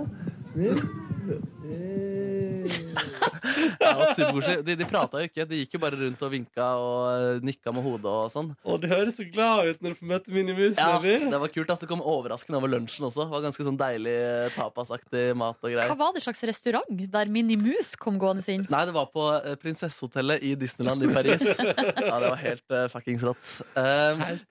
var 3.99 4.13
superkoselig. 4.13 4.63
De, 4.67 4.75
de 4.79 4.87
prata 4.89 5.21
jo 5.21 5.29
ikke, 5.29 5.45
de 5.49 5.61
gikk 5.61 5.77
jo 5.77 5.81
bare 5.83 5.99
rundt 5.99 6.23
og 6.25 6.33
vinka 6.33 6.67
og 6.81 6.99
eh, 7.11 7.45
nikka 7.47 7.73
med 7.75 7.85
hodet 7.85 8.11
og 8.11 8.31
sånn. 8.33 8.51
Og 8.67 8.81
du 8.83 8.87
høres 8.91 9.19
så 9.19 9.27
glad 9.29 9.71
ut 9.71 9.85
når 9.85 9.95
du 9.95 10.01
får 10.01 10.11
møte 10.13 10.35
Minimus, 10.35 10.79
Ja, 10.79 10.97
det 11.01 11.41
var 11.43 11.53
kult. 11.53 11.69
Altså, 11.69 11.85
Det 11.85 11.91
kom 11.91 12.03
overraskende 12.03 12.61
over 12.61 12.73
lunsjen 12.75 13.07
også. 13.09 13.25
Det 13.25 13.35
var 13.35 13.45
ganske 13.47 13.67
sånn 13.69 13.79
deilig 13.79 14.17
eh, 14.17 14.49
tapasaktig 14.57 15.25
mat 15.37 15.61
og 15.61 15.77
Hva 15.77 15.99
var 15.99 16.17
det 16.17 16.25
slags 16.25 16.43
restaurant 16.49 17.07
der 17.17 17.31
Minimus 17.31 17.95
kom 17.99 18.19
gående 18.21 18.45
inn? 18.51 18.67
Nei, 18.71 18.83
det 18.89 18.95
var 18.95 19.09
på 19.13 19.29
eh, 19.39 19.55
Prinsessehotellet 19.61 20.45
i 20.45 20.53
Disneyland 20.59 21.03
i 21.07 21.13
Paris. 21.13 21.47
Ja, 22.07 22.19
Det 22.21 22.29
var 22.29 22.39
helt 22.39 22.73
uh, 22.73 22.85
fuckings 22.91 23.23
rått. 23.25 23.49
Um, 23.75 24.21
Helt. 24.21 24.45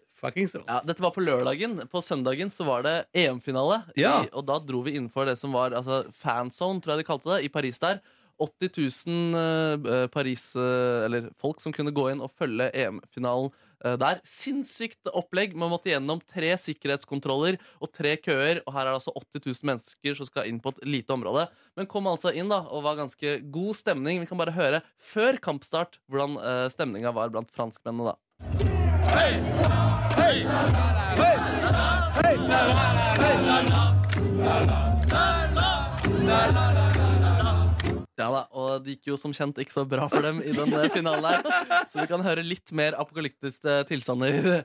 Ja, 0.67 0.81
dette 0.83 1.03
var 1.05 1.13
på 1.15 1.21
lørdagen. 1.21 1.77
På 1.93 2.01
søndagen 2.03 2.51
så 2.51 2.65
var 2.65 2.83
det 2.83 2.95
EM-finale. 3.15 3.83
Ja. 4.01 4.25
Og 4.33 4.47
da 4.49 4.57
dro 4.59 4.81
vi 4.83 4.97
innenfor 4.97 5.29
det 5.29 5.37
som 5.39 5.53
var 5.55 5.77
altså, 5.77 6.03
fanzone, 6.17 6.81
tror 6.81 6.97
jeg 6.97 7.05
de 7.05 7.07
kalte 7.07 7.31
det, 7.35 7.43
i 7.47 7.53
Paris 7.53 7.79
der. 7.83 8.01
80 8.39 8.71
000 9.07 9.35
eh, 9.35 10.07
Paris, 10.13 10.57
eh, 10.57 11.05
eller 11.07 11.31
folk 11.41 11.61
som 11.63 11.73
kunne 11.75 11.95
gå 11.95 12.11
inn 12.13 12.23
og 12.25 12.33
følge 12.37 12.69
EM-finalen 12.77 13.51
eh, 13.85 13.97
der. 14.01 14.21
Sinnssykt 14.27 15.09
opplegg. 15.13 15.57
Man 15.59 15.73
måtte 15.73 15.91
gjennom 15.93 16.21
tre 16.29 16.53
sikkerhetskontroller 16.61 17.59
og 17.81 17.93
tre 17.97 18.17
køer. 18.21 18.63
Og 18.67 18.73
her 18.77 18.85
er 18.85 18.93
det 18.93 18.99
altså 19.01 19.15
80 19.17 19.47
000 19.49 19.71
mennesker 19.73 20.19
som 20.19 20.29
skal 20.29 20.51
inn 20.51 20.61
på 20.63 20.75
et 20.75 20.83
lite 20.87 21.17
område. 21.17 21.47
Men 21.79 21.91
kom 21.91 22.09
altså 22.11 22.35
inn 22.35 22.53
da, 22.53 22.63
og 22.69 22.85
var 22.87 23.01
ganske 23.01 23.39
god 23.53 23.75
stemning. 23.79 24.21
Vi 24.23 24.29
kan 24.31 24.41
bare 24.41 24.57
høre 24.57 24.83
før 25.01 25.41
kampstart 25.43 26.01
hvordan 26.11 26.37
uh, 26.41 26.67
stemninga 26.73 27.13
var 27.17 27.33
blant 27.35 27.53
franskmennene 27.55 28.13
da. 28.13 28.17
Ja 38.17 38.31
da, 38.33 38.47
og 38.57 38.81
det 38.85 38.97
gikk 38.97 39.11
jo 39.13 39.19
som 39.21 39.35
kjent 39.37 39.59
ikke 39.61 39.75
så 39.75 39.85
bra 39.89 40.07
for 40.09 40.25
dem 40.25 40.41
i 40.41 40.55
den 40.57 40.73
eh, 40.73 40.89
finalen 40.95 41.27
her. 41.29 41.85
Så 41.91 42.01
vi 42.01 42.09
kan 42.09 42.25
høre 42.25 42.45
litt 42.45 42.73
mer 42.73 42.97
apokalyptiske 43.01 43.83
tilstander 43.91 44.65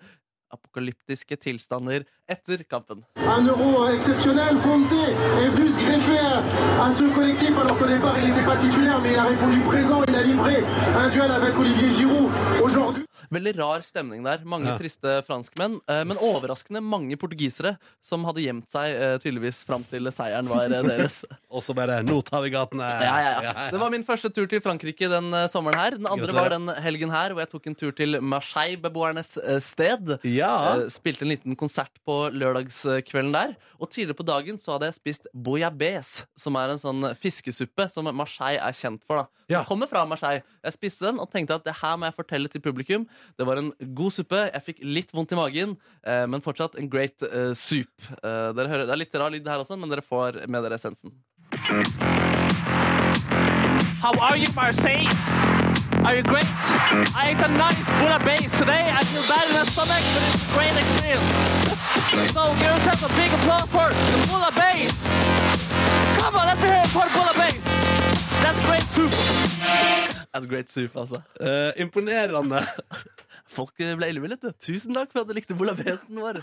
Apokalyptiske 0.51 1.37
tilstander 1.39 2.03
etter 2.27 2.65
kampen. 2.67 3.05
En 3.15 3.47
euro 3.47 3.85
exceptionnel, 3.87 4.59
Fonte 4.65 4.91
est 4.91 5.49
venu 5.49 5.71
se 5.71 5.79
greffer 5.79 6.19
à, 6.19 6.91
ce 6.97 7.13
collectif 7.15 7.57
alors 7.57 7.77
qu'au 7.79 7.87
départ 7.87 8.19
il 8.19 8.29
n'était 8.29 8.45
pas 8.45 8.57
titulaire 8.57 8.99
mais 9.01 9.13
il 9.13 9.17
a 9.17 9.23
répondu 9.23 9.61
présent, 9.61 10.03
il 10.07 10.15
a 10.15 11.09
duel 11.09 11.31
avec 11.31 11.57
Olivier 11.57 11.93
Giroud. 11.95 12.31
Aujourd'hui, 12.61 13.00
Veldig 13.31 13.53
rar 13.59 13.81
stemning 13.85 14.23
der. 14.25 14.39
Mange 14.45 14.65
Ja. 14.71 14.77
triste 14.77 15.21
franskmenn. 15.27 15.79
eh, 15.87 16.03
Men 16.03 16.17
overraskende 16.17 16.81
mange 16.81 17.15
portugisere 17.17 17.77
som 18.01 18.23
hadde 18.25 18.41
gjemt 18.41 18.69
seg 18.71 18.95
eh, 18.95 19.17
tydeligvis 19.19 19.63
fram 19.65 19.83
til 19.83 20.09
seieren 20.11 20.47
var 20.49 20.65
eh, 20.71 20.81
deres. 20.83 21.23
Og 21.51 21.61
så 21.63 21.75
bare 21.75 22.01
Nå 22.03 22.21
tar 22.23 22.41
vi 22.41 22.49
gatene! 22.49 22.81
Ja, 23.03 23.17
ja, 23.21 23.41
ja. 23.41 23.69
Det 23.71 23.79
var 23.79 23.89
min 23.91 24.03
første 24.03 24.31
tur 24.33 24.47
til 24.47 24.61
Frankrike 24.61 25.09
den 25.11 25.31
sommeren 25.49 25.77
her. 25.79 25.91
Den 25.97 26.07
andre 26.07 26.33
var 26.33 26.49
den 26.49 26.67
helgen 26.81 27.11
her, 27.11 27.31
hvor 27.33 27.41
jeg 27.43 27.49
tok 27.51 27.67
en 27.67 27.75
tur 27.75 27.91
til 27.91 28.17
Marseille-beboernes 28.21 29.37
sted. 29.63 30.17
Ja. 30.23 30.87
Spilte 30.89 31.23
en 31.25 31.31
liten 31.33 31.55
konsert 31.59 31.91
på 32.07 32.29
lørdagskvelden 32.33 33.33
der. 33.35 33.55
Og 33.81 33.89
tidligere 33.91 34.17
på 34.17 34.25
dagen 34.27 34.57
så 34.61 34.75
hadde 34.75 34.89
jeg 34.91 34.97
spist 34.99 35.27
bouillabaisse, 35.35 36.25
som 36.39 36.55
er 36.59 36.73
en 36.73 36.81
sånn 36.81 37.09
fiskesuppe 37.19 37.87
som 37.91 38.07
Marseille 38.15 38.61
er 38.61 38.75
kjent 38.77 39.03
for. 39.07 39.23
da 39.23 39.27
Ja. 39.51 39.59
Jeg 39.61 39.67
kommer 39.67 39.87
fra 39.89 40.05
Marseille. 40.07 40.43
Jeg 40.63 40.73
spiste 40.73 41.05
den 41.09 41.19
og 41.19 41.29
tenkte 41.31 41.55
at 41.55 41.63
det 41.65 41.75
her 41.81 41.97
må 41.97 42.07
jeg 42.07 42.15
fortelle 42.15 42.47
til 42.49 42.61
publikum. 42.61 43.07
Det 43.37 43.47
var 43.47 43.61
en 43.61 43.71
god 43.97 44.15
suppe. 44.15 44.43
Jeg 44.49 44.65
fikk 44.65 44.83
litt 44.83 45.13
vondt 45.15 45.33
i 45.35 45.39
magen, 45.39 45.77
eh, 46.03 46.25
men 46.27 46.43
fortsatt 46.43 46.77
en 46.79 46.89
great 46.91 47.21
eh, 47.27 47.53
soup. 47.57 47.91
Eh, 48.21 48.51
dere 48.57 48.71
hører, 48.71 48.85
det 48.87 48.95
er 48.95 49.03
litt 49.03 49.15
rar 49.15 49.33
lyd 49.33 49.47
her 49.47 49.63
også, 49.63 49.77
men 49.79 49.91
dere 49.91 50.05
får 50.05 50.43
med 50.47 50.65
dere 50.67 50.79
essensen. 50.79 51.13
How 54.01 54.13
are 54.17 54.37
you, 54.37 54.47
Marseille? 54.55 55.07
Are 56.03 56.15
you 56.15 56.23
great? 56.23 56.45
I 57.13 57.29
ate 57.37 57.45
a 57.45 57.47
nice 57.47 57.85
Buddha 58.01 58.17
base 58.25 58.49
today. 58.57 58.89
I 58.89 59.03
feel 59.03 59.21
bad 59.29 59.47
in 59.47 59.53
my 59.53 59.63
stomach, 59.69 60.01
but 60.13 60.23
it's 60.33 60.49
a 60.49 60.53
great 60.57 60.73
experience. 60.73 61.31
So 62.33 62.41
give 62.57 62.73
yourself 62.73 63.05
a 63.05 63.11
big 63.15 63.31
applause 63.31 63.69
for 63.69 63.89
the 63.93 64.17
Buddha 64.27 64.51
base. 64.57 64.97
Come 66.17 66.35
on, 66.35 66.47
let 66.47 66.57
me 66.57 66.67
hear 66.67 66.81
it 66.81 66.89
for 66.89 67.05
Buddha 67.13 67.37
base. 67.37 67.63
That's 68.41 68.59
great 68.65 68.83
soup. 68.89 69.60
That's 70.33 70.47
great 70.47 70.71
soup, 70.71 70.95
altså. 70.95 71.21
Uh, 71.41 71.81
imponerende. 71.81 72.59
Folk 73.51 73.73
ble 73.75 74.07
elleville. 74.07 74.37
Tusen 74.63 74.95
takk 74.95 75.11
for 75.11 75.21
at 75.23 75.27
du 75.29 75.33
likte 75.35 75.55
bolabesen 75.59 76.15
vår. 76.21 76.39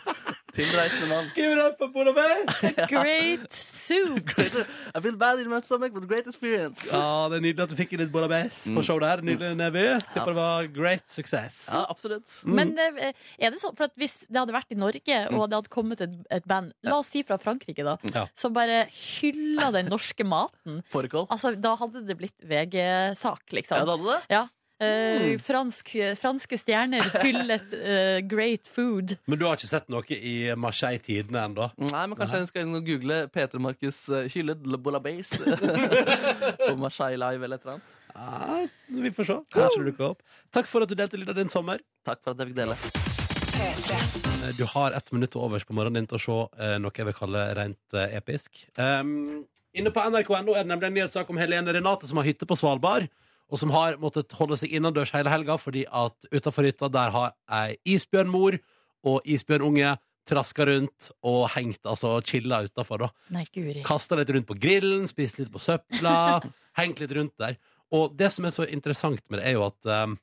Tilreisende 0.52 1.08
mann. 1.10 1.30
Give 1.36 1.52
it 1.54 1.60
up 1.62 1.78
for 1.80 1.88
bolabes! 1.94 2.62
Great 2.92 3.46
soup! 3.52 4.32
I 4.38 5.00
feel 5.00 5.16
bad 5.16 5.40
in 5.40 5.48
my 5.48 5.60
stomach, 5.64 5.92
but 5.94 6.06
great 6.08 6.26
experience. 6.26 6.86
Ja, 6.92 7.28
det 7.32 7.38
er 7.38 7.44
Nydelig 7.46 7.64
at 7.66 7.72
du 7.72 7.76
fikk 7.78 7.94
inn 7.96 8.02
litt 8.02 8.12
Budapest 8.12 8.68
på 8.74 8.84
show 8.86 8.98
der. 9.02 9.22
Nydelig, 9.24 9.54
Neby. 9.60 9.84
Tipper 10.12 10.32
det 10.32 10.36
var 10.40 10.68
great 10.74 11.06
success. 11.12 11.62
Ja, 11.72 11.84
absolutt. 11.90 12.38
Men 12.48 12.74
eh, 12.80 13.12
er 13.38 13.54
det 13.54 13.60
sånn, 13.62 13.76
for 13.78 13.88
at 13.88 13.96
hvis 14.00 14.26
det 14.28 14.40
hadde 14.40 14.56
vært 14.56 14.74
i 14.74 14.78
Norge, 14.80 15.20
og 15.32 15.46
det 15.48 15.60
hadde 15.60 15.72
kommet 15.72 16.02
et, 16.04 16.18
et 16.38 16.48
band, 16.48 16.72
la 16.86 16.98
oss 17.00 17.08
si 17.12 17.24
fra 17.28 17.38
Frankrike, 17.40 17.84
da, 17.86 17.96
Ja. 18.14 18.26
som 18.38 18.52
bare 18.56 18.84
hylla 18.92 19.70
den 19.74 19.88
norske 19.92 20.24
maten, 20.28 20.82
Fårikål. 20.92 21.28
altså, 21.32 21.54
da 21.56 21.74
hadde 21.80 22.04
det 22.08 22.16
blitt 22.20 22.36
VG-sak, 22.44 23.52
liksom. 23.56 23.80
Ja, 23.80 23.84
det 23.88 23.96
hadde 23.96 24.14
det? 24.14 24.20
Ja. 24.34 24.44
Eh, 24.78 25.32
fransk, 25.42 25.90
franske 26.20 26.58
stjerner 26.60 27.02
hyllet 27.24 27.72
uh, 27.74 28.20
great 28.30 28.68
food. 28.70 29.16
Men 29.26 29.40
du 29.40 29.46
har 29.48 29.58
ikke 29.58 29.70
sett 29.70 29.88
noe 29.90 30.06
i 30.14 30.36
Marseille-tidene 30.54 31.46
ennå? 31.48 31.66
Nei, 31.82 32.04
men 32.06 32.14
kanskje 32.18 32.44
jeg 32.44 32.50
skal 32.52 32.66
inn 32.66 32.78
og 32.78 32.86
google 32.86 33.24
Peter 33.34 33.58
Markus 33.62 34.04
uh, 34.12 34.28
hyllet 34.30 34.62
Le 34.62 34.78
Bouillabaisse 34.78 35.42
på 36.68 36.76
Marseille 36.78 37.18
Live 37.18 37.42
eller 37.42 37.58
et 37.58 37.66
eller 37.66 37.78
annet. 37.78 37.96
Ja, 38.18 38.66
vi 39.02 39.10
får 39.14 39.28
se. 39.32 39.38
Kanskje 39.54 39.82
det 39.82 39.90
dukker 39.92 40.12
opp. 40.12 40.22
Takk 40.54 40.70
for 40.70 40.86
at 40.86 40.90
du 40.90 40.96
delte 40.98 41.18
litt 41.20 41.30
av 41.30 41.38
din 41.38 41.50
sommer. 41.52 41.82
Takk 42.06 42.22
for 42.22 42.34
at 42.34 42.42
jeg 42.42 42.50
fikk 42.52 42.58
dele. 42.62 42.78
Eh, 43.58 44.54
Du 44.58 44.64
har 44.64 44.94
ett 44.94 45.12
minutt 45.12 45.30
til 45.34 45.42
overs 45.42 45.64
på 45.66 45.74
morgenen 45.74 46.04
din 46.04 46.10
til 46.10 46.18
å 46.18 46.22
se 46.22 46.38
eh, 46.62 46.76
noe 46.82 46.94
jeg 46.94 47.06
vil 47.10 47.16
kalle 47.18 47.44
rent 47.58 47.98
uh, 47.98 48.06
episk. 48.14 48.62
Um, 48.78 49.42
inne 49.74 49.90
på 49.94 50.02
nrk.no 50.06 50.54
er 50.54 50.62
det 50.62 50.70
nemlig 50.70 50.88
en 50.90 50.96
nyhetssak 51.00 51.30
om 51.30 51.38
Helene 51.40 51.74
Renate 51.74 52.06
som 52.10 52.20
har 52.22 52.26
hytte 52.30 52.46
på 52.48 52.58
Svalbard. 52.58 53.08
Og 53.48 53.60
som 53.60 53.72
har 53.72 53.96
måttet 54.00 54.34
holde 54.36 54.58
seg 54.60 54.74
innendørs 54.76 55.14
hele 55.14 55.32
helga 55.32 55.56
fordi 55.60 55.86
at 55.88 56.28
utafor 56.34 56.68
hytta 56.68 56.90
der 56.92 57.14
har 57.14 57.32
ei 57.60 57.78
isbjørnmor 57.96 58.58
og 59.08 59.24
isbjørnunge 59.24 59.94
traska 60.28 60.66
rundt 60.68 61.08
og 61.24 61.46
hengt, 61.54 61.80
altså 61.88 62.18
chilla 62.26 62.60
utafor. 62.66 63.06
Guri. 63.32 63.80
Kasta 63.86 64.18
litt 64.18 64.32
rundt 64.34 64.48
på 64.50 64.58
grillen, 64.60 65.06
spist 65.08 65.40
litt 65.40 65.52
på 65.52 65.62
søpla, 65.62 66.42
hengt 66.80 67.00
litt 67.00 67.14
rundt 67.16 67.36
der. 67.40 67.56
Og 67.96 68.12
det 68.18 68.28
som 68.34 68.44
er 68.44 68.52
så 68.52 68.66
interessant 68.68 69.24
med 69.30 69.40
det, 69.40 69.46
er 69.48 69.56
jo 69.56 69.64
at 69.70 69.88
um, 70.04 70.18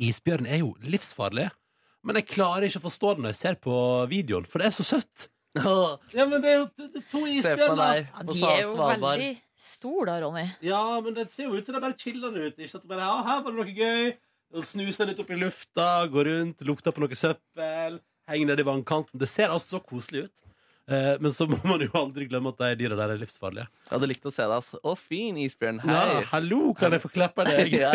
isbjørn 0.00 0.48
er 0.48 0.62
jo 0.62 0.72
livsfarlig. 0.88 1.50
Men 2.04 2.20
jeg 2.20 2.30
klarer 2.32 2.68
ikke 2.68 2.80
å 2.82 2.86
forstå 2.86 3.14
det 3.14 3.24
når 3.24 3.34
jeg 3.34 3.40
ser 3.42 3.60
på 3.64 3.76
videoen, 4.08 4.48
for 4.48 4.60
det 4.60 4.70
er 4.70 4.76
så 4.76 4.86
søtt. 4.94 5.28
Ja, 5.54 6.24
men 6.26 6.42
det 6.42 6.50
er 6.50 6.56
jo 6.58 6.66
er 6.66 7.02
to 7.10 7.20
deg 7.24 7.44
Ja, 7.44 8.22
de 8.26 8.38
er 8.42 8.62
jo 8.64 8.72
Svalbard. 8.74 9.02
veldig 9.04 9.30
store 9.64 10.06
da, 10.08 10.16
Ronny. 10.24 10.46
Ja, 10.66 11.00
men 11.00 11.14
det 11.14 11.28
ser 11.30 11.46
jo 11.46 11.54
ut 11.54 11.66
som 11.66 11.76
det 11.76 11.82
bare 11.84 11.98
chiller 11.98 12.34
ut. 12.34 12.54
ute. 12.54 12.64
Ikke 12.66 12.80
at 12.80 12.82
det 12.82 12.90
bare, 12.90 13.06
ja, 13.06 13.20
her 13.28 13.44
var 13.44 13.54
det 13.54 13.60
noe 13.60 13.76
gøy. 13.76 14.14
Snuser 14.64 15.08
litt 15.10 15.20
opp 15.22 15.30
i 15.34 15.38
lufta, 15.38 15.86
går 16.10 16.28
rundt, 16.30 16.66
lukter 16.66 16.94
på 16.94 17.02
noe 17.02 17.16
søppel, 17.18 18.00
henger 18.30 18.50
nede 18.50 18.62
i 18.62 18.66
vannkanten. 18.66 19.18
Det 19.18 19.28
ser 19.30 19.50
altså 19.50 19.78
så 19.78 19.82
koselig 19.82 20.26
ut. 20.28 20.44
Eh, 20.86 21.14
men 21.18 21.32
så 21.32 21.46
må 21.48 21.56
man 21.64 21.80
jo 21.80 21.88
aldri 21.96 22.26
glemme 22.28 22.50
at 22.52 22.58
de 22.60 22.74
dyra 22.82 22.96
der 22.98 23.14
er 23.14 23.20
livsfarlige. 23.22 23.64
Jeg 23.86 23.92
hadde 23.94 24.08
likt 24.10 24.26
å 24.28 24.32
se 24.34 24.42
deg. 24.44 24.52
Altså. 24.58 24.80
Å, 24.84 24.92
fin 25.00 25.38
isbjørn. 25.40 25.78
Ja, 25.88 26.00
Hei. 26.10 26.24
hallo, 26.34 26.58
kan 26.76 26.92
jeg 26.92 27.00
få 27.00 27.08
klappe 27.14 27.46
deg? 27.48 27.72
Ja, 27.80 27.92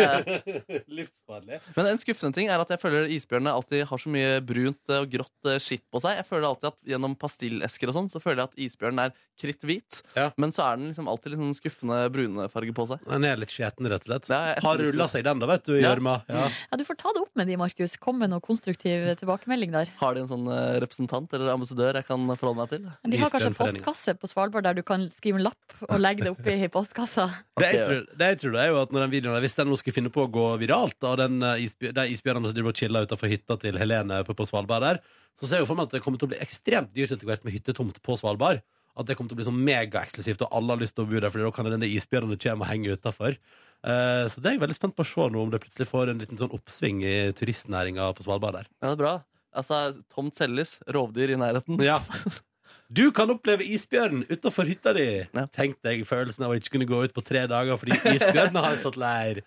livsfarlig. 0.98 1.60
Men 1.76 1.90
en 1.92 2.00
skuffende 2.02 2.34
ting 2.36 2.50
er 2.50 2.58
at 2.62 2.72
jeg 2.74 2.80
føler 2.82 3.06
isbjørnene 3.14 3.52
alltid 3.54 3.84
har 3.90 4.02
så 4.02 4.10
mye 4.12 4.40
brunt 4.42 4.90
eh, 4.90 5.02
og 5.04 5.10
grått 5.12 5.50
eh, 5.52 5.60
skitt 5.62 5.84
på 5.92 6.02
seg. 6.02 6.18
Jeg 6.20 6.26
føler 6.30 6.48
alltid 6.50 6.70
at 6.72 6.78
Gjennom 6.90 7.12
pastillesker 7.20 7.90
og 7.90 7.94
sånn 7.94 8.08
Så 8.10 8.18
føler 8.22 8.40
jeg 8.42 8.48
at 8.50 8.60
isbjørnen 8.64 9.02
er 9.04 9.12
kritthvit. 9.38 10.00
Ja. 10.16 10.30
Men 10.40 10.50
så 10.54 10.64
er 10.66 10.80
den 10.80 10.88
liksom 10.90 11.08
alltid 11.12 11.34
litt 11.34 11.42
sånn 11.44 11.54
skuffende 11.60 11.98
brunfarge 12.12 12.74
på 12.76 12.86
seg. 12.90 13.04
Den 13.06 13.26
er 13.28 13.38
litt 13.40 13.52
skjeten, 13.54 13.86
rett 13.92 14.02
og 14.04 14.10
slett. 14.10 14.30
Ja, 14.32 14.40
Har 14.64 14.80
rulla 14.82 15.06
seg 15.12 15.24
den, 15.26 15.40
da, 15.42 15.48
vet 15.50 15.64
du, 15.68 15.74
i 15.76 15.82
Ja. 15.84 15.92
gjørma. 15.94 16.16
Ja. 16.28 16.48
Ja, 16.72 16.80
Du 16.80 16.84
får 16.88 16.98
ta 17.00 17.12
det 17.14 17.22
opp 17.22 17.32
med 17.38 17.46
de, 17.50 17.56
Markus. 17.60 17.94
Kom 18.02 18.18
med 18.20 18.32
noe 18.32 18.42
konstruktiv 18.44 19.06
tilbakemelding 19.20 19.72
der. 19.76 19.92
Har 20.02 20.16
de 20.18 20.24
en 20.24 20.30
sånn 20.32 20.48
representant 20.82 21.32
eller 21.36 21.54
ambassadør 21.54 22.00
jeg 22.00 22.08
kan 22.10 22.26
forholde 22.34 22.58
meg 22.64 22.72
til? 22.74 22.79
De 22.80 23.20
har 23.20 23.30
kanskje 23.32 23.52
postkasse 23.56 24.14
på 24.18 24.28
Svalbard 24.30 24.66
der 24.66 24.78
du 24.78 24.82
kan 24.86 25.06
skrive 25.14 25.40
en 25.40 25.46
lapp 25.46 25.84
og 25.88 25.96
legge 26.00 26.26
det 26.26 26.32
oppi 26.32 26.56
postkassa. 26.76 27.28
Det 27.60 27.70
jeg, 27.70 27.84
tror, 27.86 28.02
det 28.20 28.28
jeg 28.32 28.40
tror 28.42 28.54
det 28.56 28.62
er 28.62 28.72
jo 28.72 28.80
at 28.82 28.92
når 28.94 29.04
den 29.04 29.14
videoen 29.14 29.44
Hvis 29.44 29.56
den 29.58 29.70
nå 29.70 29.78
skulle 29.80 29.96
finne 29.96 30.12
på 30.12 30.26
å 30.26 30.32
gå 30.32 30.46
viralt, 30.62 30.98
og 31.06 31.16
den 31.20 31.40
eh, 31.46 31.64
isbjør, 31.66 31.94
de 31.96 32.06
isbjørnene 32.14 32.50
som 32.50 32.58
driver 32.58 32.74
og 32.74 32.82
chiller 32.82 33.08
utenfor 33.08 33.32
hytta 33.32 33.56
til 33.62 33.80
Helene 33.80 34.20
på, 34.26 34.36
på 34.36 34.48
Svalbard 34.50 34.86
der, 34.86 35.00
så 35.40 35.46
ser 35.48 35.60
jeg 35.60 35.66
jo 35.66 35.70
for 35.70 35.80
meg 35.80 35.88
at 35.88 35.96
det 35.96 36.02
kommer 36.04 36.20
til 36.20 36.28
å 36.28 36.34
bli 36.34 36.42
ekstremt 36.44 36.92
dyrt 36.96 37.14
etter 37.16 37.28
hvert 37.28 37.46
med 37.46 37.56
hyttetomt 37.56 38.02
på 38.04 38.18
Svalbard. 38.20 38.60
At 38.98 39.08
det 39.08 39.16
kommer 39.16 39.30
til 39.30 39.38
å 39.38 39.40
bli 39.40 39.48
sånn 39.48 39.64
megaeksklusivt, 39.64 40.44
og 40.44 40.56
alle 40.58 40.74
har 40.74 40.82
lyst 40.82 40.96
til 40.98 41.06
å 41.06 41.08
bo 41.08 41.16
der, 41.16 41.30
for 41.30 41.40
da 41.40 41.52
kan 41.54 41.70
denne 41.70 41.88
isbjørnen 41.88 42.40
komme 42.42 42.66
og 42.66 42.70
henge 42.72 42.98
utafor. 42.98 43.38
så 43.80 44.42
det 44.42 44.50
er 44.50 44.56
jeg 44.56 44.62
veldig 44.66 44.76
spent 44.76 44.96
på 44.98 45.06
å 45.06 45.08
se 45.08 45.28
nå 45.32 45.44
om 45.46 45.52
det 45.54 45.62
plutselig 45.62 45.88
får 45.88 46.10
en 46.10 46.20
liten 46.20 46.40
sånn 46.40 46.52
oppsving 46.58 47.00
i 47.06 47.14
turistnæringa 47.38 48.10
på 48.18 48.26
Svalbard 48.26 48.58
der. 48.58 48.68
Ja, 48.82 48.90
det 48.90 48.96
er 48.98 49.00
bra. 49.00 49.14
Altså, 49.56 49.80
Tomt 50.12 50.36
selges, 50.38 50.78
rovdyr 50.90 51.34
i 51.34 51.40
nærheten. 51.40 51.80
Ja. 51.86 51.98
Du 52.90 53.04
kan 53.14 53.30
oppleve 53.30 53.62
isbjørn 53.70 54.24
utafor 54.32 54.66
hytta 54.66 54.92
di. 54.96 55.06
Ja. 55.30 55.44
Tenk 55.54 55.78
deg 55.86 56.02
følelsen 56.08 56.42
av 56.42 56.50
å 56.50 56.58
ikke 56.58 56.74
kunne 56.74 56.88
gå 56.90 57.04
ut 57.06 57.14
på 57.14 57.22
tre 57.22 57.44
dager 57.50 57.78
fordi 57.78 57.94
isbjørnene 58.16 58.64
har 58.64 58.80
satt 58.82 58.98
leir. 58.98 59.44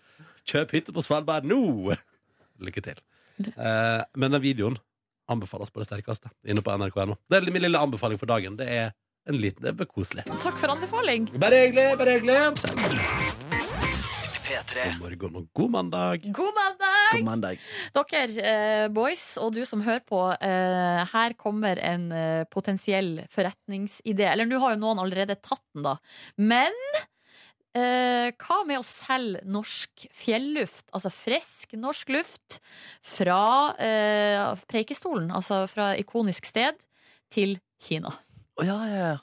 Kjøp 0.48 0.72
hytte 0.78 0.96
på 0.96 1.04
Svalbard 1.04 1.48
nå! 1.48 1.60
Lykke 2.64 2.84
til. 2.86 3.04
Eh, 3.44 4.02
men 4.16 4.32
den 4.36 4.44
videoen 4.44 4.80
anbefales 5.32 5.72
på 5.74 5.84
det 5.84 5.90
sterkeste 5.90 6.32
inne 6.48 6.64
på 6.64 6.76
nrk.no. 6.78 7.20
Det 7.28 7.42
er 7.42 7.52
min 7.52 7.66
lille 7.68 7.84
anbefaling 7.84 8.22
for 8.22 8.32
dagen. 8.32 8.56
Det 8.60 8.70
er 8.70 8.94
en 9.28 9.40
liten, 9.40 9.64
det 9.64 9.76
er 9.76 9.92
koselig. 9.92 10.24
Takk 10.44 10.60
for 10.60 10.76
anbefaling. 10.78 11.28
Bare 11.40 11.66
hyggelig, 11.66 11.90
bare 12.00 12.18
hyggelig. 12.20 13.23
God 14.44 14.98
morgen 15.00 15.38
og 15.40 15.46
god 15.56 15.72
mandag. 15.72 16.26
God 16.36 16.52
mandag! 16.58 17.14
God 17.14 17.24
mandag. 17.24 17.62
Dere 17.96 18.44
eh, 18.44 18.88
boys, 18.92 19.38
og 19.40 19.54
du 19.56 19.62
som 19.68 19.84
hører 19.86 20.04
på, 20.04 20.20
eh, 20.36 21.00
her 21.14 21.36
kommer 21.40 21.80
en 21.80 22.10
eh, 22.12 22.44
potensiell 22.52 23.22
forretningsidé. 23.32 24.28
Eller 24.34 24.50
nå 24.50 24.60
har 24.60 24.76
jo 24.76 24.82
noen 24.84 25.00
allerede 25.00 25.40
tatt 25.40 25.64
den, 25.72 25.86
da. 25.88 25.96
Men 26.36 26.76
eh, 27.72 28.36
hva 28.36 28.60
med 28.68 28.82
å 28.82 28.86
selge 28.88 29.46
norsk 29.48 30.08
fjelluft, 30.12 30.90
altså 30.92 31.14
frisk 31.14 31.78
norsk 31.80 32.12
luft, 32.18 32.60
fra 33.16 33.42
eh, 33.80 34.44
Preikestolen, 34.68 35.32
altså 35.32 35.64
fra 35.72 35.94
ikonisk 35.96 36.52
sted, 36.52 36.84
til 37.32 37.56
Kina? 37.82 38.12
Å, 38.60 38.68
ja, 38.68 38.82
ja, 38.92 39.14
ja. 39.14 39.20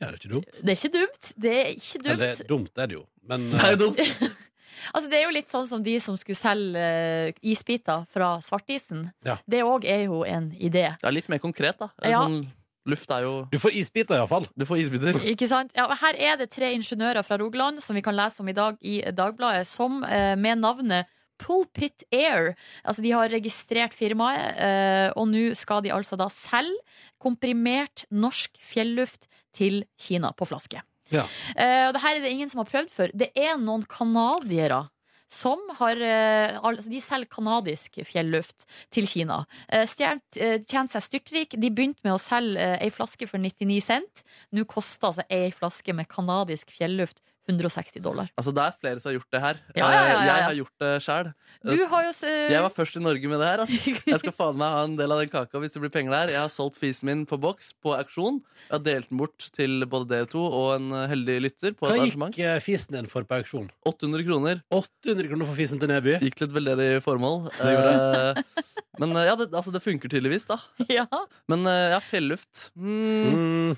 Ja, 0.00 0.08
det 0.08 0.14
er 0.14 0.20
ikke 0.22 0.32
dumt. 0.32 0.54
Det 0.64 0.72
er 0.72 0.78
ikke 0.78 0.94
dumt. 0.96 1.26
Det 1.36 1.50
er 1.52 1.66
ikke 1.74 1.98
dumt. 2.00 2.20
Det 2.20 2.28
er 2.32 2.46
dumt, 2.48 2.70
det 2.72 2.82
er 2.86 2.88
det 2.88 3.02
jo. 3.02 3.08
Men 3.28 3.50
uh... 3.52 3.58
Nei, 3.60 3.74
dumt. 3.80 4.00
Altså, 4.90 5.10
det 5.10 5.20
er 5.20 5.28
jo 5.28 5.34
litt 5.34 5.50
sånn 5.50 5.66
som 5.68 5.82
de 5.84 5.92
som 6.02 6.16
skulle 6.18 6.38
selge 6.38 6.80
eh, 6.80 7.36
isbiter 7.46 8.06
fra 8.10 8.32
svartisen. 8.42 9.04
Ja. 9.26 9.36
Det 9.46 9.60
òg 9.62 9.86
er 9.86 10.08
jo 10.08 10.24
en 10.26 10.50
idé. 10.58 10.88
Ja, 11.02 11.12
litt 11.14 11.30
mer 11.30 11.38
konkret, 11.42 11.78
da. 11.78 11.90
Ja. 12.02 12.24
Sånn, 12.24 12.48
luft 12.90 13.12
er 13.14 13.26
jo 13.26 13.34
du 13.52 13.58
får 13.62 13.76
isbiter, 13.82 14.18
iallfall. 14.18 14.48
Du 14.58 14.66
får 14.66 14.82
isbiter. 14.82 15.20
Ikke 15.32 15.48
sant? 15.50 15.72
Ja, 15.78 15.86
her 16.02 16.18
er 16.18 16.40
det 16.40 16.50
tre 16.54 16.72
ingeniører 16.74 17.22
fra 17.26 17.38
Rogaland 17.40 17.84
som 17.84 17.98
vi 17.98 18.02
kan 18.02 18.18
lese 18.18 18.42
om 18.42 18.50
i 18.50 18.56
dag 18.56 18.80
i 18.82 19.00
Dagbladet, 19.14 19.68
som 19.70 20.02
eh, 20.08 20.34
med 20.40 20.62
navnet 20.64 21.10
Pulpit 21.40 22.04
Air. 22.12 22.54
Altså, 22.84 23.04
de 23.04 23.14
har 23.14 23.30
registrert 23.32 23.96
firmaet, 23.96 24.60
eh, 24.60 25.08
og 25.14 25.30
nå 25.30 25.50
skal 25.58 25.84
de 25.86 25.94
altså 25.94 26.18
da 26.20 26.28
selge 26.32 26.82
komprimert 27.20 28.04
norsk 28.12 28.58
fjelluft 28.64 29.28
til 29.56 29.84
Kina 30.00 30.34
på 30.36 30.48
flaske. 30.48 30.82
Ja. 31.10 31.26
Uh, 31.56 31.90
og 31.90 31.96
det 31.96 32.02
her 32.04 32.16
er 32.16 32.24
det 32.24 32.32
ingen 32.34 32.50
som 32.52 32.62
har 32.62 32.70
prøvd 32.70 32.94
før. 32.94 33.14
Det 33.14 33.30
er 33.38 33.58
noen 33.60 33.86
canadiere 33.90 34.84
som 35.30 35.62
har 35.78 36.00
eh, 36.02 36.58
altså 36.58 36.90
De 36.90 37.00
selger 37.02 37.30
canadisk 37.30 38.00
fjelluft 38.06 38.66
til 38.90 39.06
Kina. 39.08 39.44
Eh, 39.70 39.86
Stjernt 39.88 40.40
eh, 40.40 40.58
seg 40.66 41.04
styrtrik. 41.06 41.54
De 41.54 41.70
begynte 41.70 42.02
med 42.02 42.16
å 42.16 42.22
selge 42.22 42.72
ei 42.82 42.90
flaske 42.90 43.28
for 43.30 43.38
99 43.38 43.78
cent. 43.86 44.24
Nå 44.50 44.66
koster 44.70 45.12
altså 45.12 45.26
ei 45.30 45.52
flaske 45.54 45.94
med 45.94 46.10
canadisk 46.10 46.74
fjelluft 46.74 47.22
160 47.48 48.00
dollar. 48.04 48.28
Altså, 48.38 48.52
det 48.54 48.62
er 48.62 48.74
flere 48.78 49.00
som 49.00 49.10
har 49.10 49.16
gjort 49.18 49.30
det 49.34 49.40
her. 49.42 49.56
Ja, 49.74 49.86
ja, 49.90 49.90
ja, 49.90 50.10
ja, 50.10 50.18
Eh. 50.20 50.26
Jeg 50.30 50.44
har 50.44 50.54
gjort 50.60 50.76
det 50.84 50.90
sjæl. 51.02 51.30
Du 51.66 51.86
har 51.90 52.02
jo 52.04 52.10
s- 52.14 52.22
Jeg 52.50 52.62
var 52.62 52.70
først 52.70 52.96
i 52.96 53.00
Norge 53.02 53.26
med 53.28 53.38
det 53.40 53.48
her. 53.48 53.58
Altså. 53.64 53.94
Jeg 54.12 54.20
skal 54.20 54.32
faen 54.36 54.56
meg 54.60 54.70
ha 54.76 54.84
en 54.84 54.94
del 54.96 55.10
av 55.12 55.18
den 55.22 55.28
kaka 55.32 55.58
hvis 55.58 55.72
det 55.74 55.82
blir 55.82 55.90
penger 55.90 56.10
der. 56.14 56.32
Jeg 56.36 56.40
har 56.44 56.48
solgt 56.52 56.78
fisen 56.78 57.06
min 57.10 57.24
på 57.26 57.38
boks 57.40 57.72
på 57.82 57.94
auksjon. 57.96 58.38
Jeg 58.68 58.74
har 58.76 58.84
delt 58.86 59.08
den 59.10 59.18
bort 59.18 59.48
til 59.56 59.84
både 59.90 60.08
dere 60.12 60.28
to 60.30 60.44
og 60.46 60.76
en 60.76 60.92
eh, 60.92 61.06
heldig 61.10 61.38
lytter 61.48 61.74
på 61.74 61.88
et 61.88 61.96
Hva 61.96 61.98
arrangement. 61.98 62.34
gikk 62.36 62.44
eh, 62.46 62.60
fisen 62.62 62.94
din 62.94 63.06
for 63.10 63.24
på 63.26 63.40
auksjon? 63.40 63.70
800 63.88 64.24
kroner. 64.28 64.62
800 64.70 65.28
kroner 65.32 65.46
for 65.50 65.58
fisen 65.58 65.80
til 65.82 65.90
Neby. 65.90 66.18
Gikk 66.22 66.38
til 66.38 66.48
et 66.50 66.54
veldedig 66.60 66.90
formål. 67.02 67.48
Det 67.58 67.76
Eh, 67.80 68.42
Men 69.00 69.14
eh, 69.16 69.24
ja, 69.30 69.34
det, 69.38 69.48
altså, 69.56 69.72
det 69.72 69.80
funker 69.82 70.10
tydeligvis, 70.12 70.46
da. 70.46 70.58
Ja. 70.92 71.06
Men 71.48 71.64
eh, 71.66 71.94
ja, 71.96 72.00
fjelluft 72.04 72.68
mm. 72.76 73.74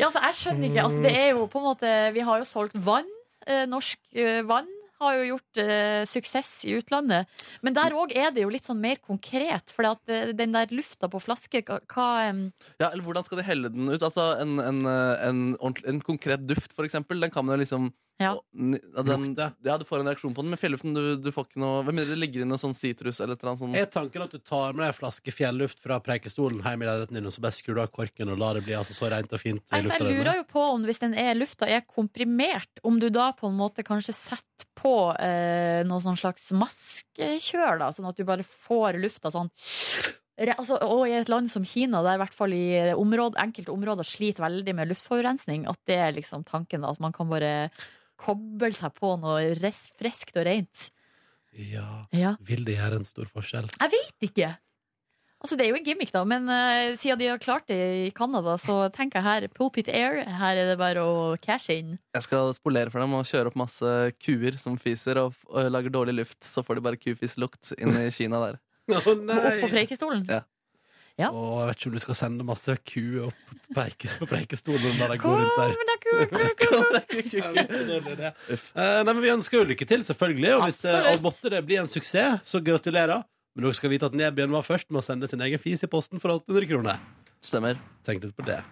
Ja, 0.00 0.08
altså, 0.08 0.22
jeg 0.24 0.38
skjønner 0.38 0.68
ikke. 0.68 0.84
Altså, 0.86 1.02
det 1.04 1.16
er 1.16 1.28
jo 1.34 1.48
på 1.50 1.60
en 1.60 1.68
måte 1.68 1.90
Vi 2.14 2.24
har 2.26 2.40
jo 2.40 2.48
solgt 2.48 2.78
vann. 2.86 3.08
Eh, 3.46 3.66
norsk 3.68 3.98
eh, 4.14 4.40
vann 4.46 4.70
har 5.02 5.18
jo 5.18 5.28
gjort 5.32 5.60
eh, 5.62 6.02
suksess 6.08 6.50
i 6.68 6.76
utlandet. 6.78 7.30
Men 7.64 7.76
der 7.76 7.94
òg 7.98 8.14
er 8.16 8.30
det 8.34 8.44
jo 8.44 8.52
litt 8.52 8.68
sånn 8.68 8.80
mer 8.82 9.00
konkret. 9.02 9.72
For 9.74 9.88
eh, 9.88 10.30
den 10.36 10.54
der 10.54 10.72
lufta 10.74 11.10
på 11.10 11.20
flaske, 11.22 11.64
hva, 11.66 12.08
um... 12.30 12.44
Ja, 12.78 12.90
eller 12.90 13.02
hvordan 13.06 13.26
skal 13.26 13.42
de 13.42 13.48
helle 13.48 13.72
den 13.72 13.90
ut? 13.90 14.02
Altså 14.02 14.32
En, 14.42 14.58
en, 14.62 14.82
eh, 14.88 15.26
en, 15.28 15.42
en 15.58 16.00
konkret 16.06 16.46
duft, 16.48 16.72
for 16.76 16.88
eksempel. 16.88 17.20
Den 17.22 17.34
kan 17.34 17.46
man 17.46 17.56
jo 17.58 17.64
liksom 17.64 17.90
Ja. 18.20 18.32
Og 18.36 19.06
den, 19.06 19.32
ja, 19.34 19.76
du 19.78 19.84
får 19.88 20.02
en 20.02 20.10
reaksjon 20.10 20.34
på 20.36 20.44
den. 20.44 20.52
Men 20.52 20.60
fjelluften 20.60 20.94
du, 20.94 21.02
du 21.18 21.30
får 21.34 21.48
ikke 21.48 21.62
noe 21.62 21.80
Hvem 21.86 21.96
mindre 21.98 22.14
det 22.14 22.20
ligger 22.20 22.44
inn 22.44 22.54
en 22.54 22.60
sånn 22.60 22.76
sitrus 22.76 23.20
eller 23.20 23.34
et 23.34 23.42
eller 23.42 23.52
annet 23.52 23.62
sånt. 23.62 23.78
Er 23.78 23.88
tanken 23.90 24.24
at 24.26 24.34
du 24.34 24.38
tar 24.38 24.76
med 24.76 24.84
deg 24.84 24.92
en 24.92 24.98
flaske 24.98 25.34
fjelluft 25.34 25.82
fra 25.82 25.98
Preikestolen 26.04 26.62
hjem 26.62 26.84
i 26.84 26.88
leiligheten 26.88 27.18
din, 27.18 27.28
og 27.28 27.34
så 27.34 27.44
bare 27.44 27.56
skrur 27.56 27.78
du 27.78 27.82
av 27.84 27.90
korken 27.94 28.32
og 28.32 28.40
lar 28.42 28.58
det 28.58 28.64
bli 28.66 28.76
altså 28.78 28.96
så 28.96 29.10
rent 29.12 29.32
og 29.32 29.42
fint? 29.42 29.64
i 29.64 29.78
Altså, 29.78 29.88
lufta 29.88 29.98
jeg 30.10 30.18
lurer 30.20 30.40
jo 30.42 30.46
på 30.52 30.64
om 30.76 30.86
hvis 30.88 31.02
den 31.02 31.16
er, 31.18 31.34
lufta 31.38 31.68
er 31.68 31.84
komprimert, 31.88 32.82
om 32.86 33.00
du 33.02 33.08
da 33.12 33.30
på 33.36 33.50
en 33.50 33.58
måte 33.58 33.86
kanskje 33.86 34.14
setter 34.16 34.68
på 34.78 34.96
eh, 35.18 35.82
noe 35.88 36.02
sånn 36.02 36.18
slags 36.18 36.50
maskekjør, 36.56 37.82
da, 37.82 37.92
sånn 37.94 38.10
at 38.10 38.18
du 38.18 38.26
bare 38.28 38.46
får 38.46 39.00
lufta 39.02 39.32
sånn 39.34 39.50
Altså, 40.42 40.78
og 40.80 41.04
i 41.06 41.12
et 41.14 41.28
land 41.28 41.50
som 41.52 41.64
Kina, 41.68 42.00
der 42.02 42.16
i 42.16 42.20
hvert 42.22 42.34
fall 42.34 42.54
i 42.56 42.64
område, 42.96 43.36
enkelte 43.38 43.70
områder 43.70 44.06
sliter 44.08 44.42
veldig 44.46 44.74
med 44.74 44.88
luftforurensning, 44.90 45.66
at 45.70 45.78
det 45.86 45.98
er 46.00 46.14
liksom 46.16 46.42
tanken, 46.48 46.82
da, 46.82 46.90
at 46.90 47.02
man 47.04 47.12
kan 47.14 47.28
bare 47.30 47.52
koble 48.22 48.72
seg 48.76 48.94
på 48.98 49.14
noe 49.20 49.54
res 49.60 49.86
friskt 49.98 50.36
og 50.38 50.46
rent. 50.48 50.90
Ja. 51.52 52.06
Ja. 52.16 52.36
Vil 52.40 52.64
det 52.64 52.78
gjøre 52.78 53.02
en 53.02 53.08
stor 53.08 53.28
forskjell? 53.28 53.68
Jeg 53.76 53.92
vet 53.92 54.30
ikke! 54.30 54.54
Altså, 55.42 55.56
det 55.58 55.64
er 55.64 55.72
jo 55.72 55.78
en 55.80 55.86
gimmick, 55.86 56.12
da, 56.14 56.20
men 56.28 56.44
uh, 56.46 56.94
siden 56.94 57.18
de 57.18 57.26
har 57.32 57.40
klart 57.42 57.66
det 57.66 57.76
i 58.06 58.10
Canada, 58.14 58.54
så 58.62 58.84
tenker 58.94 59.18
jeg 59.18 59.26
her 59.26 59.46
Pulpit 59.50 59.88
Air, 59.90 60.20
her 60.38 60.60
er 60.60 60.70
det 60.70 60.76
bare 60.78 61.02
å 61.02 61.32
cashe 61.42 61.74
inn. 61.80 61.96
Jeg 62.14 62.26
skal 62.28 62.52
spolere 62.54 62.92
for 62.94 63.02
dem 63.02 63.16
og 63.18 63.26
kjøre 63.26 63.50
opp 63.50 63.58
masse 63.58 63.90
kuer 64.22 64.54
som 64.62 64.78
fiser 64.78 65.18
og, 65.18 65.34
og 65.50 65.66
lager 65.74 65.90
dårlig 65.90 66.14
luft. 66.20 66.38
Så 66.46 66.62
får 66.62 66.78
de 66.78 66.84
bare 66.86 67.00
kufislukt 67.00 67.72
inn 67.74 67.90
i 67.90 68.06
Kina 68.14 68.38
der. 68.44 68.60
Å 68.92 69.00
Opp 69.00 69.08
på 69.08 69.16
nei! 69.18 69.58
Preikestolen. 69.66 70.22
Ja. 70.30 70.44
Ja. 71.20 71.28
Og 71.28 71.58
jeg 71.60 71.68
vet 71.68 71.76
ikke 71.78 71.90
om 71.90 71.96
du 71.96 72.02
skal 72.02 72.16
sende 72.18 72.46
masse 72.46 72.74
ku 72.88 73.02
opp 73.28 73.50
på 73.52 73.74
preike, 73.76 74.08
på 74.20 74.28
Preikestolen 74.30 75.02
og 75.04 75.12
de 75.12 75.18
går 75.20 75.42
rundt 75.42 75.58
der. 75.58 75.74
er 77.02 78.30
er. 78.30 78.32
Eh, 78.48 79.02
nei, 79.04 79.12
men 79.12 79.20
Vi 79.22 79.32
ønsker 79.32 79.60
jo 79.60 79.68
lykke 79.68 79.86
til, 79.88 80.04
selvfølgelig. 80.08 80.54
Og, 80.56 80.64
hvis 80.66 80.80
det, 80.84 80.94
og 81.12 81.22
måtte 81.24 81.52
det 81.52 81.60
bli 81.68 81.76
en 81.82 81.90
suksess, 81.90 82.40
så 82.48 82.62
gratulerer. 82.64 83.24
Men 83.52 83.66
dere 83.66 83.76
skal 83.76 83.92
vite 83.92 84.08
at 84.08 84.16
Nebyen 84.16 84.52
var 84.54 84.64
først 84.64 84.88
med 84.90 85.02
å 85.02 85.04
sende 85.04 85.28
sin 85.28 85.42
egen 85.44 85.60
fis 85.60 85.84
i 85.84 85.90
posten 85.90 86.20
for 86.22 86.32
800 86.38 86.70
kroner. 86.70 87.00
Stemmer. 87.44 87.80
Tenk 88.06 88.24
litt 88.24 88.36
på 88.38 88.46
det. 88.46 88.62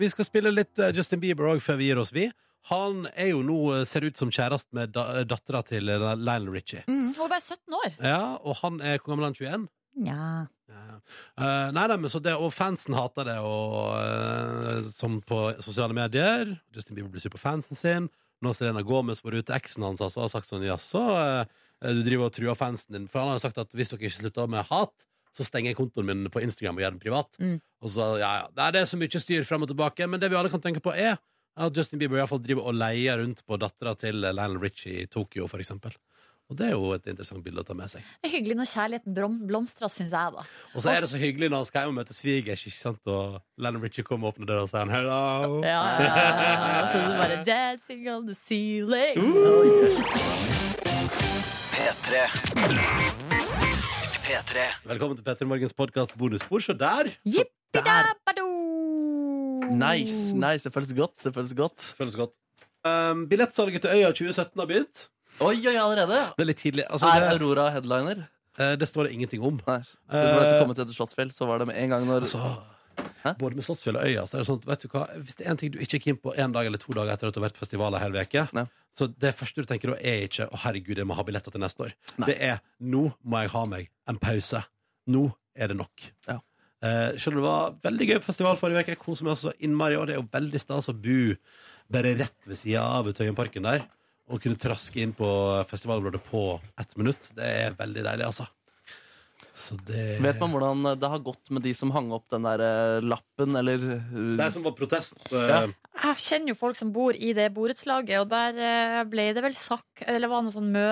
Vi 0.00 0.08
skal 0.10 0.26
spille 0.26 0.50
litt 0.54 0.78
eh, 0.80 0.94
Justin 0.96 1.20
Bieber 1.22 1.52
òg 1.52 1.62
før 1.62 1.78
vi 1.78 1.90
gir 1.90 2.00
oss, 2.02 2.10
vi. 2.16 2.30
Han 2.70 3.04
er 3.14 3.32
jo 3.32 3.42
nå, 3.46 3.58
eh, 3.76 3.84
ser 3.88 4.06
ut 4.06 4.18
som 4.18 4.32
kjæreste 4.34 4.74
med 4.76 4.94
da, 4.96 5.22
dattera 5.28 5.62
til 5.66 5.86
Lionel 5.86 6.50
Richie. 6.50 6.82
Mm, 6.88 7.12
hun 7.14 7.26
er 7.26 7.34
bare 7.36 7.44
17 7.44 7.78
år. 7.80 7.92
Ja, 8.02 8.22
og 8.40 8.58
han 8.64 8.80
er 8.80 8.98
hvor 8.98 9.12
gammel 9.12 9.28
er 9.28 9.30
han? 9.30 9.38
21? 9.38 9.68
Ja. 10.10 10.24
Eh, 10.70 11.68
nei, 11.74 11.86
nei, 11.90 11.98
men 11.98 12.12
så 12.12 12.20
det, 12.22 12.34
og 12.38 12.52
fansen 12.54 12.96
hater 12.96 13.28
det, 13.30 13.36
og, 13.44 13.90
uh, 13.96 14.90
som 14.96 15.18
på 15.26 15.42
sosiale 15.64 15.96
medier. 15.96 16.54
Justin 16.74 16.98
Bieber 16.98 17.12
blir 17.12 17.24
sur 17.24 17.32
på 17.32 17.40
fansen 17.40 17.78
sin. 17.78 18.08
Nå 18.40 18.52
har 18.52 18.56
Selena 18.56 18.84
Gomez 18.86 19.22
vært 19.24 19.44
ute, 19.44 19.56
eksen 19.56 19.84
hans 19.84 20.00
altså, 20.04 20.22
har 20.24 20.32
sagt 20.32 20.48
sånn 20.48 20.64
Jaså, 20.64 21.02
uh, 21.02 21.44
du 21.80 22.02
driver 22.06 22.28
og 22.28 22.36
truer 22.36 22.58
fansen 22.58 22.96
din. 22.96 23.08
For 23.10 23.22
han 23.22 23.32
har 23.32 23.40
jo 23.40 23.46
sagt 23.46 23.60
at 23.62 23.72
hvis 23.76 23.92
dere 23.92 24.04
ikke 24.04 24.18
slutter 24.18 24.52
med 24.52 24.68
hat, 24.70 25.06
så 25.36 25.46
stenger 25.46 25.70
jeg 25.70 25.78
kontoen 25.78 26.08
min 26.08 26.30
på 26.32 26.42
Instagram 26.42 26.78
og 26.78 26.84
gjør 26.84 26.94
den 26.96 27.02
privat. 27.02 27.40
Mm. 27.40 27.58
Og 27.80 27.92
så, 27.94 28.06
ja, 28.20 28.30
ja, 28.42 28.46
Nei, 28.58 28.70
Det 28.74 28.82
er 28.82 28.88
så 28.90 28.98
mye 29.00 29.24
styr 29.24 29.46
frem 29.46 29.64
og 29.64 29.70
tilbake, 29.70 30.08
men 30.10 30.20
det 30.22 30.30
vi 30.32 30.38
alle 30.38 30.52
kan 30.52 30.62
tenke 30.62 30.82
på, 30.84 30.92
er 30.92 31.20
at 31.60 31.76
Justin 31.76 32.00
Bieber 32.00 32.18
i 32.18 32.22
hvert 32.22 32.32
fall 32.32 32.42
driver 32.42 32.70
og 32.70 32.76
leier 32.78 33.20
rundt 33.20 33.42
på 33.46 33.58
dattera 33.60 33.94
til 33.98 34.20
Lionel 34.22 34.58
Richie 34.62 35.04
i 35.04 35.08
Tokyo, 35.10 35.48
for 35.50 35.62
eksempel. 35.62 35.94
Og 36.50 36.56
det 36.58 36.66
er 36.66 36.72
jo 36.74 36.88
et 36.96 37.04
interessant 37.12 37.44
bilde 37.46 37.62
å 37.62 37.66
ta 37.66 37.76
med 37.78 37.86
seg. 37.92 38.02
Det 38.18 38.26
er 38.26 38.32
hyggelig 38.32 38.56
når 38.58 38.66
kjærligheten 38.72 39.34
blomstrer, 39.46 39.90
syns 39.92 40.10
jeg, 40.10 40.32
da. 40.34 40.42
Og 40.74 40.82
så 40.82 40.90
er 40.90 41.04
det 41.04 41.10
så 41.12 41.18
hyggelig 41.22 41.46
når 41.52 41.60
han 41.62 41.68
skal 41.68 41.84
hjem 41.84 41.92
og 41.92 41.98
møte 42.00 42.16
svigers, 42.16 42.64
ikke 42.66 42.74
sant? 42.74 43.02
Og 43.06 43.36
Lennon 43.62 43.84
Richie 43.86 44.02
kommer 44.06 44.26
og 44.26 44.34
åpner 44.34 44.48
døra 44.50 44.64
og 44.66 44.72
sier 44.72 44.82
han, 44.82 44.90
hello. 44.90 45.60
Ja, 45.62 45.78
ja, 45.78 46.08
ja, 46.10 46.48
ja. 46.50 46.80
Og 46.80 46.88
så 46.90 46.96
er 46.98 47.04
det 47.06 47.20
bare 47.20 47.36
'dancing 47.46 48.10
on 48.10 48.26
the 48.26 48.34
ceiling'. 48.34 49.14
P3. 51.76 52.24
P3. 54.26 54.66
Velkommen 54.90 55.16
til 55.16 55.24
Petter 55.30 55.46
Morgens 55.46 55.72
podkast 55.78 56.18
bonusbord. 56.18 56.66
Se 56.66 56.74
der! 56.74 57.14
Jippidabado! 57.22 58.48
Nice. 59.70 60.34
nice, 60.34 60.66
Det 60.66 60.74
føles 60.74 60.92
godt. 60.98 61.14
Det 61.24 61.34
føles 61.34 61.54
godt. 61.54 61.94
Føles 61.98 62.16
godt. 62.16 62.34
Um, 62.82 63.28
billettsalget 63.28 63.82
til 63.82 63.90
Øya 63.94 64.10
2017 64.10 64.58
har 64.58 64.66
begynt. 64.66 65.06
Oi, 65.40 65.56
oi, 65.66 65.76
allerede? 65.80 66.18
Det 66.36 66.44
er 66.44 66.48
litt 66.50 66.60
tidlig. 66.60 66.84
Altså, 66.90 67.08
Er 67.08 67.22
det, 67.24 67.30
Aurora 67.40 67.70
headliner? 67.72 68.26
eh, 68.58 68.74
det 68.76 68.88
står 68.88 69.04
det 69.08 69.12
ingenting 69.16 69.42
om. 69.42 69.60
Nei. 69.66 69.78
Når 70.12 70.42
jeg 70.44 70.52
Eh, 70.52 70.60
kom 70.60 70.70
etter 70.74 70.92
Slottsfjell, 70.92 71.30
så 71.32 71.46
var 71.48 71.58
det 71.58 71.66
med 71.68 71.76
en 71.76 71.88
gang 71.90 72.04
når 72.06 72.20
Altså, 72.26 72.62
Hæ? 73.24 73.32
både 73.38 73.54
med 73.56 73.64
Slottsfjell 73.64 73.96
og 73.96 74.02
Øya 74.04 74.26
så 74.26 74.34
er 74.36 74.38
det 74.42 74.46
sånn 74.48 74.58
at, 74.60 74.66
vet 74.66 74.80
du 74.82 74.88
hva, 74.88 75.06
Hvis 75.16 75.36
det 75.36 75.46
er 75.46 75.50
en 75.50 75.56
ting 75.56 75.70
du 75.72 75.78
ikke 75.78 75.94
er 75.96 76.04
keen 76.04 76.16
på 76.20 76.34
en 76.36 76.52
dag 76.52 76.66
eller 76.66 76.78
to 76.78 76.92
dager 76.92 77.12
etter 77.14 77.28
at 77.28 77.34
du 77.34 77.40
har 77.40 77.48
vært 77.48 77.56
på 77.56 77.64
festival 77.64 77.94
en 77.94 78.00
hel 78.00 78.12
uke, 78.20 78.48
Ja. 78.52 78.64
så 78.96 79.08
det 79.18 79.34
første 79.34 79.54
du 79.54 79.64
tenker 79.64 79.92
da, 79.92 79.96
er 79.96 80.28
ikke 80.28 80.50
'Å, 80.50 80.56
herregud, 80.58 80.96
jeg 80.96 81.06
må 81.06 81.14
ha 81.14 81.22
billetter 81.22 81.50
til 81.52 81.60
neste 81.60 81.78
år'. 81.84 81.92
Nei. 82.18 82.26
Det 82.26 82.42
er 82.42 82.60
'Nå 82.82 83.14
må 83.24 83.40
jeg 83.40 83.50
ha 83.50 83.64
meg 83.64 83.88
en 84.08 84.18
pause'. 84.18 84.64
Nå 85.08 85.32
er 85.56 85.68
det 85.68 85.76
nok. 85.76 86.12
Ja. 86.28 86.38
Eh, 86.82 87.16
selv 87.16 87.36
om 87.36 87.42
det 87.42 87.48
var 87.48 87.70
veldig 87.82 88.08
gøy 88.08 88.18
på 88.18 88.24
festival 88.24 88.56
forrige 88.56 88.80
uke, 88.80 88.88
jeg 88.88 88.98
koser 88.98 89.24
meg 89.24 89.32
også 89.36 89.52
innmari, 89.60 89.96
og 89.96 90.06
det 90.06 90.16
er 90.16 90.20
jo 90.20 90.28
veldig 90.32 90.60
stas 90.60 90.88
å 90.88 90.92
bo 90.94 91.36
bare 91.90 92.14
rett 92.16 92.46
ved 92.46 92.56
sida 92.56 92.80
av 92.82 93.04
Tøyenparken 93.06 93.62
der, 93.62 93.86
og 94.30 94.40
kunne 94.44 94.58
traske 94.62 95.02
inn 95.02 95.12
på 95.16 95.26
festivalområdet 95.70 96.22
på 96.30 96.44
ett 96.78 96.96
minutt. 97.00 97.32
Det 97.34 97.44
er 97.66 97.76
veldig 97.78 98.04
deilig, 98.06 98.26
altså. 98.30 98.46
Så 99.60 99.74
det 99.84 100.20
Vet 100.24 100.38
man 100.40 100.52
hvordan 100.54 100.84
det 101.00 101.08
har 101.10 101.20
gått 101.20 101.50
med 101.52 101.60
de 101.66 101.72
som 101.76 101.90
hang 101.92 102.06
opp 102.16 102.30
den 102.32 102.46
der 102.46 102.62
eh, 102.64 103.00
lappen, 103.04 103.56
eller 103.58 103.82
eh, 103.96 104.12
Det 104.38 104.44
er 104.46 104.52
som 104.54 104.62
var 104.64 104.72
protest. 104.78 105.26
Ja. 105.34 105.64
eh, 105.66 105.74
Jeg 106.00 106.22
kjenner 106.24 106.52
jo 106.54 106.56
folk 106.56 106.78
som 106.78 106.92
bor 106.94 107.12
i 107.18 107.32
det 107.36 107.48
borettslaget, 107.56 108.22
og 108.22 108.30
der 108.30 108.56
eh, 108.56 109.02
ble 109.10 109.26
det 109.36 109.42
vel 109.44 109.56
sagt 109.58 110.04
Eller 110.06 110.30
var 110.32 110.40
det 110.40 110.48
noe 110.48 110.54
sånn 110.54 110.70
mø, 110.72 110.86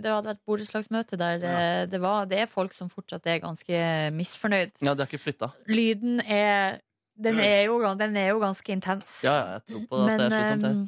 Det 0.00 0.08
hadde 0.08 0.30
vært 0.30 0.40
borettslagsmøte 0.48 1.18
der 1.20 1.44
eh, 1.50 1.82
det 1.90 2.00
var 2.00 2.30
Det 2.30 2.40
er 2.44 2.48
folk 2.48 2.72
som 2.76 2.88
fortsatt 2.92 3.26
er 3.28 3.42
ganske 3.44 3.82
misfornøyd. 4.16 4.78
Ja, 4.80 4.94
de 4.94 5.04
har 5.04 5.10
ikke 5.10 5.24
flytta. 5.26 5.50
Lyden 5.68 6.22
er 6.24 6.78
Den 7.18 7.42
er 7.44 7.66
jo, 7.68 7.76
den 7.98 8.16
er 8.16 8.30
jo 8.32 8.40
ganske 8.42 8.72
intens. 8.72 9.18
Ja, 9.26 9.34
ja, 9.36 9.58
jeg 9.58 9.66
tror 9.74 9.84
på 9.90 10.00
at 10.00 10.06
Men 10.08 10.22
det 10.22 10.30
er 10.30 10.38
slitsomt. 10.38 10.70
ehm, 10.70 10.84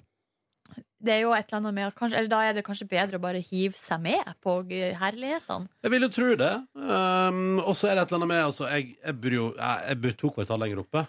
det. 1.07 1.15
Er 1.17 1.25
jo 1.25 1.35
et 1.37 1.47
eller 1.47 1.61
annet 1.61 1.77
med 1.79 1.89
at 1.89 1.97
kanskje, 1.99 2.21
eller 2.21 2.33
Da 2.33 2.41
er 2.45 2.57
det 2.57 2.65
kanskje 2.67 2.89
bedre 2.91 3.21
å 3.21 3.23
bare 3.23 3.43
hive 3.45 3.79
seg 3.79 4.03
med 4.05 4.33
på 4.45 4.59
herlighetene. 5.01 5.71
Jeg 5.87 5.95
vil 5.95 6.07
jo 6.07 6.13
tro 6.17 6.31
det. 6.43 6.53
Um, 6.75 7.61
og 7.63 7.75
så 7.79 7.91
er 7.91 7.97
det 7.97 8.07
et 8.07 8.13
eller 8.13 8.21
annet 8.21 8.33
med 8.35 8.45
altså, 8.45 8.69
Jeg, 8.73 8.97
jeg 9.01 9.21
bor 9.23 9.39
jo 9.39 9.47
jeg, 9.55 9.85
jeg 9.89 10.03
bor 10.03 10.19
to 10.23 10.33
kvartal 10.39 10.63
lenger 10.65 10.83
oppe, 10.83 11.07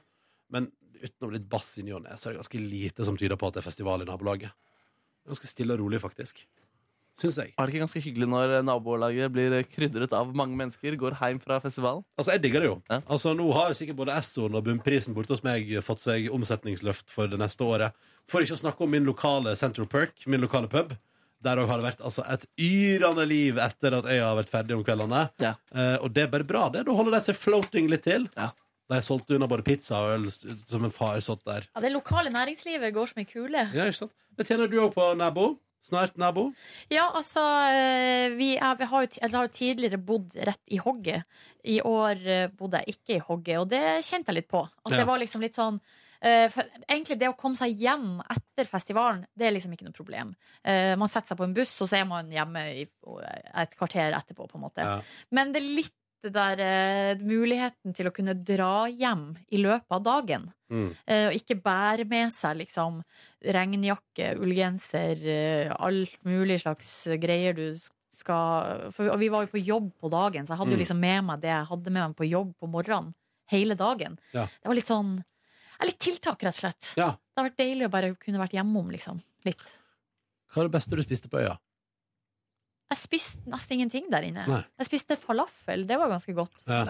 men 0.53 0.71
utenom 0.97 1.33
litt 1.33 1.49
bass 1.49 1.75
i 1.77 1.85
ny 1.85 1.93
og 1.97 2.05
ne, 2.05 2.15
så 2.17 2.29
er 2.29 2.35
det 2.35 2.43
ganske 2.43 2.61
lite 2.63 3.05
som 3.05 3.17
tyder 3.19 3.39
på 3.39 3.49
at 3.49 3.57
det 3.57 3.61
er 3.61 3.69
festival 3.69 4.01
i 4.01 4.07
nabolaget. 4.09 4.55
Ganske 5.27 5.49
stille 5.49 5.75
og 5.75 5.83
rolig, 5.83 5.99
faktisk. 6.01 6.45
Syns 7.17 7.39
jeg. 7.41 7.53
Er 7.57 7.65
det 7.65 7.73
ikke 7.73 7.81
ganske 7.81 8.01
hyggelig 8.03 8.27
når 8.29 8.51
nabolaget 8.61 9.31
blir 9.33 9.55
krydret 9.71 10.11
av 10.13 10.29
mange 10.37 10.53
mennesker, 10.59 10.93
går 11.01 11.15
hjem 11.17 11.39
fra 11.41 11.57
festivalen? 11.63 12.03
Altså, 12.13 12.35
jeg 12.35 12.43
digger 12.43 12.61
det 12.61 12.69
jo. 12.69 12.75
Ja. 12.91 12.99
Altså, 13.09 13.33
nå 13.37 13.47
har 13.57 13.73
sikkert 13.77 13.97
både 14.03 14.13
Essoen 14.19 14.57
og 14.57 14.67
Bunnprisen 14.67 15.17
borte 15.17 15.33
hos 15.33 15.41
meg 15.45 15.71
fått 15.85 16.03
seg 16.03 16.29
omsetningsløft 16.33 17.09
for 17.09 17.31
det 17.31 17.39
neste 17.41 17.65
året. 17.65 17.97
For 18.27 18.43
ikke 18.43 18.57
å 18.57 18.61
snakke 18.63 18.83
om 18.83 18.91
min 18.91 19.05
lokale 19.07 19.55
Central 19.59 19.87
Perk, 19.91 20.25
min 20.27 20.41
lokale 20.43 20.67
pub. 20.71 20.93
Der 21.45 21.59
òg 21.61 21.67
har 21.69 21.77
det 21.79 21.85
vært 21.91 21.99
altså, 22.01 22.23
et 22.33 22.47
yrende 22.59 23.23
liv 23.29 23.59
etter 23.61 23.93
at 23.99 24.07
øya 24.09 24.23
har 24.31 24.37
vært 24.39 24.49
ferdig 24.51 24.73
om 24.75 24.81
kveldene. 24.83 25.27
Ja. 25.43 25.53
Eh, 25.71 25.95
og 26.01 26.09
det 26.15 26.25
er 26.25 26.31
bare 26.33 26.47
bra, 26.49 26.63
det. 26.73 26.81
Da 26.87 26.95
holder 26.97 27.13
de 27.13 27.21
seg 27.27 27.37
floating 27.37 27.91
litt 27.91 28.03
til. 28.07 28.25
Ja. 28.35 28.49
De 28.89 28.99
solgte 29.03 29.35
unna 29.35 29.47
både 29.51 29.63
pizza 29.67 29.99
og 30.01 30.13
øl 30.15 30.25
som 30.31 30.85
en 30.87 30.93
far 30.95 31.19
satt 31.21 31.43
der. 31.45 31.67
Ja, 31.75 31.83
Det 31.83 31.91
lokale 31.93 32.31
næringslivet 32.33 32.93
går 32.95 33.11
som 33.11 33.21
ei 33.21 33.27
kule. 33.29 33.67
Ja, 33.75 33.85
ikke 33.85 33.99
sant? 34.01 34.15
Det 34.37 34.47
tjener 34.47 34.67
du 34.71 34.77
òg 34.81 34.93
på, 34.95 35.07
nabo. 35.19 35.53
Snart 35.87 36.17
nabo. 36.19 36.49
Ja, 36.91 37.05
altså 37.15 37.43
eh, 37.71 38.33
vi, 38.35 38.49
er, 38.57 38.73
vi 38.79 38.87
har, 38.89 39.05
jo, 39.05 39.19
eller 39.21 39.37
har 39.37 39.47
jo 39.47 39.53
tidligere 39.55 39.99
bodd 40.03 40.33
rett 40.49 40.73
i 40.73 40.81
hogget. 40.83 41.23
I 41.63 41.77
år 41.85 42.25
eh, 42.27 42.49
bodde 42.59 42.81
jeg 42.81 42.97
ikke 42.97 43.15
i 43.19 43.23
hogget, 43.23 43.61
og 43.61 43.69
det 43.71 43.83
kjente 44.07 44.33
jeg 44.33 44.41
litt 44.41 44.49
på. 44.51 44.65
At 44.65 44.91
Ja. 44.91 44.97
det 45.03 45.07
var 45.07 45.21
liksom 45.21 45.45
litt 45.45 45.55
sånn 45.55 45.77
for 46.51 46.63
Egentlig 46.87 47.19
det 47.19 47.29
å 47.29 47.35
komme 47.37 47.55
seg 47.59 47.75
hjem 47.77 48.21
etter 48.29 48.65
festivalen, 48.65 49.25
det 49.37 49.47
er 49.47 49.51
liksom 49.55 49.73
ikke 49.75 49.85
noe 49.85 49.93
problem. 49.97 50.35
Eh, 50.63 50.95
man 50.97 51.07
setter 51.11 51.33
seg 51.33 51.37
på 51.37 51.43
en 51.47 51.53
buss, 51.53 51.75
og 51.81 51.89
så 51.91 51.99
er 52.01 52.05
man 52.09 52.31
hjemme 52.31 52.63
et 52.81 53.77
kvarter 53.77 54.15
etterpå, 54.17 54.47
på 54.49 54.57
en 54.57 54.65
måte. 54.65 54.81
Ja. 54.85 54.99
Men 55.31 55.51
det 55.53 55.61
er 55.61 55.71
litt 55.81 55.93
det 56.25 56.31
der 56.33 56.59
eh, 56.65 57.19
muligheten 57.21 57.93
til 57.93 58.07
å 58.09 58.11
kunne 58.11 58.33
dra 58.33 58.87
hjem 58.89 59.35
i 59.53 59.59
løpet 59.61 59.93
av 59.93 60.01
dagen. 60.03 60.47
Mm. 60.73 60.87
Eh, 61.05 61.25
og 61.29 61.35
ikke 61.37 61.59
bære 61.61 62.07
med 62.09 62.33
seg 62.33 62.57
liksom 62.63 63.03
regnjakke, 63.45 64.31
ullgenser, 64.41 65.21
eh, 65.29 65.75
alt 65.77 66.17
mulig 66.25 66.59
slags 66.63 66.89
greier 67.21 67.53
du 67.55 67.67
skal 68.09 68.89
for, 68.95 69.13
vi 69.21 69.29
var 69.29 69.45
jo 69.45 69.51
på 69.53 69.61
jobb 69.61 69.91
på 70.01 70.09
dagen, 70.09 70.45
så 70.47 70.55
jeg 70.55 70.61
hadde 70.63 70.73
jo 70.73 70.77
Mm. 70.77 70.83
liksom 70.83 70.99
med 70.99 71.23
meg 71.27 71.41
det 71.41 71.49
jeg 71.53 71.69
hadde 71.69 71.91
med 71.93 72.07
meg 72.07 72.15
på 72.17 72.29
jobb 72.29 72.53
på 72.59 72.69
morgenen. 72.71 73.13
Hele 73.51 73.75
dagen. 73.75 74.17
Ja. 74.33 74.45
Det 74.47 74.65
var 74.67 74.75
litt 74.75 74.89
sånn 74.89 75.23
ja, 75.77 75.87
Litt 75.89 75.99
tiltak, 76.01 76.43
rett 76.43 76.55
og 76.55 76.61
slett. 76.61 76.91
Ja. 76.99 77.11
Det 77.17 77.41
har 77.41 77.49
vært 77.49 77.61
deilig 77.61 77.87
å 77.87 77.93
bare 77.93 78.15
kunne 78.21 78.41
vært 78.41 78.55
hjemom, 78.57 78.89
liksom. 78.93 79.21
Litt. 79.45 79.73
Hva 80.53 80.63
er 80.63 80.69
det 80.69 80.75
beste 80.77 80.97
du 80.97 81.03
spiste 81.05 81.29
på 81.31 81.41
øya? 81.43 81.57
Jeg 82.87 83.01
spiste 83.01 83.51
nesten 83.51 83.75
ingenting 83.77 84.07
der 84.11 84.23
inne. 84.23 84.45
Nei. 84.47 84.61
Jeg 84.79 84.87
spiste 84.87 85.17
falafel. 85.19 85.83
Det 85.89 85.97
var 85.99 86.09
ganske 86.13 86.33
godt. 86.35 86.63
Ja. 86.69 86.85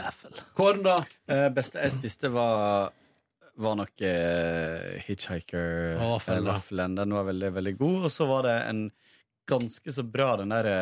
Kåren, 0.58 0.84
da? 0.86 1.00
Eh, 1.26 1.48
beste 1.56 1.82
jeg 1.82 1.96
spiste, 1.96 2.30
var 2.34 2.92
var 3.58 3.78
nok 3.80 4.02
eh, 4.06 5.00
Hitchhiker 5.08 5.98
Å, 5.98 6.18
fella. 6.22 6.60
eh. 6.62 6.98
Den 7.00 7.16
var 7.16 7.26
veldig, 7.32 7.52
veldig 7.56 7.74
god. 7.80 8.04
Og 8.06 8.14
så 8.14 8.28
var 8.30 8.46
det 8.46 8.58
en 8.70 8.84
ganske 9.50 9.94
så 9.94 10.06
bra 10.06 10.36
den 10.38 10.54
derre 10.54 10.76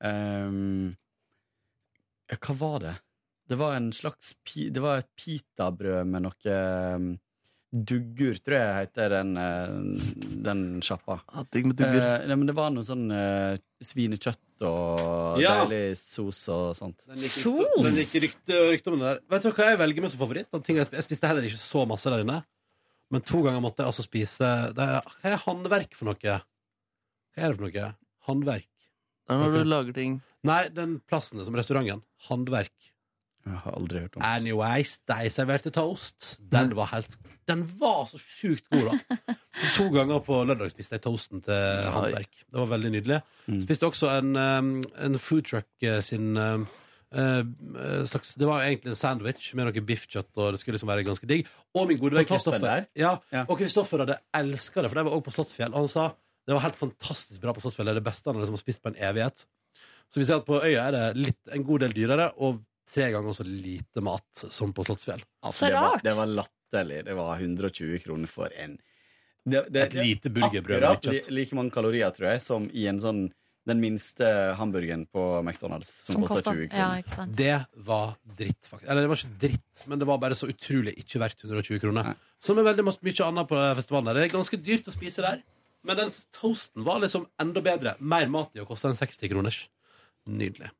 eh, 0.00 0.46
um, 0.46 0.94
Hva 2.32 2.56
var 2.56 2.78
det? 2.86 2.94
Det 3.48 3.56
var 3.60 3.76
en 3.76 3.92
slags 3.94 4.34
pi, 4.44 4.70
Det 4.74 4.82
var 4.82 4.98
et 4.98 5.08
pitabrød 5.16 6.06
med 6.10 6.22
noe 6.26 6.50
ehm, 6.50 7.12
Duggur, 7.76 8.38
tror 8.40 8.56
jeg 8.56 8.74
heter 8.86 9.10
den, 9.12 9.32
eh, 9.36 10.02
den 10.46 10.60
sjappa. 10.86 11.18
Digg 11.52 11.66
med 11.66 11.76
dugger. 11.76 11.98
Eh, 12.22 12.26
nei, 12.30 12.36
men 12.38 12.46
det 12.48 12.54
var 12.56 12.70
noe 12.72 12.86
sånn 12.86 13.10
eh, 13.12 13.58
svinekjøtt 13.84 14.62
og 14.64 15.40
Ja. 15.42 15.66
deilig 15.66 15.96
sos 16.00 16.40
og 16.54 16.70
sånt. 16.78 17.02
Den 17.06 17.18
gikk 17.20 17.34
rykte- 17.44 17.82
Den 17.84 17.98
gikk 18.00 18.14
rykte, 18.22 18.60
rykte 18.70 18.92
om 18.92 18.98
den 18.98 19.08
der. 19.10 19.20
Vet 19.28 19.42
du 19.42 19.50
hva 19.50 19.66
jeg 19.68 19.78
velger 19.82 20.00
meg 20.06 20.10
som 20.14 20.20
favoritt? 20.22 20.48
Jeg, 20.70 20.88
jeg 20.90 21.04
spiste 21.04 21.28
heller 21.28 21.42
ikke 21.42 21.60
så 21.60 21.84
masse 21.86 22.08
der 22.08 22.24
inne. 22.24 22.38
Men 23.10 23.20
to 23.20 23.42
ganger 23.42 23.60
måtte 23.60 23.82
jeg 23.84 23.90
altså 23.92 24.06
spise 24.06 24.72
det 24.74 24.82
er, 24.86 25.02
Hva 25.02 25.34
er 25.34 25.36
håndverk 25.44 25.92
for 25.94 26.06
noe? 26.06 26.14
Hva 26.22 26.40
er 27.36 27.52
det 27.52 27.56
for 27.58 27.66
noe? 27.68 27.94
Håndverk. 28.26 28.66
Det 29.26 29.36
har 29.36 29.50
når 29.50 29.58
du 29.64 29.68
lager 29.68 29.92
ting. 29.92 30.22
Nei, 30.46 30.68
den 30.70 31.00
plassen 31.00 31.44
som 31.44 31.54
restauranten. 31.54 32.00
Håndverk. 32.30 32.72
Jeg 33.46 33.60
har 33.62 33.76
aldri 33.78 34.00
hørt 34.02 34.16
om 34.18 34.24
Anyways, 34.26 34.96
de 35.06 35.28
serverte 35.30 35.70
toast. 35.74 36.32
Den 36.52 36.72
var 36.74 36.88
helt 36.90 37.14
Den 37.46 37.62
var 37.78 38.08
så 38.10 38.18
sjukt 38.18 38.66
god, 38.74 38.88
da. 38.90 39.36
To 39.76 39.86
ganger 39.94 40.18
på 40.26 40.40
lørdag 40.48 40.72
spiste 40.72 40.98
jeg 40.98 41.04
toasten 41.04 41.44
til 41.46 41.86
Handverk. 41.94 42.40
Det 42.42 42.58
var 42.58 42.72
veldig 42.72 42.90
nydelig. 42.96 43.20
Mm. 43.46 43.60
Spiste 43.62 43.86
også 43.86 44.10
en, 44.18 44.34
um, 44.34 44.72
en 45.06 45.18
food 45.22 45.46
truck 45.46 45.86
eh, 45.86 46.00
sin 46.02 46.34
eh, 46.36 46.66
slags, 48.10 48.34
Det 48.34 48.48
var 48.50 48.64
jo 48.64 48.72
egentlig 48.72 48.90
en 48.92 48.98
sandwich 48.98 49.52
med 49.54 49.70
noe 49.70 49.84
biffkjøtt, 49.92 50.32
og 50.36 50.52
det 50.52 50.60
skulle 50.60 50.74
liksom 50.76 50.90
være 50.90 51.06
ganske 51.06 51.30
digg. 51.30 51.46
Og 51.78 51.86
min 51.88 52.02
gode 52.02 52.18
venn 52.18 52.26
Kristoffer. 52.28 52.86
Ja, 52.98 53.14
Ja. 53.32 53.46
og 53.46 53.58
Kristoffer 53.62 54.02
hadde 54.02 54.18
elska 54.34 54.82
det, 54.82 54.90
for 54.90 54.98
de 54.98 55.06
var 55.06 55.14
også 55.14 55.28
på 55.30 55.36
Slottsfjell. 55.38 55.72
Og 55.72 55.86
han 55.86 55.92
sa 55.94 56.08
det 56.46 56.54
var 56.54 56.62
helt 56.62 56.78
fantastisk 56.78 57.40
bra 57.42 57.54
på 57.54 57.62
Slottsfjell. 57.62 57.86
Det 57.88 57.96
er 57.96 58.02
det 58.02 58.06
beste 58.10 58.30
han 58.30 58.38
liksom 58.38 58.54
har 58.58 58.62
spist 58.62 58.82
på 58.82 58.90
en 58.92 58.98
evighet. 59.02 59.46
Så 60.12 60.20
vi 60.20 60.26
ser 60.28 60.38
at 60.42 60.46
på 60.46 60.60
øya 60.62 60.84
er 60.86 60.94
det 60.94 61.06
litt, 61.18 61.40
en 61.54 61.64
god 61.66 61.82
del 61.82 61.94
dyrere, 61.96 62.28
og 62.38 62.60
tre 62.86 63.08
ganger 63.14 63.36
så 63.36 63.46
lite 63.46 64.02
mat 64.04 64.44
som 64.50 64.72
på 64.74 64.84
Slottsfjell. 64.86 65.24
Altså, 65.46 65.70
det, 65.70 65.80
var, 65.80 66.00
det 66.04 66.14
var 66.16 66.30
latterlig. 66.30 67.00
Det 67.06 67.16
var 67.18 67.40
120 67.40 67.98
kroner 68.04 68.30
for 68.30 68.52
en 68.54 68.78
det, 69.46 69.66
det, 69.70 69.82
Et 69.82 69.94
lite 69.94 70.30
burgerbrød 70.34 70.82
med 70.82 71.02
kjøtt. 71.04 71.28
li, 71.30 71.34
like 71.42 71.54
mange 71.54 71.70
kalorier, 71.70 72.10
tror 72.14 72.32
jeg, 72.32 72.42
som 72.42 72.64
i 72.74 72.88
en 72.90 72.98
sånn 72.98 73.26
den 73.66 73.80
minste 73.82 74.26
hamburgeren 74.58 75.04
på 75.10 75.22
McDonald's, 75.42 75.88
som, 75.90 76.14
Som 76.14 76.26
koster- 76.26 76.54
20 76.54 76.68
kroner. 76.70 77.02
Ja. 77.06 77.26
Det 77.26 77.54
var 77.88 78.14
dritt, 78.38 78.66
faktisk. 78.66 78.88
Eller 78.90 79.02
det 79.02 79.10
var 79.10 79.20
ikke 79.22 79.38
dritt, 79.42 79.82
men 79.90 79.98
det 80.02 80.06
var 80.06 80.18
bare 80.22 80.38
så 80.38 80.46
utrolig 80.50 80.94
ikke 81.02 81.18
verdt 81.22 81.42
120 81.44 81.82
kroner. 81.82 82.12
Som 82.38 82.58
er 82.62 82.68
veldig 82.68 82.86
mye 82.86 83.26
annet 83.26 83.50
på 83.50 83.62
festivalen. 83.80 84.14
Det 84.14 84.24
er 84.28 84.34
ganske 84.34 84.60
dyrt 84.62 84.90
å 84.90 84.94
spise 84.94 85.22
der, 85.26 85.42
men 85.86 85.98
den 85.98 86.10
toasten 86.34 86.86
var 86.86 87.02
liksom 87.02 87.26
enda 87.42 87.62
bedre. 87.62 87.96
Mer 87.98 88.30
mat 88.30 88.54
i 88.54 88.62
å 88.62 88.68
koste 88.68 88.90
enn 88.90 88.98
60 88.98 89.30
kroners. 89.34 89.64
Nydelig. 90.26 90.70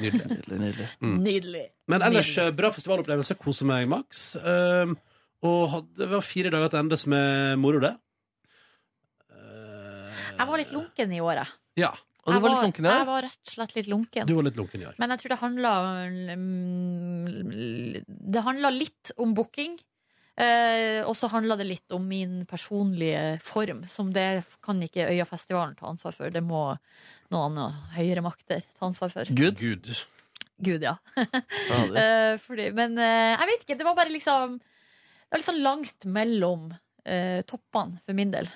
Nydelig. 0.00 0.88
Mm. 1.02 1.16
Nydelig. 1.24 1.64
Men 1.88 2.04
ellers, 2.06 2.32
Nydelig. 2.34 2.48
eh, 2.48 2.56
bra 2.60 2.70
festivalopplevelse. 2.74 3.36
Koser 3.40 3.68
meg 3.70 3.88
maks. 3.90 4.24
Um, 4.42 4.96
og 5.46 5.62
hadde, 5.72 5.94
det 6.02 6.10
var 6.12 6.26
fire 6.26 6.50
dager 6.54 6.72
til 6.74 6.80
endes 6.82 7.06
med 7.10 7.58
moro, 7.62 7.80
det. 7.82 7.94
Jeg 10.38 10.46
var 10.46 10.60
litt 10.60 10.70
lunken 10.74 11.12
i 11.16 11.18
året. 11.24 11.50
Ja. 11.78 11.90
Og 12.28 12.34
du 12.34 12.36
var, 12.36 12.42
var 12.44 12.52
litt 12.52 12.64
lunken 12.68 12.84
i 12.86 12.88
år? 12.90 12.98
Jeg 13.00 13.08
var 13.08 13.24
rett 13.24 13.40
og 13.48 13.52
slett 13.54 13.74
litt 13.74 13.88
lunken. 13.90 14.28
Du 14.28 14.34
var 14.36 14.44
litt 14.46 14.58
lunken 14.58 14.82
i 14.82 14.86
år. 14.86 14.96
Men 15.00 15.14
jeg 15.14 15.22
tror 15.22 15.32
det 15.32 15.38
handla 15.40 15.72
Det 18.36 18.42
handla 18.46 18.70
litt 18.74 19.12
om 19.16 19.32
booking. 19.34 19.78
Eh, 20.38 21.00
og 21.02 21.16
så 21.18 21.26
handla 21.32 21.56
det 21.58 21.66
litt 21.66 21.94
om 21.96 22.04
min 22.06 22.44
personlige 22.46 23.40
form, 23.42 23.82
som 23.90 24.12
det 24.14 24.44
kan 24.62 24.78
ikke 24.84 25.08
Øyafestivalen 25.10 25.74
ta 25.78 25.88
ansvar 25.90 26.14
for. 26.14 26.30
Det 26.30 26.44
må 26.46 26.62
noen 27.32 27.56
andre 27.58 27.66
høyere 27.96 28.22
makter 28.22 28.62
ta 28.78 28.86
ansvar 28.86 29.10
for. 29.10 29.32
Gud. 29.34 29.58
Gud. 29.58 29.90
Gud, 30.58 30.82
ja. 30.82 30.96
Eh, 31.98 32.36
fordi, 32.42 32.70
men 32.74 32.94
eh, 33.02 33.34
jeg 33.34 33.50
vet 33.50 33.64
ikke. 33.66 33.78
Det 33.80 33.86
var 33.86 33.96
bare 33.98 34.12
liksom 34.14 34.58
Det 34.58 35.32
var 35.32 35.40
litt 35.42 35.48
sånn 35.48 35.64
langt 35.64 36.06
mellom 36.08 36.70
eh, 37.04 37.42
toppene 37.48 37.98
for 38.04 38.16
min 38.18 38.30
del. 38.34 38.48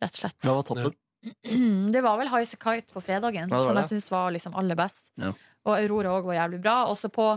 Rett 0.00 0.16
og 0.16 0.22
slett. 0.22 0.40
Hva 0.46 0.56
var 0.60 0.66
toppen? 0.68 0.96
Det 1.94 2.00
var 2.04 2.18
vel 2.20 2.30
Highasakite 2.30 2.94
på 2.94 3.02
fredagen, 3.04 3.50
Ja, 3.50 3.60
som 3.66 3.76
jeg 3.76 3.90
syns 3.90 4.08
var 4.12 4.32
liksom 4.32 4.56
aller 4.56 4.78
best. 4.78 5.10
Ja. 5.20 5.32
Og 5.66 5.74
Aurora 5.76 6.14
òg 6.16 6.28
var 6.30 6.38
jævlig 6.38 6.60
bra. 6.64 6.76
Også 6.88 7.10
på 7.12 7.32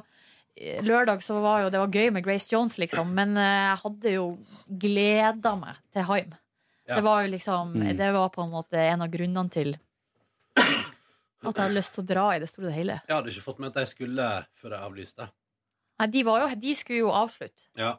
lørdag 0.84 1.22
så 1.24 1.40
var 1.42 1.62
jo 1.64 1.70
det 1.74 1.80
var 1.80 1.88
gøy 1.96 2.12
med 2.12 2.24
Grace 2.26 2.48
Jones, 2.52 2.78
liksom, 2.78 3.14
men 3.14 3.36
eh, 3.38 3.70
jeg 3.72 3.78
hadde 3.84 4.14
jo 4.16 4.26
gleda 4.68 5.56
meg 5.60 5.76
til 5.94 6.04
Haim. 6.10 6.34
Ja. 6.88 6.96
Det 6.98 7.04
var 7.04 7.22
jo 7.24 7.32
liksom 7.32 7.74
Mm. 7.78 7.98
Det 7.98 8.12
var 8.14 8.30
på 8.30 8.44
en 8.44 8.52
måte 8.52 8.74
en 8.78 9.02
av 9.02 9.10
grunnene 9.14 9.50
til 9.50 9.78
at 10.58 11.56
jeg 11.56 11.64
hadde 11.64 11.74
lyst 11.74 11.96
til 11.96 12.04
å 12.04 12.08
dra 12.10 12.26
i 12.36 12.40
det 12.44 12.50
store 12.52 12.68
og 12.70 12.76
hele. 12.76 13.00
Jeg 13.08 13.16
hadde 13.16 13.32
ikke 13.32 13.46
fått 13.48 13.60
med 13.64 13.72
at 13.72 13.80
jeg 13.82 13.92
skulle 13.96 14.26
før 14.60 14.76
jeg 14.76 14.86
avlyste. 14.86 15.28
Nei, 16.02 16.08
de, 16.14 16.24
var 16.28 16.42
jo, 16.44 16.56
de 16.62 16.74
skulle 16.78 17.00
jo 17.02 17.10
avslutte, 17.14 17.64
Ja. 17.80 17.96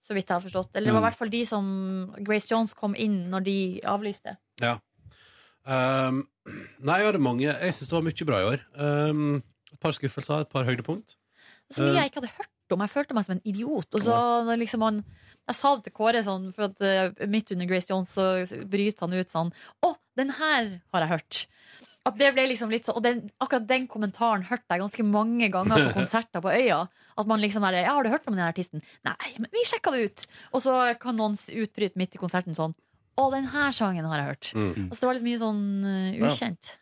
så 0.00 0.14
vidt 0.16 0.28
jeg 0.28 0.34
har 0.38 0.44
forstått. 0.44 0.76
Eller 0.76 0.86
det 0.88 0.94
var 0.94 1.00
i 1.00 1.04
Mm. 1.04 1.08
hvert 1.10 1.18
fall 1.18 1.28
de 1.34 1.44
som 1.44 2.14
Grace 2.24 2.48
Jones 2.50 2.72
kom 2.74 2.94
inn 2.96 3.28
når 3.30 3.44
de 3.44 3.80
avlyste. 3.84 4.36
Ja. 4.60 4.78
Um, 5.68 6.22
nei, 6.80 6.98
jeg 7.02 7.06
hadde 7.10 7.20
mange. 7.20 7.44
Jeg 7.44 7.74
syns 7.76 7.88
det 7.90 7.96
var 7.98 8.06
mye 8.06 8.24
bra 8.30 8.38
i 8.40 8.48
år. 8.56 8.60
Um, 8.78 9.42
et 9.72 9.80
par 9.80 9.92
skuffelser, 9.92 10.40
et 10.40 10.48
par 10.48 10.64
høydepunkt. 10.64 11.16
Så 11.68 11.84
mye 11.84 11.94
Eh, 11.94 12.00
jeg 12.00 12.10
ikke 12.10 12.22
hadde 12.22 12.36
hørt 12.36 12.74
om. 12.74 12.84
Jeg 12.84 12.92
følte 12.92 13.16
meg 13.16 13.26
som 13.26 13.36
en 13.36 13.44
idiot. 13.48 13.88
Og 13.94 14.04
så 14.04 14.18
når 14.48 14.62
liksom 14.64 14.84
han 14.86 15.02
Jeg 15.48 15.56
sa 15.56 15.70
det 15.76 15.86
til 15.86 15.92
Kåre 15.96 16.20
sånn, 16.20 16.50
for 16.52 16.68
at 16.68 16.80
eh, 16.84 17.26
midt 17.26 17.54
under 17.54 17.64
Grace 17.64 17.88
Jones 17.88 18.10
så 18.12 18.24
bryter 18.68 19.06
han 19.06 19.16
ut 19.16 19.30
sånn 19.32 19.52
Å, 19.80 19.94
den 20.20 20.34
her 20.36 20.74
har 20.92 21.04
jeg 21.04 21.12
hørt. 21.14 21.38
At 22.08 22.18
det 22.20 22.28
ble 22.34 22.44
liksom 22.50 22.72
litt 22.72 22.84
sånn 22.88 22.98
Og 23.00 23.04
den, 23.04 23.22
akkurat 23.40 23.64
den 23.68 23.86
kommentaren 23.88 24.44
hørte 24.48 24.68
jeg 24.68 24.82
ganske 24.82 25.06
mange 25.08 25.48
ganger 25.52 25.88
på 25.88 25.94
konserter 26.02 26.44
på 26.44 26.52
Øya. 26.52 26.82
At 27.16 27.30
man 27.30 27.40
liksom 27.40 27.64
bare 27.64 27.80
Ja, 27.86 27.96
har 27.96 28.04
du 28.04 28.12
hørt 28.12 28.28
om 28.28 28.36
den 28.36 28.44
artisten? 28.44 28.84
Nei, 29.08 29.32
men 29.38 29.48
vi 29.52 29.64
sjekka 29.68 29.94
det 29.94 30.04
ut. 30.04 30.26
Og 30.52 30.64
så 30.64 30.76
kan 31.00 31.16
noen 31.16 31.36
utbryte 31.36 32.00
midt 32.00 32.16
i 32.16 32.20
konserten 32.20 32.56
sånn 32.56 32.76
Å, 33.18 33.30
den 33.32 33.48
her 33.52 33.72
sangen 33.74 34.06
har 34.06 34.20
jeg 34.20 34.28
hørt. 34.28 34.52
Mm. 34.54 34.90
Altså, 34.90 35.00
det 35.00 35.08
var 35.08 35.16
litt 35.16 35.26
mye 35.26 35.40
sånn 35.40 35.64
uh, 35.82 36.28
ukjent. 36.28 36.74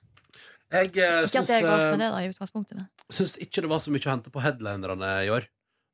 Jeg 0.74 0.90
uh, 0.98 1.22
Ikke 1.22 1.40
at 1.40 1.48
det 1.48 1.56
er 1.60 1.64
galt 1.64 1.86
med 1.94 2.02
det, 2.02 2.10
da, 2.10 2.18
i 2.20 2.34
utgangspunktet. 2.34 2.82
Men. 2.82 2.95
Syns 3.12 3.36
ikke 3.38 3.62
det 3.64 3.70
var 3.70 3.80
så 3.84 3.92
mye 3.94 4.02
å 4.06 4.10
hente 4.14 4.32
på 4.34 4.42
headlinerne 4.42 5.10
i 5.26 5.30
år. 5.30 5.46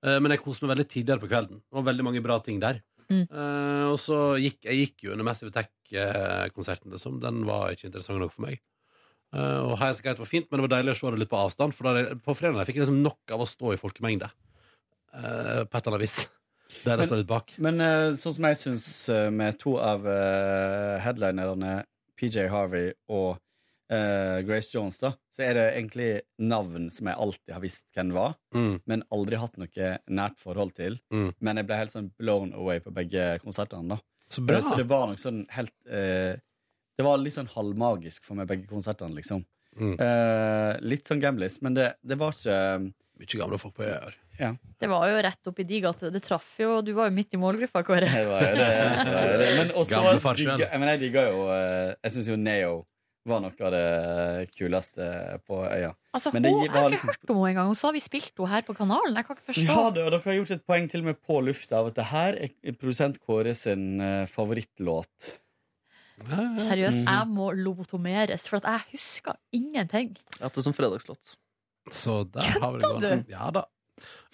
Eh, 0.04 0.18
Men 0.20 0.32
jeg 0.32 0.42
koste 0.42 0.64
meg 0.66 0.76
veldig 0.76 0.88
tidligere 0.88 1.20
på 1.22 1.28
kvelden. 1.30 1.60
Det 1.62 1.76
var 1.78 1.86
veldig 1.90 2.04
mange 2.04 2.22
bra 2.24 2.38
ting 2.40 2.58
der. 2.62 2.80
Mm. 3.10 3.26
Eh, 3.28 3.86
og 3.92 3.98
så 4.00 4.36
gikk 4.40 4.62
jeg 4.64 4.78
gikk 4.86 5.04
jo 5.04 5.12
under 5.12 5.24
Massive 5.26 5.52
Tech-konserten, 5.52 6.90
liksom. 6.94 7.18
Den 7.20 7.42
var 7.48 7.72
ikke 7.74 7.90
interessant 7.90 8.18
nok 8.22 8.32
for 8.32 8.46
meg. 8.46 8.60
Eh, 9.34 9.58
og 9.64 9.76
High 9.80 9.92
Skate 9.98 10.18
var 10.22 10.28
fint, 10.28 10.48
men 10.50 10.60
det 10.60 10.66
var 10.68 10.76
deilig 10.78 10.94
å 10.94 10.98
se 11.00 11.10
det 11.12 11.20
litt 11.22 11.30
på 11.32 11.40
avstand. 11.40 11.74
For 11.76 11.88
da, 11.88 12.14
på 12.24 12.34
fredag 12.36 12.64
fikk 12.68 12.76
jeg 12.80 12.86
liksom 12.86 13.02
nok 13.04 13.34
av 13.36 13.44
å 13.44 13.48
stå 13.48 13.74
i 13.74 13.80
folkemengde. 13.80 14.30
eh, 15.14 15.64
på 15.68 15.76
et 15.76 15.86
eller 15.86 15.92
annet 15.96 16.04
vis. 16.06 16.28
Der 16.86 16.96
jeg 16.96 17.10
står 17.10 17.18
litt 17.20 17.28
bak. 17.28 17.50
Men 17.60 17.76
sånn 18.16 18.32
som 18.32 18.44
jeg 18.48 18.56
syns 18.56 18.86
med 19.36 19.58
to 19.60 19.74
av 19.76 20.06
headlinerne, 21.04 21.82
PJ 22.16 22.46
Harvey 22.48 22.94
og 23.12 23.36
eh, 23.92 24.38
Grace 24.46 24.72
Jones, 24.74 24.98
da, 25.02 25.12
så 25.32 25.44
er 25.46 25.58
det 25.58 25.66
egentlig 25.74 26.08
navn 26.40 26.88
som 26.92 27.10
jeg 27.10 27.20
alltid 27.24 27.54
har 27.54 27.62
visst 27.64 27.84
hvem 27.96 28.12
var, 28.16 28.36
Mm. 28.54 28.80
men 28.86 29.04
aldri 29.12 29.40
hatt 29.40 29.58
noe 29.60 29.90
nært 30.08 30.38
forhold 30.42 30.74
til. 30.78 30.98
Mm. 31.12 31.32
Men 31.40 31.60
jeg 31.60 31.68
ble 31.68 31.80
helt 31.80 31.94
sånn 31.94 32.10
blown 32.18 32.54
away 32.54 32.80
på 32.80 32.92
begge 32.94 33.38
konsertene, 33.44 33.96
da. 33.96 34.00
Så 34.32 34.44
bra. 34.46 34.58
Eh, 34.58 34.62
Så 34.62 34.76
det 34.80 34.88
var 34.88 35.06
noe 35.10 35.20
sånn 35.20 35.44
helt 35.52 35.74
uh, 35.90 36.36
Det 36.96 37.04
var 37.04 37.18
litt 37.18 37.34
sånn 37.34 37.48
halvmagisk 37.48 38.24
for 38.24 38.36
meg, 38.36 38.48
begge 38.48 38.68
konsertene, 38.68 39.14
liksom. 39.16 39.44
Mm. 39.76 39.94
Uh, 39.96 40.76
litt 40.84 41.08
sånn 41.08 41.20
gamlis, 41.20 41.60
men 41.64 41.74
det, 41.74 41.94
det 42.04 42.18
var 42.20 42.36
ikke 42.36 42.92
Mye 43.22 43.38
gamle 43.38 43.58
folk 43.60 43.74
på 43.76 43.84
øya 43.84 44.00
her. 44.00 44.14
Ja. 44.40 44.48
Det 44.80 44.88
var 44.88 45.04
jo 45.06 45.18
rett 45.22 45.48
oppi 45.50 45.64
de 45.68 45.80
gatene. 45.84 46.10
Det 46.10 46.22
traff 46.24 46.56
jo 46.58 46.80
Du 46.82 46.94
var 46.96 47.10
jo 47.10 47.14
midt 47.14 47.34
i 47.36 47.38
målgruppa, 47.38 47.82
Kåre. 47.86 48.08
Det 48.08 48.24
var 48.26 48.40
jo 48.40 48.54
det. 48.56 48.70
det, 48.72 49.12
var 49.12 49.34
det. 49.38 49.50
Men 49.58 49.74
også 49.76 50.00
jeg 50.00 51.02
digga 51.04 51.26
jo 51.28 51.44
Jeg 51.52 52.14
syns 52.16 52.30
jo 52.32 52.38
Neo 52.40 52.72
var 53.28 53.40
noe 53.44 53.52
av 53.62 53.70
det 53.74 54.48
kuleste 54.56 55.04
på 55.46 55.60
øya. 55.68 55.92
Altså, 56.12 56.32
Men 56.34 56.42
det 56.42 56.50
hun, 56.52 56.62
jeg 56.64 56.72
har 56.74 56.88
liksom... 56.90 57.08
ikke 57.12 57.20
hørt 57.22 57.30
om 57.30 57.36
henne 57.38 57.50
engang. 57.52 57.68
Og 57.70 57.76
så 57.78 57.86
har 57.86 57.92
vi 57.96 58.00
spilt 58.02 58.32
henne 58.36 58.48
her 58.50 58.62
på 58.66 58.74
kanalen. 58.74 59.14
Jeg 59.16 59.26
kan 59.28 59.36
ikke 59.36 59.46
forstå. 59.52 59.68
Ja, 59.68 59.84
det, 59.94 60.02
og 60.06 60.10
dere 60.16 60.22
har 60.24 60.38
gjort 60.40 60.50
et 60.56 60.64
poeng 60.66 60.88
til 60.90 61.00
og 61.04 61.06
med 61.12 61.20
på 61.22 61.38
lufta 61.46 61.78
av 61.78 61.86
at 61.92 61.94
det 62.00 62.08
her 62.10 62.40
er 62.42 62.72
produsent 62.80 63.20
Kåre 63.22 63.54
sin 63.54 64.00
eh, 64.02 64.26
favorittlåt. 64.26 65.38
Seriøst, 66.22 67.02
Mhm. 67.02 67.08
jeg 67.08 67.28
må 67.28 67.50
lobotomeres, 67.56 68.44
for 68.48 68.56
at 68.60 68.64
jeg 68.68 68.80
husker 68.98 69.34
ingenting. 69.52 70.12
Jeg 70.16 70.38
har 70.40 70.48
hatt 70.50 70.54
det 70.54 70.64
som 70.64 70.74
fredagslåt. 70.76 71.36
Så 71.90 72.22
der 72.30 72.42
har 72.60 72.72
vi 72.72 72.78
det 72.78 72.86
Kødda 72.86 73.08
gående. 73.08 73.24
Ja 73.30 73.50
da. 73.50 73.64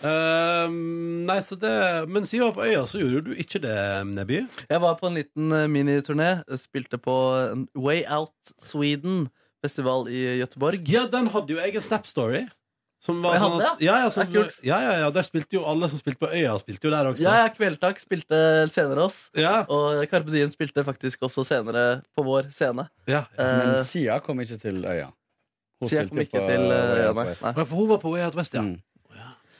Ehm, 0.07 1.25
nei, 1.27 1.39
så 1.43 1.57
det 1.59 1.73
Men 2.09 2.27
siden 2.29 2.45
du 2.45 2.51
var 2.51 2.57
på 2.61 2.67
øya, 2.69 2.85
så 2.87 3.01
gjorde 3.03 3.25
du 3.27 3.33
ikke 3.35 3.61
det, 3.63 3.77
Neby. 4.07 4.45
Jeg 4.71 4.81
var 4.85 4.95
på 5.01 5.09
en 5.11 5.19
liten 5.19 5.53
eh, 5.53 5.67
miniturné. 5.71 6.31
Spilte 6.61 7.01
på 7.03 7.17
Way 7.75 8.05
Out 8.07 8.53
Sweden-festival 8.63 10.09
i 10.13 10.23
Gøteborg. 10.43 10.87
Ja, 10.89 11.07
den 11.11 11.31
hadde 11.35 11.57
jo 11.57 11.61
egen 11.65 11.83
Snap-story. 11.83 12.47
Som 12.99 13.21
var 13.23 13.37
Jeg 13.37 13.43
sånn 13.45 13.61
at, 13.63 13.83
ja, 13.83 13.97
ja, 14.03 14.07
Det 14.11 14.25
kult. 14.33 14.55
ja, 14.67 14.79
ja, 14.83 14.95
ja, 15.05 15.11
der 15.15 15.23
spilte 15.23 15.55
jo 15.55 15.61
alle 15.71 15.87
som 15.91 16.01
spilte 16.01 16.19
på 16.19 16.33
øya, 16.35 16.57
spilte 16.59 16.89
jo 16.89 16.91
der 16.91 17.07
også. 17.07 17.23
Ja, 17.23 17.35
ja, 17.45 17.51
Kvelertak 17.55 18.01
spilte 18.03 18.41
senere 18.75 19.05
oss. 19.05 19.19
Ja. 19.39 19.61
Og 19.71 20.01
Carpe 20.11 20.35
Diem 20.35 20.51
spilte 20.51 20.83
faktisk 20.87 21.23
også 21.29 21.45
senere 21.47 22.03
på 22.19 22.25
vår 22.27 22.51
scene. 22.51 22.89
Ja. 23.07 23.23
Men 23.39 23.77
Eh, 23.77 23.85
Sia 23.87 24.19
kom 24.19 24.41
ikke 24.43 24.59
til 24.59 24.83
øya. 24.83 25.13
Hun 25.79 25.89
Sia 25.93 26.03
spilte 26.03 26.11
kom 26.11 26.25
ikke 26.25 26.43
på 26.43 26.49
til, 26.51 26.67
Øya, 26.75 27.13
Way 27.15 27.15
nei, 27.15 27.37
nei. 27.39 27.53
For 27.55 27.77
hun 27.79 27.89
var 27.95 27.99
på 28.03 28.11
Way 28.17 28.25
Out 28.27 28.35
West, 28.35 28.55
ja. 28.59 28.63
Mm. 28.67 28.83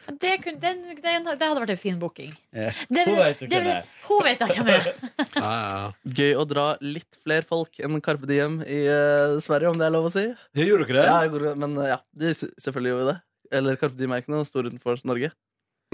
Det, 0.09 0.31
kunne, 0.43 0.57
den, 0.63 0.79
den, 1.03 1.27
det 1.29 1.43
hadde 1.45 1.61
vært 1.61 1.73
en 1.75 1.81
fin 1.81 1.99
booking. 2.01 2.31
Ja. 2.57 2.71
Det, 2.89 3.05
Hun 3.05 3.19
vet 3.21 3.43
jo 3.43 3.47
det- 3.47 3.51
hvem 3.53 3.67
det 3.69 3.75
er. 3.77 3.91
Hun 4.09 4.23
vet 4.25 4.41
jeg 4.41 4.55
hvem 4.57 4.71
er. 4.73 4.89
ja, 5.37 5.51
ja. 5.53 5.91
Gøy 6.21 6.33
å 6.41 6.47
dra 6.49 6.65
litt 6.81 7.19
flere 7.23 7.45
folk 7.49 7.77
enn 7.85 8.01
Carpe 8.05 8.27
Diem 8.31 8.61
i 8.65 8.81
uh, 8.89 9.37
Sverige, 9.45 9.69
om 9.75 9.77
det 9.79 9.85
er 9.89 9.93
lov 9.93 10.09
å 10.09 10.15
si. 10.15 10.25
Jeg 10.57 10.71
Gjorde 10.71 10.89
dere 10.89 11.03
det? 11.03 11.07
Ja, 11.11 11.19
jeg 11.27 11.35
går- 11.37 11.59
men 11.61 11.77
eh, 11.85 11.91
ja, 11.93 12.01
de, 12.25 12.33
selvfølgelig 12.41 12.95
gjorde 12.95 13.05
vi 13.05 13.11
det. 13.13 13.19
Eller 13.61 13.79
Carpe 13.81 13.97
Diem 14.01 14.13
er 14.17 14.25
ikke 14.25 14.33
noe 14.35 14.49
stor 14.49 14.67
utenfor 14.69 15.01
Norge. 15.09 15.31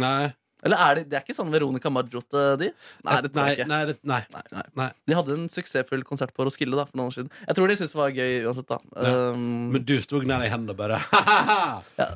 Nei. 0.03 0.32
Eller 0.65 0.81
er 0.81 0.95
det, 0.97 1.03
det 1.11 1.16
er 1.19 1.24
ikke 1.27 1.35
sånn 1.36 1.51
Veronica 1.53 1.91
Maggiotte, 1.93 2.45
de? 2.57 2.70
Nei, 3.05 3.16
det 3.20 3.31
tror 3.35 3.51
jeg 3.51 3.59
ikke. 3.59 3.66
nei, 3.69 3.81
nei. 4.09 4.20
Nei, 4.32 4.45
nei. 4.55 4.62
Nei. 4.81 4.86
De 5.11 5.16
hadde 5.19 5.35
en 5.36 5.49
suksessfull 5.53 6.07
konsert 6.09 6.32
på 6.32 6.47
Roskilde 6.49 6.78
da, 6.78 6.86
for 6.89 6.97
noen 7.03 7.11
år 7.11 7.16
siden. 7.19 7.28
Jeg 7.51 7.59
tror 7.59 7.69
de 7.69 7.77
syntes 7.82 7.93
det 7.93 8.01
var 8.01 8.15
gøy 8.16 8.47
uansett. 8.49 8.70
da 8.70 8.78
Ja. 9.05 9.12
um, 9.35 9.45
Men 9.74 9.85
du 9.85 9.93
sto 10.01 10.23
nær 10.24 10.47
i 10.47 10.49
hendene 10.55 10.78
bare 10.78 11.03
ja. 12.01 12.09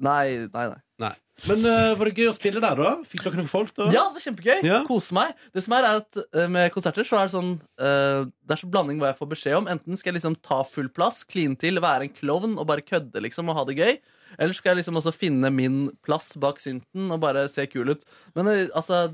Nei, 0.00 0.48
nei, 0.48 0.66
nei. 0.72 0.80
Nei. 1.00 1.12
Men 1.48 1.62
uh, 1.64 1.94
var 1.96 2.08
det 2.10 2.20
gøy 2.20 2.28
å 2.28 2.36
spille 2.36 2.60
der, 2.60 2.76
da? 2.76 2.90
Fikk 3.08 3.24
dere 3.24 3.38
noen 3.38 3.48
folk, 3.48 3.72
da? 3.76 3.86
Ja, 3.88 4.02
det 4.10 4.18
var 4.18 4.24
kjempegøy. 4.26 4.58
Ja. 4.68 4.80
Kose 4.88 5.16
meg. 5.16 5.32
Det 5.56 5.64
som 5.64 5.74
er, 5.76 5.86
er 5.88 6.00
at 6.02 6.20
uh, 6.20 6.46
Med 6.52 6.68
konserter 6.74 7.06
så 7.08 7.16
er 7.16 7.28
det 7.28 7.34
sånn 7.34 7.54
uh, 7.80 8.28
Det 8.28 8.56
er 8.56 8.60
så 8.60 8.68
blanding 8.68 9.00
hva 9.00 9.12
jeg 9.12 9.18
får 9.20 9.30
beskjed 9.30 9.58
om. 9.62 9.68
Enten 9.72 9.96
skal 10.00 10.12
jeg 10.12 10.20
liksom 10.20 10.36
ta 10.44 10.60
full 10.68 10.90
plass, 10.92 11.22
kline 11.28 11.56
til, 11.60 11.80
være 11.80 12.08
en 12.08 12.16
klovn 12.16 12.58
og 12.58 12.68
bare 12.68 12.84
kødde 12.84 13.24
liksom 13.24 13.48
og 13.52 13.60
ha 13.60 13.64
det 13.70 13.78
gøy. 13.80 13.94
Eller 14.38 14.56
skal 14.56 14.74
jeg 14.74 14.82
liksom 14.82 15.00
også 15.00 15.14
finne 15.16 15.50
min 15.54 15.82
plass 16.06 16.32
bak 16.40 16.60
synten 16.62 17.10
og 17.10 17.20
bare 17.22 17.46
se 17.50 17.66
kul 17.70 17.94
ut. 17.94 18.06
Men 18.38 18.50
eh, 18.52 18.64
altså, 18.76 19.08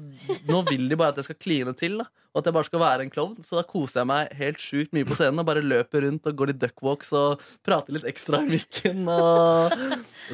nå 0.48 0.62
vil 0.70 0.88
de 0.90 0.98
bare 0.98 1.14
at 1.14 1.22
jeg 1.22 1.30
skal 1.30 1.42
kline 1.42 1.76
til, 1.78 2.00
da. 2.02 2.08
Og 2.36 2.42
at 2.42 2.50
jeg 2.50 2.56
bare 2.58 2.68
skal 2.68 2.80
være 2.82 3.04
en 3.06 3.10
klovn. 3.12 3.36
Så 3.48 3.56
da 3.56 3.62
koser 3.64 4.02
jeg 4.02 4.08
meg 4.10 4.32
helt 4.36 4.60
sjukt 4.60 4.92
mye 4.92 5.06
på 5.08 5.16
scenen 5.16 5.40
og 5.40 5.46
bare 5.48 5.62
løper 5.64 6.04
rundt 6.04 6.26
og 6.28 6.36
går 6.36 6.50
litt 6.50 6.58
duckwalks 6.60 7.14
og 7.16 7.40
prater 7.64 7.96
litt 7.96 8.04
ekstra 8.10 8.42
i 8.44 8.50
mikken. 8.50 9.06
Og, 9.08 9.72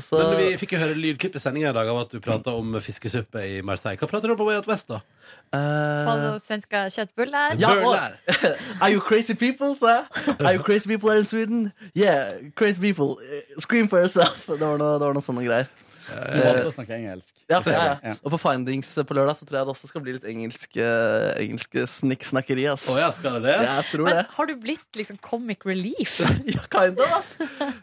så, 0.01 0.19
Men 0.19 0.35
vi 0.41 0.49
fikk 0.59 0.75
jo 0.75 0.83
høre 0.83 0.99
lydklipp 0.99 1.39
i 1.39 1.43
sendinga 1.45 1.71
i 1.71 1.77
dag 1.77 1.93
av 1.93 2.01
at 2.03 2.17
du 2.17 2.19
prata 2.25 2.57
om 2.59 2.75
fiskesuppe 2.83 3.45
i 3.47 3.61
Marseille. 3.63 4.01
Hva 4.03 4.11
prater 4.11 4.27
du 4.27 4.35
om 4.35 4.41
på 4.41 4.49
Way 4.51 4.59
Out 4.59 4.71
West, 4.73 4.91
da? 4.91 4.99
Eh, 5.55 5.59
Hallo, 6.09 6.39
svenska 6.39 6.89
kjøttbuller. 6.89 7.57
Ja, 7.61 7.73
og, 7.87 7.97
Are 8.83 8.93
you 8.93 9.01
crazy 9.01 9.35
people, 9.35 9.77
sa 9.79 9.87
jeg. 9.87 10.05
Are 10.41 10.55
you 10.57 10.63
crazy 10.63 10.89
people 10.89 11.11
here 11.11 11.19
in 11.19 11.25
Sweden? 11.25 11.73
Yeah, 11.97 12.33
crazy 12.57 12.81
people. 12.81 13.17
Eh, 13.23 13.61
Scream 13.61 13.89
for 13.89 13.99
yourself. 13.99 14.47
Det 14.59 14.61
var 14.61 14.77
noe, 14.77 14.93
det 14.99 15.07
var 15.07 15.13
noe 15.13 15.23
sånne 15.25 15.45
greier. 15.47 15.69
Du 16.09 16.39
valgte 16.43 16.69
å 16.71 16.75
snakke 16.75 16.97
engelsk. 16.97 17.33
Ja, 17.49 17.61
for, 17.61 17.71
ja, 17.75 17.99
Ja. 18.03 18.15
Og 18.23 18.33
på 18.35 18.41
Findings 18.43 18.91
på 19.07 19.17
lørdag 19.17 19.37
så 19.39 19.47
tror 19.47 19.59
jeg 19.61 19.69
det 19.69 19.75
også 19.75 19.91
skal 19.91 20.05
bli 20.05 20.15
litt 20.17 20.27
engelsk, 20.29 20.79
uh, 20.81 21.31
engelsk 21.41 21.77
snikksnakkeri. 21.95 22.67
ass. 22.73 22.89
Oh, 22.91 22.99
ja, 22.99 23.11
skal 23.15 23.39
det 23.39 23.45
det? 23.51 23.57
Ja, 23.63 23.77
jeg 23.81 23.89
tror 23.93 24.09
Men 24.09 24.19
det. 24.19 24.25
har 24.37 24.51
du 24.51 24.55
blitt 24.65 24.99
liksom 24.99 25.21
comic 25.23 25.67
relief? 25.69 26.19
Ja, 26.53 26.65
kind 26.73 26.99
of, 26.99 27.13
ass. 27.17 27.37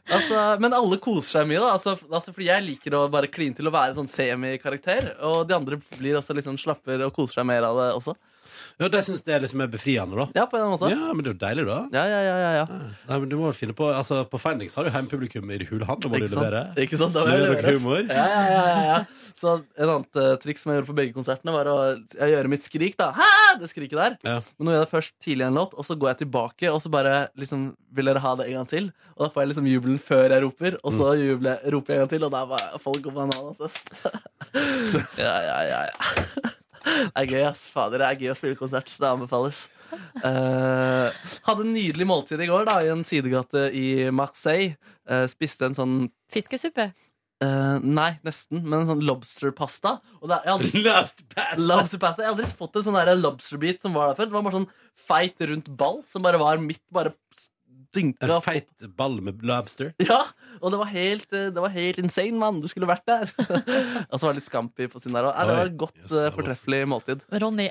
Altså, 0.09 0.41
men 0.59 0.75
alle 0.75 0.97
koser 1.01 1.39
seg 1.39 1.47
mye, 1.49 1.61
da. 1.63 1.73
Altså, 1.77 1.95
altså, 2.11 2.33
fordi 2.35 2.49
jeg 2.49 2.65
liker 2.65 2.97
å 2.97 3.05
bare 3.11 3.29
kline 3.31 3.55
til 3.55 3.69
å 3.69 3.73
være 3.73 3.95
sånn 3.97 4.09
semikarakter. 4.11 5.13
Og 5.29 5.45
de 5.47 5.55
andre 5.55 5.79
blir 5.97 6.19
også 6.19 6.35
sånn 6.43 6.59
slapper 6.59 7.05
og 7.07 7.13
koser 7.15 7.39
seg 7.41 7.47
mer 7.49 7.65
av 7.67 7.79
det 7.79 7.89
også. 7.97 8.15
Ja, 8.79 8.87
De 8.87 9.01
syns 9.03 9.21
det 9.27 9.35
liksom 9.43 9.59
er 9.65 9.67
befriende, 9.67 10.15
da? 10.15 10.25
Ja, 10.37 10.45
på 10.47 10.55
en 10.55 10.69
måte. 10.71 10.87
Ja, 10.93 11.09
men 11.11 11.19
det 11.25 11.31
er 11.31 11.35
jo 11.35 11.39
deilig, 11.41 11.65
da. 11.67 11.79
Ja, 11.91 12.03
ja, 12.07 12.19
ja, 12.23 12.35
ja, 12.39 12.51
ja. 12.61 12.65
Nei, 13.09 13.17
men 13.19 13.29
du 13.31 13.35
må 13.41 13.49
finne 13.57 13.73
på 13.75 13.89
Altså, 13.91 14.21
På 14.31 14.39
Findings 14.39 14.77
har 14.79 14.87
du 14.87 14.89
hjemmepublikum 14.93 15.49
i 15.51 15.57
Hulhavn. 15.67 15.99
Da 16.05 16.11
må 16.13 16.21
du 16.21 16.27
levere. 16.31 16.61
Ikke 16.79 16.99
sant? 17.01 17.11
Da 17.17 17.25
må 17.27 17.33
jeg 17.35 17.43
levere, 17.43 17.73
humor? 17.75 18.05
Ja, 18.07 18.27
ja, 18.31 18.43
ja, 18.55 18.77
ja. 18.87 18.99
Så 19.39 19.57
et 19.75 19.83
annet 19.83 20.19
uh, 20.19 20.29
triks 20.39 20.63
som 20.63 20.71
jeg 20.71 20.79
gjorde 20.79 20.91
på 20.93 20.95
begge 21.01 21.15
konsertene, 21.17 21.51
var 21.55 21.67
å 21.71 21.75
gjøre 22.31 22.51
mitt 22.51 22.63
skrik. 22.67 22.95
da 22.99 23.09
Hæ! 23.19 23.27
Det 23.59 23.67
skriket 23.71 23.99
der. 23.99 24.15
Ja. 24.23 24.37
Men 24.57 24.69
nå 24.69 24.73
gjør 24.75 24.79
jeg 24.79 24.87
det 24.87 24.93
først 24.93 25.13
tidlig 25.25 25.47
en 25.49 25.59
låt, 25.59 25.75
og 25.75 25.87
så 25.87 25.97
går 25.99 26.13
jeg 26.13 26.21
tilbake 26.23 26.71
og 26.71 26.79
så 26.83 26.91
bare 26.93 27.15
liksom 27.39 27.69
Vil 27.97 28.05
dere 28.11 28.21
ha 28.23 28.35
det 28.39 28.47
en 28.49 28.59
gang 28.61 28.69
til? 28.69 28.89
Og 29.17 29.25
da 29.25 29.29
får 29.33 29.43
jeg 29.43 29.51
liksom 29.51 29.67
jubelen 29.67 29.99
før 29.99 30.29
jeg 30.37 30.43
roper, 30.45 30.77
og 30.85 30.93
så 30.95 31.11
jubler, 31.19 31.57
jeg- 31.59 31.73
roper 31.73 31.93
jeg 31.93 31.99
en 31.99 32.05
gang 32.05 32.11
til, 32.13 32.23
og 32.27 32.31
da 32.31 32.43
er 32.59 32.79
folk 32.79 33.01
går 33.03 33.15
bananas. 33.17 33.59
ass. 33.59 33.83
ja, 35.19 35.35
ja, 35.49 35.57
ja, 35.67 35.81
ja. 35.89 36.53
Det 36.85 37.23
er 37.23 37.29
gøy, 37.33 37.43
ass. 37.49 37.67
Fader, 37.73 38.01
det 38.01 38.07
er 38.07 38.23
gøy 38.23 38.33
å 38.33 38.37
spille 38.37 38.59
konsert. 38.59 38.91
Det 38.99 39.09
anbefales. 39.09 39.65
Uh, 40.21 41.09
hadde 41.47 41.65
en 41.65 41.73
nydelig 41.73 42.07
måltid 42.09 42.41
i 42.43 42.49
går 42.49 42.67
da 42.69 42.79
i 42.85 42.91
en 42.93 43.05
sidegate 43.07 43.69
i 43.75 43.85
Marseille. 44.15 44.75
Uh, 45.09 45.25
spiste 45.29 45.69
en 45.69 45.77
sånn 45.77 45.95
Fiskesuppe? 46.29 46.91
Uh, 47.39 47.79
nei, 47.79 48.11
nesten. 48.27 48.61
Men 48.65 48.81
en 48.81 48.91
sånn 48.91 49.05
lobsterpasta. 49.07 49.97
Og 50.19 50.27
er, 50.27 50.43
jeg, 50.43 50.51
har 50.51 50.57
aldri, 50.57 50.83
Lobsterpasta. 50.89 51.67
lobsterpasta. 51.71 52.23
jeg 52.23 52.29
har 52.29 52.35
aldri 52.35 52.49
fått 52.61 52.79
en 52.79 52.87
sånn 52.89 53.13
lobsterbit 53.21 53.85
som 53.85 53.95
var 53.95 54.11
der 54.11 54.19
før. 54.19 54.29
Det 54.29 54.37
var 54.37 54.47
bare 54.49 54.59
sånn 54.59 54.71
feit, 54.99 55.47
rundt 55.51 55.71
ball 55.79 56.01
som 56.09 56.25
bare 56.25 56.41
var 56.41 56.59
midt 56.63 56.83
bare 56.93 57.15
dynka 57.95 58.27
En 58.29 58.41
feit 58.45 58.69
ball 58.97 59.19
med 59.25 59.41
lobster. 59.45 59.93
Ja, 60.03 60.21
og 60.61 60.71
det 60.73 60.79
var 60.81 60.89
helt, 60.93 61.27
eh, 61.33 61.49
det 61.53 61.61
var 61.63 61.69
helt 61.73 61.97
insane, 62.01 62.37
mann. 62.37 62.61
Du 62.61 62.67
skulle 62.71 62.87
vært 62.89 63.05
der. 63.09 63.29
og 64.11 64.15
så 64.19 64.25
var 64.27 64.33
det 64.33 64.41
litt 64.41 64.49
scampi 64.49 64.87
på 64.91 65.01
siden 65.01 65.17
der 65.17 65.29
òg. 65.31 65.37
Det 65.39 65.55
var 65.57 65.65
et 65.71 65.77
godt, 65.85 65.97
Yes, 66.03 66.11
eh, 66.11 66.25
var 66.29 66.35
fortreffelig 66.37 66.81
måltid. 66.91 67.23
Ronny 67.41 67.69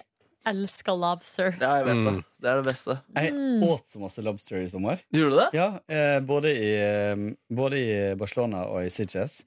elsker 0.49 0.97
lobster. 0.97 1.57
Ja, 1.61 1.74
jeg 1.81 1.89
vet 1.90 1.99
det. 2.07 2.12
Mm. 2.16 2.20
Det 2.40 2.49
er 2.51 2.61
det 2.62 2.66
beste. 2.70 2.95
Jeg 3.19 3.32
Mm. 3.35 3.62
åt 3.69 3.86
så 3.90 4.01
masse 4.01 4.23
lobster 4.24 4.57
i 4.62 4.69
sommer. 4.70 5.01
Gjorde 5.12 5.31
du 5.35 5.39
det? 5.43 5.49
Ja, 5.59 5.66
eh, 5.89 6.20
både, 6.24 6.53
i, 6.57 7.35
både 7.53 7.77
i 7.82 8.15
Barcelona 8.16 8.62
og 8.70 8.81
i 8.86 8.89
Sitges. 8.89 9.43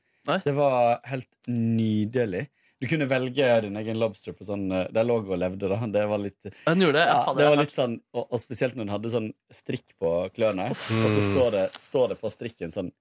Det 0.46 0.54
var 0.54 1.00
helt 1.10 1.28
nydelig. 1.50 2.48
Du 2.82 2.88
kunne 2.90 3.06
velge 3.06 3.48
din 3.62 3.78
egen 3.78 4.00
lobster 4.02 4.34
på 4.34 4.46
sånn 4.48 4.64
eh, 4.74 4.88
Der 4.94 5.06
lå 5.06 5.20
og 5.22 5.36
levde, 5.38 5.70
da. 5.70 5.78
Det 5.86 6.06
var 6.10 6.24
litt 6.24 6.50
Den 6.50 6.82
gjorde 6.82 7.04
det? 7.04 7.06
Ja, 7.12 7.36
det 7.38 7.50
var 7.52 7.62
litt 7.62 7.76
sånn 7.78 8.00
og, 8.16 8.26
og 8.26 8.42
spesielt 8.42 8.74
når 8.74 8.88
den 8.88 8.96
hadde 8.96 9.14
sånn 9.14 9.30
strikk 9.54 9.94
på 10.02 10.16
klørne. 10.34 10.72
Og 10.74 11.08
så 11.14 11.22
står 11.30 11.56
det, 11.60 11.68
står 11.78 12.14
det 12.16 12.20
på 12.24 12.34
strikken 12.34 12.74
sånn 12.74 12.92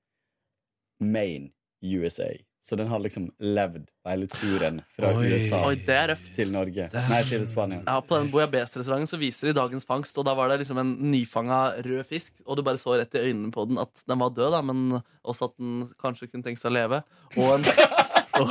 Maine, 1.01 1.55
USA. 1.81 2.29
Så 2.63 2.77
den 2.77 2.91
har 2.93 3.01
liksom 3.01 3.31
levd 3.41 3.87
på 4.05 4.11
hele 4.11 4.27
turen 4.29 4.83
fra 4.93 5.15
Oi. 5.17 5.31
USA 5.33 5.63
Oi, 5.65 5.79
til 6.37 6.51
Norge. 6.53 6.91
Nei, 6.93 7.21
til 7.25 7.47
Spania. 7.49 7.81
Ja, 7.87 8.03
På 8.05 8.19
den 8.19 8.29
Boyabes-restauranten 8.33 9.09
så 9.09 9.17
viser 9.21 9.49
de 9.49 9.55
dagens 9.57 9.89
fangst, 9.89 10.19
og 10.21 10.27
da 10.29 10.35
var 10.37 10.53
det 10.53 10.59
liksom 10.61 10.81
en 10.83 10.93
nyfanga 11.09 11.81
rød 11.87 12.05
fisk, 12.11 12.35
og 12.45 12.61
du 12.61 12.65
bare 12.67 12.81
så 12.81 12.99
rett 13.01 13.17
i 13.17 13.25
øynene 13.31 13.49
på 13.55 13.65
den 13.71 13.81
at 13.81 14.05
den 14.05 14.21
var 14.21 14.37
død, 14.37 14.53
da, 14.53 14.61
men 14.61 15.01
også 15.25 15.49
at 15.49 15.57
den 15.57 15.87
kanskje 16.05 16.29
kunne 16.29 16.45
tenke 16.45 16.61
seg 16.61 16.69
å 16.69 16.77
leve. 16.77 17.01
Og 17.41 17.55
en, 17.57 17.65
og, 18.41 18.51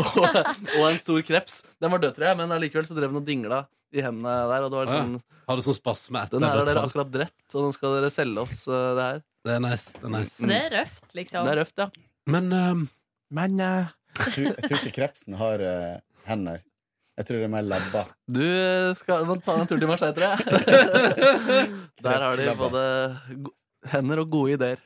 og, 0.00 0.38
og 0.78 0.84
en 0.88 1.00
stor 1.02 1.22
kreps. 1.26 1.60
Den 1.82 1.92
var 1.94 2.02
død, 2.02 2.14
tror 2.16 2.28
jeg, 2.30 2.38
men 2.40 2.54
allikevel 2.56 2.86
så 2.88 2.96
drev 2.96 3.12
den 3.12 3.20
og 3.22 3.26
dingla 3.28 3.60
i 3.94 4.02
hendene 4.04 4.34
der. 4.50 4.66
Og 4.66 4.72
det 4.72 4.80
var 4.80 4.90
Ja. 4.90 5.00
sånn, 5.02 5.16
Hadde 5.44 5.64
sånn 5.66 5.76
spasme 5.76 6.22
etter 6.24 6.40
Den 6.40 6.48
her 6.48 6.56
har 6.62 6.68
dere 6.70 6.84
akkurat 6.88 7.10
drept, 7.12 7.46
og 7.52 7.66
nå 7.66 7.72
skal 7.76 7.98
dere 7.98 8.10
selge 8.14 8.44
oss 8.46 8.62
uh, 8.70 8.94
det 8.96 9.08
her. 9.08 9.18
Det 9.44 9.56
er 9.58 9.60
nice. 9.60 9.90
Det 9.98 10.06
er 10.08 10.14
nice. 10.14 10.38
Mm. 10.40 10.48
det 10.48 10.60
er 10.60 10.70
røft, 10.78 11.08
liksom. 11.18 11.44
Det 11.44 11.52
er 11.52 11.58
røft, 11.60 11.82
ja. 11.82 11.88
Men 12.32 12.52
ehm, 12.56 12.86
Men 13.34 13.60
uh... 13.60 13.92
Jeg 14.14 14.30
tror, 14.30 14.46
jeg 14.46 14.70
tror 14.70 14.78
ikke 14.78 14.94
krepsen 15.00 15.36
har 15.36 15.64
uh, 15.66 15.98
hender. 16.28 16.62
Jeg 17.18 17.26
tror 17.28 17.38
det 17.38 17.46
er 17.46 17.52
mer 17.52 17.66
labber. 17.66 18.08
du 18.26 18.46
skal 18.98 19.28
ta 19.44 19.54
en 19.60 19.68
tur 19.70 19.78
til 19.78 19.86
Marseille, 19.90 20.14
tror 20.16 20.32
jeg. 20.32 20.38
Der 22.06 22.24
har 22.24 22.40
de 22.40 22.54
både 22.58 22.82
hender 23.92 24.20
og 24.22 24.30
gode 24.32 24.54
ideer. 24.56 24.80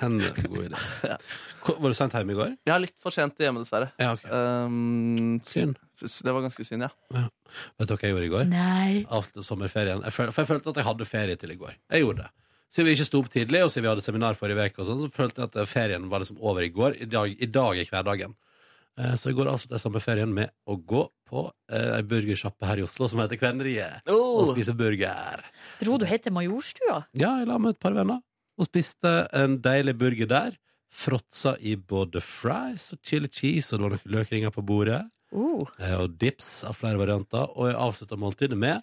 hender 0.00 0.30
og 0.32 0.42
gode 0.50 0.64
ideer. 0.68 0.86
ja. 1.12 1.16
Var 1.82 1.92
du 1.92 1.94
sendt 1.94 2.16
hjem 2.18 2.30
i 2.34 2.36
går? 2.38 2.54
Ja, 2.66 2.76
litt 2.82 2.94
for 3.02 3.14
sent 3.14 3.38
hjemme, 3.38 3.62
dessverre. 3.62 3.92
Ja, 4.02 4.12
okay. 4.16 4.30
Um, 4.66 5.40
Synd. 5.46 5.76
Det 6.02 6.32
var 6.34 6.42
ganske 6.42 6.64
synd, 6.66 6.82
ja. 6.82 6.88
Vet 7.78 7.86
du 7.86 7.92
hva 7.94 7.98
jeg 8.02 8.10
gjorde 8.16 8.26
i 8.26 8.30
går? 8.32 8.46
Nei. 8.50 8.94
Avsluttet 9.06 9.46
sommerferien. 9.46 10.00
Jeg 10.02 10.14
følte, 10.16 10.34
for 10.34 10.42
jeg 10.42 10.48
følte 10.50 10.72
at 10.72 10.80
jeg 10.80 10.86
hadde 10.88 11.06
ferie 11.06 11.36
til 11.38 11.52
i 11.54 11.58
går. 11.60 11.76
Jeg 11.94 12.02
gjorde 12.02 12.24
det. 12.24 12.30
Siden 12.72 12.88
vi 12.88 12.94
ikke 12.96 13.06
sto 13.06 13.20
opp 13.22 13.28
tidlig, 13.30 13.60
og 13.62 13.70
siden 13.70 13.84
vi 13.86 13.90
hadde 13.92 14.02
seminar 14.02 14.34
forrige 14.38 14.64
uke, 14.72 14.80
og 14.82 14.88
sånn, 14.88 15.02
så 15.04 15.12
følte 15.14 15.44
jeg 15.44 15.52
at 15.52 15.70
ferien 15.70 16.08
var 16.10 16.24
liksom 16.24 16.40
over 16.42 16.64
i 16.66 16.72
går. 16.74 16.96
I 17.04 17.06
dag, 17.12 17.36
i 17.38 17.48
dag 17.54 17.78
er 17.84 17.90
hverdagen. 17.92 18.34
Eh, 18.98 19.14
Så 19.20 19.30
jeg 19.30 19.38
går 19.38 19.52
altså 19.52 19.70
til 19.70 19.78
sommerferien 19.84 20.32
med 20.34 20.50
å 20.66 20.74
gå 20.80 21.04
på 21.30 21.44
eh, 21.70 21.92
ei 21.98 22.02
burgersjappe 22.02 22.66
her 22.68 22.82
i 22.82 22.86
Oslo 22.88 23.06
som 23.08 23.22
heter 23.22 23.38
Kvenneriet, 23.40 24.02
og 24.10 24.42
Oh. 24.42 24.50
spise 24.50 24.74
burger. 24.76 25.44
Dro 25.84 26.00
du 26.02 26.04
helt 26.10 26.26
til 26.26 26.34
Majorstua? 26.34 27.04
Ja, 27.14 27.36
jeg 27.38 27.46
la 27.52 27.58
med 27.62 27.76
et 27.76 27.80
par 27.80 27.94
venner 27.94 28.18
og 28.58 28.68
spiste 28.68 29.12
en 29.36 29.58
deilig 29.64 29.96
burger 30.00 30.30
der. 30.30 30.58
Fråtsa 30.92 31.54
i 31.64 31.74
både 31.76 32.20
fries 32.20 32.90
og 32.92 33.00
chili 33.06 33.30
cheese, 33.32 33.72
og 33.72 33.80
det 33.80 33.86
var 33.86 33.94
noen 33.96 34.14
løkringer 34.18 34.52
på 34.52 34.64
bordet. 34.68 35.00
Uh. 35.32 35.64
eh, 35.80 35.96
Og 35.96 36.18
dips 36.20 36.58
av 36.68 36.76
flere 36.76 37.00
varianter. 37.00 37.48
Og 37.56 37.70
jeg 37.70 37.78
avslutta 37.80 38.18
måltidet 38.20 38.58
med 38.60 38.82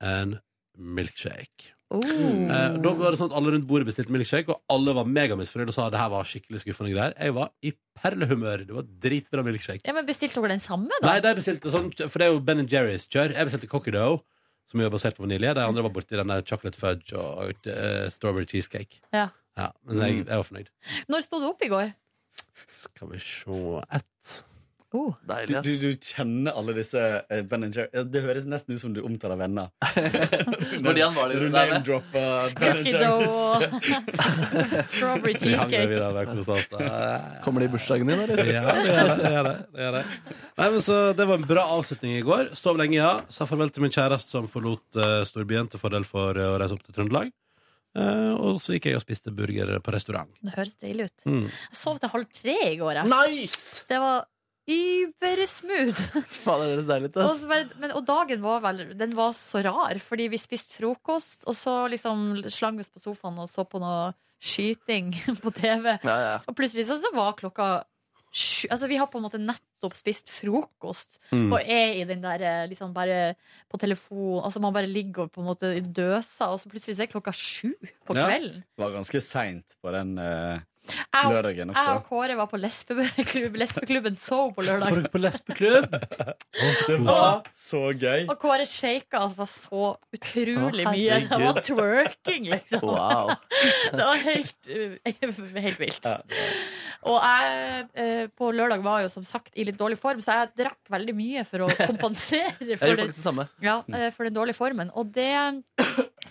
en 0.00 0.38
milkshake. 0.78 1.74
Eh, 1.94 2.76
da 2.82 2.90
var 2.96 3.12
det 3.12 3.20
sånn 3.20 3.28
at 3.30 3.36
Alle 3.38 3.52
rundt 3.54 3.66
bordet 3.68 3.86
bestilte 3.86 4.10
milkshake, 4.10 4.50
og 4.50 4.62
alle 4.72 4.94
var 4.96 5.06
megamisfornøyde 5.06 5.70
og 5.70 5.76
sa 5.76 5.90
det 5.92 6.00
her 6.00 6.10
var 6.10 6.26
skikkelig 6.26 6.62
skuffende 6.64 6.94
greier. 6.94 7.14
Jeg 7.20 7.34
var 7.36 7.52
i 7.62 7.74
perlehumør. 8.00 8.64
Det 8.66 8.74
var 8.74 8.88
dritbra 9.04 9.44
milkshake. 9.46 9.84
Ja, 9.86 9.94
men 9.94 10.08
Bestilte 10.08 10.40
dere 10.40 10.56
den 10.56 10.64
samme, 10.64 10.90
da? 10.96 11.12
Nei, 11.12 11.20
de 11.22 11.34
bestilte 11.38 11.70
sånn, 11.70 11.92
for 12.08 12.18
det 12.18 12.26
er 12.26 12.32
jo 12.32 12.40
Ben 12.48 12.64
Jerry's 12.66 13.06
kjør. 13.06 13.36
Jeg 13.36 13.50
bestilte 13.50 13.70
Cocky 13.70 13.94
Dough, 13.94 14.24
som 14.70 14.80
jo 14.80 14.86
er 14.88 14.94
basert 14.94 15.18
på 15.18 15.26
vanilje. 15.26 15.54
De 15.56 15.66
andre 15.66 15.84
var 15.86 15.92
borti 15.94 16.18
den 16.18 16.32
der 16.32 16.44
chocolate 16.46 16.80
fudge 16.80 17.18
og 17.18 17.68
uh, 17.68 18.06
strawberry 18.14 18.48
cheesecake. 18.50 19.02
Ja. 19.14 19.28
Ja, 19.58 19.68
men 19.86 20.00
jeg, 20.02 20.24
jeg 20.24 20.40
var 20.40 20.46
fornøyd. 20.48 20.72
Når 21.12 21.26
sto 21.26 21.38
du 21.38 21.46
opp 21.52 21.62
i 21.62 21.70
går? 21.70 21.92
Skal 22.74 23.12
vi 23.12 23.20
se 23.22 23.60
Ett. 23.94 24.08
Uh. 24.94 25.10
Du, 25.26 25.56
ass. 25.58 25.66
du, 25.66 25.72
du, 25.74 25.92
du 25.92 26.06
kjenner 26.06 26.54
alle 26.54 26.74
disse 26.76 27.00
uh, 27.02 27.40
Ben 27.50 27.64
Jerry 27.74 28.04
Det 28.06 28.20
høres 28.22 28.44
nesten 28.46 28.76
ut 28.76 28.82
som 28.82 28.92
du 28.94 29.00
omtaler 29.02 29.40
venner. 29.40 29.72
Hvor 30.84 30.94
de 30.94 31.02
han 31.02 31.16
var 31.16 31.32
de 31.32 31.40
Du 31.40 31.48
der 31.48 31.50
med? 31.50 31.56
name-dropper 31.56 32.54
Ben 32.60 32.78
Cookie 32.78 32.94
Jerry's. 32.94 33.02
dough 33.02 33.28
og 33.34 34.86
strawberry 34.92 35.34
cheesecake. 35.34 35.98
Kommer 37.44 37.64
de 37.64 37.68
i 37.68 37.72
bursdagen 37.74 38.06
din, 38.10 38.22
eller? 38.24 38.44
Ja, 38.46 38.64
det 38.70 38.90
gjør 38.94 39.08
det. 39.10 39.16
det, 39.18 39.32
det, 39.34 39.54
det, 39.74 39.84
gjør 39.84 39.96
det. 39.98 40.04
Nei, 40.60 40.68
så 40.86 40.98
Det 41.18 41.28
var 41.30 41.40
en 41.40 41.48
bra 41.48 41.64
avslutning 41.76 42.18
i 42.18 42.24
går. 42.26 42.52
Sov 42.58 42.78
lenge, 42.80 42.98
ja. 43.00 43.14
Sa 43.32 43.48
farvel 43.50 43.72
til 43.74 43.84
min 43.86 43.94
kjæreste 43.94 44.36
som 44.36 44.46
forlot 44.50 45.00
uh, 45.00 45.22
storbyen 45.26 45.70
til 45.72 45.82
fordel 45.82 46.06
for 46.08 46.38
uh, 46.38 46.52
å 46.54 46.60
reise 46.62 46.76
opp 46.76 46.84
til 46.86 46.96
Trøndelag. 46.96 47.32
Uh, 47.94 48.34
og 48.42 48.56
så 48.62 48.74
gikk 48.74 48.88
jeg 48.90 48.98
og 48.98 49.04
spiste 49.04 49.30
burger 49.34 49.76
på 49.84 49.92
restaurant. 49.94 50.30
Det 50.42 50.54
høres 50.56 50.78
deilig 50.82 51.10
ut. 51.10 51.26
Mm. 51.30 51.44
Jeg 51.46 51.78
sov 51.78 52.00
til 52.02 52.10
halv 52.14 52.30
tre 52.34 52.56
i 52.72 52.78
går. 52.80 53.02
Jeg. 53.02 53.10
Nice! 53.12 53.84
Det 53.90 54.00
var 54.02 54.24
übersmooth. 54.70 56.00
Det 56.14 56.84
deilig 56.88 57.10
ut, 57.10 57.18
Og, 57.20 57.42
bare, 57.50 57.66
men, 57.80 57.94
og 57.96 58.04
dagen 58.08 58.42
var 58.44 58.62
vel 58.64 58.84
Den 58.98 59.14
var 59.16 59.34
så 59.36 59.62
rar, 59.64 59.98
fordi 60.02 60.28
vi 60.32 60.40
spiste 60.40 60.78
frokost, 60.78 61.44
og 61.48 61.56
så 61.58 61.84
liksom 61.92 62.44
slang 62.52 62.78
vi 62.78 62.86
oss 62.86 62.92
på 62.92 63.02
sofaen 63.02 63.40
og 63.42 63.50
så 63.50 63.66
på 63.68 63.82
noe 63.82 64.14
skyting 64.44 65.12
på 65.44 65.52
TV. 65.56 65.96
Ja, 66.04 66.16
ja. 66.28 66.36
Og 66.48 66.56
plutselig 66.56 66.86
så, 66.88 66.98
så 67.00 67.12
var 67.16 67.36
klokka 67.38 67.68
sju 68.34 68.66
Altså, 68.74 68.88
vi 68.90 68.96
har 68.98 69.06
på 69.06 69.20
en 69.20 69.24
måte 69.28 69.38
nettopp 69.38 69.94
spist 69.94 70.28
frokost 70.32 71.18
Mm. 71.30 71.52
og 71.52 71.60
er 71.62 71.94
i 72.00 72.04
den 72.08 72.20
der 72.24 72.42
eh, 72.42 72.66
liksom 72.70 72.92
bare 72.96 73.34
på 73.70 73.78
telefon 73.78 74.42
Altså, 74.44 74.60
man 74.60 74.74
bare 74.74 74.90
ligger 74.90 75.24
og 75.28 75.32
på 75.32 75.40
en 75.42 75.46
måte 75.52 75.70
døser, 75.80 76.50
og 76.50 76.58
så 76.60 76.68
plutselig 76.72 76.98
er 77.06 77.12
klokka 77.14 77.32
sju 77.32 77.72
på 78.06 78.16
Ja. 78.18 78.26
kvelden. 78.28 78.62
Det 78.66 78.82
var 78.84 78.90
ganske 78.96 79.20
seint 79.22 79.76
på 79.82 79.92
den 79.94 80.18
uh, 80.18 80.58
lørdagen 81.30 81.70
også. 81.72 81.84
Jeg 81.84 81.96
og. 81.96 82.04
Kåre 82.08 82.36
var 82.36 82.46
på 82.50 82.58
lesbeklubb, 82.60 83.56
lesbeklubben 83.56 84.14
So 84.18 84.50
på 84.52 84.62
lørdag. 84.66 84.90
På, 85.06 85.12
på 85.14 85.22
lesbeklubb. 85.22 85.88
Det 86.88 86.98
var 87.06 87.42
så 87.56 87.80
gøy. 87.98 88.26
Og 88.30 88.36
Kåre 88.42 88.66
shaka 88.68 89.22
altså 89.24 89.46
så 89.48 89.96
utrolig 90.14 90.84
mye. 90.86 91.20
Det 91.28 91.40
var 91.40 91.60
twerking, 91.64 92.50
liksom. 92.52 92.84
Wow. 92.84 93.32
Det 93.96 94.04
var 94.04 94.20
helt, 94.26 94.56
helt 95.66 95.80
vilt. 95.80 96.04
Ja, 96.04 96.18
det 96.18 96.42
var- 96.42 96.82
Og 97.04 97.18
jeg 97.20 97.86
eh, 98.00 98.26
på 98.32 98.48
lørdag 98.54 98.82
var 98.84 99.02
jo 99.04 99.10
som 99.12 99.24
sagt 99.28 99.52
i 99.58 99.66
litt 99.68 99.76
dårlig 99.80 99.98
form, 100.00 100.22
så 100.24 100.38
jeg 100.38 100.52
drakk 100.62 100.92
veldig 100.92 101.14
mye 101.16 101.44
for 101.48 101.66
å 101.66 101.70
kompensere 101.90 102.54
for, 102.80 102.96
den, 102.96 103.10
det 103.12 103.46
ja, 103.64 103.80
eh, 103.92 104.08
for 104.14 104.28
den 104.28 104.36
dårlige 104.36 104.56
formen. 104.56 104.92
Og 104.96 105.10
det 105.14 105.32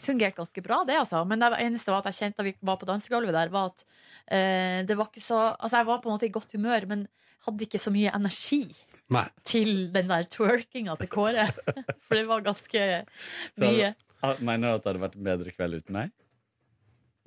fungerte 0.04 0.40
ganske 0.40 0.64
bra, 0.66 0.82
det, 0.88 0.98
altså. 1.02 1.22
Men 1.30 1.44
det 1.44 1.52
eneste 1.62 1.94
var 1.94 2.02
at 2.02 2.10
jeg 2.12 2.20
kjente 2.22 2.42
da 2.42 2.48
vi 2.48 2.56
var 2.66 2.80
på 2.82 2.90
dansegulvet 2.90 3.36
der, 3.36 3.52
var 3.54 3.70
at 3.72 3.86
eh, 4.26 4.80
det 4.88 4.98
var 4.98 5.12
ikke 5.12 5.24
så 5.24 5.44
Altså, 5.54 5.78
jeg 5.80 5.90
var 5.90 6.02
på 6.02 6.10
en 6.10 6.18
måte 6.18 6.28
i 6.28 6.34
godt 6.34 6.56
humør, 6.58 6.88
men 6.90 7.06
hadde 7.46 7.68
ikke 7.68 7.82
så 7.82 7.92
mye 7.94 8.14
energi 8.16 8.64
Nei. 9.14 9.26
til 9.46 9.90
den 9.94 10.10
der 10.10 10.26
twerkinga 10.32 10.96
til 11.00 11.12
Kåre. 11.12 11.50
For 12.08 12.18
det 12.18 12.26
var 12.30 12.46
ganske 12.46 12.88
mye. 13.62 13.94
Så, 13.94 14.34
Mener 14.40 14.70
du 14.70 14.78
at 14.78 14.86
det 14.86 14.92
hadde 14.94 15.04
vært 15.04 15.20
en 15.20 15.28
bedre 15.28 15.54
kveld 15.54 15.82
uten 15.82 15.98
meg? 15.98 16.14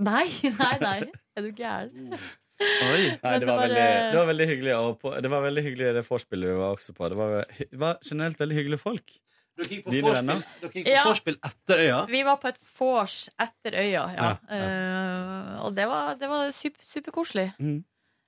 Nei, 0.03 0.27
nei, 0.61 0.75
nei. 0.83 0.99
Er 1.37 1.45
du 1.47 1.53
gæren? 1.57 2.19
Oi. 2.61 3.03
Nei, 3.23 3.33
det 3.43 3.47
var, 3.49 3.59
veldig, 3.67 3.81
eh, 3.85 4.11
det 4.13 4.17
var 4.21 4.27
veldig 4.31 4.47
hyggelig. 4.49 4.75
Og 4.81 4.99
på, 5.03 5.13
det 5.23 5.31
var 5.31 5.43
veldig 5.45 5.63
hyggelig 5.67 5.91
det 5.99 6.03
vorspielet 6.07 6.49
vi 6.53 6.57
var 6.61 6.77
også 6.77 6.95
på. 6.97 7.09
Det 7.13 7.19
var, 7.19 7.35
det 7.61 7.81
var 7.83 7.99
generelt 8.07 8.39
veldig 8.41 8.57
hyggelige 8.61 8.81
folk. 8.83 9.17
Dere 9.57 9.69
gikk 9.73 9.85
på 9.87 9.93
Dine 9.95 10.05
vorspiel- 10.05 10.17
venner? 10.21 10.47
dere 10.61 10.71
gikk 10.77 10.87
på 10.89 10.95
Ja. 10.95 11.03
vorspiel 11.09 11.37
etter 11.49 11.83
øya? 11.87 11.99
Vi 12.13 12.23
var 12.29 12.37
på 12.43 12.49
et 12.49 12.59
vors 12.79 13.19
etter 13.41 13.77
øya, 13.81 14.03
ja. 14.17 14.17
Ja, 14.17 14.33
ja. 14.51 14.67
Uh, 14.67 15.67
og 15.67 15.77
det 15.77 15.87
var, 15.89 16.15
det 16.21 16.29
var 16.33 16.51
super, 16.53 16.85
superkoselig. 16.85 17.51
Mhm. 17.59 17.85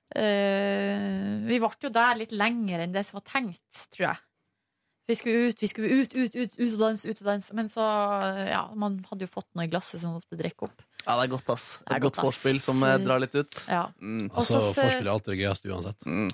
Eh, 0.09 1.45
vi 1.45 1.59
ble 1.61 1.69
jo 1.83 1.89
der 1.93 2.15
litt 2.17 2.31
lenger 2.33 2.81
enn 2.81 2.93
det 2.95 3.03
som 3.05 3.19
var 3.19 3.25
tenkt, 3.29 3.83
tror 3.93 4.07
jeg. 4.07 4.21
Vi 5.09 5.15
skulle 5.17 5.49
ut, 5.49 5.61
vi 5.63 5.67
skulle 5.71 5.89
ut, 5.89 6.11
ut, 6.13 6.35
ut, 6.37 6.57
ut 6.59 6.73
og 6.75 6.81
danse, 6.83 7.09
ut 7.09 7.21
og 7.23 7.25
danse. 7.31 7.55
Men 7.57 7.69
så, 7.71 7.81
ja, 8.45 8.61
man 8.77 8.99
hadde 9.09 9.25
jo 9.25 9.31
fått 9.31 9.47
noe 9.57 9.65
i 9.65 9.71
glasset 9.71 10.01
som 10.03 10.11
man 10.13 10.19
måtte 10.21 10.37
drikke 10.37 10.67
opp. 10.67 10.83
Ja, 11.05 11.15
det 11.17 11.23
er 11.23 11.31
godt, 11.31 11.49
ass. 11.55 11.65
Det 11.81 11.95
er 11.95 11.97
Et 11.97 12.03
godt, 12.03 12.19
godt 12.19 12.27
vorspiel 12.27 12.59
som 12.61 12.83
eh, 12.85 12.97
drar 13.01 13.23
litt 13.23 13.33
ut. 13.33 13.63
Ja. 13.71 13.87
Mm. 13.97 14.27
Altså, 14.29 14.59
Og 14.59 14.67
Vorspiel 14.67 15.07
er 15.07 15.13
alltid 15.15 15.33
det 15.33 15.39
gøyeste 15.41 15.71
uansett. 15.73 16.05
Mm. 16.05 16.29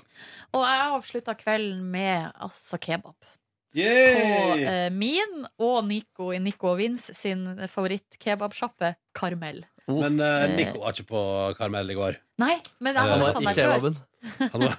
Og 0.58 0.66
jeg 0.66 0.90
avslutta 0.98 1.36
kvelden 1.40 1.86
med 1.94 2.28
altså 2.34 2.80
kebab. 2.82 3.16
På 3.76 3.80
eh, 4.60 4.90
min 4.92 5.42
og 5.60 5.78
Nico 5.88 6.30
i 6.32 6.38
Nico 6.40 6.70
og 6.72 6.78
Vince 6.80 7.12
sin 7.16 7.46
favorittkebabsjappe, 7.72 8.94
Karmel. 9.16 9.64
Men 9.88 10.20
eh, 10.20 10.44
Eh. 10.50 10.56
Nico 10.58 10.80
var 10.84 10.92
ikke 10.96 11.08
på 11.14 11.24
Karmel 11.56 11.92
i 11.92 11.96
går. 11.96 12.16
Nei, 12.42 12.56
men 12.82 12.96
jeg 12.96 13.02
har 13.02 13.16
Han 13.16 13.20
møtt 13.24 13.36
han 13.36 13.44
der 13.48 13.54
før. 13.54 13.68
kebaben. 13.72 13.94
Han 14.52 14.60
var... 14.66 14.74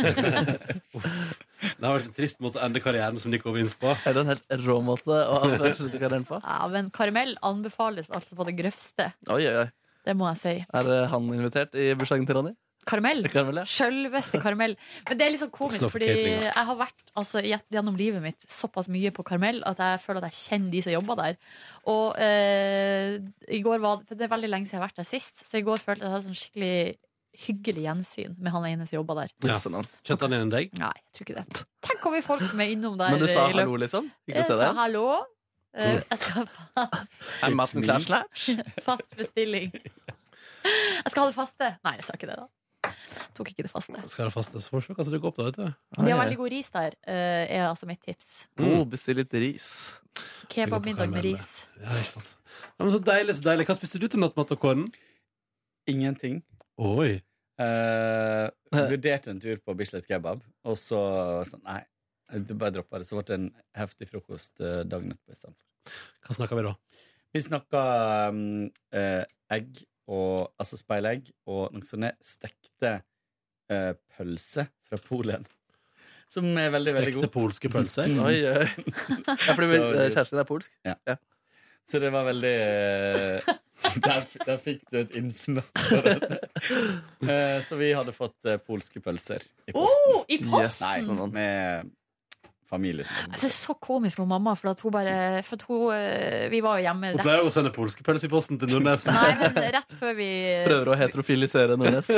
det 1.62 1.84
har 1.84 1.98
vært 1.98 2.10
en 2.12 2.18
trist 2.18 2.42
måte 2.44 2.62
å 2.62 2.66
ende 2.68 2.82
karrieren 2.84 3.18
som 3.22 3.34
Nico 3.34 3.56
inn 3.58 3.72
på. 3.82 3.96
Er 4.06 4.16
det 4.16 4.24
en 4.24 4.32
helt 4.34 4.56
rå 4.68 4.78
måte 4.86 5.12
å 5.16 5.42
avslutte 5.48 5.98
karrieren 5.98 6.28
på? 6.28 6.40
Ja, 6.44 6.62
men 6.74 6.92
karamell 6.94 7.36
anbefales 7.46 8.12
altså 8.14 8.38
på 8.38 8.48
det 8.48 8.58
grøvste. 8.60 9.12
Oi, 9.28 9.44
oi, 9.44 9.66
oi. 9.66 9.68
Det 10.08 10.16
må 10.16 10.30
jeg 10.32 10.40
si. 10.44 10.56
Er 10.80 10.94
eh, 10.94 11.10
han 11.12 11.36
invitert 11.36 11.76
i 11.76 11.92
bursdagen 12.00 12.28
til 12.28 12.40
Ronny? 12.40 12.54
Karamell. 12.88 13.26
Karamell, 13.28 13.62
ja. 13.62 13.68
Sjølveste 13.68 14.40
karamell. 14.40 14.78
Men 15.10 15.20
det 15.20 15.26
er 15.26 15.34
litt 15.34 15.42
sånn 15.42 15.52
komisk, 15.54 15.90
fordi 15.92 16.08
jeg 16.08 16.66
har 16.70 16.78
vært 16.80 17.12
altså, 17.20 17.42
gjennom 17.44 17.98
livet 18.00 18.24
mitt 18.24 18.46
såpass 18.48 18.88
mye 18.92 19.12
på 19.16 19.26
karamell 19.28 19.60
at 19.68 19.82
jeg 19.84 20.00
føler 20.06 20.24
at 20.24 20.32
jeg 20.32 20.40
kjenner 20.46 20.72
de 20.72 20.84
som 20.86 20.96
jobber 20.96 21.20
der. 21.20 21.42
Og 21.92 22.22
eh, 22.24 23.18
i 23.52 23.60
går 23.66 23.84
var 23.84 24.06
For 24.08 24.16
det 24.16 24.28
er 24.28 24.34
veldig 24.38 24.52
lenge 24.54 24.70
siden 24.70 24.78
jeg 24.78 24.84
har 24.86 24.88
vært 24.88 25.02
der 25.02 25.10
sist, 25.10 25.44
så 25.44 25.60
i 25.60 25.66
går 25.68 25.84
følte 25.84 26.06
jeg 26.06 26.08
at 26.08 26.08
jeg 26.08 26.16
hadde 26.16 26.28
sånn 26.30 26.42
skikkelig 26.44 26.78
hyggelig 27.46 27.84
gjensyn 27.86 28.36
med 28.42 28.54
han 28.54 28.66
ene 28.70 28.88
som 28.90 28.98
jobba 28.98 29.22
der. 29.22 29.34
Ja. 29.46 29.58
Han. 29.70 29.88
Kjente 30.06 30.26
han 30.26 30.36
igjen 30.38 30.54
deg? 30.54 30.72
Nei, 30.82 30.94
jeg 30.98 31.16
tror 31.16 31.28
ikke 31.28 31.38
det. 31.38 31.64
Tenk 31.86 32.04
hvor 32.04 32.14
mye 32.16 32.26
folk 32.26 32.46
som 32.48 32.62
er 32.64 32.74
innom 32.74 32.98
der. 33.00 33.14
Men 33.14 33.22
du 33.24 33.30
sa 33.30 33.48
i 33.48 33.56
hallo, 33.56 33.78
liksom? 33.84 34.12
Jeg 34.30 34.46
se 34.46 34.54
sa 34.56 34.60
deg? 34.64 34.80
hallo. 34.82 35.08
Uh, 35.78 36.00
jeg 36.02 36.18
skal 36.24 36.38
ha 36.40 36.86
fast 37.54 37.76
klar, 37.86 38.02
slash? 38.02 38.48
fast 38.88 39.18
bestilling. 39.20 39.74
Jeg 40.66 41.12
skal 41.12 41.22
ha 41.22 41.28
det 41.30 41.36
faste. 41.38 41.74
Nei, 41.86 41.98
jeg 42.00 42.08
sa 42.08 42.18
ikke 42.18 42.32
det, 42.32 42.40
da. 42.42 42.94
tok 43.38 43.52
ikke 43.54 43.68
det 43.68 43.72
faste. 43.72 44.02
Skal 44.10 44.32
det 44.32 44.34
faste, 44.34 44.64
så 44.64 44.74
får 44.74 44.82
vi 44.82 44.88
se 44.88 44.98
hva 44.98 45.06
som 45.06 45.14
dukker 45.14 45.30
opp, 45.30 45.38
da. 45.38 45.52
vet 45.52 45.60
du. 45.62 46.02
De 46.02 46.10
har 46.10 46.24
veldig 46.24 46.40
god 46.42 46.56
ris 46.56 46.74
der, 46.74 46.98
uh, 47.06 47.44
er 47.46 47.68
altså 47.68 47.90
mitt 47.90 48.02
tips. 48.02 48.34
Oh, 48.58 48.82
Bestill 48.90 49.22
litt 49.22 49.38
ris. 49.38 49.70
Kebabmiddag 50.50 51.14
med 51.14 51.30
ris. 51.30 51.46
Ja, 51.78 51.94
ikke 51.94 52.12
sant. 52.16 52.34
Ja, 52.78 52.86
men 52.86 52.94
så 52.94 53.02
deilig, 53.02 53.38
så 53.38 53.46
deilig. 53.52 53.70
Hva 53.70 53.78
spiste 53.78 54.02
du 54.02 54.10
til 54.10 54.22
nattmat 54.22 54.54
og 54.54 54.62
kåren? 54.62 54.88
Ingenting. 55.90 56.42
Oi. 56.78 57.20
Eh, 57.58 58.48
vurderte 58.70 59.32
en 59.34 59.40
tur 59.42 59.58
på 59.66 59.74
Bislett 59.78 60.06
kebab, 60.06 60.44
og 60.68 60.78
så 60.78 61.00
sånn, 61.50 61.64
Nei, 61.66 61.82
det 62.46 62.58
bare 62.60 62.76
droppa 62.76 63.02
det. 63.02 63.08
Så 63.10 63.18
ble 63.18 63.26
det 63.26 63.38
en 63.40 63.50
heftig 63.80 64.10
frokost 64.12 64.62
eh, 64.62 64.84
dagen 64.86 65.14
etterpå 65.16 65.34
istedenfor. 65.34 65.94
Hva 66.28 66.38
snakka 66.38 66.58
vi 66.60 66.66
da? 66.68 66.74
Vi 67.36 67.44
snakka 67.44 67.84
um, 68.32 68.42
egg, 69.54 69.84
og, 70.08 70.50
altså 70.60 70.80
speilegg, 70.80 71.32
og 71.50 71.74
noen 71.76 71.86
sånne 71.88 72.14
stekte 72.24 72.94
uh, 73.72 73.94
pølser 74.16 74.70
fra 74.88 75.00
Polen. 75.04 75.48
Som 76.34 76.50
er 76.60 76.72
veldig, 76.74 76.94
veldig 76.98 77.16
god. 77.16 77.24
Stekte 77.24 77.34
polske 77.34 77.72
pølser? 77.72 78.12
Mm. 78.12 78.22
Oi, 78.28 78.38
oi. 78.52 78.68
Ja, 79.48 79.56
fordi 79.56 79.80
kjæresten 79.80 80.44
er 80.44 80.48
polsk? 80.48 80.74
Ja. 80.88 81.18
Så 81.88 82.02
det 82.04 82.12
var 82.12 82.28
veldig 82.28 82.56
eh, 82.60 83.52
der, 84.08 84.24
der 84.46 84.58
fikk 84.64 84.82
du 84.92 85.00
et 85.04 85.16
innsmør. 85.18 85.68
Eh, 87.28 87.60
Så 87.64 87.78
vi 87.80 87.92
hadde 87.96 88.14
fått 88.16 88.48
eh, 88.50 88.58
polske 88.62 89.00
pølser 89.04 89.44
i 89.68 89.74
posten. 89.76 90.12
Oh, 90.14 90.24
i 90.30 90.38
posten? 90.44 91.16
Nei, 91.18 91.28
med 91.34 91.92
familie 92.68 93.06
det 93.08 93.48
er 93.48 93.54
så 93.56 93.78
komisk 93.80 94.20
med 94.20 94.28
mamma, 94.28 94.52
for 94.60 94.74
at 94.74 94.82
hun 94.84 94.92
bare 94.92 95.14
for 95.48 95.56
at 95.56 95.64
hun, 95.70 95.86
eh, 95.96 96.50
Vi 96.52 96.60
var 96.66 96.82
jo 96.82 96.88
hjemme 96.90 97.14
Hun 97.14 97.20
rett 97.22 97.24
pleier 97.28 97.46
jo 97.46 97.52
å 97.52 97.54
sende 97.56 97.72
polske 97.76 98.04
pølser 98.04 98.28
i 98.28 98.34
posten 98.34 98.60
til 98.60 98.74
Nordnes. 98.76 99.06
Nei, 99.08 99.30
men 99.40 99.72
rett 99.78 99.96
før 100.00 100.18
vi 100.18 100.30
Prøver 100.68 100.92
å 100.92 100.98
heterofilisere 101.00 101.80
Nordnes. 101.80 102.12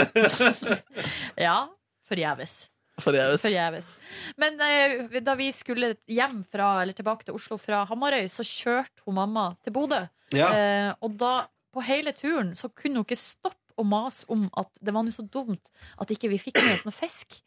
Ja, 1.47 1.59
forgjeves. 2.09 2.55
Forgjeves. 3.03 3.41
Forgjeves. 3.45 3.85
Men 4.41 4.59
eh, 4.65 5.19
da 5.25 5.35
vi 5.39 5.49
skulle 5.55 5.93
hjem 6.09 6.43
fra, 6.49 6.81
eller 6.83 6.93
tilbake 6.97 7.25
til 7.27 7.35
Oslo 7.37 7.57
fra 7.61 7.83
Hamarøy, 7.89 8.27
så 8.31 8.45
kjørte 8.45 9.05
hun 9.05 9.15
mamma 9.19 9.49
til 9.63 9.73
Bodø. 9.75 10.01
Ja. 10.35 10.49
Eh, 10.53 10.91
og 11.05 11.17
da, 11.19 11.47
på 11.73 11.83
hele 11.85 12.13
turen, 12.17 12.55
så 12.57 12.69
kunne 12.73 13.01
hun 13.01 13.05
ikke 13.07 13.17
stoppe 13.19 13.57
å 13.79 13.85
mase 13.87 14.25
om 14.27 14.47
at 14.59 14.67
det 14.83 14.91
var 14.91 15.05
noe 15.07 15.15
så 15.15 15.23
dumt 15.31 15.69
at 16.01 16.09
ikke 16.11 16.27
vi 16.33 16.37
fikk 16.41 16.57
med 16.65 16.73
oss 16.75 16.83
noe 16.87 16.95
fisk. 16.97 17.37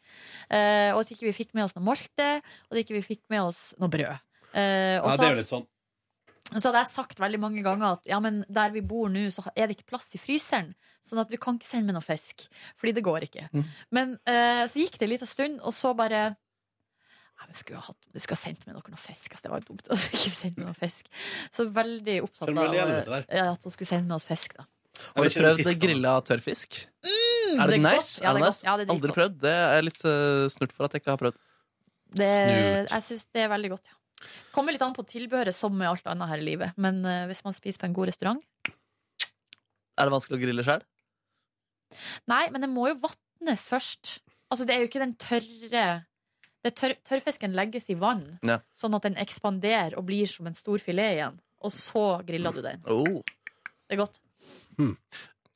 Eh, 0.49 0.89
og 0.95 1.03
at 1.03 1.11
ikke 1.13 1.27
vi 1.29 1.35
fikk 1.43 1.51
med 1.53 1.67
oss 1.67 1.75
noe 1.77 1.85
molte, 1.85 2.29
og 2.41 2.73
at 2.73 2.81
ikke 2.81 2.95
vi 2.97 3.03
fikk 3.05 3.21
med 3.29 3.51
oss 3.51 3.59
noe 3.77 3.91
brød. 3.93 4.17
Eh, 4.53 4.97
og 5.01 5.09
Ja, 5.09 5.11
så- 5.13 5.17
det 5.21 5.27
er 5.27 5.35
jo 5.35 5.41
litt 5.43 5.51
sånn. 5.53 5.67
Så 6.51 6.67
hadde 6.67 6.81
jeg 6.81 6.91
sagt 6.91 7.21
veldig 7.23 7.39
mange 7.39 7.63
ganger 7.65 7.95
at 7.95 8.07
ja, 8.09 8.19
men 8.23 8.41
der 8.51 8.73
vi 8.73 8.83
bor 8.85 9.11
nå, 9.11 9.25
så 9.31 9.45
er 9.55 9.69
det 9.69 9.77
ikke 9.77 9.93
plass 9.93 10.09
i 10.17 10.21
fryseren. 10.21 10.73
Sånn 11.03 11.21
at 11.23 11.31
vi 11.31 11.39
kan 11.41 11.57
ikke 11.57 11.69
sende 11.69 11.89
med 11.89 11.97
noe 11.97 12.05
fisk. 12.05 12.45
Fordi 12.79 12.93
det 12.97 13.03
går 13.05 13.27
ikke. 13.29 13.47
Mm. 13.55 13.63
Men 13.95 14.15
eh, 14.29 14.63
så 14.71 14.83
gikk 14.83 14.99
det 14.99 15.07
en 15.07 15.13
liten 15.15 15.29
stund, 15.29 15.61
og 15.63 15.75
så 15.75 15.93
bare 15.97 16.33
Nei, 17.33 17.47
vi 17.49 17.55
skulle 17.57 17.79
ha, 17.81 17.87
hatt, 17.89 17.97
vi 18.13 18.21
skulle 18.21 18.37
ha 18.37 18.43
sendt 18.43 18.67
med 18.67 18.75
dere 18.77 18.91
noe 18.93 19.01
fisk. 19.01 19.31
Altså, 19.33 19.47
det 19.47 19.51
var 19.51 19.63
jo 19.63 19.71
dumt. 19.71 19.87
Altså, 19.95 20.11
ikke 20.13 20.35
sendt 20.35 20.59
med 20.59 20.67
noe 20.69 20.77
fisk. 20.77 21.09
Så 21.51 21.65
veldig 21.79 22.19
opptatt 22.27 22.51
av 22.53 22.77
ja, 22.77 23.47
at 23.49 23.65
hun 23.65 23.73
skulle 23.73 23.89
sende 23.89 24.11
med 24.11 24.19
oss 24.19 24.27
fisk. 24.27 24.53
Da. 24.59 24.67
Har 25.15 25.25
du 25.25 25.39
prøvd 25.39 25.73
grilla 25.81 26.13
tørrfisk? 26.27 26.83
Mm, 27.01 27.57
er 27.57 27.71
det, 27.71 27.73
det 27.73 27.81
nice? 27.87 28.21
Ja, 28.21 28.35
det 28.35 28.43
er 28.43 28.45
nice? 28.45 28.67
Ja, 28.67 28.77
det 28.77 28.85
er 28.85 28.93
Aldri 28.93 29.15
prøvd. 29.17 29.41
Det 29.41 29.55
er 29.63 29.83
litt 29.87 30.05
uh, 30.05 30.45
snurt 30.53 30.75
for 30.75 30.87
at 30.87 30.93
jeg 30.93 31.03
ikke 31.03 31.15
har 31.15 31.21
prøvd. 31.23 31.41
Det, 32.13 32.29
jeg 32.29 33.05
syns 33.07 33.25
det 33.33 33.41
er 33.47 33.49
veldig 33.49 33.73
godt, 33.73 33.89
ja. 33.89 33.97
Kommer 34.53 34.75
litt 34.75 34.83
an 34.85 34.95
på 34.95 35.05
tilbehøret, 35.09 35.55
som 35.55 35.75
med 35.77 35.89
alt 35.89 36.07
annet 36.09 36.29
her 36.29 36.41
i 36.41 36.47
livet. 36.47 36.77
Men 36.77 37.03
eh, 37.05 37.25
hvis 37.29 37.43
man 37.45 37.55
spiser 37.57 37.81
på 37.81 37.89
en 37.89 37.97
god 37.97 38.11
restaurant 38.11 38.41
Er 39.97 40.07
det 40.07 40.13
vanskelig 40.13 40.39
å 40.39 40.43
grille 40.43 40.65
sjøl? 40.65 40.83
Nei, 42.31 42.47
men 42.49 42.63
det 42.63 42.71
må 42.71 42.87
jo 42.89 42.97
vatnes 43.03 43.67
først. 43.69 44.17
Altså, 44.49 44.65
det 44.65 44.73
er 44.75 44.81
jo 44.81 44.89
ikke 44.89 45.03
den 45.03 45.15
tørre 45.21 45.85
det 46.63 46.71
tør, 46.79 46.93
Tørrfisken 47.03 47.55
legges 47.57 47.89
i 47.91 47.95
vann, 47.99 48.39
Ja. 48.41 48.61
sånn 48.71 48.95
at 48.95 49.03
den 49.03 49.17
ekspanderer 49.19 49.97
og 49.97 50.05
blir 50.07 50.25
som 50.31 50.47
en 50.47 50.55
stor 50.55 50.79
filet 50.79 51.17
igjen. 51.17 51.39
Og 51.59 51.71
så 51.71 52.23
griller 52.25 52.53
du 52.55 52.61
den. 52.63 52.81
Oh. 52.87 53.21
Det 53.89 53.97
er 53.97 53.99
godt. 53.99 54.19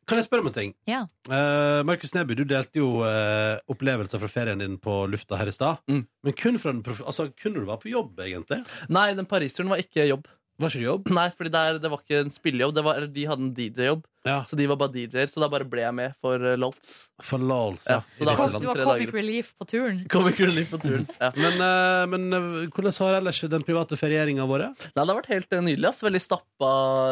Kan 0.08 0.22
jeg 0.22 0.28
spørre 0.30 0.46
om 0.46 0.48
en 0.48 0.56
ting? 0.56 0.70
Ja. 0.88 1.02
Uh, 1.28 1.84
Markus 1.88 2.14
Neby, 2.16 2.38
du 2.40 2.46
delte 2.48 2.80
jo 2.80 3.02
uh, 3.04 3.60
opplevelser 3.68 4.22
fra 4.22 4.30
ferien 4.32 4.64
din 4.64 4.78
på 4.80 5.02
lufta 5.12 5.40
her 5.40 5.52
i 5.52 5.56
stad. 5.56 5.82
Mm. 5.92 6.06
Men 6.24 6.38
kun 6.40 6.60
fra 6.64 6.72
den 6.72 6.84
prof 6.86 7.02
altså, 7.04 7.28
kunne 7.36 7.60
du 7.60 7.68
være 7.68 7.84
på 7.84 7.92
jobb, 7.92 8.22
egentlig? 8.24 8.62
Nei, 8.94 9.10
den 9.18 9.28
Paris-turen 9.28 9.74
var 9.74 9.84
ikke 9.84 10.08
jobb. 10.08 10.30
Var 10.58 10.72
ikke 10.72 10.82
det 10.82 10.88
jobb? 10.88 11.10
Nei, 11.14 11.28
fordi 11.38 11.54
der, 11.54 11.80
det 11.82 11.90
var 11.94 12.02
ikke 12.02 12.22
en 12.24 12.32
spillejobb. 12.34 12.72
Det 12.74 12.84
var, 12.86 13.00
eller 13.00 13.12
de 13.14 13.26
hadde 13.30 13.46
en 13.46 13.52
DJ-jobb. 13.58 14.06
Så 14.48 14.58
de 14.60 14.66
var 14.68 14.76
bare 14.80 14.92
DJ-er, 14.92 15.30
så 15.32 15.40
da 15.40 15.48
bare 15.52 15.68
ble 15.70 15.84
jeg 15.84 15.96
med 15.96 16.16
for 16.24 16.42
uh, 16.42 16.56
LOLs. 16.60 16.94
For 17.24 17.42
LOLs, 17.42 17.86
ja. 17.88 18.02
Ja, 18.02 18.18
Så 18.18 18.26
da 18.28 18.34
kom, 18.36 18.52
var 18.56 18.64
Du 18.64 18.68
har 18.68 18.80
tre 18.80 18.88
comic 18.88 19.14
relief 19.16 19.52
på 19.58 19.68
turen. 19.70 20.02
Comic 20.12 20.40
relief 20.42 20.74
på 20.74 20.80
turen. 20.82 21.06
Ja. 21.22 21.30
Men, 21.38 21.62
eh, 21.64 22.04
men 22.12 22.26
eh, 22.34 22.48
hvordan 22.74 22.94
har 23.06 23.20
ellers 23.20 23.40
den 23.54 23.66
private 23.66 23.98
ferieringa 24.00 24.46
vært? 24.50 24.90
Nei, 24.90 25.04
det 25.04 25.06
har 25.06 25.20
vært 25.20 25.32
helt 25.32 25.56
eh, 25.56 25.64
nydelig. 25.66 25.90
ass 25.90 26.04
Veldig 26.06 26.22
stappa 26.24 26.72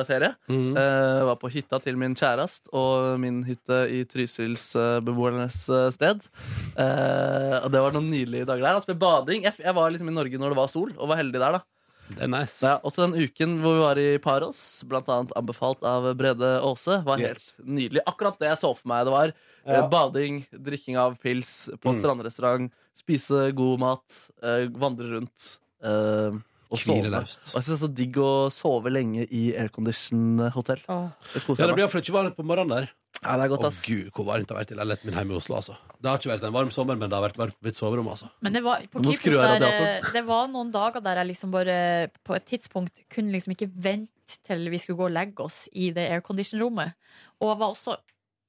ferie. 0.09 0.33
Mm. 0.51 0.75
Eh, 0.81 1.21
var 1.29 1.39
på 1.41 1.51
hytta 1.53 1.79
til 1.83 1.97
min 2.01 2.17
kjærest 2.17 2.69
og 2.75 3.15
min 3.23 3.41
hytte 3.47 3.85
i 3.93 4.03
Trysilsbeboernes 4.09 5.61
uh, 5.73 5.87
sted. 5.95 6.27
Eh, 6.75 7.55
og 7.61 7.69
det 7.73 7.85
var 7.85 7.95
noen 7.95 8.11
nydelige 8.11 8.49
dager 8.49 8.65
der. 8.65 8.75
Altså 8.75 8.91
med 8.93 9.01
bading. 9.01 9.47
Jeg, 9.47 9.57
jeg 9.63 9.77
var 9.77 9.93
liksom 9.93 10.11
i 10.11 10.17
Norge 10.17 10.41
når 10.41 10.53
det 10.53 10.61
var 10.61 10.73
sol, 10.73 10.93
og 10.97 11.13
var 11.13 11.21
heldig 11.23 11.41
der. 11.41 11.59
da 11.59 11.63
Det 12.09 12.21
er 12.21 12.29
nice. 12.29 12.61
ja, 12.61 12.77
Også 12.85 13.01
den 13.07 13.15
uken 13.25 13.55
hvor 13.63 13.73
vi 13.73 13.81
var 13.81 13.97
i 13.97 14.17
Paros, 14.21 14.83
blant 14.87 15.07
annet 15.09 15.31
anbefalt 15.35 15.81
av 15.83 16.05
Brede 16.15 16.61
Aase, 16.61 16.99
var 17.03 17.17
helt 17.17 17.53
nydelig. 17.65 18.03
Akkurat 18.05 18.37
det 18.39 18.47
jeg 18.51 18.57
så 18.61 18.69
for 18.77 18.87
meg 18.87 19.05
det 19.07 19.11
var. 19.15 19.33
Eh, 19.65 19.73
Ja. 19.79 19.87
bading, 19.89 20.45
drikking 20.53 20.97
av 21.01 21.17
pils 21.19 21.69
på 21.81 21.89
Mm. 21.91 21.99
strandrestaurant, 22.01 22.71
spise 22.95 23.51
god 23.55 23.79
mat, 23.79 24.29
eh, 24.43 24.67
vandre 24.69 25.09
rundt. 25.17 25.57
eh, 25.83 26.31
og 26.69 26.81
sove. 26.81 27.05
Og 27.05 27.15
jeg 27.15 27.29
synes 27.51 27.71
det 27.71 27.75
er 27.75 27.81
så 27.83 27.91
digg 28.01 28.19
å 28.21 28.33
sove 28.53 28.91
lenge 28.93 29.25
i 29.29 29.47
aircondition-hotell. 29.55 30.85
Det 30.85 31.43
Ja, 31.45 31.67
det 31.67 31.73
blir 31.73 31.85
iallfall 31.85 32.03
ikke 32.05 32.17
varmt 32.17 32.37
på 32.37 32.45
morgenen 32.47 32.73
der. 32.75 32.93
Ja, 33.23 33.37
det 33.39 33.45
er 33.45 33.51
godt, 33.53 33.63
Å 33.63 33.71
gud, 33.85 34.09
hvor 34.13 34.25
varmt 34.27 34.49
det 34.49 34.53
har 34.53 34.59
vært 34.59 34.71
i 34.73 34.77
leiligheten 34.77 35.09
min 35.09 35.15
hjemme 35.17 35.33
i 35.33 35.37
Oslo. 35.39 35.55
altså 35.55 35.75
Det 36.01 36.09
har 36.09 36.19
ikke 36.19 36.31
vært 36.33 36.47
en 36.49 36.55
varm 36.55 36.71
sommer, 36.73 36.97
men 36.99 37.09
det 37.09 37.17
har 37.17 37.23
vært 37.23 37.39
varmt 37.39 37.55
på 37.57 37.67
mitt 37.67 37.77
soverom. 37.79 38.09
altså 38.11 38.29
Men 38.45 38.57
det 38.57 38.63
var, 38.65 38.83
på 38.91 39.03
Kypros 39.05 39.37
der, 39.39 39.63
eh, 39.63 40.09
det 40.13 40.25
var 40.27 40.49
noen 40.51 40.71
dager 40.73 41.01
der 41.01 41.21
jeg 41.21 41.31
liksom 41.31 41.51
bare 41.51 41.77
på 42.23 42.35
et 42.35 42.45
tidspunkt 42.45 43.01
kunne 43.09 43.31
liksom 43.31 43.55
ikke 43.55 43.69
vente 43.71 44.39
til 44.43 44.69
vi 44.69 44.81
skulle 44.81 44.99
gå 44.99 45.07
og 45.07 45.15
legge 45.15 45.45
oss 45.45 45.69
i 45.73 45.91
det 45.95 46.09
aircondition-rommet. 46.17 46.93
Og 47.39 47.49
jeg 47.53 47.61
var 47.61 47.71
også 47.71 47.97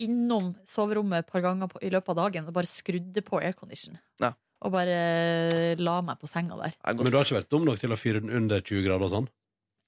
innom 0.02 0.55
soverommet 0.68 1.24
et 1.24 1.30
par 1.30 1.44
ganger 1.44 1.70
på, 1.72 1.80
i 1.80 1.90
løpet 1.93 2.12
av 2.12 2.18
dagen 2.26 2.48
og 2.48 2.56
bare 2.56 2.68
skrudde 2.68 3.22
på 3.24 3.40
aircondition. 3.40 3.97
Ja. 4.20 4.34
Og 4.64 4.72
bare 4.72 5.76
la 5.76 5.96
meg 6.04 6.20
på 6.20 6.28
senga 6.30 6.56
der. 6.62 6.76
Men 6.88 7.10
du 7.10 7.18
har 7.18 7.26
ikke 7.26 7.40
vært 7.42 7.52
dum 7.52 7.66
nok 7.68 7.82
til 7.82 7.92
å 7.92 7.98
fyre 8.00 8.22
den 8.24 8.32
under 8.32 8.62
20 8.64 8.86
grader 8.86 9.04
og 9.04 9.12
sånn? 9.12 9.28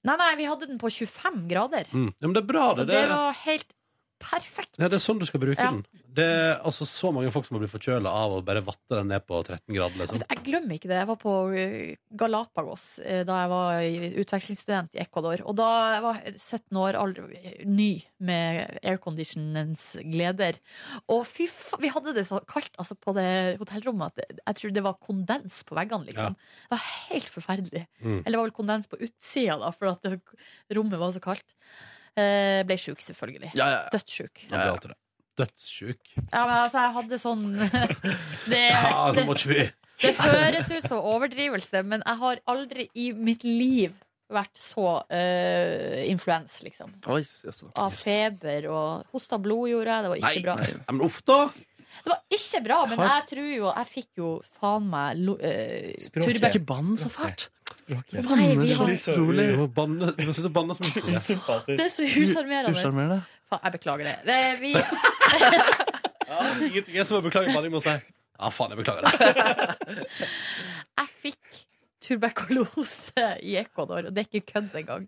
Nei, 0.07 0.15
nei, 0.15 0.29
vi 0.39 0.45
hadde 0.47 0.69
den 0.69 0.77
på 0.79 0.91
25 0.93 1.41
grader. 1.49 1.89
Mm. 1.91 2.11
Ja, 2.13 2.27
men 2.27 2.35
det 2.37 2.43
er 2.43 2.47
bra, 2.47 2.67
det. 2.77 2.85
Og 2.85 2.91
det 2.93 3.01
var 3.09 3.39
helt 3.41 3.73
perfekt. 4.19 4.77
Ja, 4.79 4.87
det 4.91 4.97
er 4.99 5.03
sånn 5.03 5.19
du 5.19 5.25
skal 5.25 5.39
bruke 5.41 5.57
Ja. 5.59 5.71
den. 5.71 5.85
Det 6.19 6.25
er 6.25 6.59
altså 6.65 6.83
så 6.89 7.11
mange 7.13 7.31
folk 7.31 7.45
som 7.45 7.55
har 7.55 7.61
blitt 7.63 7.71
forkjøla 7.71 8.09
av 8.11 8.31
å 8.35 8.43
bare 8.43 8.61
vatte 8.65 8.97
den 8.97 9.07
ned 9.07 9.25
på 9.27 9.39
13 9.45 9.73
grader. 9.75 9.95
Liksom. 9.95 10.17
Altså, 10.17 10.27
jeg 10.29 10.43
glemmer 10.43 10.75
ikke 10.75 10.89
det. 10.89 10.97
Jeg 10.99 11.07
var 11.07 11.19
på 11.21 11.33
eh, 11.55 11.95
Galapagos 12.19 12.99
eh, 13.05 13.23
da 13.23 13.37
jeg 13.43 13.49
var 13.49 13.79
i- 13.85 14.13
utvekslingsstudent 14.23 14.95
i 14.97 15.01
Ecuador. 15.05 15.43
Og 15.45 15.55
da 15.55 15.69
jeg 15.93 16.03
var 16.03 16.19
17 16.35 16.77
år, 16.81 16.97
aldri, 16.99 17.65
ny 17.65 18.01
med 18.19 18.79
airconditionens 18.83 19.85
gleder. 20.11 20.57
Og 21.07 21.23
fy 21.29 21.47
faen, 21.47 21.81
vi 21.85 21.91
hadde 21.93 22.13
det 22.17 22.25
så 22.27 22.41
kaldt 22.49 22.75
altså, 22.81 22.97
på 22.99 23.13
det 23.15 23.57
hotellrommet 23.61 24.07
at 24.11 24.15
det- 24.15 24.39
jeg 24.47 24.55
tror 24.55 24.73
det 24.73 24.83
var 24.83 24.97
kondens 24.99 25.63
på 25.63 25.75
veggene. 25.77 26.05
Liksom. 26.09 26.35
Det 26.35 26.71
var 26.71 26.83
helt 27.09 27.29
forferdelig. 27.29 27.85
Mm. 28.03 28.23
Eller 28.25 28.31
det 28.31 28.37
var 28.41 28.49
vel 28.49 28.57
kondens 28.59 28.87
på 28.87 28.99
utsida, 28.99 29.59
da, 29.59 29.71
for 29.71 29.87
at 29.87 30.01
det, 30.01 30.21
rommet 30.75 30.99
var 30.99 31.11
så 31.13 31.21
kaldt. 31.21 31.53
Eh, 32.17 32.61
ble 32.67 32.77
sjuk, 32.81 33.01
selvfølgelig. 33.03 33.51
Ja, 33.53 33.67
ja, 33.67 33.77
ja. 33.83 33.91
Dødssjuk. 33.93 34.45
Ja, 34.49 34.63
alltid 34.71 34.93
det. 34.95 34.99
Dødssjuk. 35.39 36.01
Ja, 36.17 36.41
men 36.43 36.55
altså, 36.57 36.81
jeg 36.83 36.95
hadde 36.97 37.19
sånn 37.21 37.45
det, 38.51 38.63
Ja, 38.73 39.11
nå 39.11 39.13
det, 39.19 39.27
må 39.29 39.37
ikke 39.37 39.53
vi 39.53 39.69
det 39.99 40.13
høres 40.15 40.69
ut 40.71 40.85
som 40.87 41.01
overdrivelse, 41.03 41.81
men 41.83 42.03
jeg 42.05 42.19
har 42.21 42.39
aldri 42.47 42.85
i 42.95 43.09
mitt 43.11 43.43
liv 43.43 43.97
vært 44.29 44.59
så 44.61 44.85
uh, 45.09 45.99
influens, 46.05 46.59
liksom. 46.63 46.91
Oi, 47.09 47.23
jøss. 47.25 47.63
Av 47.81 47.95
feber 47.97 48.67
og 48.69 49.09
hosta 49.15 49.39
blod 49.41 49.71
gjorde 49.71 49.95
jeg. 49.95 50.05
Det 50.05 50.11
var 50.11 50.21
ikke 50.21 50.43
bra. 50.45 50.55
Nei. 50.61 50.69
men 50.91 51.05
uff, 51.07 51.17
da! 51.25 51.39
Det 51.49 52.13
var 52.13 52.37
ikke 52.37 52.61
bra, 52.67 52.77
men 52.91 53.01
jeg 53.03 53.23
tror 53.33 53.47
jo 53.49 53.71
Jeg 53.73 53.89
fikk 53.89 54.21
jo 54.21 54.29
faen 54.59 54.85
meg 54.91 55.25
uh, 55.33 56.11
turbe- 56.13 56.51
Ikke 56.53 56.63
bann 56.69 56.93
så 56.99 57.09
fælt. 57.11 57.49
Språket. 57.75 58.23
Nei, 58.25 58.55
vi 58.57 58.73
har- 58.73 58.87
Du 59.15 59.57
må 59.59 59.67
banne, 59.73 60.11
du 60.17 60.23
må 60.25 60.33
slutte 60.33 60.49
å 60.49 60.53
banne 60.53 60.75
så 60.75 60.83
mye. 60.83 60.93
Det 61.67 61.79
er 61.79 61.89
så 61.93 62.03
usjarmerende. 62.05 63.21
Faen, 63.49 63.59
Jeg 63.63 63.71
beklager 63.79 64.03
det. 64.03 64.15
Eh, 64.29 64.59
Vi, 64.59 64.73
Ja, 66.29 66.43
ingenting 66.61 66.97
er 67.01 67.05
som 67.09 67.17
å 67.17 67.23
beklage 67.25 67.53
banning, 67.53 67.71
må 67.73 67.81
si. 67.81 67.89
Ja, 67.89 68.49
faen, 68.53 68.69
jeg 68.75 68.83
beklager 68.83 69.01
det. 69.05 69.13
jeg 70.99 71.07
fikk 71.23 71.63
tuberkulose 72.05 73.25
i 73.45 73.55
Ecuador, 73.61 74.05
og 74.09 74.13
det 74.15 74.23
er 74.25 74.29
ikke 74.39 74.53
kødd 74.53 74.77
engang. 74.81 75.07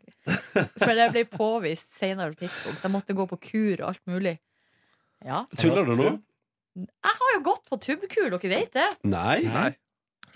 For 0.81 0.93
det 0.97 1.11
ble 1.13 1.23
påvist 1.29 1.93
senere 1.97 2.33
tidspunkt. 2.38 2.81
Jeg 2.83 2.91
måtte 2.93 3.15
gå 3.17 3.25
på 3.29 3.38
kur 3.41 3.83
og 3.85 3.88
alt 3.93 4.03
mulig. 4.09 4.35
Ja. 5.25 5.43
Tuller 5.57 5.85
du 5.85 5.93
nå? 5.99 6.09
Jeg 6.81 7.15
har 7.21 7.31
jo 7.35 7.41
gått 7.45 7.65
på 7.69 7.77
tubekur 7.83 8.29
dere 8.33 8.49
vet 8.51 8.73
det? 8.77 8.88
Nei. 9.11 9.39
Nei. 9.45 9.69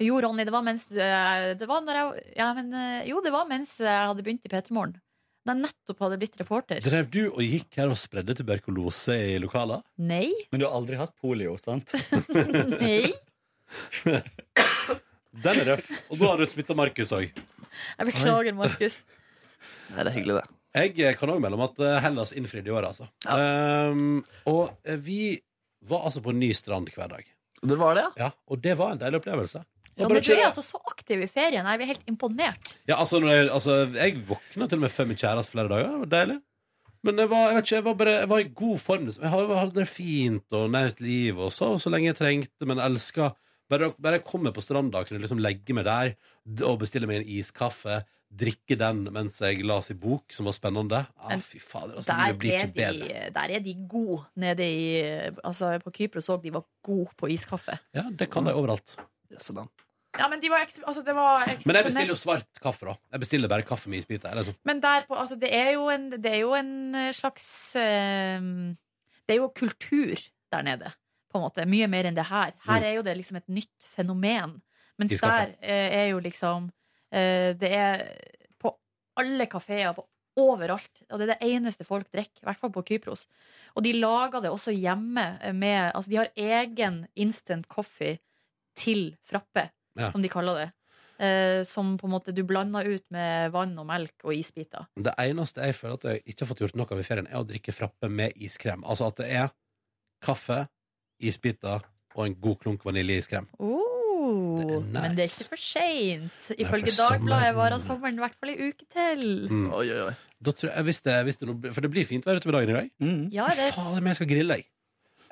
Jo, 0.03 0.17
Ronny, 0.21 0.43
det 0.43 0.51
var 0.51 0.63
mens 0.65 0.89
eh, 0.91 1.53
det 1.55 1.67
var 1.69 1.83
når 1.85 1.99
jeg, 1.99 2.23
ja, 2.35 2.49
men, 2.57 2.71
eh, 2.75 3.07
Jo, 3.09 3.21
det 3.23 3.31
var 3.31 3.47
mens 3.47 3.77
jeg 3.79 4.09
hadde 4.09 4.23
begynt 4.25 4.47
i 4.47 4.51
P3 4.51 4.75
Morgen. 4.75 4.97
Da 5.45 5.53
jeg 5.53 5.61
nettopp 5.61 5.99
hadde 6.01 6.17
blitt 6.19 6.39
reporter. 6.41 6.81
Drev 6.83 7.07
du 7.13 7.21
og 7.27 7.41
gikk 7.45 7.77
her 7.79 7.91
og 7.93 7.99
spredde 8.01 8.33
tuberkulose 8.35 9.15
i 9.35 9.35
lokaler? 9.39 9.83
Nei. 10.01 10.31
Men 10.51 10.61
du 10.61 10.65
har 10.65 10.73
aldri 10.75 10.97
hatt 10.99 11.13
polio, 11.21 11.53
sant? 11.61 11.93
Nei. 12.81 13.13
Den 15.45 15.61
er 15.61 15.69
røff. 15.75 15.91
Og 16.09 16.17
nå 16.17 16.31
har 16.31 16.41
du 16.41 16.47
smitta 16.49 16.75
Markus 16.77 17.13
òg. 17.15 17.29
Jeg 17.29 18.09
beklager, 18.09 18.57
Markus. 18.57 18.99
Nei, 19.93 20.01
det 20.01 20.09
er 20.09 20.15
hyggelig, 20.17 20.41
det. 20.41 20.59
Jeg 20.75 20.97
eh, 21.05 21.15
kan 21.19 21.31
òg 21.31 21.39
melde 21.43 21.59
om 21.59 21.67
at 21.67 21.79
Hellas 22.03 22.33
innfridde 22.35 22.71
i 22.71 22.75
år, 22.75 22.89
altså. 22.89 23.07
Um, 23.29 24.25
og 24.49 24.73
vi 25.05 25.37
var 25.85 26.09
altså 26.09 26.25
på 26.25 26.33
ny 26.35 26.49
strand 26.57 26.89
hver 26.91 27.13
dag. 27.13 27.29
Det 27.61 27.77
var 27.79 27.95
det, 27.95 28.09
ja? 28.17 28.27
ja? 28.27 28.33
Og 28.49 28.59
det 28.65 28.75
var 28.81 28.95
en 28.95 28.99
deilig 29.01 29.21
opplevelse. 29.21 29.61
Ja, 29.95 30.09
men 30.09 30.19
du 30.21 30.31
er 30.33 30.43
altså 30.49 30.63
så 30.65 30.79
aktiv 30.91 31.21
i 31.23 31.27
ferien. 31.31 31.65
Jeg 31.65 31.79
blir 31.79 31.87
helt 31.93 32.09
imponert. 32.11 32.73
Ja, 32.87 32.97
altså, 32.99 33.21
når 33.23 33.31
jeg, 33.31 33.45
altså, 33.55 33.77
jeg 33.95 34.17
våkna 34.27 34.67
til 34.67 34.79
og 34.81 34.83
med 34.83 34.91
før 34.91 35.07
min 35.07 35.19
kjæreste 35.21 35.55
flere 35.55 35.71
dager. 35.71 35.93
Det 35.93 36.01
var 36.03 36.11
deilig. 36.17 36.41
Men 37.05 37.21
jeg 37.21 37.29
var, 37.29 37.43
jeg 37.51 37.55
vet 37.55 37.67
ikke, 37.67 37.75
jeg 37.75 37.85
var, 37.85 37.93
bare, 37.99 38.13
jeg 38.17 38.29
var 38.31 38.39
i 38.41 38.49
god 38.61 38.77
form. 38.81 39.07
Jeg 39.13 39.29
hadde, 39.31 39.71
det 39.75 39.87
fint 39.87 40.57
og 40.57 40.71
nært 40.73 40.99
liv 41.05 41.37
og 41.37 41.51
sov 41.53 41.77
så 41.79 41.91
lenge 41.93 42.09
jeg 42.09 42.17
trengte, 42.17 42.65
men 42.65 42.81
elska 42.81 43.29
bare, 43.69 43.91
bare 44.01 44.19
jeg 44.19 44.25
kommer 44.27 44.53
på 44.53 44.61
stranda 44.61 44.99
og 45.01 45.07
kunne 45.09 45.21
liksom 45.23 45.39
legge 45.41 45.73
meg 45.77 45.85
der 45.87 46.11
og 46.65 46.79
bestille 46.81 47.07
meg 47.09 47.21
en 47.21 47.31
iskaffe, 47.37 48.01
drikke 48.35 48.75
den 48.77 49.03
mens 49.13 49.37
jeg 49.41 49.61
las 49.65 49.91
i 49.93 49.95
bok, 50.01 50.33
som 50.33 50.49
var 50.49 50.57
spennende. 50.57 51.03
Ah, 51.15 51.29
Men 51.31 51.45
fy 51.45 51.61
fader, 51.61 51.95
altså, 52.01 52.11
Der 52.11 52.37
blir 52.41 52.57
ikke 52.57 52.73
de, 52.73 52.81
bedre. 52.81 53.31
der 53.37 53.55
er 53.57 53.63
de 53.69 53.75
gode 53.89 54.23
nede 54.35 54.65
i 54.65 54.85
Altså, 55.45 55.75
på 55.85 55.93
Kypros 55.93 56.29
òg. 56.33 56.41
De 56.43 56.53
var 56.57 56.65
gode 56.85 57.13
på 57.17 57.29
iskaffe. 57.31 57.77
Ja, 57.95 58.09
det 58.09 58.29
kan 58.33 58.45
de 58.49 58.53
overalt. 58.53 58.97
Ja, 60.19 60.27
men 60.31 60.39
de 60.39 60.49
var, 60.49 60.65
altså, 60.87 61.03
det 61.05 61.15
var 61.15 61.45
Men 61.47 61.75
jeg 61.79 61.85
bestiller 61.89 62.11
jo 62.13 62.15
svart 62.19 62.59
kaffe, 62.63 62.85
da. 62.89 62.95
Jeg 63.15 63.19
bestiller 63.25 63.51
bare 63.51 63.65
kaffe 63.67 63.89
med 63.91 63.99
isbiter. 63.99 64.31
eller 64.31 64.43
sånn. 64.47 64.57
Men 64.65 64.81
derpå, 64.83 65.17
altså, 65.19 65.35
det 65.39 65.51
er 65.53 65.71
jo 65.75 65.87
en, 65.93 66.09
det 66.13 66.31
er 66.31 66.39
jo 66.43 66.53
en 66.57 66.71
eh, 66.95 67.11
slags 67.13 67.47
eh, 67.75 68.39
Det 69.25 69.35
er 69.35 69.41
jo 69.41 69.49
kultur 69.49 70.15
der 70.53 70.63
nede, 70.63 70.91
på 71.31 71.39
en 71.39 71.45
måte. 71.47 71.65
Mye 71.67 71.87
mer 71.91 72.05
enn 72.09 72.15
det 72.15 72.27
her. 72.29 72.53
Her 72.67 72.79
Mm. 72.81 72.83
er 72.89 72.95
jo 72.95 73.01
det 73.03 73.17
liksom 73.17 73.37
et 73.37 73.47
nytt 73.49 73.87
fenomen. 73.95 74.61
Mens 74.97 75.11
Iskaffe. 75.11 75.55
der 75.59 75.69
eh, 75.69 75.95
er 76.05 76.09
jo 76.13 76.19
liksom 76.23 76.71
eh, 77.11 77.53
Det 77.53 77.71
er 77.75 78.05
på 78.61 78.75
alle 79.17 79.45
kafeer, 79.47 79.93
på 79.93 80.05
overalt. 80.37 81.01
Og 81.11 81.19
det 81.19 81.29
er 81.29 81.33
det 81.39 81.49
eneste 81.55 81.85
folk 81.87 82.09
drikker, 82.11 82.41
i 82.43 82.45
hvert 82.45 82.59
fall 82.59 82.71
på 82.71 82.83
Kypros. 82.83 83.25
Og 83.75 83.83
de 83.83 83.93
lager 83.93 84.41
det 84.43 84.51
også 84.51 84.71
hjemme 84.75 85.53
med 85.55 85.91
Altså, 85.95 86.09
de 86.09 86.17
har 86.17 86.31
egen 86.35 87.07
instant 87.15 87.67
coffee 87.67 88.19
til 88.75 89.15
frappe, 89.23 89.69
Ja. 89.97 90.09
som 90.11 90.21
de 90.21 90.29
kaller 90.31 90.55
det. 90.59 90.71
Eh, 91.17 91.61
som 91.63 91.93
på 91.97 92.09
en 92.09 92.11
måte 92.11 92.33
du 92.35 92.41
blander 92.43 92.83
ut 92.83 93.05
med 93.15 93.51
vann 93.53 93.71
og 93.79 93.85
melk 93.87 94.25
og 94.27 94.33
isbiter. 94.35 94.89
Det 94.99 95.13
eneste 95.23 95.63
jeg 95.63 95.77
føler 95.77 95.95
at 95.95 96.07
jeg 96.09 96.23
ikke 96.25 96.43
har 96.43 96.49
fått 96.49 96.63
gjort 96.65 96.75
noe 96.75 96.91
av 96.91 96.99
i 96.99 97.05
ferien, 97.07 97.27
er 97.31 97.39
å 97.39 97.47
drikke 97.47 97.71
frappe 97.71 98.09
med 98.11 98.35
iskrem. 98.35 98.83
Altså 98.83 99.07
at 99.07 99.21
det 99.21 99.29
er 99.31 99.53
kaffe, 100.25 100.65
isbiter 101.23 101.85
og 102.15 102.25
en 102.25 102.35
god 102.43 102.59
klunk 102.63 102.83
vaniljeiskrem. 102.87 103.47
Oh, 103.59 104.59
Det 104.59 104.75
er 104.75 104.85
Men 104.91 105.15
det 105.15 105.25
er 105.25 105.31
ikke 105.31 105.49
for 105.53 105.61
seint. 105.61 106.51
Ifølge. 106.57 106.91
Dagbladet 106.97 107.55
varer 107.55 107.79
sommeren 107.83 108.19
i 108.19 108.23
hvert 108.23 108.37
fall 108.39 108.51
ei 108.51 108.69
uke 108.71 108.87
til. 108.91 109.25
Mm. 109.51 109.67
Oi, 109.71 109.85
oi, 109.91 109.99
oi. 110.09 110.13
Da 110.45 110.51
tror 110.51 110.71
jeg, 110.71 110.83
hvis 110.89 111.01
det, 111.05 111.15
hvis 111.27 111.37
det 111.39 111.73
for 111.73 111.81
det 111.85 111.91
blir 111.93 112.07
fint 112.07 112.25
vær 112.27 112.39
utover 112.41 112.59
dagen 112.59 112.71
i 112.73 112.77
dag. 112.79 112.89
Ja, 113.35 113.47
det 113.55 113.71
Faen, 113.75 113.99
men 114.01 114.11
jeg 114.11 114.19
skal 114.19 114.31
grille, 114.31 114.57
jeg. 114.59 114.67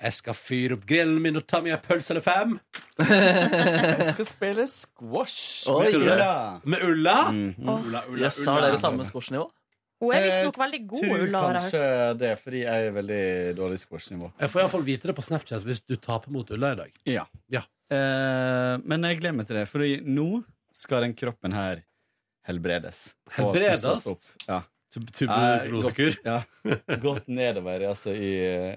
Jeg 0.01 0.13
skal 0.17 0.35
fyre 0.35 0.75
opp 0.77 0.85
grillen 0.89 1.19
min 1.23 1.37
og 1.39 1.45
ta 1.47 1.59
meg 1.63 1.73
en 1.77 1.81
pølse 1.85 2.11
eller 2.13 2.23
fem. 2.25 2.55
Jeg 2.99 4.07
skal 4.13 4.27
spille 4.27 4.65
squash 4.67 5.67
Oi, 5.71 5.85
med. 5.91 5.99
Ulla. 6.01 6.31
Med 6.65 6.83
Ulla? 6.87 7.17
Mhm. 7.31 7.67
Ulla, 7.77 8.01
Ulla, 8.09 8.23
Yes, 8.25 8.39
har 8.47 8.61
dere 8.65 8.79
samme 8.81 9.05
squashnivå? 9.07 9.45
Hun 10.03 10.11
er 10.11 10.19
Eh, 10.19 10.25
visstnok 10.27 10.57
veldig 10.59 10.81
god, 10.89 11.03
Tror 11.05 11.21
Ulla, 11.23 11.39
jeg 11.39 11.47
hørt. 11.47 11.59
kanskje 11.61 12.17
det, 12.19 12.31
fordi 12.41 12.63
jeg 12.65 12.87
er 12.87 12.91
veldig 12.97 13.21
dårlig 13.55 13.77
squashnivå. 13.79 14.31
Jeg 14.41 14.49
får 14.51 14.61
iallfall 14.63 14.83
vite 14.89 15.07
det 15.07 15.15
på 15.15 15.23
Snapchat 15.23 15.63
hvis 15.63 15.79
du 15.87 15.95
taper 15.95 16.33
mot 16.35 16.51
Ulla 16.51 16.73
i 16.73 16.79
dag. 16.81 16.91
Ja. 17.07 17.23
Ja. 17.53 17.61
Eh, 17.93 18.73
men 18.83 19.07
jeg 19.07 19.21
gleder 19.21 19.37
meg 19.37 19.47
til 19.47 19.55
det, 19.61 19.67
for 19.71 19.79
nå 19.79 20.27
skal 20.75 21.05
den 21.07 21.13
kroppen 21.15 21.53
her 21.55 21.83
helbredes. 22.49 23.13
Helbredes? 23.37 23.85
Ja. 24.49 24.63
Tub- 24.93 25.09
Tuberkulosekur? 25.15 26.17
Ja. 26.25 26.41
Gått 27.01 27.27
nedover 27.31 27.87
altså, 27.87 28.11
i 28.13 28.33
uh, 28.73 28.75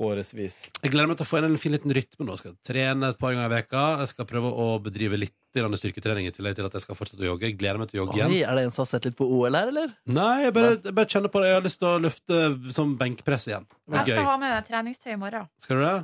årevis. 0.00 0.56
Jeg 0.82 0.92
gleder 0.94 1.10
meg 1.10 1.18
til 1.20 1.26
å 1.26 1.28
få 1.30 1.38
inn 1.40 1.46
en 1.50 1.58
fin 1.60 1.74
liten 1.74 1.92
rytme 1.96 2.24
nå. 2.26 2.34
Jeg 2.36 2.42
skal 2.42 2.54
trene 2.66 3.10
et 3.12 3.18
par 3.20 3.34
ganger 3.36 3.50
i 3.50 3.54
veka 3.58 3.82
Jeg 4.00 4.10
skal 4.14 4.28
prøve 4.30 4.50
å 4.50 4.66
bedrive 4.82 5.18
litt 5.20 5.34
styrketrening 5.52 6.28
i 6.28 6.32
tillegg 6.34 6.54
til 6.56 6.66
at 6.68 6.76
jeg 6.78 6.84
skal 6.84 6.96
fortsette 6.98 7.24
å 7.24 7.28
jogge. 7.32 7.48
Jeg 7.50 7.58
gleder 7.58 7.80
meg 7.82 7.90
til 7.90 7.98
å 7.98 8.04
jogge 8.04 8.14
Oi, 8.16 8.20
igjen. 8.20 8.48
er 8.48 8.54
det 8.60 8.64
en 8.68 8.74
som 8.74 8.84
har 8.84 8.90
sett 8.92 9.08
litt 9.08 9.16
på 9.18 9.26
OL 9.26 9.56
her, 9.58 9.72
eller? 9.72 9.92
Nei, 10.06 10.44
jeg 10.44 10.54
bare, 10.56 10.70
jeg 10.78 10.94
bare 11.00 11.10
kjenner 11.10 11.32
på 11.34 11.42
det. 11.42 11.48
Jeg 11.50 11.58
har 11.58 11.66
lyst 11.66 11.80
til 11.82 11.88
å 11.90 11.98
løfte 12.04 12.38
som 12.76 12.94
benkpress 13.00 13.48
igjen. 13.50 13.66
Det 13.66 13.90
var 13.90 13.98
Jeg 14.00 14.14
skal 14.14 14.22
gøy. 14.22 14.28
ha 14.30 14.36
med 14.38 14.54
meg 14.54 14.68
treningstøy 14.70 15.10
i 15.12 15.18
morgen. 15.20 15.48
Skal 15.64 15.76
du 15.80 15.84
det? 15.88 15.96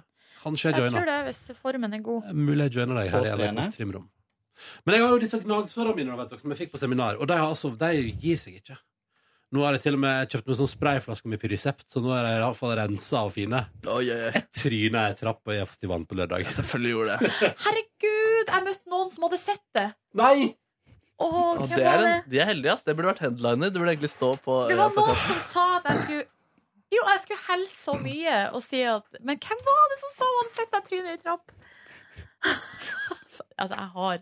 Kanskje 0.43 0.69
jeg 0.71 0.77
Jeg 0.77 0.83
joiner. 0.85 0.99
tror 0.99 1.07
det, 1.13 1.19
hvis 1.31 1.61
formen 1.63 1.95
er 1.95 2.03
god. 2.07 2.35
Mulig 2.35 2.67
jeg 2.69 2.75
joiner 2.81 3.01
deg 3.01 3.11
her 3.15 3.31
i? 3.31 3.49
NRKs 3.55 3.71
trimrom. 3.77 4.09
Men 4.87 4.95
jeg 4.97 5.03
har 5.05 5.11
jo 5.15 5.19
disse 5.23 5.39
gnagsårene 5.43 5.97
mine 5.97 6.17
vet 6.17 6.31
dere, 6.31 6.41
som 6.41 6.53
jeg 6.55 6.59
fikk 6.65 6.73
på 6.75 6.79
seminar, 6.81 7.19
og 7.21 7.27
de, 7.29 7.35
har 7.37 7.49
altså, 7.51 7.71
de 7.77 7.91
gir 8.23 8.39
seg 8.41 8.59
ikke. 8.61 8.77
Nå 9.55 9.63
har 9.63 9.77
jeg 9.77 9.85
til 9.85 9.95
og 9.95 10.01
med 10.03 10.33
kjøpt 10.33 10.49
meg 10.51 10.57
sånn 10.59 10.69
sprayflaske 10.73 11.31
med 11.31 11.39
Pyrisept, 11.39 11.85
så 11.93 12.01
nå 12.03 12.11
er 12.17 12.25
de 12.27 12.31
iallfall 12.41 12.73
rensa 12.81 13.21
og 13.29 13.33
fine. 13.37 13.61
Oh, 13.87 14.01
yeah. 14.03 14.35
Jeg 14.35 14.43
tryna 14.59 15.05
i 15.13 15.17
trappa 15.21 15.55
i 15.55 15.61
festivalen 15.63 16.07
på 16.11 16.19
lørdag. 16.19 16.49
Selvfølgelig 16.57 16.95
gjorde 16.97 17.19
det. 17.21 17.31
Herregud, 17.67 18.51
jeg 18.51 18.65
møtte 18.67 18.93
noen 18.93 19.13
som 19.15 19.27
hadde 19.29 19.39
sett 19.39 19.63
det! 19.79 19.87
Nei! 20.19 20.37
Oh, 21.17 21.55
Og 21.55 21.63
hvem 21.63 21.79
det 21.79 21.85
er 21.89 22.03
en, 22.05 22.25
de 22.29 22.41
er 22.43 22.51
heldige, 22.51 22.75
ass. 22.75 22.83
Det 22.85 22.93
burde 22.99 23.13
vært 23.15 23.23
headliner. 23.25 23.71
Det 23.71 23.81
burde 23.81 23.95
egentlig 23.95 24.13
stå 24.13 24.35
på 24.45 24.57
Det 24.69 24.77
var 24.77 24.91
noen 24.99 25.21
som 25.23 25.39
sa 25.47 25.67
at 25.79 25.87
jeg 25.89 26.03
skulle 26.03 26.27
Jo, 26.93 27.05
jeg 27.09 27.23
skulle 27.23 27.45
helse 27.47 27.79
så 27.87 27.95
mye 28.03 28.35
og 28.51 28.61
si 28.67 28.83
at 28.85 29.17
Men 29.25 29.41
hvem 29.47 29.63
var 29.65 29.87
det 29.95 29.97
som 30.03 30.13
sa 30.13 30.29
hun 30.29 30.37
hadde 30.43 30.59
sett 30.59 30.75
deg 30.75 30.91
tryne 30.91 31.15
i 31.15 31.23
trapp? 31.23 31.55
altså, 33.63 33.73
jeg 33.79 33.89
har 33.95 34.21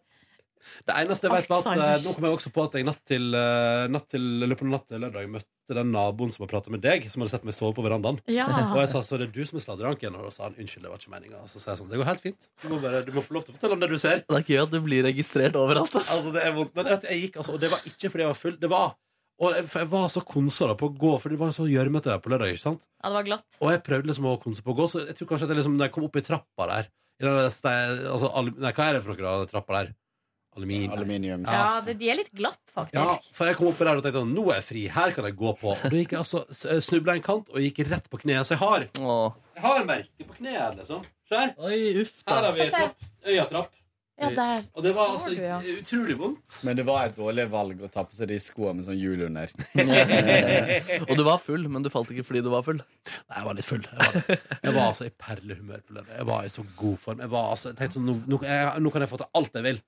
Det 0.86 0.95
eneste 1.01 1.28
jeg 1.28 1.35
vet 1.35 1.51
var 1.51 1.62
at 1.62 1.82
eh, 1.85 2.05
Nå 2.05 2.15
kom 2.16 2.27
jeg 2.28 2.39
også 2.39 2.53
på 2.55 2.65
at 2.69 2.78
jeg 2.78 2.86
natt 2.89 3.03
til, 3.09 3.28
eh, 3.39 3.85
natt 3.93 4.09
til, 4.12 4.24
løpet 4.45 4.65
av 4.66 4.73
natt 4.74 4.86
til 4.91 5.05
lørdag 5.05 5.28
møtte 5.35 5.77
den 5.78 5.93
naboen 5.95 6.32
som 6.35 6.45
har 6.45 6.51
pratet 6.51 6.74
med 6.74 6.82
deg, 6.85 7.07
som 7.12 7.24
hadde 7.24 7.32
sett 7.32 7.47
meg 7.49 7.57
sove 7.57 7.73
på 7.77 7.85
verandaen. 7.85 8.19
Ja. 8.28 8.49
Og 8.70 8.81
jeg 8.82 8.91
sa 8.93 9.01
så 9.07 9.20
det 9.20 9.31
er 9.31 9.36
du 9.36 9.45
som 9.49 9.61
er 9.61 9.65
sladreranken. 9.65 10.19
og 10.19 10.27
da 10.28 10.32
sa 10.35 10.49
han 10.49 10.59
unnskyld, 10.61 10.85
det 10.85 10.93
var 10.93 11.01
ikke 11.01 11.15
meninga. 11.15 11.45
Så 11.49 11.62
sa 11.62 11.73
jeg 11.73 11.81
sånn, 11.82 11.89
det 11.93 12.01
går 12.01 12.11
helt 12.11 12.24
fint. 12.24 12.51
Du 12.61 12.69
må, 12.73 12.81
bare, 12.82 13.01
du 13.07 13.15
må 13.16 13.24
få 13.24 13.39
lov 13.39 13.47
til 13.47 13.55
å 13.55 13.59
fortelle 13.59 13.78
om 13.78 13.85
det 13.85 13.93
du 13.95 13.97
ser. 14.01 14.27
Det 14.28 14.41
er 14.41 14.45
gøy 14.51 14.61
at 14.66 14.74
du 14.74 14.81
blir 14.85 15.07
registrert 15.09 15.57
overalt. 15.61 15.95
Altså. 15.95 16.19
Altså, 16.19 16.35
det 16.36 16.45
er 16.45 16.59
vondt. 16.59 16.77
Men 16.77 16.93
jeg 16.93 17.23
gikk, 17.23 17.41
altså, 17.41 17.57
og 17.57 17.65
det 17.65 17.73
var 17.73 17.89
ikke 17.89 18.12
fordi 18.12 18.27
jeg 18.27 18.32
var 18.35 18.41
full. 18.43 18.61
Det 18.61 18.73
var 18.73 18.95
og 19.43 19.51
jeg, 19.51 19.66
for 19.66 19.82
jeg 19.82 19.91
var 19.91 20.11
så 20.12 20.20
konsa 20.23 20.69
på 20.78 20.89
å 20.89 20.95
gå, 20.95 21.15
for 21.19 21.32
det 21.32 21.39
var 21.41 21.55
så 21.57 21.65
gjørmete 21.66 22.12
der 22.12 22.20
på 22.23 22.31
lørdag. 22.31 22.53
ikke 22.55 22.62
sant? 22.62 22.85
Ja, 23.01 23.09
det 23.11 23.16
var 23.16 23.27
glatt. 23.27 23.47
Og 23.59 23.73
jeg 23.73 23.82
prøvde 23.86 24.11
liksom 24.11 24.28
å 24.31 24.36
konse 24.43 24.62
på 24.62 24.74
å 24.74 24.78
gå, 24.78 24.86
så 24.91 25.03
jeg 25.03 25.16
tror 25.19 25.32
kanskje 25.32 25.49
at 25.49 25.55
jeg 25.55 25.59
liksom, 25.59 25.74
når 25.78 25.89
jeg 25.89 25.95
kom 25.97 26.07
opp 26.07 26.20
i 26.20 26.23
trappa 26.28 26.69
der 26.70 26.93
i 27.20 27.27
den 27.27 27.36
der 27.62 27.93
altså, 28.11 28.31
al 28.35 28.51
Nei, 28.51 28.73
hva 28.74 28.86
er 28.89 28.97
det 28.97 29.03
for 29.05 29.12
noe, 29.12 29.23
da, 29.23 29.35
den 29.43 29.51
trappa 29.51 29.77
der? 29.78 29.93
Aluminium. 30.55 30.93
Aluminium. 30.95 31.47
Ja, 31.51 31.81
det, 31.85 31.97
de 31.99 32.11
er 32.13 32.21
litt 32.21 32.33
glatt, 32.37 32.61
faktisk. 32.71 32.99
Ja, 32.99 33.35
for 33.35 33.51
jeg 33.51 33.59
kom 33.59 33.71
opp 33.71 33.81
der 33.81 33.93
og 33.99 34.05
tenkte 34.07 34.25
nå 34.31 34.47
er 34.49 34.61
jeg 34.61 34.67
fri, 34.69 34.85
her 34.95 35.15
kan 35.17 35.29
jeg 35.29 35.39
gå 35.39 35.55
på. 35.61 35.73
Og 35.75 35.87
da 35.87 35.95
gikk 35.99 36.15
jeg 36.15 36.23
altså, 36.23 36.45
snubla 36.89 37.19
en 37.19 37.25
kant 37.27 37.51
og 37.51 37.63
gikk 37.65 37.85
rett 37.91 38.11
på 38.13 38.23
kneet. 38.23 38.47
Så 38.47 38.55
jeg 38.55 38.63
har, 38.63 38.89
Åh. 39.01 39.41
jeg 39.59 39.67
har 39.67 39.89
merke 39.89 40.29
på 40.29 40.39
kneet, 40.39 40.77
liksom. 40.83 41.07
Se 41.31 41.41
her. 41.41 41.57
Oi, 41.59 41.81
uff 42.05 42.21
Her 42.29 42.47
har 42.49 42.55
vi 42.55 42.69
trapp. 42.71 43.09
Øyatrapp. 43.25 43.81
Ja, 44.15 44.29
der. 44.31 44.67
Og 44.79 44.85
det 44.85 44.93
var 44.95 45.11
altså 45.11 45.33
du, 45.33 45.41
ja. 45.43 45.57
utrolig 45.81 46.15
vondt. 46.19 46.59
Men 46.63 46.77
det 46.79 46.85
var 46.87 47.09
et 47.09 47.17
dårlig 47.17 47.49
valg 47.51 47.81
å 47.83 47.89
ta 47.91 48.05
på 48.07 48.15
seg 48.15 48.31
de 48.31 48.37
skoene 48.43 48.79
med 48.79 48.87
sånn 48.87 48.99
hjul 48.99 49.25
under. 49.27 49.51
Og 51.09 51.15
du 51.19 51.25
var 51.27 51.41
full, 51.43 51.67
men 51.67 51.83
du 51.83 51.91
falt 51.91 52.13
ikke 52.15 52.27
fordi 52.29 52.45
du 52.47 52.51
var 52.53 52.63
full. 52.67 52.79
Nei, 52.79 53.41
jeg 53.41 53.49
var 53.49 53.59
litt 53.59 53.67
full. 53.67 53.83
Jeg 53.83 54.13
var, 54.15 54.39
jeg 54.55 54.77
var 54.77 54.85
altså 54.85 55.09
i 55.09 55.15
perlehumør 55.25 55.83
på 55.83 55.99
lørdag. 55.99 56.15
Jeg 56.21 56.29
var 56.31 56.47
i 56.47 56.53
så 56.55 56.67
god 56.79 57.03
form. 57.03 57.25
Jeg, 57.27 57.33
var 57.35 57.51
altså, 57.57 57.73
jeg 57.73 57.81
tenkte 57.81 57.99
sånn, 57.99 58.07
nå, 58.07 58.17
nå, 58.31 58.41
jeg, 58.47 58.85
nå 58.87 58.95
kan 58.95 59.07
jeg 59.07 59.13
få 59.17 59.21
til 59.25 59.41
alt 59.41 59.59
jeg 59.59 59.67
vil. 59.67 59.83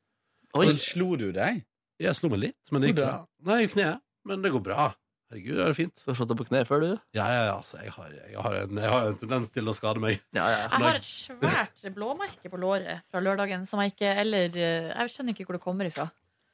Oi. 0.55 0.69
Men 0.69 0.79
slo 0.81 1.17
du 1.19 1.31
deg? 1.35 1.65
Jeg 2.03 2.17
slo 2.19 2.29
meg 2.33 2.43
litt, 2.45 2.71
men 2.71 2.85
det 2.85 2.93
gikk 2.93 3.01
bra. 3.01 3.13
Nei, 3.49 3.63
i 3.65 3.69
kneet. 3.73 4.03
Men 4.27 4.43
det 4.45 4.53
går 4.53 4.63
bra. 4.65 4.91
Herregud, 5.27 5.57
det 5.59 5.65
er 5.65 5.75
fint. 5.75 6.03
Du 6.05 6.11
har 6.13 6.17
slått 6.21 6.31
deg 6.31 6.39
på 6.39 6.45
kne 6.47 6.61
før, 6.69 6.83
du? 6.85 6.91
Ja, 7.17 7.25
ja, 7.35 7.41
ja, 7.49 7.55
altså, 7.57 7.81
jeg 7.83 7.91
har, 7.97 8.11
jeg, 8.15 8.37
har 8.45 8.59
en, 8.61 8.79
jeg 8.79 8.91
har 8.93 9.07
en 9.09 9.17
tendens 9.19 9.51
til 9.55 9.67
å 9.67 9.75
skade 9.75 10.03
meg. 10.03 10.21
Ja, 10.37 10.45
ja. 10.53 10.61
Jeg 10.71 10.85
har 10.85 10.99
et 11.01 11.09
svært 11.09 11.89
blåmerke 11.97 12.53
på 12.53 12.61
låret 12.63 13.03
fra 13.11 13.23
lørdagen 13.25 13.65
som 13.67 13.83
jeg 13.83 13.97
ikke 13.97 14.13
eller 14.23 14.55
eh, 14.55 14.93
Jeg 14.93 15.15
skjønner 15.15 15.35
ikke 15.35 15.49
hvor 15.49 15.59
det 15.59 15.65
kommer 15.65 15.91
ifra. 15.91 16.07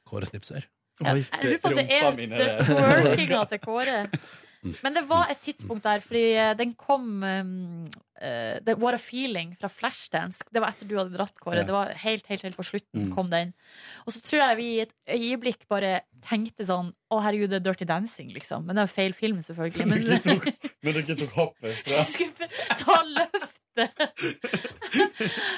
Kåre 0.09 0.29
Snipser. 0.29 0.65
Jeg 1.03 1.25
lurer 1.43 1.59
på 1.61 1.69
at 1.69 1.77
det 1.81 1.99
er 1.99 2.65
twerkinga 2.65 3.43
til 3.51 3.61
Kåre. 3.61 3.99
Men 4.83 4.95
det 4.95 5.03
var 5.09 5.29
et 5.31 5.41
tidspunkt 5.43 5.83
der, 5.83 5.99
fordi 6.03 6.23
eh, 6.39 6.53
den 6.59 6.71
kom 6.79 7.23
um, 7.23 7.85
uh, 8.21 8.55
det 8.63 8.77
What 8.79 8.95
a 8.95 9.01
Feeling 9.01 9.55
fra 9.59 9.67
Flashdance. 9.71 10.43
Det 10.53 10.61
var 10.63 10.71
etter 10.71 10.87
du 10.87 10.95
hadde 10.97 11.15
dratt, 11.17 11.35
Kåre. 11.41 11.61
Ja. 11.61 11.67
Det 11.67 11.75
var 11.75 11.91
helt, 12.05 12.27
helt, 12.31 12.45
helt 12.47 12.57
på 12.59 12.65
slutten 12.67 13.07
Mm. 13.07 13.11
kom 13.15 13.29
den. 13.31 13.53
Og 14.05 14.13
så 14.15 14.21
tror 14.23 14.39
jeg 14.43 14.57
vi 14.57 14.67
i 14.75 14.81
et 14.85 14.93
øyeblikk 15.09 15.67
bare 15.67 16.01
tenkte 16.23 16.63
sånn 16.67 16.93
Å, 17.11 17.19
herregud, 17.21 17.49
det 17.51 17.59
er 17.59 17.65
Dirty 17.67 17.85
Dancing, 17.85 18.31
liksom. 18.33 18.63
Men 18.65 18.75
det 18.77 18.83
er 18.83 18.87
jo 18.87 18.93
feil 18.95 19.13
film, 19.13 19.41
selvfølgelig. 19.43 19.85
Men 19.85 19.99
Men 20.83 20.93
dere 20.95 21.17
tok 21.19 21.35
hoppet 21.35 21.83
fra 21.83 22.03
skulle 22.13 22.47
ta 22.79 22.95
løftet 23.09 24.07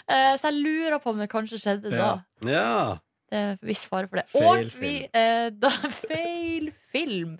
uh, 0.09 0.35
Så 0.39 0.49
jeg 0.49 0.57
lurer 0.59 0.99
på 1.03 1.13
om 1.13 1.21
det 1.21 1.29
kanskje 1.31 1.59
skjedde 1.61 1.91
da. 1.93 2.09
Ja. 2.49 2.97
Ja. 3.31 3.35
Det 3.35 3.39
er 3.63 3.67
viss 3.67 3.85
fare 3.89 4.07
for 4.07 4.19
det. 4.21 4.25
Feil 4.31 4.67
og 4.69 4.75
vi 4.79 4.91
eh, 5.09 5.47
da, 5.49 5.69
Feil 6.05 6.67
film! 6.91 7.37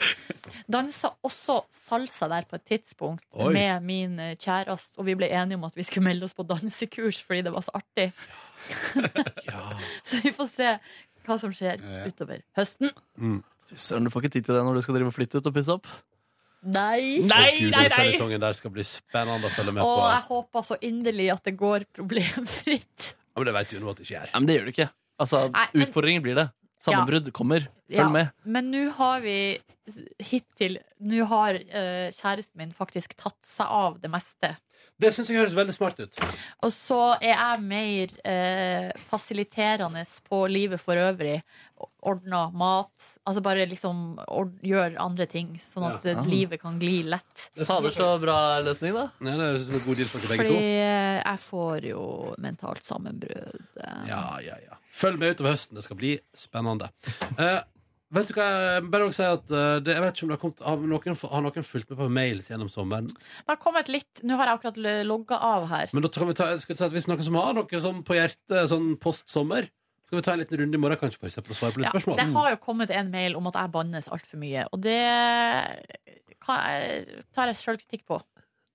Dansa 0.71 1.11
også 1.23 1.59
salsa 1.71 2.27
der 2.31 2.47
på 2.49 2.57
et 2.57 2.65
tidspunkt 2.65 3.25
Oi. 3.37 3.51
med 3.53 3.85
min 3.85 4.19
eh, 4.19 4.33
kjæreste, 4.35 4.97
og 4.99 5.05
vi 5.05 5.15
ble 5.19 5.29
enige 5.29 5.59
om 5.59 5.67
at 5.69 5.77
vi 5.77 5.85
skulle 5.85 6.07
melde 6.09 6.25
oss 6.25 6.33
på 6.37 6.43
dansekurs 6.49 7.21
fordi 7.23 7.43
det 7.45 7.53
var 7.53 7.61
så 7.67 7.75
artig. 7.77 8.09
Så 10.07 10.19
vi 10.23 10.31
får 10.33 10.49
se 10.55 10.71
hva 11.25 11.37
som 11.41 11.53
skjer 11.53 11.81
Ja. 11.81 12.03
utover 12.09 12.41
høsten. 12.57 12.91
Fy 13.69 13.77
søren, 13.81 14.05
du 14.05 14.11
får 14.13 14.25
ikke 14.25 14.35
tid 14.37 14.45
til 14.49 14.57
det 14.57 14.65
når 14.65 14.77
du 14.77 14.81
skal 14.85 14.97
drive 14.99 15.09
og 15.09 15.15
flytte 15.15 15.39
ut 15.41 15.47
og 15.49 15.55
pusse 15.55 15.73
opp. 15.73 15.87
Nei, 16.65 17.21
nei, 17.21 17.27
nei! 17.29 17.49
den 17.61 17.71
nei. 17.77 17.87
føljetongen 17.93 18.41
der 18.41 18.55
skal 18.57 18.71
bli 18.73 18.81
spennende 18.89 19.45
å 19.45 19.53
følge 19.53 19.73
med 19.73 19.83
Og 19.85 19.99
på. 19.99 20.05
jeg 20.09 20.23
håper 20.31 20.63
så 20.65 20.77
inderlig 20.81 21.27
at 21.33 21.43
det 21.45 21.53
går 21.59 21.85
problemfritt. 21.93 23.11
Ja, 23.13 23.37
men 23.41 23.45
det 23.49 23.53
vet 23.59 23.69
du 23.69 23.75
jo 23.77 23.81
nå 23.83 23.91
at 23.93 23.99
det 24.01 24.07
ikke 24.07 24.15
gjør. 24.15 24.29
Ja, 24.31 24.39
men 24.41 24.47
det 24.49 24.55
gjør 24.57 24.65
det 24.69 24.73
ikke. 24.73 24.87
Altså, 25.19 25.49
Nei, 25.51 25.67
men- 25.73 25.87
Utfordringer 25.87 26.21
blir 26.21 26.35
det. 26.35 26.49
Sammenbrudd 26.85 27.31
kommer. 27.33 27.61
Følg 27.89 27.97
Ja, 27.97 28.09
med. 28.09 28.31
Men 28.45 28.69
nå 28.71 28.91
har 28.93 29.21
vi 29.21 29.57
hittil 30.19 30.77
Nå 31.01 31.23
har 31.29 31.55
eh, 31.55 32.11
kjæresten 32.13 32.57
min 32.57 32.71
faktisk 32.73 33.15
tatt 33.17 33.37
seg 33.45 33.65
av 33.69 33.99
det 34.01 34.09
meste. 34.11 34.55
Det 34.99 35.09
syns 35.13 35.27
jeg 35.29 35.37
høres 35.39 35.53
veldig 35.57 35.73
smart 35.75 35.99
ut. 35.99 36.19
Og 36.63 36.71
så 36.71 37.17
er 37.21 37.33
jeg 37.35 37.61
mer 37.65 38.13
eh, 38.23 38.91
fasiliterende 38.95 40.03
på 40.29 40.43
livet 40.51 40.79
for 40.79 40.95
øvrig. 40.95 41.41
Ordna 42.05 42.45
mat. 42.55 42.93
Altså 43.27 43.41
bare 43.43 43.65
liksom 43.67 44.19
ord, 44.29 44.53
gjør 44.63 44.95
andre 45.01 45.25
ting, 45.27 45.55
sånn 45.59 45.89
at 45.89 46.05
Ja. 46.05 46.11
eh, 46.19 46.23
livet 46.29 46.61
kan 46.61 46.79
gli 46.79 47.01
lett. 47.03 47.49
Fader, 47.65 47.89
så 47.91 48.19
bra 48.21 48.61
løsning, 48.61 48.93
da. 48.93 49.09
Ja, 49.19 49.35
det 49.35 49.43
høres 49.49 49.61
ut 49.61 49.65
som 49.67 49.75
en 49.81 49.85
god 49.87 49.97
deal 49.97 50.07
for 50.07 50.19
begge 50.19 50.37
Fordi 50.37 50.47
to. 50.47 50.55
eh, 50.55 51.23
jeg 51.23 51.39
får 51.49 51.89
jo 51.91 52.35
mentalt 52.39 52.83
sammenbrudd. 52.83 53.67
eh. 53.81 54.07
Ja, 54.07 54.39
ja, 54.39 54.55
ja. 54.63 54.77
Følg 54.95 55.19
med 55.19 55.35
utover 55.35 55.51
høsten. 55.55 55.75
Det 55.77 55.83
skal 55.85 55.97
bli 55.99 56.13
spennende. 56.37 56.87
Eh, 57.35 57.57
vet 58.15 58.29
du 58.29 58.35
hva, 58.37 58.45
jeg 58.77 58.83
bare 58.93 59.07
også 59.09 59.17
si 59.19 59.27
at 59.27 59.51
eh, 59.51 59.71
det, 59.83 59.95
Jeg 59.97 60.03
vet 60.05 60.15
ikke 60.15 60.25
om 60.27 60.29
det 60.31 60.35
har 60.37 60.41
kommet 60.43 60.61
Har 60.63 60.83
noen, 60.93 61.17
har 61.35 61.41
noen 61.43 61.65
fulgt 61.67 61.89
med 61.91 61.99
på 61.99 62.07
mails 62.15 62.47
gjennom 62.51 62.69
sommeren? 62.71 63.09
Det 63.11 63.49
har 63.51 63.59
kommet 63.59 63.89
litt 63.91 64.21
Nå 64.23 64.37
har 64.39 64.51
jeg 64.53 64.59
akkurat 64.61 64.79
logga 65.09 65.39
av 65.49 65.65
her. 65.73 65.91
Men 65.91 66.05
da 66.05 66.11
kan 66.15 66.29
vi 66.31 66.37
ta, 66.39 66.47
skal 66.61 66.75
vi 66.75 66.79
ta, 66.79 66.89
hvis 66.95 67.09
noen 67.11 67.25
som 67.27 67.39
har 67.41 67.57
noe 67.57 67.81
sånn 67.87 67.99
på 68.07 68.15
hjertet 68.15 68.69
sånn 68.71 68.93
post 69.03 69.27
sommer, 69.33 69.67
skal 70.05 70.19
vi 70.21 70.23
ta 70.29 70.35
en 70.35 70.43
liten 70.45 70.59
runde 70.61 70.77
i 70.77 70.81
morgen 70.85 70.99
kanskje 71.01 71.17
for 71.19 71.27
eksempel, 71.31 71.55
og 71.55 71.59
svare 71.59 71.73
på 71.75 71.81
litt 71.81 71.89
Ja, 71.89 71.95
spørsmål? 71.97 72.19
det 72.21 72.27
har 72.37 72.49
jo 72.53 72.61
kommet 72.61 72.91
en 72.93 73.09
mail 73.11 73.35
om 73.39 73.47
at 73.49 73.57
jeg 73.57 73.71
bannes 73.73 74.07
altfor 74.13 74.37
mye, 74.43 74.67
og 74.71 74.83
det 74.85 74.99
tar 76.45 77.49
jeg 77.49 77.57
sjølkritikk 77.59 78.05
på. 78.07 78.19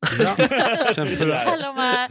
Kjempebra. 0.97 1.41
Selv 1.45 1.67
om 1.69 1.81
jeg 1.85 2.07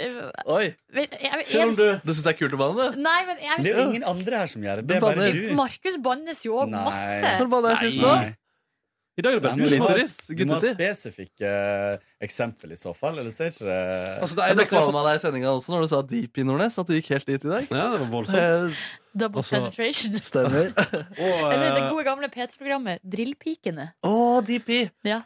øh, 0.00 0.54
Oi. 0.54 0.68
Men, 0.94 1.10
jeg, 1.10 1.18
jeg, 1.22 1.48
Selv 1.50 1.66
om 1.66 1.74
du, 1.76 1.84
du 2.00 2.12
syns 2.14 2.22
det 2.24 2.32
er 2.32 2.38
kult 2.38 2.56
å 2.56 2.60
banne, 2.62 2.86
det 2.94 3.02
Nei, 3.04 3.18
men 3.28 3.42
jeg, 3.44 3.58
Det 3.66 3.74
er 3.74 3.82
jo 3.82 3.90
ingen 3.90 4.06
andre 4.14 4.40
her 4.44 4.48
som 4.54 4.64
gjør 4.64 4.80
det. 4.80 4.86
Det 4.88 4.96
er 4.96 5.04
bare 5.04 5.28
du. 5.34 5.42
Markus 5.58 6.00
bannes 6.06 6.40
jo 6.46 6.56
òg 6.62 6.72
masse. 6.72 7.36
Når 7.42 7.52
banner 7.52 7.76
jeg 7.76 7.92
sist 7.92 8.06
da? 8.06 8.16
Nei. 8.22 8.32
I 9.14 9.22
dag 9.22 9.30
er 9.30 9.38
det 9.38 9.42
bare 9.44 9.54
men 9.54 9.62
du 9.62 9.70
som 9.70 9.84
ha, 9.84 9.94
du 9.94 10.40
må 10.50 10.56
ha 10.56 10.70
spesifikke 10.74 11.50
uh, 11.54 12.06
eksempel 12.26 12.72
i 12.74 12.78
så 12.78 12.90
fall, 12.98 13.20
ellers 13.22 13.36
er 13.38 13.52
ikke 13.52 13.68
det 13.68 13.76
altså, 14.24 14.34
det 14.34 14.48
Jeg 14.48 14.56
ble 14.56 14.64
eneste 14.64 14.74
jeg 14.74 14.88
har 14.88 15.06
deg 15.06 15.18
i 15.18 15.22
sendinga 15.22 15.52
også 15.54 15.74
når 15.74 15.84
du 15.84 15.90
sa 15.92 16.00
deep 16.10 16.40
i 16.42 16.46
Nordnes. 16.48 16.78
At 16.82 16.90
du 16.90 16.96
gikk 16.96 17.12
helt 17.14 17.30
dit 17.30 17.46
i 17.46 17.52
dag. 17.52 17.68
Ja, 17.70 17.84
det 17.92 18.00
var 18.02 18.10
voldsomt. 18.10 18.40
Eh, 18.40 18.82
Double 19.14 19.44
Altså- 19.44 19.60
penetration. 19.60 20.18
Stemmer. 20.32 20.72
Og, 20.74 21.46
Eller 21.52 21.68
det 21.68 21.84
eh, 21.84 21.88
gode 21.92 22.06
gamle 22.08 22.30
P3-programmet 22.34 23.06
Drillpikene. 23.14 23.92
Å, 24.02 24.16
DP! 24.50 24.80
Ja. 25.06 25.22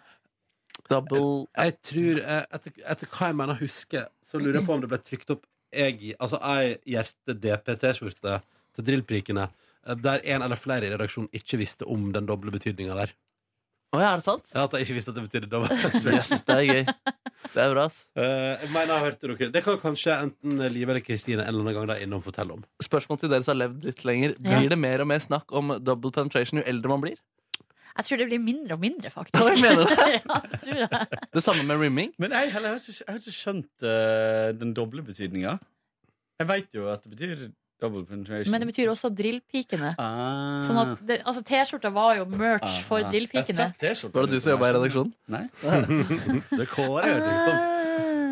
Double 0.89 1.47
jeg 1.53 1.77
tror, 1.85 2.21
eh, 2.25 2.45
etter, 2.57 2.75
etter 2.95 3.11
hva 3.13 3.31
jeg 3.31 3.39
mener 3.39 3.57
å 3.57 3.63
huske, 3.63 4.05
så 4.25 4.41
lurer 4.41 4.61
jeg 4.61 4.69
på 4.69 4.77
om 4.77 4.83
det 4.85 4.91
ble 4.93 5.01
trykt 5.05 5.33
opp 5.35 5.47
jeg, 5.75 6.15
altså 6.17 6.41
ei 6.49 6.79
hjerte-DP-T-skjorte 6.89 8.39
til 8.79 8.87
drillprikene, 8.87 9.49
eh, 9.85 9.97
der 10.01 10.25
en 10.25 10.45
eller 10.47 10.61
flere 10.61 10.89
i 10.89 10.93
redaksjonen 10.95 11.33
ikke 11.37 11.61
visste 11.61 11.89
om 11.89 12.11
den 12.15 12.29
doble 12.29 12.55
betydninga 12.55 12.97
der. 13.03 13.13
Å 13.89 14.01
ja, 14.03 14.09
er 14.13 14.21
det 14.21 14.25
sant? 14.27 14.51
Ja, 14.53 14.67
At 14.67 14.75
jeg 14.77 14.85
ikke 14.85 14.99
visste 14.99 15.13
at 15.15 15.17
det 15.17 15.25
betydde 15.25 15.49
dobbel 15.49 15.71
Yes, 16.13 16.43
det 16.45 16.57
er 16.59 16.67
gøy. 16.69 16.83
Det 17.55 17.63
er 17.63 17.71
bra, 17.73 17.87
ass. 17.89 18.03
Eh, 18.21 18.51
jeg 18.67 18.69
mener 18.75 18.93
jeg 18.93 19.05
hørte 19.07 19.31
dere 19.31 19.49
Det 19.55 19.63
kan 19.65 19.79
kanskje 19.81 20.17
enten 20.27 20.61
Live 20.75 20.93
eller 20.93 21.05
Kristine 21.05 21.41
en 21.47 21.49
eller 21.49 21.65
annen 21.65 21.77
gang 21.79 21.89
da 21.89 21.97
innom 22.05 22.21
fortelle 22.25 22.59
om. 22.59 22.67
Spørsmål 22.85 23.23
til 23.23 23.33
dere 23.33 23.47
som 23.47 23.55
har 23.55 23.63
levd 23.63 23.89
litt 23.89 24.05
lenger. 24.05 24.35
Ja. 24.37 24.59
Blir 24.59 24.75
det 24.75 24.79
mer 24.83 25.05
og 25.05 25.09
mer 25.09 25.25
snakk 25.25 25.57
om 25.57 25.73
double 25.81 26.13
penetration 26.13 26.61
jo 26.61 26.67
eldre 26.69 26.93
man 26.93 27.07
blir? 27.07 27.17
Jeg 27.99 28.07
tror 28.07 28.21
det 28.21 28.27
blir 28.31 28.43
mindre 28.43 28.77
og 28.79 28.83
mindre, 28.83 29.11
faktisk. 29.11 29.39
Hva 29.43 29.55
mener 29.59 29.89
du? 29.91 30.03
ja, 30.19 30.41
det 30.53 30.61
tror 30.63 30.83
jeg. 30.85 31.23
Det 31.35 31.43
samme 31.43 31.65
med 31.67 31.81
rimming? 31.83 32.13
Men 32.23 32.35
jeg, 32.37 32.53
heller, 32.55 32.77
har, 32.77 32.79
ikke, 32.79 32.95
jeg 33.01 33.11
har 33.11 33.19
ikke 33.19 33.35
skjønt 33.35 33.87
uh, 33.87 34.51
den 34.61 34.75
doble 34.77 35.03
betydninga. 35.03 35.57
Jeg 36.39 36.47
veit 36.47 36.79
jo 36.79 36.87
at 36.93 37.03
det 37.03 37.11
betyr 37.17 37.49
double 37.83 38.05
penetration. 38.07 38.51
Men 38.55 38.63
det 38.63 38.69
betyr 38.71 38.91
også 38.93 39.11
drillpikene. 39.19 39.95
ah. 39.99 40.59
Sånn 40.63 40.79
at 40.83 40.95
det, 41.07 41.21
altså 41.27 41.43
T-skjorta 41.47 41.91
var 41.95 42.17
jo 42.21 42.27
merch 42.31 42.67
Ah, 42.67 42.79
for 42.87 43.03
ah. 43.03 43.11
drillpikene. 43.11 43.69
Jeg 43.83 43.99
Var 44.15 44.27
det 44.29 44.39
du 44.39 44.41
som 44.43 44.55
jobba 44.55 44.71
i 44.71 44.77
redaksjonen? 44.79 45.13
Nei. 45.35 45.45
Det 45.63 46.63
er 46.65 46.71
Kåre 46.71 47.07
jeg 47.07 47.23
tenkte 47.23 47.51
om. 47.53 47.61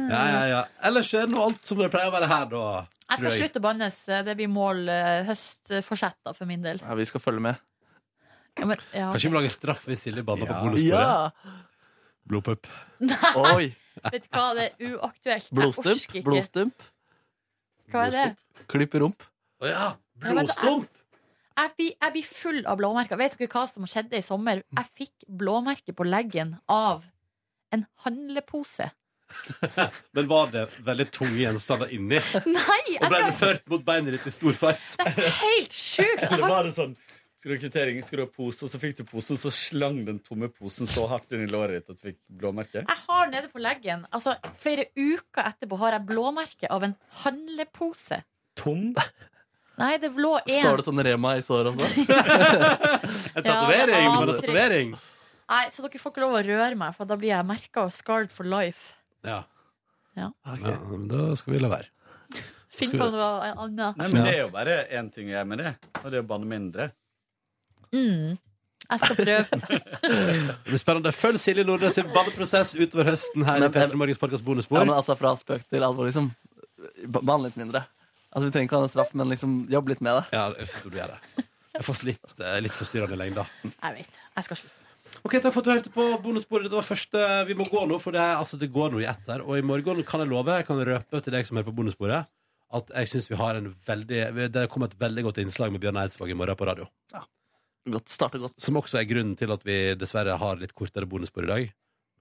Ja, 0.07 0.23
ja, 0.31 0.43
ja. 0.51 0.59
Ellers 0.87 1.11
er 1.15 1.27
det 1.27 1.35
nå 1.35 1.43
alt 1.43 1.67
som 1.67 1.81
det 1.83 1.91
pleier 1.91 2.11
å 2.11 2.15
være 2.15 2.31
her, 2.31 2.45
da. 2.51 2.67
Jeg 3.07 3.19
skal 3.21 3.31
jeg. 3.31 3.39
slutte 3.41 3.63
å 3.63 3.65
bannes. 3.65 3.97
Det 4.27 4.35
blir 4.39 4.51
mål 4.51 4.85
eh, 4.91 5.25
høstforsett 5.27 6.31
for 6.35 6.47
min 6.51 6.63
del. 6.63 6.79
Ja, 6.83 6.95
vi 6.99 7.07
skal 7.11 7.23
følge 7.23 7.43
med. 7.49 7.63
Ja, 8.59 8.67
men, 8.71 8.77
ja, 8.95 9.11
Kanskje 9.13 9.29
vi 9.29 9.33
må 9.35 9.41
lage 9.41 9.53
straff 9.53 9.83
hvis 9.89 10.03
Silje 10.07 10.23
banner 10.25 10.49
på 10.49 10.55
Ja. 10.55 10.61
bonusbordet? 10.65 11.63
Blodpupp. 12.27 12.67
Oi! 13.55 13.67
Vet 14.13 14.27
du 14.27 14.29
hva, 14.37 14.47
det 14.57 14.65
er 14.81 14.95
uaktuelt. 14.97 15.47
Jeg 15.51 15.55
Blodstump? 15.57 15.87
orker 15.93 16.19
ikke. 16.21 16.25
Blodstump? 16.27 16.87
Hva 17.93 18.07
er 18.09 18.11
det? 18.17 18.27
Klipp 18.73 18.95
rump? 19.01 19.23
Å 19.63 19.69
ja! 19.71 19.73
Ja, 19.87 19.95
men 20.21 20.35
da- 20.35 20.43
Blodstump! 20.43 20.89
Jeg 21.57 21.71
blir, 21.79 21.93
jeg 22.03 22.13
blir 22.13 22.27
full 22.29 22.59
av 22.69 22.77
blåmerker. 22.77 23.17
Vet 23.17 23.37
dere 23.39 23.49
hva 23.49 23.63
som 23.71 23.87
skjedde 23.89 24.19
i 24.19 24.25
sommer? 24.25 24.59
Jeg 24.77 24.91
fikk 24.99 25.25
blåmerke 25.41 25.95
på 25.97 26.05
leggen 26.05 26.59
av 26.69 27.05
en 27.73 27.87
handlepose. 28.05 28.91
Men 30.15 30.29
var 30.31 30.51
det 30.53 30.67
veldig 30.85 31.07
tunge 31.17 31.39
gjenstander 31.41 31.89
inni? 31.97 32.21
Nei! 32.45 32.99
Og 33.01 33.09
ble 33.09 33.09
Altså, 33.09 33.23
det 33.25 33.39
ført 33.41 33.65
mot 33.73 33.83
beinet 33.89 34.13
ditt 34.19 34.27
i 34.29 34.35
stor 34.35 34.53
fart? 34.61 34.85
det 35.01 35.07
er 35.17 35.33
helt 35.41 35.73
sjukt! 35.73 36.21
Jeg 36.21 36.29
Eller 36.31 36.45
har, 36.45 36.53
var 36.59 36.69
det 36.69 36.75
sånn 36.77 36.93
skal 37.47 37.55
du 37.55 37.63
kvittering, 37.63 37.99
skal 38.03 38.19
du 38.19 38.23
ha 38.25 38.31
pose, 38.35 38.65
og 38.67 38.71
så 38.73 38.79
fikk 38.83 38.97
du 38.99 39.05
posen, 39.07 39.39
så 39.39 39.53
slang 39.55 40.01
den 40.03 40.17
tomme 40.19 40.49
posen 40.51 40.89
så 40.91 41.05
hardt 41.07 41.31
inn 41.31 41.45
i 41.45 41.47
låret 41.47 41.77
ditt 41.79 41.93
at 41.93 42.01
du 42.01 42.09
fikk 42.09 42.17
blåmerke? 42.41 42.81
jeg 42.83 42.99
har 43.05 43.31
nede 43.31 43.51
på 43.53 43.63
leggen 43.63 44.03
altså, 44.11 44.35
Flere 44.59 44.89
uker 44.97 45.45
etterpå 45.45 45.79
har 45.79 45.95
jeg 45.95 46.09
blåmerke 46.09 46.67
av 46.75 46.89
en 46.89 46.97
handlepose. 47.21 48.19
Tom? 48.59 48.97
Nei, 49.79 49.93
det 50.03 50.11
lå 50.19 50.33
én 50.41 50.59
Står 50.59 50.83
det 50.83 50.87
sånn 50.89 51.05
Rema 51.07 51.37
i 51.39 51.47
såret 51.47 51.71
også? 51.71 51.87
En 53.37 53.47
tatovering! 53.47 53.95
Ja, 53.95 54.11
det 54.11 54.19
var 54.19 54.35
tatovering. 54.41 54.93
Nei, 55.47 55.63
Så 55.71 55.87
dere 55.87 56.03
får 56.03 56.17
ikke 56.17 56.27
lov 56.27 56.37
å 56.41 56.45
røre 56.51 56.83
meg, 56.83 56.99
for 56.99 57.07
da 57.07 57.21
blir 57.23 57.31
jeg 57.37 57.47
merka 57.47 57.87
og 57.87 57.95
scarred 57.95 58.35
for 58.35 58.51
life. 58.51 58.97
Ja. 59.23 59.45
Ja. 60.19 60.33
ja. 60.51 60.77
men 60.91 61.07
Da 61.15 61.31
skal 61.39 61.55
vi 61.55 61.63
la 61.63 61.71
være. 61.77 61.93
Finn 62.75 62.99
på 62.99 63.07
noe 63.15 63.55
annet. 63.55 64.03
Nei, 64.03 64.11
men 64.11 64.23
Det 64.25 64.35
er 64.35 64.43
jo 64.49 64.53
bare 64.59 64.79
én 64.91 65.15
ting 65.15 65.31
å 65.31 65.37
gjøre 65.39 65.51
med 65.55 65.63
det, 65.63 65.77
og 66.03 66.11
det 66.11 66.17
er 66.19 66.27
å 66.27 66.31
banne 66.35 66.57
mindre. 66.59 66.93
Mm. 67.97 68.37
Jeg 68.87 69.01
skal 69.03 69.17
prøve. 69.19 69.61
Det 70.07 70.69
blir 70.69 70.79
spennende. 70.83 71.13
Følg 71.17 71.41
Silje 71.43 71.65
Nordnes 71.67 71.97
sin 71.99 72.07
banneprosess 72.15 72.77
utover 72.79 73.09
høsten 73.11 73.43
her 73.49 73.59
Men- 73.59 73.71
i 73.71 73.75
Petter 73.75 73.99
Morgens 73.99 74.21
podkast 74.23 74.47
Ja, 74.47 74.85
men 74.85 74.95
altså 74.95 75.17
Fra 75.19 75.33
spøk 75.41 75.65
til 75.67 75.83
alvor, 75.83 76.07
liksom. 76.07 76.31
Bann 77.09 77.43
litt 77.43 77.57
mindre. 77.59 77.83
Altså 78.31 78.47
Vi 78.47 78.53
trenger 78.55 78.69
ikke 78.69 78.79
ha 78.79 78.87
en 78.87 78.93
straff, 78.93 79.15
men 79.15 79.29
liksom 79.33 79.59
jobb 79.73 79.89
litt 79.89 80.01
med 80.05 80.21
det. 80.21 80.25
Ja, 80.37 80.51
jeg 80.61 80.69
tror 80.69 80.93
du 80.93 80.99
gjør 81.01 81.15
det. 81.17 81.45
Jeg 81.77 81.85
får 81.85 82.03
litt, 82.05 82.41
eh, 82.41 82.59
litt 82.65 82.73
forstyrrende 82.77 83.17
lengde. 83.19 83.45
Jeg 83.65 83.95
vet. 83.99 84.19
Jeg 84.37 84.45
skal 84.45 84.57
slutte. 84.57 84.83
Ok, 85.25 85.33
Takk 85.41 85.53
for 85.55 85.61
at 85.61 85.65
du 85.67 85.71
hørte 85.73 85.93
på 85.93 86.05
bonussporet. 86.23 86.69
Det 86.71 86.77
var 86.77 86.87
første 86.87 87.47
Vi 87.49 87.55
må 87.55 87.65
gå 87.69 87.83
nå, 87.89 87.99
for 88.01 88.13
det, 88.13 88.21
altså, 88.21 88.59
det 88.61 88.71
går 88.73 88.93
noe 88.93 89.03
i 89.03 89.09
ett 89.11 89.25
der. 89.27 89.43
Og 89.43 89.59
i 89.59 89.63
morgen 89.67 90.03
kan 90.05 90.21
jeg 90.21 90.29
love, 90.29 90.53
jeg 90.61 90.67
kan 90.69 90.79
røpe 90.85 91.23
til 91.23 91.33
deg 91.33 91.47
som 91.47 91.57
hører 91.57 91.71
på 91.71 91.77
bonussporet, 91.77 92.27
at 92.77 92.93
jeg 92.95 93.09
syns 93.09 93.29
vi 93.31 93.37
har 93.37 93.57
en 93.57 93.75
veldig 93.87 94.51
Det 94.53 94.69
kommer 94.71 94.87
et 94.91 94.99
veldig 94.99 95.23
godt 95.25 95.39
innslag 95.43 95.73
med 95.73 95.81
Bjørn 95.81 95.97
Eidsvåg 96.05 96.31
i 96.31 96.35
morgen 96.39 96.57
på 96.57 96.67
radio. 96.69 96.87
Godt, 97.87 98.11
Starter 98.11 98.43
godt. 98.43 98.57
Som 98.63 98.79
også 98.81 98.99
er 99.01 99.07
grunnen 99.07 99.37
til 99.39 99.53
at 99.55 99.63
vi 99.67 99.77
dessverre 99.99 100.35
har 100.41 100.59
litt 100.59 100.75
kortere 100.75 101.07
bonusspor 101.07 101.47
i 101.47 101.51
dag. 101.53 101.69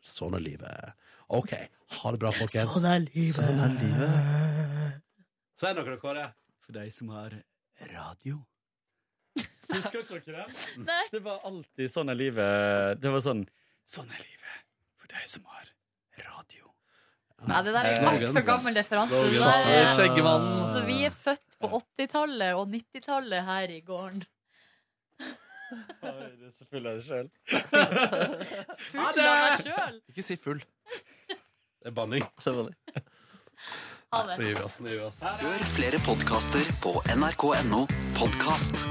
Sånn 0.05 0.37
er 0.37 0.43
livet. 0.45 0.93
OK. 1.33 1.53
Ha 1.99 2.11
det 2.13 2.21
bra, 2.21 2.31
folkens. 2.35 2.75
Sånn 2.75 2.85
er 2.89 3.05
livet. 3.07 3.33
Sånn 3.33 3.61
er 3.65 3.77
livet. 3.79 4.99
Si 5.57 5.71
noe, 5.73 5.97
Kåre. 6.01 6.27
For 6.65 6.75
deg 6.77 6.91
som 6.93 7.09
har 7.15 7.33
radio. 7.91 8.43
Husker 9.73 10.01
ikke 10.01 10.31
dere 10.31 10.45
det? 10.45 10.65
Nei. 10.85 11.03
Det 11.11 11.21
var 11.25 11.41
alltid 11.47 11.91
sånn 11.91 12.11
er 12.13 12.19
livet. 12.19 13.01
Det 13.01 13.13
var 13.13 13.23
sånn 13.25 13.45
Sånn 13.85 14.09
er 14.09 14.21
livet 14.21 14.61
for 14.97 15.09
deg 15.11 15.27
som 15.29 15.43
har 15.51 15.67
radio. 16.25 16.71
Nei, 17.45 17.59
det 17.67 17.73
der 17.75 17.89
er 17.89 18.07
altfor 18.09 18.45
gammel 18.47 18.77
referanse. 18.79 19.19
Er-. 19.45 19.91
Så 20.73 20.81
vi 20.87 21.01
er 21.05 21.13
født 21.13 21.59
på 21.61 21.69
80-tallet 21.77 22.57
og 22.57 22.71
90-tallet 22.73 23.45
her 23.45 23.73
i 23.75 23.81
gården. 23.85 24.23
Er 26.05 26.51
så 26.53 26.67
full 26.69 26.85
av 26.85 26.99
deg 26.99 27.05
sjøl. 27.07 27.29
Full 28.91 29.01
av 29.01 29.17
deg 29.19 29.65
sjøl. 29.67 29.99
Ikke 30.13 30.25
si 30.25 30.37
full. 30.39 30.61
Det 31.29 31.91
er 31.91 31.95
banning. 31.95 32.25
Ha 32.45 34.23
det. 34.29 34.37
Nå 34.37 34.45
gir 34.45 34.55
vi 34.55 34.63
oss. 34.63 34.79
Nå 34.81 34.93
gir 34.93 35.01
vi 35.01 35.05
oss. 35.09 35.19
Hør 35.41 35.67
flere 35.75 35.99
podkaster 36.05 36.73
på 36.83 36.95
nrk.no 37.17 37.83
podkast. 38.17 38.81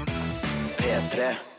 P3. 0.79 1.54